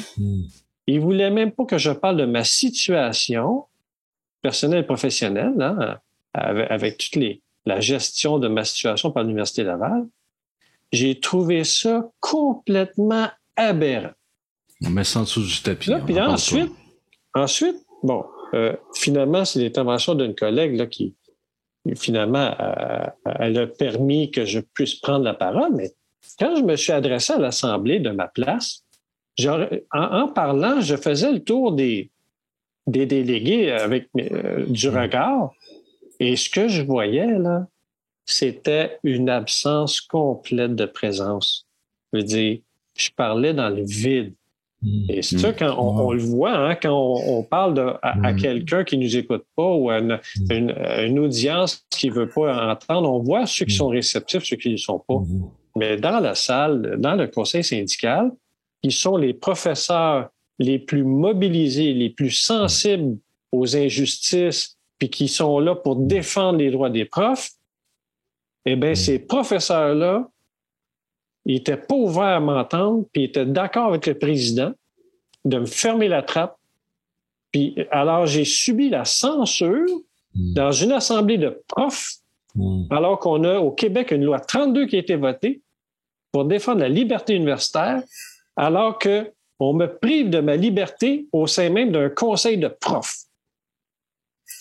Il 0.87 1.01
voulait 1.01 1.31
même 1.31 1.53
pas 1.53 1.65
que 1.65 1.79
je 1.79 1.91
parle 1.91 2.17
de 2.17 2.25
ma 2.25 2.45
situation 2.45 3.65
personnelle 4.43 4.81
et 4.81 4.87
professionnelle, 4.87 5.55
hein, 5.61 5.99
avec, 6.35 6.99
toute 6.99 7.17
les, 7.17 7.43
la 7.65 7.81
gestion 7.81 8.39
de 8.39 8.49
ma 8.49 8.65
situation 8.65 9.11
par 9.11 9.23
l'Université 9.23 9.65
Laval. 9.65 10.07
J'ai 10.93 11.19
trouvé 11.19 11.65
ça 11.65 12.11
complètement 12.21 13.29
aberrant. 13.57 14.13
On 14.85 14.91
met 14.91 15.05
ça 15.05 15.21
en 15.21 15.23
dessous 15.23 15.43
du 15.43 15.63
tapis. 15.63 15.91
puis 16.05 16.21
ensuite, 16.21 16.73
ensuite, 17.33 17.77
bon, 18.03 18.25
euh, 18.55 18.77
finalement, 18.95 19.45
c'est 19.45 19.61
l'intervention 19.61 20.15
d'une 20.15 20.35
collègue 20.35 20.77
là, 20.77 20.87
qui, 20.87 21.15
finalement, 21.95 22.55
euh, 22.61 23.07
elle 23.39 23.59
a 23.59 23.67
permis 23.67 24.31
que 24.31 24.45
je 24.45 24.61
puisse 24.61 24.95
prendre 24.95 25.25
la 25.25 25.35
parole, 25.35 25.75
mais 25.75 25.93
quand 26.39 26.57
je 26.57 26.63
me 26.63 26.77
suis 26.77 26.93
adressé 26.93 27.35
à 27.35 27.39
l'Assemblée 27.39 28.01
de 28.01 28.11
ma 28.11 28.29
place, 28.29 28.85
en, 29.93 30.29
parlant, 30.29 30.81
je 30.81 30.97
faisais 30.97 31.33
le 31.33 31.43
tour 31.43 31.73
des, 31.73 32.11
des 32.87 33.07
délégués 33.07 33.73
avec 33.73 34.09
euh, 34.19 34.65
du 34.67 34.89
mm. 34.89 34.97
regard. 34.97 35.53
Et 36.21 36.37
ce 36.37 36.49
que 36.49 36.69
je 36.69 36.83
voyais, 36.83 37.39
là, 37.39 37.67
c'était 38.25 38.99
une 39.03 39.29
absence 39.29 40.01
complète 40.01 40.75
de 40.75 40.87
présence. 40.87 41.67
Je 42.13 42.19
veux 42.19 42.25
dire, 42.25 42.59
je 42.97 43.11
parlais 43.15 43.53
dans 43.53 43.69
le 43.69 43.85
vide. 43.85 44.35
Mm. 44.85 45.11
Et 45.11 45.23
c'est 45.23 45.39
ça, 45.39 45.51
mm. 45.51 45.57
quand 45.59 45.77
on, 45.79 46.13
le 46.13 46.23
voit, 46.23 46.57
hein, 46.57 46.77
quand 46.77 46.93
on, 46.93 47.43
parle 47.43 47.75
de, 47.75 47.93
à, 48.03 48.33
quelqu'un 48.35 48.85
qui 48.85 48.99
nous 48.99 49.17
écoute 49.17 49.45
pas 49.57 49.73
ou 49.73 49.91
à 49.91 49.99
une, 49.99 50.21
une, 50.51 51.19
audience 51.19 51.85
qui 51.91 52.11
veut 52.11 52.29
pas 52.29 52.73
entendre, 52.73 53.11
on 53.11 53.21
voit 53.21 53.47
ceux 53.47 53.65
qui 53.65 53.75
sont 53.75 53.89
réceptifs, 53.89 54.45
ceux 54.45 54.57
qui 54.57 54.71
ne 54.71 54.77
sont 54.77 55.03
pas. 55.07 55.21
Mais 55.77 55.97
dans 55.97 56.21
la 56.21 56.35
salle, 56.35 56.97
dans 56.99 57.15
le 57.15 57.27
conseil 57.27 57.65
syndical, 57.65 58.31
qui 58.83 58.93
sont 58.93 59.17
les 59.17 59.35
professeurs 59.35 60.29
les 60.59 60.79
plus 60.79 61.03
mobilisés, 61.03 61.95
les 61.95 62.11
plus 62.11 62.31
sensibles 62.31 63.17
aux 63.51 63.77
injustices, 63.77 64.77
puis 64.99 65.11
qui 65.11 65.27
sont 65.27 65.59
là 65.59 65.75
pour 65.75 65.97
défendre 65.97 66.59
les 66.59 66.71
droits 66.71 66.91
des 66.91 67.05
profs, 67.05 67.51
eh 68.67 68.77
bien, 68.77 68.95
ces 68.95 69.19
professeurs-là, 69.19 70.29
ils 71.45 71.55
n'étaient 71.55 71.77
pas 71.77 71.95
ouverts 71.95 72.25
à 72.25 72.41
m'entendre, 72.41 73.05
puis 73.13 73.23
ils 73.23 73.27
étaient 73.27 73.47
d'accord 73.47 73.87
avec 73.87 74.07
le 74.07 74.19
président 74.19 74.73
de 75.45 75.59
me 75.59 75.67
fermer 75.67 76.09
la 76.09 76.23
trappe. 76.23 76.57
Puis 77.53 77.77
alors, 77.91 78.27
j'ai 78.27 78.45
subi 78.45 78.89
la 78.89 79.05
censure 79.05 79.89
dans 80.35 80.73
une 80.73 80.93
assemblée 80.93 81.39
de 81.39 81.63
profs, 81.69 82.15
alors 82.91 83.19
qu'on 83.19 83.45
a 83.45 83.59
au 83.59 83.71
Québec 83.71 84.11
une 84.11 84.25
loi 84.25 84.41
32 84.41 84.87
qui 84.87 84.97
a 84.97 84.99
été 85.01 85.17
votée 85.17 85.61
pour 86.33 86.45
défendre 86.45 86.81
la 86.81 86.89
liberté 86.89 87.35
universitaire 87.35 88.03
alors 88.57 88.99
que 88.99 89.33
on 89.61 89.73
me 89.73 89.87
prive 89.87 90.31
de 90.31 90.41
ma 90.41 90.57
liberté 90.57 91.27
au 91.33 91.47
sein 91.47 91.71
même 91.71 91.93
d'un 91.93 92.09
conseil 92.11 92.59
de 92.59 92.69
profs. 92.69 93.25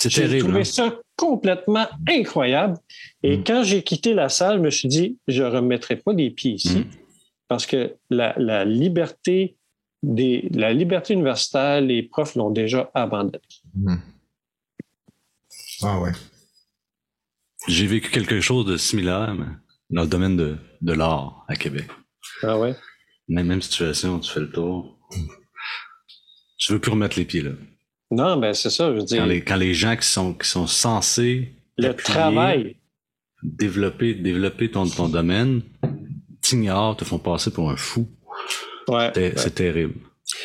J'ai 0.10 0.40
trouvé 0.40 0.60
hein? 0.60 0.64
ça 0.64 1.00
complètement 1.16 1.88
incroyable. 2.08 2.78
Et 3.22 3.38
mm. 3.38 3.44
quand 3.44 3.64
j'ai 3.64 3.84
quitté 3.84 4.14
la 4.14 4.30
salle, 4.30 4.58
je 4.58 4.62
me 4.62 4.72
suis 4.72 4.88
dit, 4.88 5.18
je 5.28 5.44
ne 5.44 5.50
remettrai 5.50 5.96
pas 5.96 6.14
les 6.14 6.32
pieds 6.32 6.54
ici 6.54 6.80
mm. 6.80 6.86
parce 7.48 7.66
que 7.66 7.96
la, 8.10 8.66
liberté 8.66 9.56
des, 10.02 10.50
la 10.52 10.74
liberté 10.74 11.14
universitaire, 11.14 11.82
les 11.82 12.04
profs 12.04 12.36
l'ont 12.36 12.52
déjà 12.52 12.90
abandonnée. 12.94 13.40
Mm. 13.76 13.96
Ah 15.84 16.00
ouais. 16.00 16.12
J'ai 17.68 17.88
vécu 17.88 18.10
quelque 18.10 18.42
chose 18.42 18.66
de 18.66 18.78
similaire 18.78 19.36
dans 19.90 20.02
le 20.02 20.08
domaine 20.08 20.36
de, 20.36 20.58
de 20.82 20.94
l'art 20.94 21.46
à 21.48 21.56
Québec. 21.56 21.88
Ah 22.42 22.58
ouais? 22.58 22.76
Même, 23.28 23.48
même 23.48 23.62
situation, 23.62 24.20
tu 24.20 24.32
fais 24.32 24.42
le 24.42 24.52
tour. 24.52 24.98
Tu 26.58 26.74
veux 26.74 26.80
plus 26.80 26.92
remettre 26.92 27.18
les 27.18 27.26
pieds 27.26 27.42
là. 27.42 27.52
Non, 28.14 28.38
ben 28.38 28.54
c'est 28.54 28.70
ça, 28.70 28.92
je 28.92 29.00
veux 29.00 29.04
dire. 29.04 29.22
Quand 29.22 29.26
les, 29.26 29.42
quand 29.42 29.56
les 29.56 29.74
gens 29.74 29.96
qui 29.96 30.08
sont, 30.08 30.34
qui 30.34 30.48
sont 30.48 30.68
censés. 30.68 31.54
Le 31.78 31.94
travail. 31.94 32.76
Développer, 33.42 34.14
développer 34.14 34.70
ton, 34.70 34.88
ton 34.88 35.10
domaine, 35.10 35.64
t'ignorent, 36.42 36.96
te 36.96 37.04
font 37.04 37.18
passer 37.18 37.52
pour 37.52 37.72
un 37.72 37.76
fou. 37.76 38.08
Ouais. 38.88 39.12
C'est 39.36 39.56
terrible. 39.56 39.96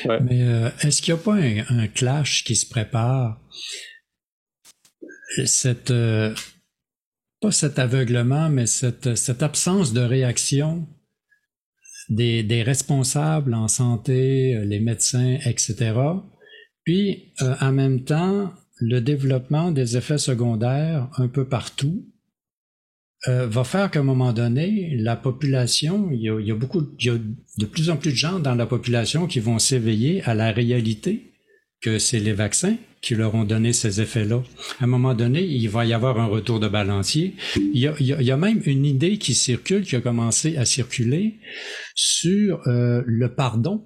Mais 0.06 0.42
euh, 0.42 0.70
est-ce 0.82 1.02
qu'il 1.02 1.14
n'y 1.14 1.20
a 1.20 1.22
pas 1.22 1.34
un, 1.34 1.86
clash 1.88 2.42
qui 2.44 2.56
se 2.56 2.66
prépare? 2.68 3.38
Cette. 5.44 5.90
Euh, 5.90 6.34
pas 7.40 7.52
cet 7.52 7.78
aveuglement, 7.78 8.48
mais 8.48 8.66
cette, 8.66 9.14
cette 9.14 9.42
absence 9.42 9.92
de 9.92 10.00
réaction 10.00 10.88
des, 12.08 12.62
responsables 12.64 13.54
en 13.54 13.68
santé, 13.68 14.58
les 14.64 14.80
médecins, 14.80 15.38
etc. 15.44 15.92
Puis, 16.88 17.34
euh, 17.42 17.54
en 17.60 17.70
même 17.70 18.04
temps, 18.04 18.50
le 18.78 19.00
développement 19.02 19.72
des 19.72 19.98
effets 19.98 20.16
secondaires 20.16 21.10
un 21.18 21.28
peu 21.28 21.44
partout 21.44 22.06
euh, 23.28 23.46
va 23.46 23.62
faire 23.62 23.90
qu'à 23.90 24.00
un 24.00 24.04
moment 24.04 24.32
donné, 24.32 24.96
la 24.96 25.14
population, 25.14 26.08
il 26.10 26.22
y, 26.22 26.50
a, 26.50 26.54
beaucoup, 26.54 26.80
il 26.98 27.06
y 27.06 27.10
a 27.10 27.18
de 27.58 27.66
plus 27.66 27.90
en 27.90 27.98
plus 27.98 28.12
de 28.12 28.16
gens 28.16 28.38
dans 28.38 28.54
la 28.54 28.64
population 28.64 29.26
qui 29.26 29.38
vont 29.38 29.58
s'éveiller 29.58 30.22
à 30.22 30.32
la 30.32 30.50
réalité 30.50 31.34
que 31.82 31.98
c'est 31.98 32.20
les 32.20 32.32
vaccins 32.32 32.76
qui 33.02 33.14
leur 33.14 33.34
ont 33.34 33.44
donné 33.44 33.74
ces 33.74 34.00
effets-là. 34.00 34.42
À 34.80 34.84
un 34.84 34.86
moment 34.86 35.12
donné, 35.12 35.44
il 35.44 35.68
va 35.68 35.84
y 35.84 35.92
avoir 35.92 36.18
un 36.18 36.24
retour 36.24 36.58
de 36.58 36.68
balancier. 36.68 37.34
Il 37.56 37.78
y 37.78 37.86
a, 37.86 37.92
il 38.00 38.06
y 38.06 38.30
a, 38.30 38.36
même 38.38 38.62
une 38.64 38.86
idée 38.86 39.18
qui 39.18 39.34
circule, 39.34 39.82
qui 39.82 39.94
a 39.94 40.00
commencé 40.00 40.56
à 40.56 40.64
circuler 40.64 41.34
sur 41.94 42.66
euh, 42.66 43.02
le 43.04 43.34
pardon, 43.34 43.84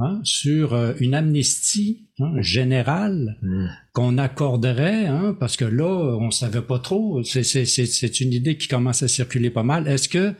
hein, 0.00 0.20
sur 0.24 0.74
euh, 0.74 0.92
une 1.00 1.14
amnistie 1.14 2.08
hein, 2.18 2.32
générale 2.40 3.38
hmm. 3.42 3.66
qu'on 3.92 4.18
accorderait, 4.18 5.06
hein, 5.06 5.36
parce 5.38 5.56
que 5.56 5.64
là, 5.64 6.16
on 6.18 6.30
savait 6.30 6.62
pas 6.62 6.78
trop. 6.78 7.22
C'est 7.22 8.20
une 8.20 8.32
idée 8.32 8.56
qui 8.56 8.68
commence 8.68 9.02
à 9.02 9.08
circuler 9.08 9.50
pas 9.50 9.62
mal. 9.62 9.86
Est-ce 9.88 10.08
que 10.08 10.34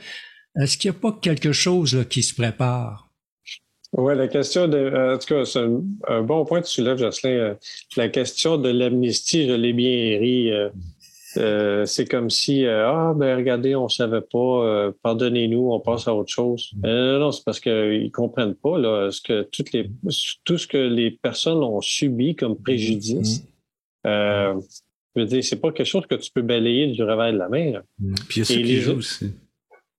est-ce 0.56 0.76
qu'il 0.76 0.90
n'y 0.90 0.96
a 0.96 1.00
pas 1.00 1.18
quelque 1.20 1.52
chose 1.52 1.94
là, 1.94 2.04
qui 2.04 2.22
se 2.22 2.34
prépare? 2.34 3.10
Oui, 3.92 4.16
la 4.16 4.28
question 4.28 4.68
de. 4.68 4.76
Euh, 4.76 5.14
en 5.14 5.18
tout 5.18 5.34
cas, 5.34 5.44
c'est 5.44 5.60
un, 6.08 6.22
bon 6.22 6.44
point 6.44 6.60
que 6.60 6.66
tu 6.66 6.74
soulèves, 6.74 6.98
Jocelyn. 6.98 7.30
Euh, 7.30 7.54
la 7.96 8.08
question 8.08 8.56
de 8.56 8.68
l'amnistie, 8.68 9.48
je 9.48 9.52
l'ai 9.52 9.72
bien 9.72 10.18
ri. 10.18 10.52
Euh, 10.52 10.68
c'est 11.34 12.08
comme 12.10 12.30
si, 12.30 12.66
ah, 12.66 13.12
ben 13.16 13.36
regardez, 13.36 13.74
on 13.74 13.84
ne 13.84 13.88
savait 13.88 14.20
pas, 14.20 14.92
pardonnez-nous, 15.02 15.72
on 15.72 15.80
passe 15.80 16.08
à 16.08 16.14
autre 16.14 16.30
chose. 16.30 16.70
Mm. 16.76 17.18
non, 17.18 17.32
c'est 17.32 17.44
parce 17.44 17.60
qu'ils 17.60 18.04
ne 18.04 18.10
comprennent 18.10 18.54
pas 18.54 18.78
là, 18.78 19.10
ce 19.10 19.20
que 19.20 19.42
toutes 19.42 19.72
les, 19.72 19.90
tout 20.44 20.58
ce 20.58 20.66
que 20.66 20.78
les 20.78 21.10
personnes 21.10 21.62
ont 21.62 21.80
subi 21.80 22.34
comme 22.34 22.56
préjudice. 22.56 23.44
Mm. 24.04 24.60
je 25.14 25.20
veux 25.20 25.26
dire, 25.26 25.44
c'est 25.44 25.60
pas 25.60 25.72
quelque 25.72 25.86
chose 25.86 26.06
que 26.06 26.16
tu 26.16 26.30
peux 26.32 26.42
balayer 26.42 26.88
du 26.88 27.02
revers 27.02 27.32
de 27.32 27.38
la 27.38 27.48
main. 27.48 27.82
Mm. 27.98 28.14
Puis 28.28 28.36
il 28.36 28.38
y 28.38 28.42
a 28.42 28.44
ceux 28.44 28.62
qui 28.62 28.76
jouent 28.76 28.98
aussi. 28.98 29.32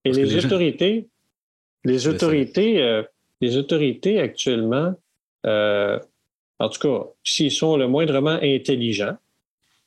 Et 0.04 0.12
les, 0.12 0.46
autorités, 0.46 1.08
les 1.84 2.08
autorités, 2.08 3.04
les 3.40 3.58
autorités 3.58 4.20
actuellement, 4.20 4.96
euh, 5.46 6.00
en 6.60 6.70
tout 6.70 6.80
cas, 6.80 7.06
s'ils 7.24 7.52
sont 7.52 7.76
le 7.76 7.88
moindrement 7.88 8.38
intelligents, 8.42 9.18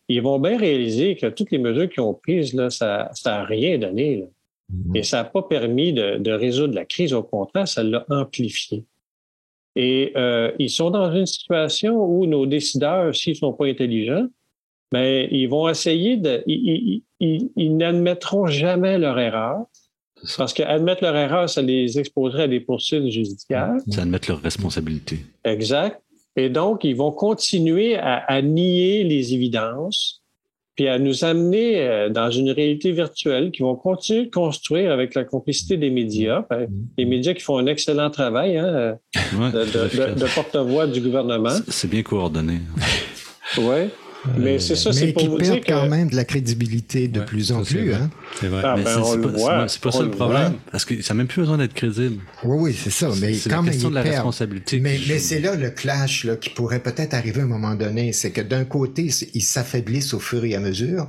ils 0.09 0.23
vont 0.23 0.39
bien 0.39 0.59
réaliser 0.59 1.17
que 1.17 1.27
toutes 1.27 1.51
les 1.51 1.59
mesures 1.59 1.89
qu'ils 1.89 2.03
ont 2.03 2.15
prises, 2.15 2.53
là, 2.55 2.71
ça 2.71 3.11
n'a 3.25 3.45
rien 3.45 3.79
donné. 3.79 4.29
Mm-hmm. 4.73 4.99
Et 4.99 5.03
ça 5.03 5.19
n'a 5.19 5.25
pas 5.25 5.43
permis 5.43 5.93
de, 5.93 6.31
résoudre 6.31 6.75
la 6.75 6.85
crise. 6.85 7.13
Au 7.13 7.23
contraire, 7.23 7.69
ça 7.69 7.83
l'a 7.83 8.05
amplifié. 8.09 8.85
Et 9.77 10.13
euh, 10.17 10.53
ils 10.59 10.71
sont 10.71 10.91
dans 10.91 11.13
une 11.13 11.27
situation 11.27 11.97
où 12.05 12.27
nos 12.27 12.47
décideurs, 12.47 13.15
s'ils 13.15 13.33
ne 13.33 13.39
sont 13.39 13.53
pas 13.53 13.67
intelligents, 13.67 14.29
ben, 14.93 15.27
ils 15.31 15.49
vont 15.49 15.69
essayer 15.69 16.17
de. 16.17 16.45
ils 16.47 17.77
n'admettront 17.77 18.47
jamais 18.47 18.99
leur 18.99 19.19
erreur. 19.19 19.65
Parce 20.39 20.55
qu'admettre 20.55 21.03
leur 21.03 21.17
erreur, 21.17 21.51
ça 21.51 21.61
les 21.61 21.99
exposerait 21.99 22.45
à 22.45 22.49
des 22.49 22.61
poursuites 22.61 23.11
judiciaires. 23.11 23.75
C'est 23.89 24.01
admettre 24.01 24.31
leur 24.31 24.41
responsabilité. 24.41 25.19
Exact. 25.45 26.01
Et 26.37 26.49
donc, 26.49 26.85
ils 26.85 26.97
vont 26.97 27.13
continuer 27.13 27.97
à, 27.97 28.43
nier 28.43 29.05
les 29.05 29.35
évidences 29.35 30.21
puis 30.77 30.89
à 30.89 30.99
nous 30.99 31.25
amener 31.25 31.83
euh, 31.83 32.09
dans 32.09 32.33
une 32.33 32.51
réalité 32.51 32.91
virtuelle 32.91 33.53
qui 33.53 33.63
vont 33.63 33.77
continuer 33.77 34.25
de 34.25 34.31
construire 34.31 34.91
avec 34.91 35.15
la 35.15 35.23
complicité 35.23 35.77
des 35.77 35.89
médias, 35.89 36.45
ben, 36.51 36.67
les 36.99 37.05
médias 37.05 37.33
qui 37.33 37.43
font 37.43 37.59
un 37.59 37.67
excellent 37.67 38.11
travail 38.11 38.57
hein, 38.57 38.67
euh, 38.67 38.95
de, 39.15 40.19
de 40.19 40.35
porte-voix 40.35 40.89
du 40.89 41.01
gouvernement. 41.01 41.57
C'est 41.69 41.89
bien 41.89 42.03
coordonné. 42.03 42.55
oui. 43.59 43.89
Mais 44.39 44.59
c'est 44.59 44.77
ça, 44.77 44.93
c'est 44.93 45.13
pour 45.13 45.29
vous 45.29 45.39
dire 45.39 45.61
que... 45.61 45.67
quand 45.67 45.89
même 45.89 46.09
de 46.09 46.17
la 46.17 46.25
crédibilité 46.25 47.09
de 47.09 47.21
plus 47.21 47.53
en 47.53 47.63
plus. 47.63 47.93
Hein? 47.93 48.11
C'est 48.41 48.49
vrai. 48.49 48.63
Ah, 48.65 48.75
mais 48.77 48.85
ben, 48.85 49.69
c'est 49.69 49.81
pas, 49.81 49.93
ça 49.93 50.03
le 50.03 50.11
problème. 50.11 50.55
Parce 50.71 50.85
que 50.85 51.01
ça 51.03 51.15
n'a 51.15 51.19
même 51.19 51.27
plus 51.27 51.43
besoin 51.43 51.59
d'être 51.59 51.75
crédible. 51.75 52.23
Oui, 52.43 52.57
oui, 52.61 52.77
c'est 52.79 52.91
ça. 52.91 53.11
Mais 53.21 53.35
c'est 53.35 53.51
quand 53.51 53.63
la 53.63 53.71
question 53.71 53.91
de 53.91 53.95
la 53.95 54.03
responsabilité. 54.03 54.81
Mais, 54.81 54.99
mais 55.09 55.19
c'est 55.19 55.41
là 55.41 55.55
le 55.55 55.71
clash 55.71 56.25
là, 56.25 56.37
qui 56.37 56.51
pourrait 56.51 56.81
peut-être 56.81 57.15
arriver 57.15 57.41
à 57.41 57.45
un 57.45 57.49
moment 57.49 57.75
donné. 57.75 58.13
C'est 58.13 58.31
que 58.31 58.41
d'un 58.41 58.65
côté, 58.65 59.11
ils 59.35 59.43
s'affaiblissent 59.43 60.15
au 60.15 60.21
fur 60.21 60.45
et 60.45 60.55
à 60.55 60.61
mesure. 60.61 61.07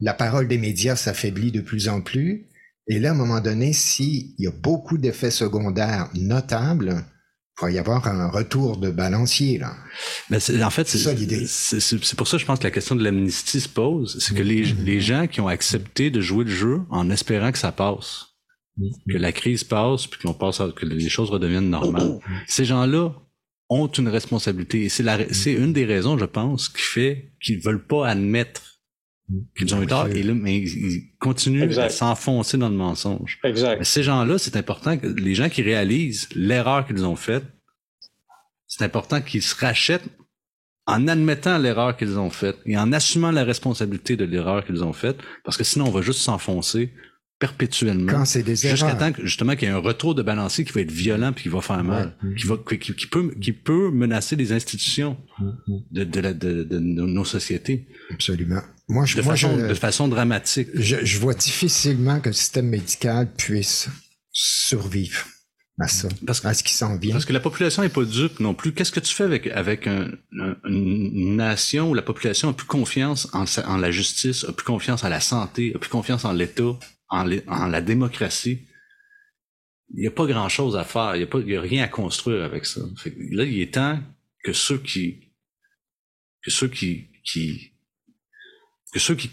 La 0.00 0.14
parole 0.14 0.48
des 0.48 0.58
médias 0.58 0.96
s'affaiblit 0.96 1.52
de 1.52 1.60
plus 1.60 1.88
en 1.88 2.00
plus. 2.00 2.48
Et 2.88 2.98
là, 2.98 3.10
à 3.10 3.12
un 3.12 3.16
moment 3.16 3.40
donné, 3.40 3.72
s'il 3.72 4.34
y 4.38 4.46
a 4.46 4.50
beaucoup 4.50 4.98
d'effets 4.98 5.30
secondaires 5.30 6.08
notables, 6.14 7.04
il 7.60 7.64
va 7.64 7.70
y 7.70 7.78
avoir 7.78 8.06
un 8.06 8.28
retour 8.28 8.78
de 8.78 8.90
balancier 8.90 9.58
là. 9.58 9.74
Mais 10.30 10.38
en 10.62 10.70
fait, 10.70 10.88
c'est 10.88 10.98
ça 10.98 11.12
l'idée. 11.12 11.46
C'est 11.46 12.16
pour 12.16 12.26
ça 12.26 12.36
que 12.36 12.40
je 12.40 12.46
pense 12.46 12.58
que 12.58 12.64
la 12.64 12.70
question 12.70 12.96
de 12.96 13.04
l'amnistie 13.04 13.60
se 13.60 13.68
pose, 13.68 14.18
c'est 14.20 14.34
que 14.34 14.42
les, 14.42 14.64
mm-hmm. 14.64 14.84
les, 14.84 15.00
gens 15.00 15.26
qui 15.26 15.40
ont 15.40 15.48
accepté 15.48 16.10
de 16.10 16.20
jouer 16.20 16.44
le 16.44 16.50
jeu 16.50 16.80
en 16.90 17.10
espérant 17.10 17.52
que 17.52 17.58
ça 17.58 17.70
passe, 17.72 18.26
mm-hmm. 18.78 19.12
que 19.12 19.18
la 19.18 19.32
crise 19.32 19.64
passe, 19.64 20.06
puis 20.06 20.20
qu'on 20.20 20.34
passe, 20.34 20.62
que 20.74 20.86
les 20.86 21.08
choses 21.08 21.30
redeviennent 21.30 21.70
normales, 21.70 22.18
mm-hmm. 22.18 22.44
ces 22.46 22.64
gens-là 22.64 23.14
ont 23.68 23.86
une 23.86 24.08
responsabilité. 24.08 24.84
Et 24.84 24.88
c'est 24.88 25.52
une 25.52 25.72
des 25.72 25.84
raisons, 25.84 26.18
je 26.18 26.24
pense, 26.24 26.68
qui 26.68 26.82
fait 26.82 27.32
qu'ils 27.40 27.60
veulent 27.60 27.86
pas 27.86 28.08
admettre 28.08 28.71
qu'ils 29.56 29.74
ont 29.74 29.82
eu 29.82 29.86
tort, 29.86 30.08
et 30.08 30.22
là, 30.22 30.34
mais 30.34 30.58
ils 30.58 31.12
continuent 31.18 31.70
à 31.78 31.88
s'enfoncer 31.88 32.58
dans 32.58 32.68
le 32.68 32.76
mensonge. 32.76 33.38
Exact. 33.44 33.82
ces 33.84 34.02
gens-là, 34.02 34.38
c'est 34.38 34.56
important 34.56 34.98
que 34.98 35.06
les 35.06 35.34
gens 35.34 35.48
qui 35.48 35.62
réalisent 35.62 36.28
l'erreur 36.34 36.86
qu'ils 36.86 37.04
ont 37.04 37.16
faite, 37.16 37.44
c'est 38.66 38.84
important 38.84 39.20
qu'ils 39.20 39.42
se 39.42 39.54
rachètent 39.54 40.08
en 40.86 41.06
admettant 41.08 41.58
l'erreur 41.58 41.96
qu'ils 41.96 42.18
ont 42.18 42.30
faite 42.30 42.56
et 42.66 42.76
en 42.76 42.92
assumant 42.92 43.30
la 43.30 43.44
responsabilité 43.44 44.16
de 44.16 44.24
l'erreur 44.24 44.64
qu'ils 44.64 44.82
ont 44.82 44.92
faite, 44.92 45.18
parce 45.44 45.56
que 45.56 45.64
sinon 45.64 45.86
on 45.86 45.90
va 45.90 46.02
juste 46.02 46.20
s'enfoncer 46.20 46.92
perpétuellement. 47.42 48.12
Quand 48.12 48.24
c'est 48.24 48.44
des 48.44 48.54
Jusqu'à 48.54 48.94
temps 48.94 49.10
que, 49.10 49.24
justement 49.24 49.56
qu'il 49.56 49.66
y 49.66 49.70
ait 49.70 49.74
un 49.74 49.78
retour 49.78 50.14
de 50.14 50.22
balancier 50.22 50.64
qui 50.64 50.72
va 50.72 50.80
être 50.80 50.92
violent 50.92 51.32
puis 51.32 51.42
qui 51.42 51.48
va 51.48 51.60
faire 51.60 51.82
mal, 51.82 52.16
qui 52.38 52.46
va, 52.46 52.56
qui, 52.56 53.06
peut, 53.08 53.34
qui 53.40 53.52
peut 53.52 53.90
menacer 53.90 54.36
les 54.36 54.52
institutions 54.52 55.16
de, 55.90 56.04
de, 56.04 56.20
la, 56.20 56.34
de, 56.34 56.62
de, 56.62 56.78
nos 56.78 57.24
sociétés. 57.24 57.88
Absolument. 58.10 58.62
Moi, 58.88 59.04
je, 59.06 59.16
de, 59.16 59.22
façon, 59.22 59.56
de 59.56 59.74
façon 59.74 60.08
dramatique. 60.08 60.68
Je, 60.74 61.04
je 61.04 61.18
vois 61.18 61.34
difficilement 61.34 62.20
que 62.20 62.28
le 62.28 62.34
système 62.34 62.68
médical 62.68 63.32
puisse 63.32 63.88
survivre 64.32 65.24
à 65.78 65.88
ça, 65.88 66.08
parce, 66.26 66.44
à 66.44 66.54
ce 66.54 66.62
qui 66.62 66.74
s'en 66.74 66.96
vient. 66.96 67.12
Parce 67.12 67.24
que 67.24 67.32
la 67.32 67.40
population 67.40 67.82
n'est 67.82 67.88
pas 67.88 68.04
dupe 68.04 68.40
non 68.40 68.54
plus. 68.54 68.72
Qu'est-ce 68.72 68.92
que 68.92 69.00
tu 69.00 69.14
fais 69.14 69.24
avec, 69.24 69.46
avec 69.48 69.86
une 69.86 71.36
nation 71.36 71.90
où 71.90 71.94
la 71.94 72.02
population 72.02 72.50
a 72.50 72.52
plus 72.52 72.66
confiance 72.66 73.28
en, 73.32 73.44
en 73.66 73.76
la 73.76 73.90
justice, 73.90 74.44
a 74.44 74.52
plus 74.52 74.64
confiance 74.64 75.04
en 75.04 75.08
la 75.08 75.20
santé, 75.20 75.72
a 75.74 75.78
plus 75.78 75.90
confiance 75.90 76.24
en 76.24 76.32
l'État, 76.32 76.78
en, 77.08 77.24
la 77.24 77.80
démocratie, 77.80 78.66
il 79.94 80.00
n'y 80.00 80.06
a 80.06 80.10
pas 80.10 80.26
grand-chose 80.26 80.76
à 80.76 80.84
faire. 80.84 81.16
Il 81.16 81.28
n'y 81.46 81.54
a, 81.54 81.58
a, 81.58 81.62
rien 81.62 81.84
à 81.84 81.88
construire 81.88 82.44
avec 82.44 82.64
ça. 82.64 82.80
là, 83.30 83.44
il 83.44 83.60
est 83.60 83.74
temps 83.74 84.00
que 84.44 84.52
ceux 84.52 84.78
qui 84.78 85.32
que 86.42 86.50
ceux 86.50 86.68
qui, 86.68 87.08
qui 87.24 87.71
que 88.92 88.98
ceux 88.98 89.14
qui 89.14 89.30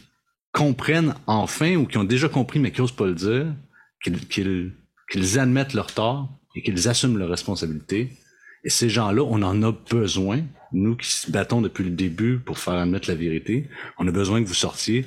comprennent 0.51 1.15
enfin 1.27 1.75
ou 1.75 1.85
qui 1.85 1.97
ont 1.97 2.03
déjà 2.03 2.29
compris 2.29 2.59
mais 2.59 2.71
qui 2.71 2.81
n'osent 2.81 2.91
pas 2.91 3.05
le 3.05 3.15
dire, 3.15 3.53
qu'ils 4.01 5.39
admettent 5.39 5.73
leur 5.73 5.93
tort 5.93 6.29
et 6.55 6.61
qu'ils 6.61 6.87
assument 6.87 7.17
leurs 7.17 7.29
responsabilités. 7.29 8.17
Et 8.63 8.69
ces 8.69 8.89
gens-là, 8.89 9.23
on 9.23 9.41
en 9.41 9.63
a 9.63 9.71
besoin. 9.71 10.43
Nous 10.71 10.95
qui 10.95 11.09
se 11.09 11.31
battons 11.31 11.61
depuis 11.61 11.83
le 11.83 11.91
début 11.91 12.39
pour 12.39 12.59
faire 12.59 12.75
admettre 12.75 13.09
la 13.09 13.15
vérité, 13.15 13.69
on 13.97 14.07
a 14.07 14.11
besoin 14.11 14.41
que 14.41 14.47
vous 14.47 14.53
sortiez 14.53 15.05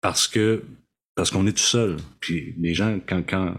parce 0.00 0.26
que 0.26 0.62
parce 1.14 1.30
qu'on 1.30 1.46
est 1.46 1.52
tout 1.52 1.58
seul. 1.58 1.96
Puis 2.20 2.54
les 2.58 2.74
gens, 2.74 2.98
quand, 3.06 3.22
quand, 3.28 3.54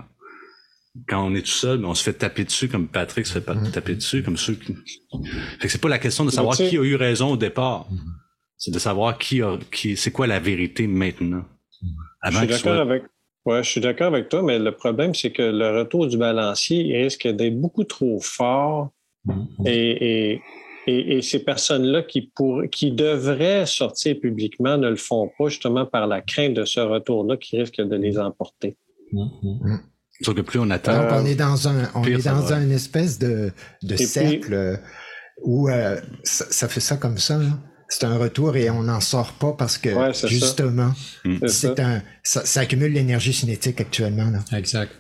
quand 1.08 1.26
on 1.26 1.36
est 1.36 1.42
tout 1.42 1.48
seul, 1.48 1.80
ben, 1.80 1.88
on 1.88 1.94
se 1.94 2.04
fait 2.04 2.14
taper 2.14 2.44
dessus 2.44 2.68
comme 2.68 2.88
Patrick 2.88 3.26
se 3.26 3.40
fait 3.40 3.48
mm-hmm. 3.48 3.72
taper 3.72 3.96
dessus, 3.96 4.24
comme 4.24 4.38
ceux 4.38 4.56
qui. 4.56 4.76
Fait 5.60 5.68
que 5.68 5.70
c'est 5.70 5.82
pas 5.82 5.90
la 5.90 6.00
question 6.00 6.26
de 6.26 6.32
savoir 6.32 6.56
qui 6.56 6.78
a 6.78 6.84
eu 6.84 6.96
raison 6.96 7.32
au 7.32 7.38
départ. 7.38 7.88
Mm-hmm. 8.56 8.58
C'est 8.58 8.72
de 8.72 8.80
savoir 8.80 9.18
qui 9.18 9.42
a, 9.42 9.58
qui, 9.72 9.98
c'est 9.98 10.12
quoi 10.12 10.28
la 10.28 10.40
vérité 10.40 10.88
maintenant. 10.88 11.44
Mm-hmm. 11.84 12.32
je 12.32 12.38
suis 12.38 12.48
d'accord 12.48 12.82
avec, 12.82 13.04
ouais, 13.46 13.64
je 13.64 13.70
suis 13.70 13.82
d'accord 13.82 14.08
avec 14.08 14.30
toi, 14.30 14.42
mais 14.42 14.60
le 14.60 14.72
problème, 14.72 15.14
c'est 15.14 15.32
que 15.32 15.44
le 15.44 15.80
retour 15.80 16.08
du 16.08 16.18
balancier 16.18 16.98
risque 17.04 17.28
d'être 17.28 17.60
beaucoup 17.60 17.84
trop 17.84 18.20
fort 18.20 18.92
et, 19.66 20.32
et 20.32 20.42
et, 20.88 21.24
ces 21.24 21.44
personnes-là 21.44 22.04
qui, 22.04 22.32
qui 22.72 22.92
devraient 22.92 23.66
sortir 23.66 24.20
publiquement 24.20 24.78
ne 24.78 24.90
le 24.90 24.96
font 24.96 25.32
pas 25.36 25.48
justement 25.48 25.86
par 25.86 26.06
la 26.06 26.22
crainte 26.22 26.54
de 26.54 26.64
ce 26.64 26.80
retour-là 26.80 27.38
qui 27.38 27.60
risque 27.60 27.82
de 27.82 27.96
les 27.96 28.20
emporter. 28.20 28.78
Mm 29.12 29.78
que 30.24 30.42
plus 30.42 30.60
on 30.60 30.70
attend. 30.70 30.98
Donc, 30.98 31.12
on 31.12 31.26
est 31.26 31.36
dans 31.36 31.68
un, 31.68 31.92
on 31.94 32.04
est 32.04 32.26
dans 32.26 32.54
une 32.54 32.72
espèce 32.72 33.20
de, 33.20 33.52
de 33.84 33.96
cercle 33.98 34.54
euh, 34.54 34.78
où 35.44 35.70
euh, 35.70 36.00
ça, 36.24 36.68
fait 36.68 36.80
ça 36.80 36.98
comme 36.98 37.18
ça. 37.18 37.40
C'est 37.88 38.04
un 38.04 38.18
retour 38.18 38.56
et 38.56 38.70
on 38.70 38.84
n'en 38.84 39.00
sort 39.00 39.34
pas 39.34 39.54
parce 39.54 39.78
que 39.78 39.90
justement, 40.28 40.94
mm. 41.24 41.48
c'est 41.48 41.80
un, 41.80 42.02
ça, 42.24 42.46
ça, 42.46 42.62
accumule 42.62 42.94
l'énergie 42.94 43.34
cinétique 43.34 43.80
actuellement. 43.80 44.32
Là. 44.32 44.58
Exact. 44.58 44.92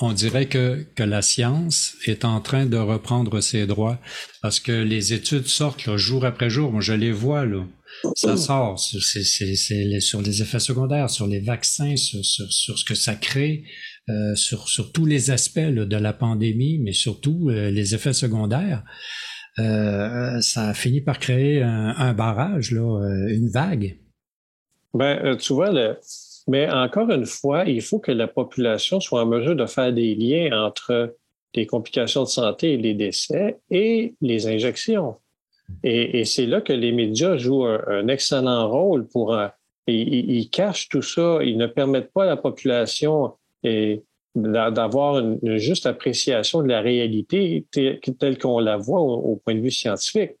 On 0.00 0.12
dirait 0.12 0.46
que, 0.46 0.84
que 0.96 1.02
la 1.02 1.22
science 1.22 1.94
est 2.06 2.24
en 2.24 2.40
train 2.40 2.66
de 2.66 2.76
reprendre 2.76 3.40
ses 3.40 3.66
droits 3.66 4.00
parce 4.40 4.58
que 4.58 4.72
les 4.72 5.12
études 5.12 5.46
sortent 5.46 5.96
jour 5.96 6.24
après 6.24 6.50
jour. 6.50 6.72
Moi, 6.72 6.80
je 6.80 6.92
les 6.92 7.12
vois 7.12 7.44
là. 7.44 7.64
Ça 8.16 8.36
sort 8.36 8.78
c'est, 8.80 9.22
c'est, 9.22 10.00
sur 10.00 10.22
les 10.22 10.42
effets 10.42 10.58
secondaires, 10.58 11.10
sur 11.10 11.26
les 11.26 11.40
vaccins, 11.40 11.94
sur, 11.96 12.24
sur, 12.24 12.78
ce 12.78 12.84
que 12.84 12.94
ça 12.94 13.14
crée, 13.14 13.64
euh, 14.08 14.34
sur, 14.34 14.68
sur 14.68 14.92
tous 14.92 15.04
les 15.04 15.30
aspects 15.30 15.60
de 15.60 15.96
la 15.96 16.12
pandémie, 16.12 16.78
mais 16.78 16.92
surtout 16.92 17.50
euh, 17.50 17.70
les 17.70 17.94
effets 17.94 18.14
secondaires. 18.14 18.82
Euh, 19.58 20.40
ça 20.40 20.68
a 20.68 20.74
fini 20.74 21.00
par 21.00 21.18
créer 21.18 21.62
un, 21.62 22.12
barrage, 22.14 22.72
là, 22.72 23.00
une 23.28 23.48
vague. 23.48 23.98
Ben, 24.94 25.36
tu 25.36 25.52
vois, 25.52 25.70
mais 26.48 26.68
encore 26.70 27.10
une 27.10 27.26
fois, 27.26 27.64
il 27.64 27.82
faut 27.82 27.98
que 27.98 28.12
la 28.12 28.28
population 28.28 29.00
soit 29.00 29.22
en 29.22 29.26
mesure 29.26 29.56
de 29.56 29.66
faire 29.66 29.92
des 29.92 30.14
liens 30.14 30.66
entre 30.66 31.16
les 31.54 31.66
complications 31.66 32.22
de 32.22 32.28
santé 32.28 32.74
et 32.74 32.76
les 32.78 32.94
décès 32.94 33.58
et 33.70 34.14
les 34.20 34.46
injections. 34.46 35.16
Et, 35.82 36.24
c'est 36.24 36.46
là 36.46 36.60
que 36.60 36.72
les 36.72 36.92
médias 36.92 37.36
jouent 37.36 37.66
un, 37.66 38.08
excellent 38.08 38.68
rôle 38.68 39.06
pour... 39.08 39.38
ils, 39.86 40.48
cachent 40.50 40.88
tout 40.88 41.02
ça, 41.02 41.38
ils 41.42 41.56
ne 41.56 41.66
permettent 41.66 42.12
pas 42.12 42.24
à 42.24 42.26
la 42.26 42.36
population 42.36 43.34
d'avoir 44.34 45.18
une, 45.18 45.58
juste 45.58 45.86
appréciation 45.86 46.62
de 46.62 46.68
la 46.68 46.80
réalité 46.80 47.66
telle 47.70 48.38
qu'on 48.38 48.60
la 48.60 48.76
voit 48.76 49.00
au, 49.00 49.36
point 49.36 49.54
de 49.54 49.60
vue 49.60 49.70
scientifique. 49.70 50.32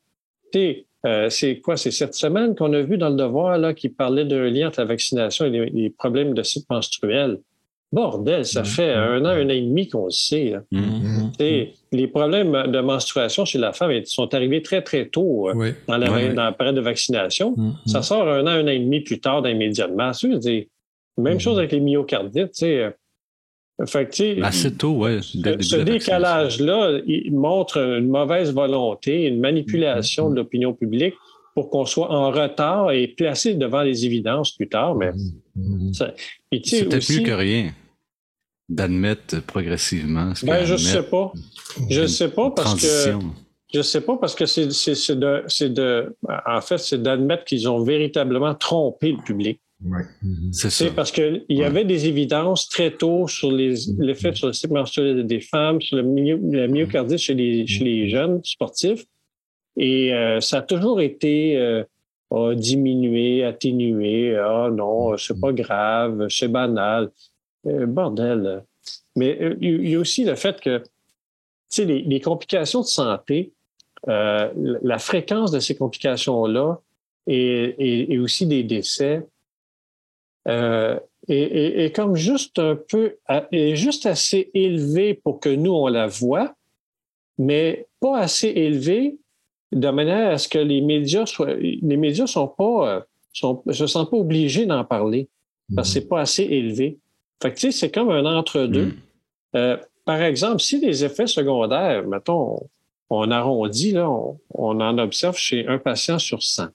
Euh, 1.04 1.28
c'est 1.30 1.58
quoi? 1.58 1.76
C'est 1.76 1.90
cette 1.90 2.14
semaine 2.14 2.54
qu'on 2.54 2.72
a 2.72 2.80
vu 2.80 2.96
dans 2.96 3.08
le 3.08 3.16
devoir 3.16 3.58
là, 3.58 3.74
qui 3.74 3.88
parlait 3.88 4.24
d'un 4.24 4.48
lien 4.48 4.68
entre 4.68 4.80
la 4.80 4.86
vaccination 4.86 5.46
et 5.46 5.70
les, 5.70 5.90
problèmes 5.90 6.34
de 6.34 6.42
cycle 6.42 6.66
menstruel. 6.70 7.38
Bordel, 7.90 8.46
ça 8.46 8.62
mm-hmm. 8.62 8.64
fait 8.64 8.92
un 8.94 9.24
an, 9.24 9.28
un 9.28 9.46
an 9.46 9.48
et 9.50 9.60
demi 9.60 9.88
qu'on 9.88 10.06
le 10.06 10.10
sait. 10.10 10.54
Mm-hmm. 10.72 11.72
Les 11.92 12.06
problèmes 12.06 12.52
de 12.52 12.80
menstruation 12.80 13.44
chez 13.44 13.58
la 13.58 13.72
femme 13.72 13.92
sont 14.04 14.32
arrivés 14.32 14.62
très, 14.62 14.80
très 14.80 15.08
tôt 15.08 15.50
euh, 15.50 15.72
dans, 15.88 15.98
la, 15.98 16.52
période 16.52 16.76
de 16.76 16.80
vaccination. 16.80 17.54
Mm-hmm. 17.54 17.90
Ça 17.90 18.02
sort 18.02 18.28
un 18.28 18.46
an, 18.46 18.50
un 18.50 18.64
an 18.64 18.68
et 18.68 18.78
demi 18.78 19.00
plus 19.00 19.20
tard 19.20 19.42
dans 19.42 19.48
les 19.48 19.54
médias 19.54 19.88
de 19.88 19.94
masse. 19.94 20.24
Même 21.18 21.40
chose 21.40 21.58
avec 21.58 21.72
les 21.72 21.80
myocardites. 21.80 22.62
Euh, 22.62 22.90
fait 23.86 24.38
Assez 24.42 24.72
tôt, 24.72 24.92
ouais. 24.92 25.18
ce 25.22 25.76
décalage-là, 25.76 27.00
il 27.06 27.34
montre 27.34 27.78
une 27.78 28.08
mauvaise 28.08 28.52
volonté, 28.52 29.26
une 29.26 29.40
manipulation 29.40 30.30
de 30.30 30.36
l'opinion 30.36 30.72
publique 30.72 31.14
pour 31.54 31.70
qu'on 31.70 31.84
soit 31.84 32.10
en 32.10 32.30
retard 32.30 32.92
et 32.92 33.08
placé 33.08 33.54
devant 33.54 33.82
les 33.82 34.06
évidences 34.06 34.52
plus 34.52 34.68
tard. 34.68 34.94
Mais 34.94 35.10
c'est 36.64 36.84
peut-être 36.84 37.12
mieux 37.12 37.22
que 37.22 37.32
rien 37.32 37.72
d'admettre 38.68 39.42
progressivement. 39.42 40.34
Ce 40.34 40.46
ben, 40.46 40.64
je 40.64 40.76
sais 40.76 41.02
pas. 41.02 41.32
Je 41.90 42.06
sais 42.06 42.28
pas 42.28 42.50
parce 42.50 42.80
que 42.80 43.18
je 43.74 43.80
sais 43.80 44.02
pas 44.02 44.16
parce 44.18 44.34
que 44.34 44.44
c'est 44.44 44.66
de, 44.66 45.68
de, 45.68 46.16
en 46.46 46.60
fait, 46.60 46.78
c'est 46.78 47.02
d'admettre 47.02 47.44
qu'ils 47.44 47.68
ont 47.68 47.82
véritablement 47.82 48.54
trompé 48.54 49.12
le 49.12 49.22
public. 49.22 49.60
Mhm. 49.84 50.52
C'est 50.52 50.70
ça. 50.70 50.86
Parce 50.94 51.10
qu'il 51.10 51.44
y 51.48 51.64
avait 51.64 51.84
des 51.84 52.06
évidences 52.06 52.68
très 52.68 52.92
tôt 52.92 53.26
sur 53.26 53.50
l'effet 53.50 54.30
les, 54.30 54.34
sur 54.36 54.46
le 54.46 54.52
cycle 54.52 54.74
menstruel 54.74 55.26
des 55.26 55.40
femmes, 55.40 55.80
sur 55.80 55.96
le 55.96 56.56
la 56.56 56.68
myocardite 56.68 57.18
chez 57.18 57.34
les, 57.34 57.66
chez 57.66 57.84
les 57.84 58.08
jeunes 58.08 58.40
sportifs. 58.44 59.04
Et 59.76 60.12
euh, 60.12 60.40
ça 60.40 60.58
a 60.58 60.62
toujours 60.62 61.00
été 61.00 61.56
euh, 61.56 61.82
a 62.30 62.54
diminué, 62.54 63.44
atténué. 63.44 64.36
Ah 64.36 64.70
non, 64.72 65.16
c'est 65.16 65.40
pas 65.40 65.52
grave, 65.52 66.26
c'est 66.28 66.48
banal. 66.48 67.10
Euh, 67.66 67.86
bordel. 67.86 68.64
Mais 69.14 69.40
euh, 69.40 69.56
il 69.60 69.88
y 69.88 69.94
a 69.94 69.98
aussi 70.00 70.24
le 70.24 70.34
fait 70.34 70.60
que 70.60 70.82
les, 71.78 72.02
les 72.02 72.20
complications 72.20 72.80
de 72.80 72.86
santé, 72.86 73.52
euh, 74.08 74.50
la 74.82 74.98
fréquence 74.98 75.52
de 75.52 75.60
ces 75.60 75.76
complications-là 75.76 76.80
et, 77.28 78.12
et, 78.12 78.18
aussi 78.18 78.46
des 78.46 78.64
décès 78.64 79.24
euh, 80.48 80.98
est, 81.28 81.94
comme 81.94 82.16
juste 82.16 82.58
un 82.58 82.76
peu, 82.76 83.16
est 83.52 83.76
juste 83.76 84.06
assez 84.06 84.50
élevé 84.54 85.14
pour 85.14 85.40
que 85.40 85.48
nous, 85.48 85.72
on 85.72 85.86
la 85.86 86.06
voit, 86.06 86.54
mais 87.38 87.86
pas 88.00 88.18
assez 88.18 88.48
élevé 88.48 89.16
de 89.72 89.88
manière 89.88 90.32
à 90.32 90.38
ce 90.38 90.48
que 90.48 90.58
les 90.58 90.80
médias 90.80 91.26
soient, 91.26 91.54
les 91.54 91.96
médias 91.96 92.26
sont 92.26 92.48
pas, 92.48 92.96
euh, 92.96 93.00
sont, 93.32 93.62
se 93.70 93.86
sentent 93.86 94.10
pas 94.10 94.16
obligés 94.16 94.66
d'en 94.66 94.84
parler 94.84 95.28
parce 95.74 95.88
que 95.88 95.94
c'est 95.94 96.08
pas 96.08 96.20
assez 96.20 96.42
élevé. 96.42 96.98
Fait 97.42 97.50
que, 97.50 97.56
tu 97.56 97.60
sais, 97.60 97.72
c'est 97.72 97.90
comme 97.90 98.10
un 98.10 98.26
entre-deux. 98.26 98.86
Mm. 98.86 98.96
Euh, 99.56 99.76
par 100.04 100.20
exemple, 100.22 100.60
si 100.60 100.78
les 100.80 101.04
effets 101.04 101.26
secondaires, 101.26 102.06
mettons, 102.06 102.68
on 103.10 103.30
arrondit, 103.30 103.92
là, 103.92 104.10
on, 104.10 104.80
en 104.80 104.98
observe 104.98 105.36
chez 105.36 105.66
un 105.66 105.78
patient 105.78 106.18
sur 106.18 106.42
100. 106.42 106.68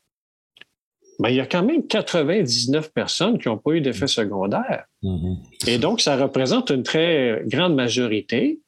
Mais 1.19 1.33
il 1.33 1.35
y 1.35 1.39
a 1.39 1.45
quand 1.45 1.63
même 1.63 1.85
99 1.87 2.93
personnes 2.93 3.39
qui 3.39 3.47
n'ont 3.47 3.57
pas 3.57 3.71
eu 3.71 3.81
d'effets 3.81 4.07
secondaires. 4.07 4.85
Mm-hmm. 5.03 5.69
Et 5.69 5.77
donc, 5.77 6.01
ça 6.01 6.15
représente 6.15 6.69
une 6.69 6.83
très 6.83 7.41
grande 7.45 7.75
majorité. 7.75 8.59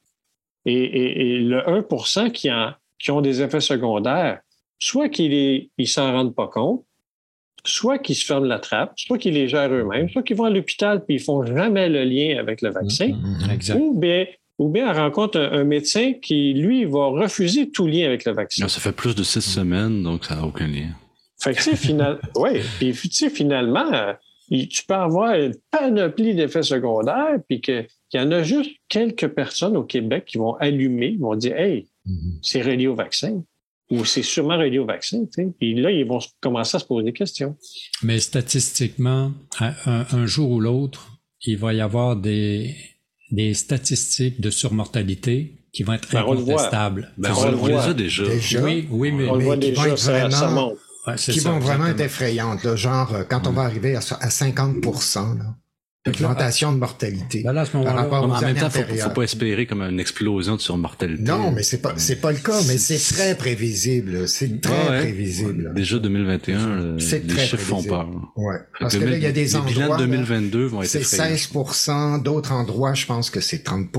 Et, 0.66 1.38
le 1.38 1.68
1 1.68 2.30
qui, 2.30 2.50
qui 2.98 3.10
ont 3.10 3.20
des 3.20 3.40
effets 3.40 3.60
secondaires, 3.60 4.40
soit 4.78 5.08
qu'ils 5.08 5.68
ne 5.78 5.84
s'en 5.84 6.12
rendent 6.12 6.34
pas 6.34 6.48
compte, 6.48 6.84
soit 7.64 7.98
qu'ils 7.98 8.16
se 8.16 8.24
ferment 8.24 8.46
la 8.46 8.58
trappe, 8.58 8.92
soit 8.96 9.18
qu'ils 9.18 9.34
les 9.34 9.48
gèrent 9.48 9.72
eux-mêmes, 9.72 10.08
soit 10.08 10.22
qu'ils 10.22 10.36
vont 10.36 10.44
à 10.44 10.50
l'hôpital 10.50 11.04
puis 11.04 11.16
ils 11.16 11.20
font 11.20 11.44
jamais 11.44 11.88
le 11.88 12.04
lien 12.04 12.38
avec 12.38 12.62
le 12.62 12.70
vaccin, 12.70 13.08
mm-hmm. 13.08 13.74
ou 13.74 13.94
bien 13.98 14.26
ou 14.60 14.68
bien 14.68 14.90
elle 14.90 14.98
rencontre 14.98 15.40
un, 15.40 15.64
médecin 15.64 16.12
qui, 16.20 16.52
lui, 16.52 16.84
va 16.84 17.06
refuser 17.06 17.70
tout 17.70 17.86
lien 17.86 18.04
avec 18.04 18.26
le 18.26 18.32
vaccin. 18.32 18.68
ça 18.68 18.78
fait 18.78 18.92
plus 18.92 19.14
de 19.14 19.22
six 19.22 19.40
semaines, 19.40 20.02
donc 20.02 20.26
ça 20.26 20.36
n'a 20.36 20.44
aucun 20.44 20.66
lien. 20.66 20.88
Fait 21.42 21.54
que, 21.54 21.62
tu 21.62 21.76
final... 21.76 22.20
ouais, 22.36 22.62
puis, 22.78 22.92
tu 22.92 23.10
sais, 23.10 23.30
finalement, 23.30 23.92
euh, 23.92 24.12
tu 24.48 24.84
peux 24.86 24.94
avoir 24.94 25.34
une 25.34 25.54
panoplie 25.70 26.34
d'effets 26.34 26.62
secondaires, 26.62 27.38
puis 27.48 27.60
qu'il 27.60 27.86
y 28.14 28.18
en 28.18 28.30
a 28.32 28.42
juste 28.42 28.70
quelques 28.88 29.28
personnes 29.28 29.76
au 29.76 29.84
Québec 29.84 30.24
qui 30.26 30.38
vont 30.38 30.54
allumer, 30.54 31.16
vont 31.18 31.36
dire, 31.36 31.56
hey, 31.56 31.88
mm-hmm. 32.06 32.38
c'est 32.42 32.62
relié 32.62 32.86
au 32.86 32.94
vaccin 32.94 33.42
ou 33.90 34.04
c'est 34.04 34.22
sûrement 34.22 34.56
relié 34.56 34.78
au 34.78 34.86
vaccin. 34.86 35.24
Tu 35.24 35.42
sais. 35.42 35.48
Puis 35.58 35.74
là, 35.74 35.90
ils 35.90 36.06
vont 36.06 36.20
commencer 36.40 36.76
à 36.76 36.78
se 36.78 36.84
poser 36.84 37.04
des 37.04 37.12
questions. 37.12 37.56
Mais 38.02 38.20
statistiquement, 38.20 39.32
un 39.58 40.26
jour 40.26 40.50
ou 40.50 40.60
l'autre, 40.60 41.20
il 41.44 41.56
va 41.56 41.72
y 41.74 41.80
avoir 41.80 42.16
des, 42.16 42.76
des 43.30 43.54
statistiques 43.54 44.40
de 44.40 44.50
surmortalité 44.50 45.56
qui 45.72 45.82
vont 45.82 45.92
être 45.92 46.10
ben, 46.12 46.20
incontestables. 46.20 47.12
Ben, 47.16 47.32
on, 47.36 47.50
le 47.50 47.56
voit 47.56 47.94
déjà. 47.94 48.24
Oui, 48.62 48.86
oui, 48.90 49.12
mais, 49.12 49.28
on 49.28 49.36
le 49.36 49.44
voit 49.44 49.56
déjà, 49.56 49.96
ça, 49.96 50.50
monte. 50.50 50.78
Qui 51.16 51.40
vont 51.40 51.58
vraiment 51.58 51.86
être 51.86 52.00
effrayantes. 52.00 52.64
Là, 52.64 52.76
genre, 52.76 53.14
euh, 53.14 53.24
quand 53.28 53.46
on 53.46 53.52
va 53.52 53.62
arriver 53.62 53.96
à, 53.96 54.00
à 54.20 54.30
50 54.30 54.84
là, 55.38 55.56
Augmentation 56.06 56.72
de 56.72 56.78
mortalité. 56.78 57.42
Ben 57.42 57.52
là, 57.52 57.66
par 57.66 57.94
rapport 57.94 58.24
en 58.24 58.40
même 58.40 58.56
temps, 58.56 58.70
faut, 58.70 58.80
faut 58.82 59.10
pas 59.10 59.22
espérer 59.22 59.66
comme 59.66 59.82
une 59.82 60.00
explosion 60.00 60.56
de 60.56 60.60
surmortalité. 60.62 61.22
Non, 61.22 61.50
mais 61.52 61.62
c'est 61.62 61.82
pas, 61.82 61.92
c'est 61.96 62.22
pas 62.22 62.32
le 62.32 62.38
cas, 62.38 62.58
mais 62.66 62.78
c'est 62.78 63.14
très 63.14 63.34
prévisible. 63.34 64.26
C'est 64.26 64.62
très 64.62 65.00
prévisible. 65.00 65.74
Déjà 65.74 65.98
2021, 65.98 66.96
les 66.96 67.00
chiffres 67.00 67.58
font 67.58 67.82
peur. 67.82 68.08
Ouais. 68.36 68.56
Parce 68.78 68.96
que, 68.96 69.04
là, 69.04 69.16
il 69.16 69.22
y 69.22 69.26
a 69.26 69.32
des 69.32 69.56
endroits. 69.56 69.70
Les 69.70 69.74
bilans 69.74 69.96
de 69.96 70.06
2022 70.06 70.64
vont 70.64 70.82
être 70.82 70.88
C'est 70.88 71.00
16% 71.00 72.22
d'autres 72.22 72.52
endroits, 72.52 72.94
je 72.94 73.04
pense 73.04 73.28
que 73.28 73.40
c'est 73.40 73.62
30 73.62 73.92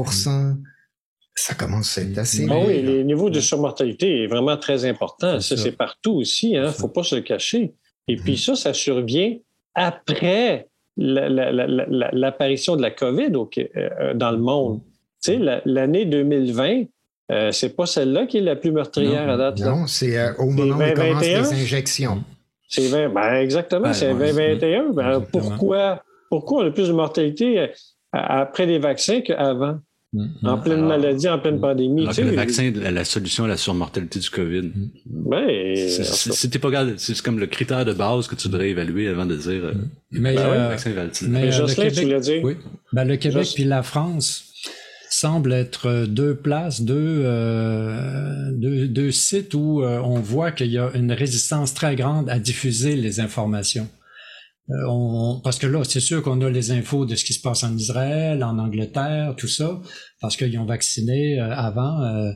ça 1.36 1.56
commence 1.56 1.98
à 1.98 2.02
être 2.02 2.18
assez. 2.18 2.46
Ah 2.50 2.56
oui, 2.66 2.82
le 2.82 3.04
niveau 3.04 3.30
de 3.30 3.40
surmortalité 3.40 4.24
est 4.24 4.28
vraiment 4.28 4.58
très 4.58 4.86
important. 4.86 5.40
Ça, 5.40 5.58
c'est 5.58 5.72
partout 5.72 6.14
aussi, 6.14 6.58
hein. 6.58 6.72
Faut 6.72 6.90
pas 6.90 7.04
se 7.04 7.16
le 7.16 7.22
cacher. 7.22 7.74
Et 8.08 8.16
puis 8.16 8.38
ça, 8.38 8.56
ça 8.56 8.74
survient 8.74 9.38
après 9.76 10.68
l'apparition 10.98 12.76
de 12.76 12.82
la 12.82 12.92
COVID 12.92 13.32
euh, 13.58 14.14
dans 14.14 14.32
le 14.32 14.38
monde. 14.38 14.82
Tu 15.24 15.34
sais, 15.34 15.62
l'année 15.66 16.06
2020, 16.06 16.84
euh, 17.32 17.52
c'est 17.52 17.76
pas 17.76 17.86
celle-là 17.86 18.26
qui 18.26 18.40
est 18.40 18.42
la 18.42 18.56
plus 18.56 18.72
meurtrière 18.72 19.30
à 19.30 19.38
date. 19.38 19.60
Non, 19.60 19.88
c'est 19.88 20.18
euh, 20.18 20.34
au 20.38 20.50
moment 20.50 20.84
où 20.84 20.94
commencent 20.94 21.22
les 21.22 21.54
injections. 21.54 22.24
C'est 22.68 22.88
20, 22.88 23.10
ben 23.10 23.36
exactement, 23.36 23.94
c'est 23.94 24.14
2021. 24.14 24.92
Ben, 24.92 25.22
pourquoi, 25.32 26.04
pourquoi 26.30 26.64
on 26.64 26.68
a 26.68 26.72
plus 26.72 26.88
de 26.88 26.94
mortalité 26.94 27.70
après 28.12 28.66
les 28.66 28.80
vaccins 28.80 29.22
qu'avant? 29.22 29.80
Mm-hmm. 30.14 30.46
En 30.46 30.58
pleine 30.58 30.86
maladie, 30.86 31.30
en 31.30 31.40
pleine 31.40 31.62
pandémie. 31.62 32.06
Tu 32.08 32.16
sais, 32.16 32.24
le 32.24 32.32
vaccin 32.32 32.64
est 32.64 32.92
la 32.92 33.06
solution 33.06 33.46
à 33.46 33.48
la 33.48 33.56
surmortalité 33.56 34.20
du 34.20 34.30
COVID. 34.30 34.72
Ben, 35.06 35.76
c'est 35.76 36.60
pas 36.60 36.86
c'est 36.98 37.22
comme 37.22 37.40
le 37.40 37.48
critère 37.48 37.86
de 37.86 37.94
base 37.94 38.28
que 38.28 38.36
tu 38.36 38.50
devrais 38.50 38.72
évaluer 38.72 39.08
avant 39.08 39.26
de 39.26 39.38
dire 39.38 39.64
euh, 39.64 39.74
mais, 40.12 40.36
ben 40.36 40.42
euh, 40.42 40.64
le 40.64 40.68
vaccin 40.68 41.30
Mais, 41.30 41.54
euh, 41.54 41.66
le 41.66 41.74
Québec, 41.74 41.94
tu 41.94 42.10
l'as 42.10 42.20
dit. 42.20 42.40
Oui. 42.44 42.58
Ben, 42.92 43.06
le 43.06 43.16
Québec 43.16 43.48
puis 43.56 43.64
la 43.64 43.84
France 43.84 44.52
semblent 45.10 45.54
être 45.54 46.06
deux 46.06 46.36
places, 46.36 46.82
deux, 46.82 47.22
euh, 47.24 48.52
deux, 48.52 48.90
deux, 48.90 49.12
sites 49.12 49.54
où 49.54 49.82
on 49.82 50.20
voit 50.20 50.52
qu'il 50.52 50.72
y 50.72 50.78
a 50.78 50.92
une 50.94 51.14
résistance 51.14 51.74
très 51.74 51.96
grande 51.96 52.30
à 52.30 52.38
diffuser 52.38 52.98
les 52.98 53.22
informations. 53.22 53.88
Euh, 54.70 54.74
on, 54.88 55.42
parce 55.44 55.60
que 55.60 55.68
là, 55.68 55.84
c'est 55.84 56.00
sûr 56.00 56.22
qu'on 56.22 56.40
a 56.42 56.50
les 56.50 56.72
infos 56.72 57.06
de 57.06 57.16
ce 57.16 57.26
qui 57.26 57.34
se 57.34 57.42
passe 57.42 57.64
en 57.64 57.76
Israël, 57.76 58.44
en 58.44 58.58
Angleterre, 58.60 59.36
tout 59.38 59.48
ça, 59.48 59.82
parce 60.22 60.38
qu'ils 60.38 60.58
ont 60.60 60.66
vacciné 60.66 61.40
euh, 61.40 61.52
avant 61.52 62.02
euh, 62.04 62.32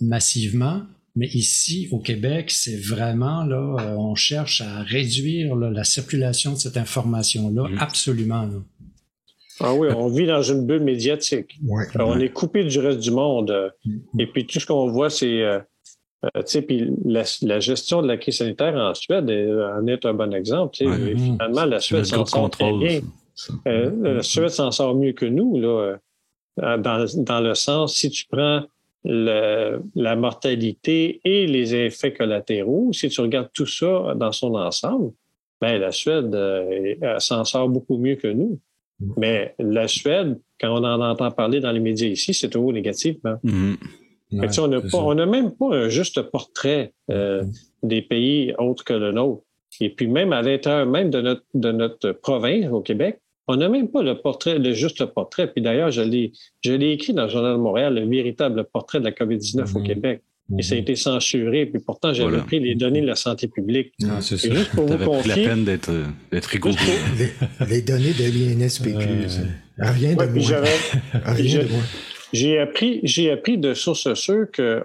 massivement. 0.00 0.82
Mais 1.16 1.28
ici, 1.28 1.88
au 1.92 2.00
Québec, 2.00 2.50
c'est 2.50 2.76
vraiment 2.76 3.44
là, 3.44 3.94
on 3.96 4.16
cherche 4.16 4.62
à 4.62 4.82
réduire 4.82 5.54
la 5.54 5.84
circulation 5.84 6.54
de 6.54 6.58
cette 6.58 6.76
information-là, 6.76 7.68
mmh. 7.68 7.78
absolument. 7.78 8.50
Ah 9.60 9.72
oui, 9.74 9.88
on 9.96 10.08
vit 10.08 10.26
dans 10.26 10.42
une 10.42 10.66
bulle 10.66 10.82
médiatique. 10.82 11.56
on 11.94 12.18
est 12.18 12.30
coupé 12.30 12.64
du 12.64 12.80
reste 12.80 12.98
du 12.98 13.12
monde. 13.12 13.72
Mmh. 13.84 14.20
Et 14.20 14.26
puis 14.26 14.46
tout 14.46 14.58
ce 14.58 14.66
qu'on 14.66 14.90
voit, 14.90 15.10
c'est 15.10 15.42
euh, 15.42 15.60
puis 16.66 16.90
la, 17.04 17.60
gestion 17.60 18.02
de 18.02 18.08
la 18.08 18.16
crise 18.16 18.38
sanitaire 18.38 18.74
en 18.74 18.94
Suède 18.94 19.30
en 19.30 19.86
est 19.86 20.04
un 20.04 20.14
bon 20.14 20.32
exemple. 20.34 20.76
Finalement, 20.76 21.64
la 21.64 21.80
Suède 21.80 22.04
s'en 22.04 22.24
sort 22.24 22.50
très 22.50 22.72
bien. 22.72 23.00
Euh, 23.66 24.14
la 24.14 24.22
Suède 24.22 24.50
s'en 24.50 24.70
sort 24.70 24.94
mieux 24.94 25.12
que 25.12 25.26
nous, 25.26 25.60
là, 25.60 25.96
euh, 26.62 26.78
dans, 26.78 27.40
le 27.40 27.54
sens, 27.54 27.96
si 27.96 28.10
tu 28.10 28.26
prends 28.30 28.62
la 29.04 30.16
mortalité 30.16 31.20
et 31.24 31.46
les 31.46 31.74
effets 31.74 32.12
collatéraux, 32.12 32.92
si 32.92 33.08
tu 33.08 33.20
regardes 33.20 33.50
tout 33.52 33.66
ça 33.66 34.14
dans 34.16 34.32
son 34.32 34.54
ensemble, 34.54 35.12
ben, 35.60 35.78
la 35.78 35.92
Suède 35.92 36.36
s'en 37.18 37.44
sort 37.44 37.68
beaucoup 37.68 37.98
mieux 37.98 38.16
que 38.16 38.28
nous. 38.28 38.60
Mais 39.16 39.54
la 39.58 39.88
Suède, 39.88 40.38
quand 40.60 40.70
on 40.70 40.84
en 40.84 41.00
entend 41.00 41.30
parler 41.30 41.60
dans 41.60 41.72
les 41.72 41.80
médias 41.80 42.08
ici, 42.08 42.32
c'est 42.32 42.48
toujours 42.48 42.72
négatif. 42.72 43.16
On 44.94 45.14
n'a 45.14 45.26
même 45.26 45.52
pas 45.52 45.74
un 45.74 45.88
juste 45.88 46.20
portrait 46.22 46.92
euh, 47.10 47.42
mm-hmm. 47.42 47.88
des 47.88 48.02
pays 48.02 48.54
autres 48.58 48.84
que 48.84 48.94
le 48.94 49.12
nôtre. 49.12 49.42
Et 49.80 49.90
puis 49.90 50.06
même 50.06 50.32
à 50.32 50.42
l'intérieur 50.42 50.86
même 50.86 51.10
de 51.10 51.20
notre, 51.20 51.44
de 51.54 51.72
notre 51.72 52.12
province 52.12 52.66
au 52.70 52.80
Québec, 52.80 53.18
on 53.46 53.56
n'a 53.56 53.68
même 53.68 53.88
pas 53.88 54.02
le 54.02 54.20
portrait, 54.20 54.58
le 54.58 54.72
juste 54.72 55.04
portrait. 55.06 55.52
Puis 55.52 55.62
d'ailleurs, 55.62 55.90
je 55.90 56.00
l'ai, 56.00 56.32
je 56.62 56.72
l'ai 56.72 56.92
écrit 56.92 57.12
dans 57.12 57.24
le 57.24 57.28
Journal 57.28 57.52
de 57.52 57.60
Montréal, 57.60 57.94
le 57.94 58.08
véritable 58.08 58.64
portrait 58.72 59.00
de 59.00 59.04
la 59.04 59.10
COVID-19 59.10 59.60
au 59.60 59.80
mm-hmm. 59.80 59.86
Québec. 59.86 60.22
Et 60.58 60.62
ça 60.62 60.74
a 60.74 60.78
mm-hmm. 60.78 60.80
été 60.80 60.96
censuré. 60.96 61.66
Puis 61.66 61.80
pourtant, 61.84 62.12
j'avais 62.12 62.38
pris 62.38 62.60
les 62.60 62.74
données 62.74 63.00
de 63.00 63.06
la 63.06 63.16
santé 63.16 63.48
publique. 63.48 63.92
Non, 64.00 64.20
c'est 64.20 64.36
ça. 64.36 64.54
Juste 64.54 64.70
pour 64.72 64.86
vous 64.86 64.98
confier, 64.98 65.44
la 65.44 65.48
peine 65.50 65.64
d'être, 65.64 65.92
d'être 66.30 66.46
rigoureux. 66.46 66.76
Les, 67.68 67.82
données 67.82 68.12
de 68.12 68.24
l'INSPQ. 68.24 68.92
Rien 69.78 70.14
de 70.14 70.16
moins. 70.16 70.60
Rien 71.24 71.62
de 71.62 71.68
moins. 71.70 71.82
J'ai 72.34 72.58
appris, 72.58 72.98
j'ai 73.04 73.30
appris 73.30 73.58
de 73.58 73.74
sources 73.74 74.12
sûres 74.14 74.50
qu'un 74.50 74.82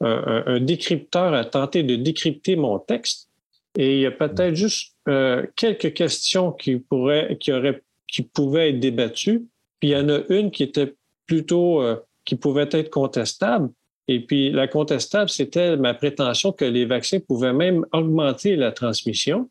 un, 0.00 0.58
décrypteur 0.58 1.32
a 1.32 1.44
tenté 1.44 1.84
de 1.84 1.94
décrypter 1.94 2.56
mon 2.56 2.80
texte 2.80 3.28
et 3.76 3.94
il 3.94 4.00
y 4.00 4.06
a 4.06 4.10
peut-être 4.10 4.56
juste 4.56 4.92
euh, 5.08 5.46
quelques 5.54 5.94
questions 5.94 6.50
qui 6.50 6.78
pourraient, 6.78 7.36
qui 7.38 7.52
auraient, 7.52 7.80
qui 8.08 8.22
pouvaient 8.22 8.70
être 8.70 8.80
débattues. 8.80 9.44
Puis 9.78 9.90
il 9.90 9.92
y 9.92 9.96
en 9.96 10.08
a 10.08 10.22
une 10.30 10.50
qui 10.50 10.64
était 10.64 10.94
plutôt, 11.26 11.80
euh, 11.80 11.94
qui 12.24 12.34
pouvait 12.34 12.68
être 12.72 12.90
contestable. 12.90 13.70
Et 14.08 14.18
puis 14.18 14.50
la 14.50 14.66
contestable, 14.66 15.30
c'était 15.30 15.76
ma 15.76 15.94
prétention 15.94 16.50
que 16.50 16.64
les 16.64 16.86
vaccins 16.86 17.20
pouvaient 17.20 17.52
même 17.52 17.86
augmenter 17.92 18.56
la 18.56 18.72
transmission. 18.72 19.48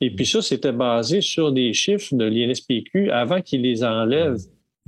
Et 0.00 0.12
puis 0.12 0.26
ça, 0.26 0.42
c'était 0.42 0.72
basé 0.72 1.20
sur 1.20 1.52
des 1.52 1.72
chiffres 1.72 2.16
de 2.16 2.24
l'INSPQ 2.24 3.12
avant 3.12 3.42
qu'ils 3.42 3.62
les 3.62 3.84
enlèvent 3.84 4.40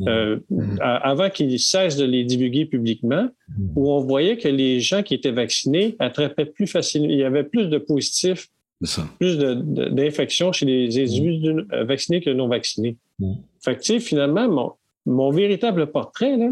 euh, 0.07 0.39
mm. 0.51 0.79
avant 0.81 1.31
qu'ils 1.31 1.59
cessent 1.59 1.97
de 1.97 2.05
les 2.05 2.25
divulguer 2.25 2.67
publiquement, 2.67 3.29
mm. 3.49 3.69
où 3.77 3.91
on 3.91 4.01
voyait 4.01 4.37
que 4.37 4.49
les 4.49 4.81
gens 4.81 5.03
qui 5.03 5.15
étaient 5.15 5.31
vaccinés 5.31 5.97
attrapaient 5.99 6.47
plus 6.47 6.67
facilement, 6.67 7.09
il 7.09 7.19
y 7.19 7.25
avait 7.25 7.45
plus 7.45 7.67
de 7.67 7.79
positifs 7.79 8.49
plus 9.19 9.37
d'infections 9.37 10.53
chez 10.53 10.67
les 10.67 10.99
individus 10.99 11.53
mm. 11.53 11.83
vaccinés 11.85 12.21
que 12.21 12.31
non 12.31 12.49
vaccinés. 12.49 12.97
Mm. 13.19 13.35
Fait 13.63 13.77
que, 13.77 13.81
tu 13.81 13.93
sais, 13.95 14.01
finalement, 14.01 14.49
mon, 14.49 14.73
mon 15.07 15.31
véritable 15.31 15.91
portrait, 15.91 16.37
là, 16.37 16.51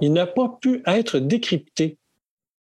il 0.00 0.12
n'a 0.12 0.26
pas 0.26 0.58
pu 0.60 0.82
être 0.86 1.18
décrypté. 1.18 1.96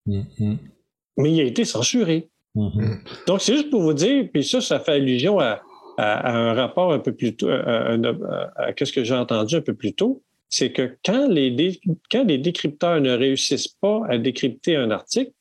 Mais 0.07 1.33
il 1.33 1.41
a 1.41 1.45
été 1.45 1.65
censuré. 1.65 2.29
Mm-hmm. 2.57 3.27
Donc, 3.27 3.41
c'est 3.41 3.55
juste 3.55 3.71
pour 3.71 3.83
vous 3.83 3.95
dire, 3.95 4.29
puis 4.33 4.45
ça, 4.45 4.61
ça 4.61 4.79
fait 4.81 4.93
allusion 4.93 5.39
à, 5.41 5.61
un 5.99 6.55
rapport 6.55 6.93
un 6.93 6.99
peu 6.99 7.13
plus 7.13 7.37
tôt, 7.37 7.49
à, 7.49 7.97
ce 7.97 8.93
que 8.93 9.05
j'ai 9.05 9.15
entendu 9.15 9.57
un 9.57 9.61
peu 9.61 9.75
plus 9.75 9.93
tôt, 9.93 10.23
c'est 10.49 10.71
que 10.71 10.97
quand 11.05 11.29
les, 11.29 11.81
quand 12.11 12.25
les 12.25 12.39
décrypteurs 12.39 13.01
ne 13.01 13.13
réussissent 13.13 13.69
pas 13.69 14.03
à 14.09 14.19
décrypter 14.19 14.77
un 14.77 14.91
article, 14.91 15.33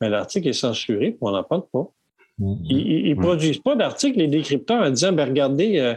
ben, 0.00 0.08
l'article 0.08 0.48
est 0.48 0.52
censuré, 0.52 1.16
on 1.20 1.32
n'en 1.32 1.42
parle 1.42 1.64
pas. 1.72 1.90
Mm-hmm. 2.40 2.66
Ils 2.70 3.16
ne 3.16 3.20
produisent 3.20 3.58
pas 3.58 3.76
d'article, 3.76 4.18
les 4.18 4.28
décrypteurs, 4.28 4.82
en 4.82 4.90
disant, 4.90 5.12
ben, 5.12 5.28
regardez, 5.28 5.78
euh, 5.78 5.94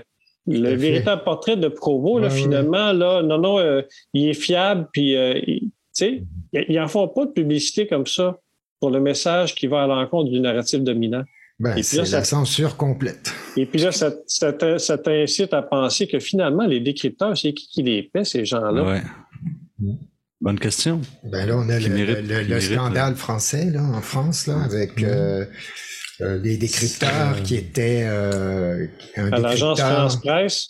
le 0.48 0.76
véritable 0.76 1.24
portrait 1.24 1.56
de 1.56 1.68
Provo, 1.68 2.20
là, 2.20 2.30
finalement, 2.30 2.92
là, 2.92 3.22
non, 3.22 3.38
non, 3.38 3.60
euh, 3.60 3.82
il 4.14 4.30
est 4.30 4.34
fiable, 4.34 4.88
puis, 4.92 5.16
euh, 5.16 5.40
tu 5.46 5.72
sais, 5.94 6.24
ils 6.52 6.76
n'en 6.76 6.88
font 6.88 7.08
pas 7.08 7.26
de 7.26 7.32
publicité 7.32 7.88
comme 7.88 8.08
ça 8.08 8.40
pour 8.80 8.90
le 8.90 9.00
message 9.00 9.56
qui 9.56 9.68
va 9.68 9.84
à 9.84 9.88
l'encontre 9.88 10.32
du 10.32 10.40
narratif 10.42 10.82
dominant. 10.82 11.24
Ben, 11.60 11.82
c'est 11.82 12.10
la 12.12 12.24
censure 12.24 12.78
complète. 12.78 13.32
Et 13.56 13.66
puis 13.66 13.80
là, 13.80 13.92
ça, 13.92 14.12
ça 14.26 14.52
t'incite 14.52 15.54
à 15.54 15.62
penser 15.62 16.08
que 16.08 16.20
finalement, 16.20 16.66
les 16.66 16.80
décrypteurs, 16.80 17.38
c'est 17.38 17.54
qui 17.54 17.68
qui 17.68 17.84
les 17.84 18.04
paie, 18.04 18.26
ces 18.26 18.44
gens-là? 18.44 18.84
Ouais. 18.84 19.02
Bonne 20.42 20.60
question. 20.60 21.00
Ben 21.24 21.46
là, 21.46 21.56
on 21.58 21.70
a 21.70 21.80
le, 21.80 22.60
scandale 22.60 23.16
français, 23.16 23.70
là, 23.72 23.82
en 23.82 24.02
France, 24.02 24.48
là, 24.48 24.62
avec 24.62 25.02
euh, 25.02 25.46
euh, 26.20 26.38
les 26.40 26.58
décrypteurs 26.58 27.42
qui 27.44 27.56
étaient 27.56 28.04
euh, 28.06 28.88
un 29.16 29.32
à 29.32 29.40
l'agence 29.40 29.80
France 29.80 30.20
Presse? 30.20 30.68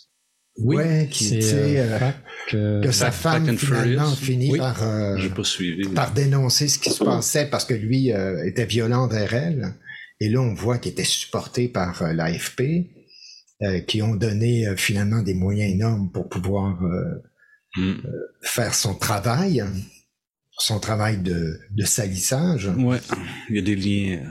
Oui, 0.58 0.76
ouais, 0.76 1.08
qui 1.10 1.40
que, 1.40 2.82
que 2.82 2.92
sa 2.92 3.10
femme 3.10 3.58
finalement 3.58 4.12
finit 4.12 4.56
par, 4.56 4.80
par 5.92 6.12
dénoncer 6.12 6.68
ce 6.68 6.78
qui 6.78 6.90
se 6.90 7.02
passait 7.02 7.46
parce 7.46 7.64
que 7.64 7.74
lui 7.74 8.10
était 8.44 8.66
violent 8.66 9.08
vers 9.08 9.34
elle. 9.34 9.74
Et 10.20 10.28
là, 10.28 10.40
on 10.40 10.54
voit 10.54 10.78
qu'il 10.78 10.92
était 10.92 11.04
supporté 11.04 11.68
par 11.68 12.02
l'AFP, 12.12 12.62
qui 13.86 14.02
ont 14.02 14.14
donné 14.14 14.66
finalement 14.76 15.22
des 15.22 15.34
moyens 15.34 15.72
énormes 15.72 16.10
pour 16.12 16.28
pouvoir 16.28 16.80
mm. 17.76 17.94
faire 18.42 18.74
son 18.74 18.94
travail 18.94 19.64
son 20.58 20.78
travail 20.78 21.18
de, 21.18 21.58
de 21.70 21.84
salissage. 21.84 22.66
Ouais, 22.78 22.98
il 23.50 23.56
y 23.56 23.58
a 23.58 23.62
des 23.62 23.76
liens, 23.76 24.22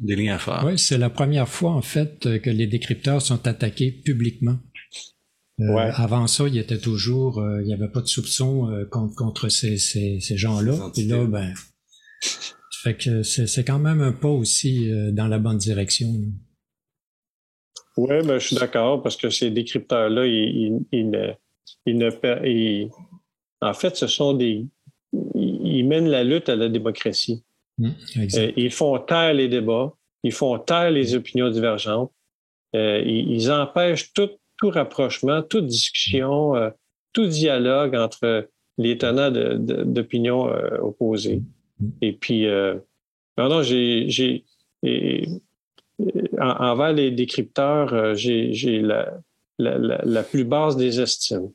des 0.00 0.16
liens 0.16 0.36
à 0.36 0.38
faire. 0.38 0.62
Oui, 0.64 0.78
c'est 0.78 0.98
la 0.98 1.10
première 1.10 1.48
fois 1.48 1.72
en 1.72 1.82
fait 1.82 2.40
que 2.40 2.50
les 2.50 2.66
décrypteurs 2.66 3.20
sont 3.20 3.46
attaqués 3.46 3.90
publiquement. 3.90 4.58
Euh, 5.60 5.92
avant 5.94 6.26
ça, 6.26 6.48
il 6.48 6.54
y 6.54 6.58
était 6.58 6.78
toujours, 6.78 7.38
euh, 7.38 7.60
il 7.60 7.66
n'y 7.66 7.74
avait 7.74 7.90
pas 7.90 8.00
de 8.00 8.06
soupçon 8.06 8.70
euh, 8.70 8.84
contre, 8.86 9.14
contre, 9.14 9.48
ces, 9.48 9.78
ces, 9.78 10.18
ces 10.20 10.36
gens-là. 10.36 10.90
Et 10.96 11.04
là, 11.04 11.24
ben, 11.26 11.52
fait 12.82 12.96
que 12.96 13.22
c'est 13.22 13.64
quand 13.64 13.78
même 13.78 14.00
un 14.00 14.12
pas 14.12 14.28
aussi 14.28 14.90
dans 15.12 15.28
la 15.28 15.38
bonne 15.38 15.58
direction. 15.58 16.08
Oui, 17.96 18.22
ben, 18.24 18.38
je 18.38 18.46
suis 18.46 18.56
d'accord 18.56 19.02
parce 19.02 19.16
que 19.16 19.28
ces 19.30 19.50
décrypteurs-là, 19.50 20.26
ils, 20.26 20.80
ils, 20.92 21.36
ils, 21.86 21.98
ne, 21.98 22.88
en 23.60 23.74
fait, 23.74 23.96
ce 23.96 24.06
sont 24.06 24.32
des, 24.34 24.66
ils 25.34 25.86
mènent 25.86 26.08
la 26.08 26.24
lutte 26.24 26.48
à 26.48 26.56
la 26.56 26.68
démocratie. 26.68 27.44
Mmh, 27.78 27.90
euh, 28.34 28.52
ils 28.56 28.70
font 28.70 28.98
taire 28.98 29.34
les 29.34 29.48
débats, 29.48 29.92
ils 30.22 30.32
font 30.32 30.58
taire 30.58 30.90
les 30.90 31.14
opinions 31.14 31.50
divergentes, 31.50 32.12
euh, 32.74 33.02
ils, 33.04 33.50
empêchent 33.50 34.12
tout, 34.12 34.30
tout, 34.58 34.70
rapprochement, 34.70 35.42
toute 35.42 35.66
discussion, 35.66 36.54
euh, 36.56 36.70
tout 37.12 37.26
dialogue 37.26 37.94
entre 37.94 38.48
les 38.78 38.96
tenants 38.96 39.30
d'opinions 39.30 40.50
opposées. 40.80 41.42
Et 42.00 42.12
puis, 42.12 42.46
non, 42.46 43.48
non, 43.48 43.62
j'ai, 43.62 44.44
envers 46.40 46.92
les 46.92 47.10
décrypteurs, 47.10 48.14
j'ai 48.14 48.80
la, 48.80 49.20
la, 49.58 50.00
la, 50.04 50.22
plus 50.22 50.44
basse 50.44 50.76
des 50.76 51.00
estimes. 51.00 51.50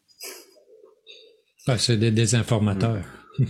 Ah, 1.68 1.78
c'est 1.78 1.98
des 1.98 2.12
désinformateurs. 2.12 3.04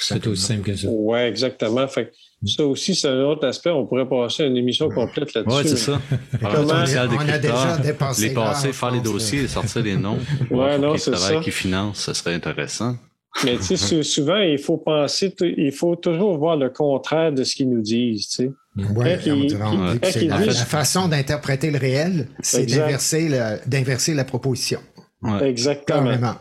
c'est 0.00 0.26
aussi 0.26 0.42
simple 0.42 0.62
que 0.62 0.76
ça. 0.76 0.88
Oui, 0.90 1.18
exactement. 1.18 1.86
Fait 1.88 2.12
ça 2.44 2.64
aussi, 2.64 2.94
c'est 2.94 3.08
un 3.08 3.22
autre 3.24 3.46
aspect. 3.46 3.70
On 3.70 3.86
pourrait 3.86 4.08
passer 4.08 4.44
une 4.44 4.56
émission 4.56 4.88
complète 4.88 5.34
là-dessus. 5.34 5.56
Oui, 5.56 5.62
c'est 5.64 5.76
ça. 5.76 6.00
Comment... 6.40 6.64
On, 6.64 6.70
a 6.70 7.38
déjà 7.38 7.76
dépassé. 7.78 8.28
Les 8.28 8.34
passer, 8.34 8.72
faire 8.72 8.90
les 8.90 9.00
dossiers, 9.00 9.48
sortir 9.48 9.82
les 9.82 9.96
noms. 9.96 10.18
ouais, 10.50 10.78
non, 10.78 10.96
c'est 10.96 11.16
ça. 11.16 11.40
qui 11.40 11.50
finance, 11.50 12.00
ça 12.00 12.14
serait 12.14 12.34
intéressant. 12.34 12.96
Mais 13.44 13.58
tu 13.58 13.76
sais, 13.76 14.02
souvent, 14.02 14.38
il 14.38 14.58
faut 14.58 14.78
penser, 14.78 15.34
il 15.40 15.72
faut 15.72 15.96
toujours 15.96 16.38
voir 16.38 16.56
le 16.56 16.70
contraire 16.70 17.32
de 17.32 17.44
ce 17.44 17.54
qu'ils 17.54 17.70
nous 17.70 17.82
disent, 17.82 18.28
tu 18.28 18.34
sais. 18.36 18.50
Ouais, 18.94 19.18
la, 19.24 20.38
la, 20.44 20.52
façon 20.52 21.08
d'interpréter 21.08 21.70
le 21.70 21.78
réel, 21.78 22.28
c'est 22.40 22.66
d'inverser 22.66 23.28
la, 23.28 23.58
la 24.14 24.24
proposition. 24.24 24.80
Exactement. 25.40 26.04
Carrément. 26.04 26.34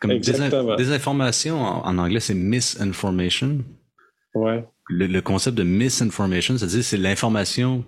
Comme 0.00 0.18
désinformation, 0.76 1.60
en, 1.60 1.98
anglais, 1.98 2.20
c'est 2.20 2.34
misinformation. 2.34 3.58
Ouais. 4.34 4.64
Le, 4.88 5.20
concept 5.20 5.56
de 5.56 5.62
misinformation, 5.62 6.58
c'est-à-dire 6.58 6.84
c'est 6.84 6.96
l'information 6.96 7.84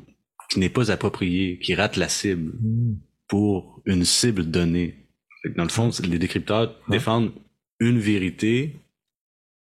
qui 0.50 0.60
n'est 0.60 0.68
pas 0.68 0.90
appropriée, 0.90 1.58
qui 1.58 1.74
rate 1.74 1.96
la 1.96 2.08
cible 2.08 2.52
hmm. 2.60 2.96
pour 3.28 3.80
une 3.84 4.04
cible 4.04 4.44
donnée. 4.44 5.08
Dans 5.56 5.64
le 5.64 5.68
fond, 5.68 5.90
les 6.04 6.18
décrypteurs 6.18 6.74
défendent 6.88 7.32
une 7.84 7.98
vérité, 7.98 8.76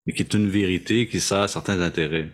mais 0.06 0.14
qui 0.14 0.22
est 0.22 0.34
une 0.34 0.50
vérité 0.50 1.08
qui 1.08 1.20
sert 1.20 1.40
à 1.40 1.48
certains 1.48 1.82
intérêts. 1.82 2.30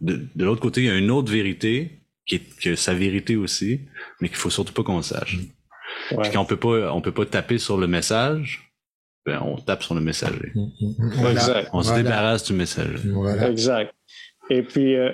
De, 0.00 0.44
l'autre 0.44 0.60
côté, 0.60 0.82
il 0.82 0.86
y 0.86 0.90
a 0.90 0.96
une 0.96 1.10
autre 1.10 1.32
vérité 1.32 2.00
qui 2.26 2.36
est 2.36 2.76
sa 2.76 2.94
vérité 2.94 3.36
aussi, 3.36 3.80
mais 4.20 4.28
qu'il 4.28 4.36
faut 4.36 4.50
surtout 4.50 4.72
pas 4.72 4.82
qu'on 4.82 5.02
sache. 5.02 5.38
Puis 6.08 6.30
qu'on 6.32 6.44
peut 6.44 6.56
pas, 6.56 6.92
on 6.92 7.00
peut 7.00 7.12
pas 7.12 7.26
taper 7.26 7.58
sur 7.58 7.76
le 7.76 7.86
message, 7.86 8.72
ben, 9.26 9.40
on 9.42 9.56
tape 9.56 9.82
sur 9.82 9.94
le 9.94 10.00
messager. 10.00 10.52
Mm, 10.54 10.60
mm, 10.80 11.22
mm. 11.22 11.26
Exact. 11.30 11.70
On 11.72 11.82
se 11.82 11.94
débarrasse 11.94 12.44
du 12.44 12.52
messager. 12.52 12.98
Exact. 13.46 13.94
Et 14.50 14.62
puis, 14.62 14.96
euh, 14.96 15.12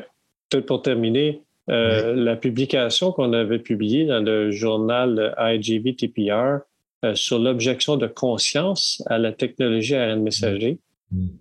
peut-être 0.48 0.66
pour 0.66 0.82
terminer, 0.82 1.42
euh, 1.68 2.14
la 2.16 2.34
publication 2.34 3.12
qu'on 3.12 3.32
avait 3.32 3.60
publiée 3.60 4.06
dans 4.06 4.24
le 4.24 4.50
journal 4.50 5.34
IGV 5.38 5.94
TPR 5.94 6.60
euh, 7.04 7.14
sur 7.14 7.38
l'objection 7.38 7.96
de 7.96 8.06
conscience 8.06 9.02
à 9.06 9.18
la 9.18 9.32
technologie 9.32 9.94
ARN 9.94 10.22
messager, 10.22 10.78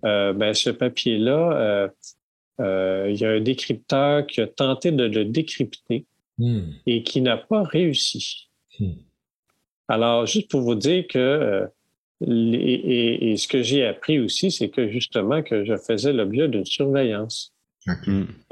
ben, 0.02 0.52
ce 0.52 0.70
papier-là, 0.70 1.90
il 2.58 3.16
y 3.16 3.24
a 3.24 3.30
un 3.30 3.40
décrypteur 3.40 4.26
qui 4.26 4.40
a 4.40 4.48
tenté 4.48 4.90
de 4.90 5.04
le 5.04 5.24
décrypter 5.24 6.06
et 6.86 7.02
qui 7.04 7.20
n'a 7.20 7.36
pas 7.36 7.62
réussi. 7.62 8.48
Alors, 9.86 10.26
juste 10.26 10.50
pour 10.50 10.62
vous 10.62 10.74
dire 10.74 11.06
que 11.08 11.68
et, 12.26 13.34
ce 13.36 13.48
que 13.48 13.62
j'ai 13.62 13.86
appris 13.86 14.18
aussi, 14.18 14.50
c'est 14.50 14.68
que 14.68 14.88
justement 14.88 15.42
que 15.42 15.64
je 15.64 15.76
faisais 15.76 16.12
l'objet 16.12 16.48
d'une 16.48 16.66
surveillance. 16.66 17.52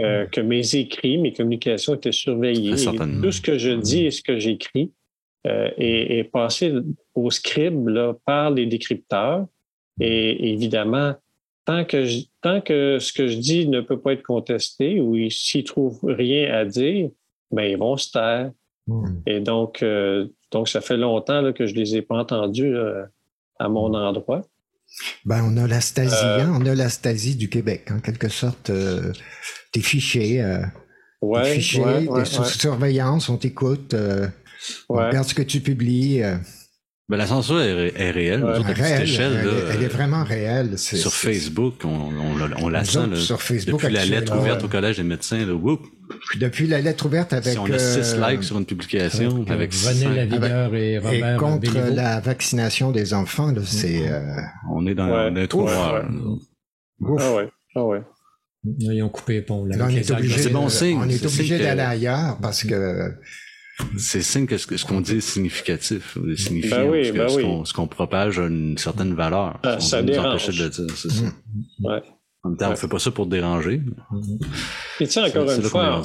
Euh, 0.01 0.25
que 0.27 0.41
mes 0.41 0.75
écrits, 0.75 1.19
mes 1.19 1.35
communications 1.35 1.95
étaient 1.95 2.13
surveillées. 2.13 2.77
tout 3.23 3.31
ce 3.31 3.41
que 3.43 3.59
je 3.59 3.71
dis 3.71 4.07
et 4.07 4.11
ce 4.11 4.23
que 4.23 4.39
j'écris 4.39 4.91
euh, 5.47 5.71
est, 5.77 6.25
passé 6.25 6.73
au 7.15 7.31
scribe 7.31 7.89
là, 7.89 8.15
par 8.25 8.51
les 8.51 8.67
décrypteurs. 8.67 9.47
Et 10.01 10.53
évidemment, 10.53 11.15
tant 11.65 11.85
que, 11.85 12.07
tant 12.41 12.61
que 12.61 12.99
ce 13.01 13.13
que 13.13 13.29
je 13.29 13.37
dis 13.37 13.69
ne 13.69 13.81
peut 13.81 13.99
pas 13.99 14.13
être 14.13 14.23
contesté 14.23 15.01
ou 15.01 15.17
s'ils 15.31 15.65
trouvent 15.65 16.01
rien 16.05 16.53
à 16.53 16.65
dire, 16.65 17.11
ben, 17.51 17.65
ils 17.65 17.79
vont 17.79 17.97
se 17.97 18.13
taire. 18.13 18.53
Hmm. 18.87 19.21
Et 19.27 19.41
donc, 19.41 19.83
euh, 19.83 20.29
donc, 20.51 20.69
ça 20.69 20.81
fait 20.81 20.97
longtemps 20.97 21.41
là, 21.41 21.53
que 21.53 21.67
je 21.67 21.75
les 21.75 21.97
ai 21.97 22.03
pas 22.03 22.17
entendus 22.17 22.75
à 23.59 23.69
mon 23.69 23.93
endroit. 23.95 24.43
Ben, 25.25 25.43
on 25.45 25.57
a 25.57 25.67
la 25.67 25.81
Stasi, 25.81 26.15
euh, 26.25 26.41
hein, 26.41 26.59
on 26.59 26.65
a 26.67 26.75
la 26.75 26.89
Stasi 26.89 27.37
du 27.37 27.49
Québec, 27.49 27.91
en 27.91 28.01
quelque 28.01 28.29
sorte. 28.29 28.71
Euh, 28.71 29.13
t'es 29.73 29.81
fiché, 29.81 30.43
euh, 30.43 30.61
ouais, 31.21 31.55
fiché, 31.55 31.81
ouais, 31.83 32.25
sous 32.25 32.45
surveillance, 32.45 33.29
on 33.29 33.37
t'écoute, 33.37 33.95
on 34.89 34.95
regarde 34.95 35.27
ce 35.27 35.35
que 35.35 35.43
tu 35.43 35.61
publies. 35.61 36.23
Ben, 37.09 37.17
la 37.17 37.27
censure 37.27 37.61
est, 37.61 38.11
réelle, 38.11 38.45
elle, 38.45 39.83
est 39.83 39.89
vraiment 39.89 40.25
réelle. 40.25 40.79
Sur 40.79 41.15
Facebook, 41.15 41.77
on, 41.85 42.11
on, 42.61 42.69
la 42.69 42.85
sent. 42.85 43.17
sur 43.17 43.41
Facebook, 43.41 43.81
depuis 43.81 43.95
la 43.95 44.05
lettre 44.05 44.37
ouverte 44.37 44.63
au 44.65 44.69
Collège 44.69 44.99
des 44.99 45.05
médecins, 45.05 45.47
là, 45.47 45.55
whoop, 45.55 45.81
depuis 46.39 46.67
la 46.67 46.83
lettre 46.83 47.07
ouverte 47.07 47.33
avec. 47.33 47.53
Si 47.53 47.59
on 47.59 47.65
a 47.65 47.79
6 47.79 48.15
euh, 48.15 48.31
likes 48.31 48.45
sur 48.45 48.59
une 48.59 48.67
publication, 48.67 49.45
avec, 49.49 49.73
René 49.75 50.15
Lavigueur 50.17 50.75
et 50.75 50.99
Robert 50.99 51.35
Et 51.35 51.39
contre 51.39 51.79
la 51.95 52.21
vaccination 52.21 52.91
des 52.91 53.15
enfants, 53.15 53.53
là, 53.53 53.63
c'est. 53.65 54.01
Mm. 54.01 54.13
Euh, 54.13 54.41
on 54.71 54.87
est 54.87 54.95
dans 54.95 55.11
un 55.11 55.47
trou 55.47 55.67
Ah 55.67 56.03
ouais. 57.01 57.49
Ah 57.75 57.85
ouais. 57.85 58.03
Ils 58.81 59.03
ont 59.03 59.09
coupé 59.09 59.35
les 59.35 59.43
ponts. 59.43 59.65
Là, 59.65 59.77
on 59.81 59.89
est 59.89 60.11
obligé, 60.11 60.51
bon 60.51 60.67
on 60.67 61.09
est 61.09 61.25
obligé 61.25 61.59
d'aller 61.59 61.81
ailleurs 61.81 62.39
parce 62.43 62.65
que 62.65 63.15
c'est 63.97 64.23
signe 64.23 64.47
que 64.47 64.57
ce, 64.57 64.85
qu'on 64.85 65.01
dit 65.01 65.17
est 65.17 65.21
significatif, 65.21 66.19
signifie 66.37 66.71
ben 66.71 66.89
oui, 66.91 67.13
ben 67.13 67.29
ce 67.65 67.73
qu'on 67.73 67.87
propage 67.87 68.39
a 68.39 68.47
une 68.47 68.77
certaine 68.79 69.15
valeur. 69.15 69.59
Ah, 69.63 69.81
ça 69.81 70.03
dérange. 70.03 70.47
De 70.49 70.63
le 70.65 70.69
dire, 70.69 70.97
c'est 70.97 71.11
ça. 71.11 71.25
Mm. 71.25 71.87
Ouais. 71.87 72.03
En 72.43 72.51
même 72.51 72.59
temps, 72.59 72.71
on 72.73 72.77
fait 72.77 72.89
pas 72.89 72.99
ça 72.99 73.11
pour 73.11 73.27
déranger. 73.27 73.81
Et 75.01 75.07
tu 75.07 75.13
sais, 75.13 75.21
encore 75.21 75.51
une 75.51 75.63
fois, 75.63 76.03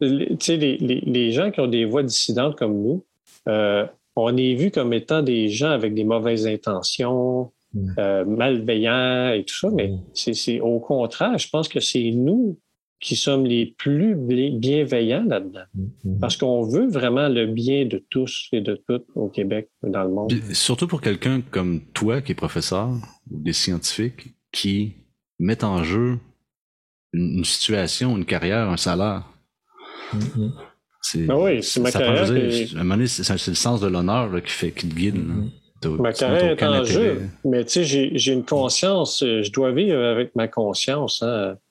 tu 0.00 0.36
sais, 0.40 0.56
les, 0.56 0.76
les, 0.78 1.00
les, 1.00 1.32
gens 1.32 1.50
qui 1.50 1.60
ont 1.60 1.66
des 1.66 1.84
voix 1.84 2.02
dissidentes 2.02 2.56
comme 2.56 2.80
nous, 2.80 3.04
euh, 3.48 3.86
on 4.16 4.36
est 4.36 4.54
vu 4.54 4.70
comme 4.70 4.92
étant 4.92 5.22
des 5.22 5.48
gens 5.48 5.70
avec 5.70 5.94
des 5.94 6.04
mauvaises 6.04 6.46
intentions, 6.46 7.52
mm. 7.72 7.94
euh, 7.98 8.24
malveillants 8.24 9.32
et 9.32 9.44
tout 9.44 9.56
ça, 9.56 9.68
mais 9.72 9.92
c'est 10.14 10.60
au 10.60 10.78
contraire, 10.78 11.38
je 11.38 11.48
pense 11.48 11.68
que 11.68 11.80
c'est 11.80 12.10
nous 12.12 12.56
qui 13.04 13.16
sommes 13.16 13.44
les 13.44 13.66
plus 13.66 14.16
bienveillants 14.16 15.26
là-dedans. 15.28 15.66
Mm, 15.74 16.18
Parce 16.20 16.38
qu'on 16.38 16.62
veut 16.62 16.88
vraiment 16.88 17.28
le 17.28 17.46
bien 17.46 17.84
de 17.84 18.02
tous 18.08 18.48
et 18.50 18.62
de 18.62 18.82
toutes 18.88 19.04
au 19.14 19.28
Québec, 19.28 19.68
dans 19.82 20.04
le 20.04 20.10
monde. 20.10 20.32
surtout 20.52 20.88
pour 20.88 21.02
quelqu'un 21.02 21.42
comme 21.42 21.82
toi 21.92 22.22
qui 22.22 22.32
est 22.32 22.34
professeur 22.34 22.88
ou 23.30 23.42
des 23.42 23.52
scientifiques 23.52 24.34
qui 24.50 24.94
mettent 25.38 25.64
en 25.64 25.84
jeu 25.84 26.18
une 27.12 27.44
situation, 27.44 28.16
une 28.16 28.24
carrière, 28.24 28.70
un 28.70 28.78
salaire. 28.78 29.24
C'est, 31.02 31.26
ben 31.26 31.36
oui, 31.36 31.62
c'est 31.62 31.80
ma 31.80 31.92
carrière. 31.92 32.22
à 32.22 32.80
un 32.80 32.84
moment 32.84 33.04
c'est, 33.06 33.48
le 33.48 33.54
sens 33.54 33.82
de 33.82 33.86
l'honneur 33.86 34.30
qui, 34.42 34.50
fait, 34.50 34.70
qui 34.70 34.88
te 34.88 34.94
guide. 34.94 35.16
Mm-hmm. 35.16 36.00
Ma 36.00 36.14
carrière 36.14 36.52
est 36.52 36.62
en 36.62 36.82
jeu, 36.82 37.28
mais 37.44 37.64
tu 37.66 37.84
sais, 37.84 38.10
j'ai, 38.14 38.32
une 38.32 38.46
conscience, 38.46 39.22
je 39.22 39.52
dois 39.52 39.72
vivre 39.72 40.02
avec 40.02 40.34
ma 40.34 40.48
conscience. 40.48 41.22
Hein, 41.22 41.52
mm-hmm. 41.52 41.63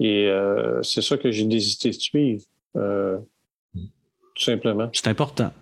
Et 0.00 0.26
euh, 0.26 0.82
c'est 0.82 1.02
ça 1.02 1.16
que 1.16 1.30
j'ai 1.30 1.44
décidé 1.44 1.90
de 1.90 2.00
suivre, 2.00 2.44
euh, 2.76 3.18
tout 3.74 4.44
simplement. 4.44 4.88
C'est 4.92 5.08
important. 5.08 5.52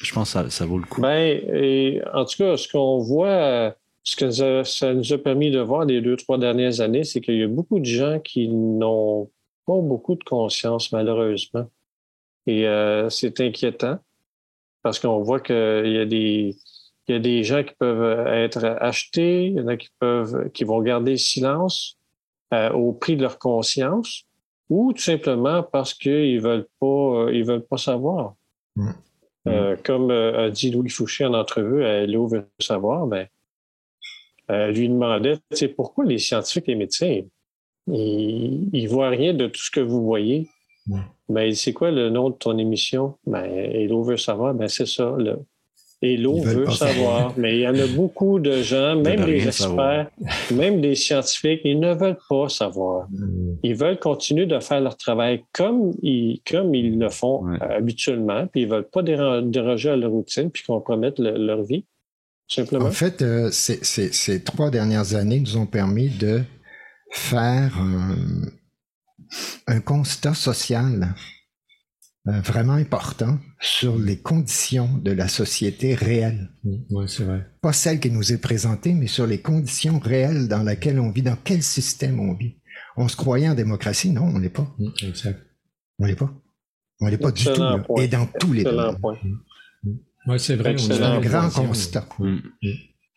Je 0.00 0.12
pense 0.12 0.34
que 0.34 0.48
ça, 0.48 0.66
vaut 0.66 0.78
le 0.78 0.84
coup. 0.84 1.00
Ben, 1.00 1.40
et, 1.52 2.00
en 2.12 2.24
tout 2.24 2.36
cas, 2.38 2.56
ce 2.56 2.68
qu'on 2.68 2.98
voit, 2.98 3.76
ce 4.02 4.16
que 4.16 4.30
ça, 4.30 4.64
ça, 4.64 4.94
nous 4.94 5.12
a 5.12 5.18
permis 5.18 5.50
de 5.50 5.60
voir 5.60 5.84
les 5.84 6.00
deux, 6.00 6.16
trois 6.16 6.38
dernières 6.38 6.80
années, 6.80 7.04
c'est 7.04 7.20
qu'il 7.20 7.36
y 7.36 7.42
a 7.42 7.48
beaucoup 7.48 7.78
de 7.78 7.84
gens 7.84 8.18
qui 8.18 8.48
n'ont 8.48 9.30
pas 9.66 9.80
beaucoup 9.80 10.16
de 10.16 10.24
conscience, 10.24 10.90
malheureusement. 10.92 11.68
Et 12.46 12.66
euh, 12.66 13.08
c'est 13.10 13.40
inquiétant 13.40 13.98
parce 14.82 14.98
qu'on 14.98 15.22
voit 15.22 15.40
qu'il 15.40 15.54
y 15.92 15.98
a 15.98 16.06
des 16.06 16.56
il 17.08 17.12
y 17.12 17.16
a 17.16 17.20
des 17.20 17.42
gens 17.42 17.64
qui 17.64 17.74
peuvent 17.78 18.26
être 18.28 18.64
achetés, 18.80 19.46
il 19.46 19.54
y 19.54 19.60
en 19.60 19.66
a 19.66 19.76
qui 19.76 19.88
peuvent 19.98 20.50
qui 20.52 20.64
vont 20.64 20.80
garder 20.80 21.12
le 21.12 21.16
silence 21.16 21.98
au 22.74 22.92
prix 22.92 23.16
de 23.16 23.22
leur 23.22 23.38
conscience, 23.38 24.24
ou 24.68 24.92
tout 24.92 25.02
simplement 25.02 25.62
parce 25.62 25.94
qu'ils 25.94 26.40
veulent 26.40 26.68
pas 26.80 26.86
euh, 26.86 27.30
ils 27.32 27.44
veulent 27.44 27.64
pas 27.64 27.78
savoir. 27.78 28.34
Mmh. 28.76 28.90
Euh, 29.48 29.76
comme 29.84 30.10
a 30.10 30.50
dit 30.50 30.70
Louis 30.70 30.88
Fouché 30.88 31.24
en 31.24 31.34
entrevue 31.34 31.84
à 31.84 32.06
Léo 32.06 32.28
veut 32.28 32.46
savoir, 32.60 33.06
ben, 33.06 33.26
elle 34.48 34.74
lui 34.74 34.88
demandait 34.88 35.38
pourquoi 35.76 36.04
les 36.04 36.18
scientifiques 36.18 36.68
et 36.68 36.72
les 36.72 36.78
médecins, 36.78 37.22
ils, 37.88 38.68
ils 38.72 38.86
voient 38.86 39.08
rien 39.08 39.34
de 39.34 39.48
tout 39.48 39.60
ce 39.60 39.70
que 39.70 39.80
vous 39.80 40.04
voyez? 40.04 40.48
Mmh. 40.86 41.00
Ben, 41.28 41.54
c'est 41.54 41.72
quoi 41.72 41.90
le 41.90 42.10
nom 42.10 42.30
de 42.30 42.34
ton 42.34 42.58
émission? 42.58 43.16
Ben, 43.26 43.44
Hello 43.44 44.02
veut 44.02 44.16
savoir. 44.16 44.54
Ben, 44.54 44.68
c'est 44.68 44.86
ça. 44.86 45.16
Là. 46.02 46.08
Hello 46.08 46.40
veut 46.42 46.70
savoir. 46.70 47.34
Mais 47.36 47.56
il 47.56 47.60
y 47.60 47.68
en 47.68 47.74
a 47.74 47.86
beaucoup 47.86 48.38
de 48.38 48.62
gens, 48.62 48.96
même 48.96 49.24
des 49.24 49.46
experts, 49.46 50.10
même 50.52 50.80
des 50.80 50.94
scientifiques, 50.94 51.60
ils 51.64 51.78
ne 51.78 51.94
veulent 51.94 52.18
pas 52.28 52.48
savoir. 52.48 53.08
Hmm. 53.10 53.56
Ils 53.62 53.74
veulent 53.74 53.98
continuer 53.98 54.46
de 54.46 54.58
faire 54.60 54.80
leur 54.80 54.96
travail 54.96 55.44
comme 55.52 55.92
ils, 56.02 56.40
comme 56.48 56.74
ils 56.74 56.98
le 56.98 57.08
font 57.08 57.44
habituellement, 57.60 58.46
puis 58.46 58.62
ils 58.62 58.68
ne 58.68 58.74
veulent 58.74 58.90
pas 58.90 59.02
déroger 59.02 59.90
à 59.90 59.96
leur 59.96 60.10
routine 60.10 60.50
puis 60.50 60.64
compromettre 60.64 61.22
leur 61.22 61.62
vie. 61.62 61.84
Simplement. 62.48 62.86
En 62.86 62.90
fait, 62.90 63.22
euh, 63.22 63.50
ces 63.50 64.42
trois 64.42 64.70
dernières 64.70 65.14
années 65.14 65.40
nous 65.40 65.56
ont 65.56 65.66
permis 65.66 66.10
de 66.10 66.42
faire 67.12 67.78
un 69.66 69.80
constat 69.80 70.34
social 70.34 71.02
euh, 71.02 71.41
vraiment 72.24 72.74
important 72.74 73.38
sur 73.60 73.98
les 73.98 74.18
conditions 74.18 74.98
de 74.98 75.10
la 75.10 75.28
société 75.28 75.94
réelle. 75.94 76.50
Mm, 76.64 76.76
oui, 76.90 77.04
c'est 77.08 77.24
vrai. 77.24 77.46
Pas 77.60 77.72
celle 77.72 78.00
qui 78.00 78.10
nous 78.10 78.32
est 78.32 78.38
présentée, 78.38 78.94
mais 78.94 79.08
sur 79.08 79.26
les 79.26 79.40
conditions 79.40 79.98
réelles 79.98 80.48
dans 80.48 80.62
lesquelles 80.62 81.00
on 81.00 81.10
vit, 81.10 81.22
dans 81.22 81.36
quel 81.42 81.62
système 81.62 82.20
on 82.20 82.34
vit. 82.34 82.56
On 82.96 83.08
se 83.08 83.16
croyait 83.16 83.48
en 83.48 83.54
démocratie, 83.54 84.10
non, 84.10 84.24
on 84.24 84.38
n'est 84.38 84.50
pas. 84.50 84.72
Mm, 84.78 84.88
exact. 85.02 85.40
On 85.98 86.06
n'est 86.06 86.16
pas. 86.16 86.32
On 87.00 87.08
n'est 87.08 87.18
pas 87.18 87.32
du 87.32 87.44
tout. 87.44 87.62
Et 87.98 88.06
dans 88.06 88.26
tous 88.26 88.52
les 88.52 88.64
domaines. 88.64 88.96
Mm, 89.82 89.90
oui, 90.28 90.40
c'est 90.40 90.56
vrai. 90.56 90.76
C'est 90.78 91.02
un 91.02 91.20
grand 91.20 91.50
constat. 91.50 92.06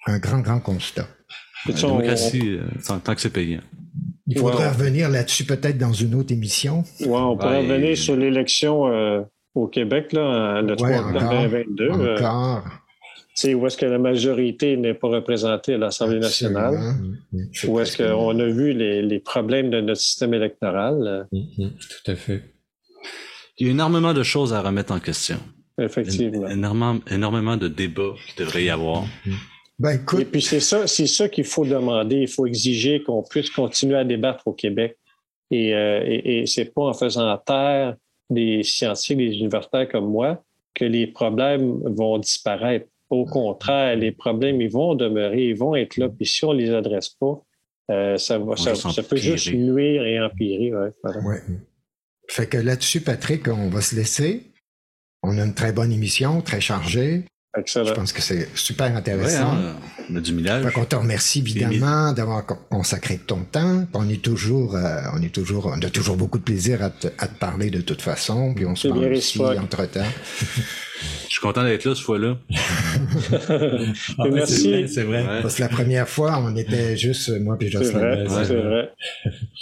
Un 0.07 0.19
grand, 0.19 0.39
grand 0.39 0.59
constat. 0.59 1.07
La 1.67 1.73
démocratie, 1.73 2.57
euh, 2.57 2.67
tant 3.03 3.15
que 3.15 3.21
c'est 3.21 3.31
payant. 3.31 3.61
Il 4.35 4.41
faudrait 4.41 4.69
revenir 4.69 5.09
là-dessus 5.09 5.45
peut-être 5.45 5.77
dans 5.77 5.93
une 5.93 6.13
autre 6.15 6.33
émission. 6.33 6.83
Oui, 6.99 7.07
on 7.09 7.37
pourrait 7.37 7.61
revenir 7.61 7.97
sur 7.97 8.17
l'élection 8.17 8.87
euh, 8.87 9.21
au 9.55 9.67
Québec, 9.67 10.11
là, 10.11 10.61
le 10.61 10.75
3 10.75 10.89
octobre 10.89 11.29
2022. 11.29 11.89
Euh, 11.89 12.17
encore. 12.17 12.63
C'est 13.33 13.53
où 13.53 13.65
est-ce 13.67 13.77
que 13.77 13.85
la 13.85 13.97
majorité 13.97 14.77
n'est 14.77 14.93
pas 14.93 15.09
représentée 15.09 15.73
à 15.73 15.77
l'Assemblée 15.77 16.19
nationale? 16.19 16.95
Où 17.67 17.79
est-ce 17.79 17.97
qu'on 17.97 18.39
a 18.39 18.45
vu 18.45 18.73
les, 18.73 19.19
problèmes 19.19 19.69
de 19.69 19.81
notre 19.81 20.01
système 20.01 20.33
électoral? 20.33 21.27
Mm-hmm. 21.33 21.71
Tout 21.71 22.11
à 22.11 22.15
fait. 22.15 22.43
Il 23.57 23.67
y 23.67 23.69
a 23.69 23.71
énormément 23.71 24.13
de 24.13 24.23
choses 24.23 24.53
à 24.53 24.61
remettre 24.61 24.93
en 24.93 24.99
question. 24.99 25.37
Effectivement. 25.77 26.47
Énormément, 26.47 26.99
énormément 27.09 27.57
de 27.57 27.67
débats 27.67 28.13
qu'il 28.25 28.45
devrait 28.45 28.63
y 28.63 28.69
avoir. 28.69 29.03
Mm-hmm. 29.03 29.33
Ben, 29.77 29.99
Et 30.19 30.25
puis 30.25 30.41
c'est 30.41 30.61
ça, 30.61 30.87
c'est 30.87 31.07
ça 31.07 31.27
qu'il 31.27 31.43
faut 31.43 31.65
demander. 31.65 32.17
Il 32.17 32.27
faut 32.27 32.45
exiger 32.45 33.03
qu'on 33.03 33.23
puisse 33.23 33.49
continuer 33.49 33.97
à 33.97 34.03
débattre 34.03 34.47
au 34.47 34.53
Québec. 34.53 34.97
Et, 35.51 35.73
euh, 35.75 36.01
et, 36.05 36.39
et 36.39 36.45
c'est 36.45 36.73
pas 36.73 36.83
en 36.83 36.93
faisant 36.93 37.37
taire 37.37 37.95
des 38.29 38.63
scientifiques, 38.63 39.17
des 39.17 39.35
universitaires 39.37 39.87
comme 39.89 40.09
moi, 40.09 40.43
que 40.73 40.85
les 40.85 41.07
problèmes 41.07 41.81
vont 41.85 42.17
disparaître. 42.17 42.87
Au 43.09 43.25
contraire, 43.25 43.95
les 43.95 44.11
problèmes, 44.11 44.61
ils 44.61 44.71
vont 44.71 44.95
demeurer, 44.95 45.49
ils 45.49 45.57
vont 45.57 45.75
être 45.75 45.97
là. 45.97 46.09
Puis 46.09 46.25
si 46.25 46.43
on 46.43 46.53
les 46.53 46.71
adresse 46.71 47.09
pas, 47.09 47.41
euh, 47.91 48.17
ça, 48.17 48.39
va, 48.39 48.55
ça, 48.55 49.03
peut 49.03 49.15
juste 49.15 49.53
nuire 49.53 50.03
et 50.03 50.19
empirer. 50.19 50.73
Ouais, 50.75 50.91
ouais. 51.03 51.41
Fait 52.27 52.47
que 52.47 52.57
là-dessus, 52.57 53.01
Patrick, 53.01 53.47
on 53.47 53.69
va 53.69 53.81
se 53.81 53.95
laisser. 53.95 54.51
On 55.21 55.37
a 55.37 55.45
une 55.45 55.53
très 55.53 55.71
bonne 55.71 55.91
émission, 55.91 56.41
très 56.41 56.61
chargée. 56.61 57.25
Je 57.65 57.93
pense 57.93 58.11
que 58.11 58.21
c'est 58.21 58.49
super 58.55 58.95
intéressant. 58.95 59.53
Hein, 59.53 59.75
on 60.11 60.15
a 60.15 60.19
du 60.19 60.33
millage. 60.33 60.65
on 60.75 60.85
te 60.85 60.95
remercie 60.95 61.39
évidemment 61.39 62.11
d'avoir 62.11 62.45
consacré 62.45 63.17
ton 63.17 63.39
temps. 63.39 63.85
On 63.93 64.09
est 64.09 64.21
toujours, 64.21 64.75
euh, 64.75 65.01
on 65.13 65.21
est 65.21 65.33
toujours, 65.33 65.67
on 65.67 65.81
a 65.81 65.89
toujours 65.89 66.17
beaucoup 66.17 66.37
de 66.37 66.43
plaisir 66.43 66.83
à 66.83 66.89
te, 66.89 67.07
à 67.17 67.27
te 67.27 67.37
parler 67.37 67.69
de 67.69 67.81
toute 67.81 68.01
façon. 68.01 68.53
Puis 68.53 68.65
on 68.65 68.75
se 68.75 68.87
parle 68.87 69.13
aussi 69.13 69.41
entre 69.41 69.85
temps. 69.85 70.01
Je 71.27 71.31
suis 71.31 71.41
content 71.41 71.63
d'être 71.63 71.83
là 71.85 71.95
ce 71.95 72.03
fois-là. 72.03 72.37
ah, 73.49 74.23
Merci. 74.31 74.87
C'est 74.87 75.03
vrai. 75.03 75.41
Parce 75.41 75.55
que 75.55 75.61
la 75.61 75.69
première 75.69 76.07
fois, 76.07 76.39
on 76.41 76.55
était 76.55 76.95
juste 76.95 77.29
moi 77.41 77.57
puis 77.57 77.69
Jocelyn. 77.69 78.25
C'est 78.27 78.55
vrai. 78.55 78.91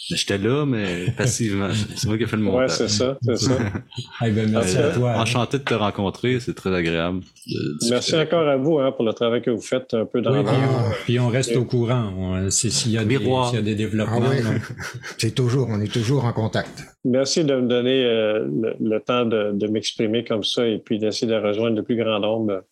J'étais 0.09 0.37
là, 0.37 0.65
mais 0.65 1.11
passivement. 1.17 1.69
C'est 1.95 2.07
moi 2.07 2.17
qui 2.17 2.23
ai 2.23 2.27
fait 2.27 2.35
le 2.35 2.43
montage. 2.43 2.61
Ouais, 2.61 2.67
c'est 2.67 2.89
ça, 2.89 3.17
c'est 3.21 3.37
ça. 3.37 3.57
ben, 4.21 4.49
merci 4.49 4.77
à 4.77 4.89
toi. 4.89 5.13
Enchanté 5.17 5.57
de 5.59 5.63
te 5.63 5.73
rencontrer, 5.73 6.39
c'est 6.39 6.53
très 6.53 6.73
agréable. 6.73 7.21
Merci 7.89 8.15
encore 8.15 8.47
à 8.47 8.57
vous 8.57 8.79
hein, 8.79 8.91
pour 8.91 9.05
le 9.05 9.13
travail 9.13 9.41
que 9.41 9.51
vous 9.51 9.61
faites 9.61 9.93
un 9.93 10.05
peu 10.05 10.21
dans 10.21 10.33
oui, 10.33 10.45
puis, 11.05 11.19
on, 11.19 11.29
reste 11.29 11.55
au 11.55 11.65
courant. 11.65 12.11
S'il 12.49 12.91
y, 12.91 12.97
a 12.97 13.03
des, 13.05 13.15
y 13.15 13.57
a 13.57 13.61
des 13.61 13.75
développements. 13.75 14.21
Ah 14.23 14.53
c'est 15.17 15.35
toujours, 15.35 15.67
on 15.69 15.79
est 15.81 15.91
toujours 15.91 16.25
en 16.25 16.33
contact. 16.33 16.83
Merci 17.05 17.43
de 17.43 17.55
me 17.55 17.67
donner 17.67 18.05
euh, 18.05 18.47
le, 18.79 18.99
temps 18.99 19.25
de, 19.25 19.51
de 19.53 19.67
m'exprimer 19.67 20.23
comme 20.23 20.43
ça 20.43 20.65
et 20.65 20.77
puis 20.77 20.99
d'essayer 20.99 21.22
de 21.25 21.35
rejoindre 21.35 21.77
le 21.77 21.83
plus 21.83 21.95
grand 21.95 22.19
nombre. 22.19 22.63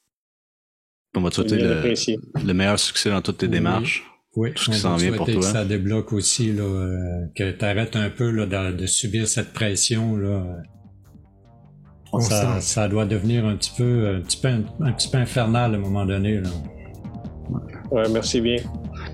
On 1.16 1.22
va 1.22 1.30
te 1.30 1.36
souhaiter 1.36 1.58
le, 1.58 2.54
meilleur 2.54 2.80
succès 2.80 3.10
dans 3.10 3.22
toutes 3.22 3.40
tes 3.40 3.48
démarches. 3.48 4.06
Oui, 4.36 4.54
tout 4.54 4.64
ce 4.64 4.72
qui 4.72 4.78
s'en 4.78 4.96
vient 4.96 5.12
pour 5.12 5.26
toi. 5.26 5.36
Que 5.36 5.42
ça 5.42 5.66
débloque 5.66 6.14
aussi, 6.14 6.54
là, 6.54 6.64
euh, 6.64 7.26
que 7.36 7.52
tu 7.52 7.66
arrêtes 7.66 7.98
un 7.98 8.10
peu 8.10 8.32
là, 8.32 8.46
de, 8.46 8.78
de, 8.78 8.86
subir 8.86 9.28
cette 9.28 9.52
pression. 9.52 10.16
Là. 10.16 10.62
Ça, 12.20 12.62
ça, 12.62 12.88
doit 12.88 13.06
devenir 13.06 13.46
un 13.46 13.58
petit 13.58 13.74
peu, 13.78 14.08
un 14.08 14.22
petit 14.22 14.38
peu, 14.38 14.48
un, 14.48 14.92
petit 14.94 15.10
peu 15.10 15.18
infernal 15.18 15.74
à 15.74 15.78
un 15.78 15.82
moment 15.82 16.06
donné. 16.06 16.40
Là. 16.40 16.50
Ouais, 17.92 18.04
merci 18.10 18.40
bien. 18.40 18.58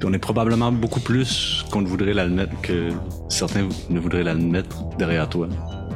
on 0.04 0.14
est 0.14 0.20
probablement 0.20 0.72
beaucoup 0.72 1.00
plus 1.00 1.66
qu'on 1.72 1.82
ne 1.82 1.88
voudrait 1.88 2.14
l'admettre 2.14 2.60
que 2.62 2.90
certains 3.28 3.68
ne 3.90 4.00
voudraient 4.00 4.24
l'admettre 4.24 4.84
derrière 4.98 5.28
toi. 5.28 5.48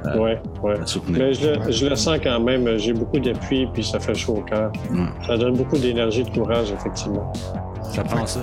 Oui, 0.04 0.20
ouais, 0.20 0.42
ouais. 0.64 0.76
Mais 1.10 1.34
je 1.34 1.50
le, 1.50 1.72
je 1.72 1.86
le, 1.88 1.96
sens 1.96 2.18
quand 2.24 2.40
même. 2.40 2.78
J'ai 2.78 2.94
beaucoup 2.94 3.20
d'appui, 3.20 3.68
puis 3.74 3.84
ça 3.84 4.00
fait 4.00 4.16
chaud 4.16 4.38
au 4.38 4.42
cœur. 4.42 4.72
Ça 5.28 5.38
donne 5.38 5.56
beaucoup 5.56 5.78
d'énergie, 5.78 6.24
de 6.24 6.30
courage, 6.30 6.72
effectivement. 6.72 7.32
Ça 7.92 8.04
prend 8.04 8.26
ça. 8.26 8.42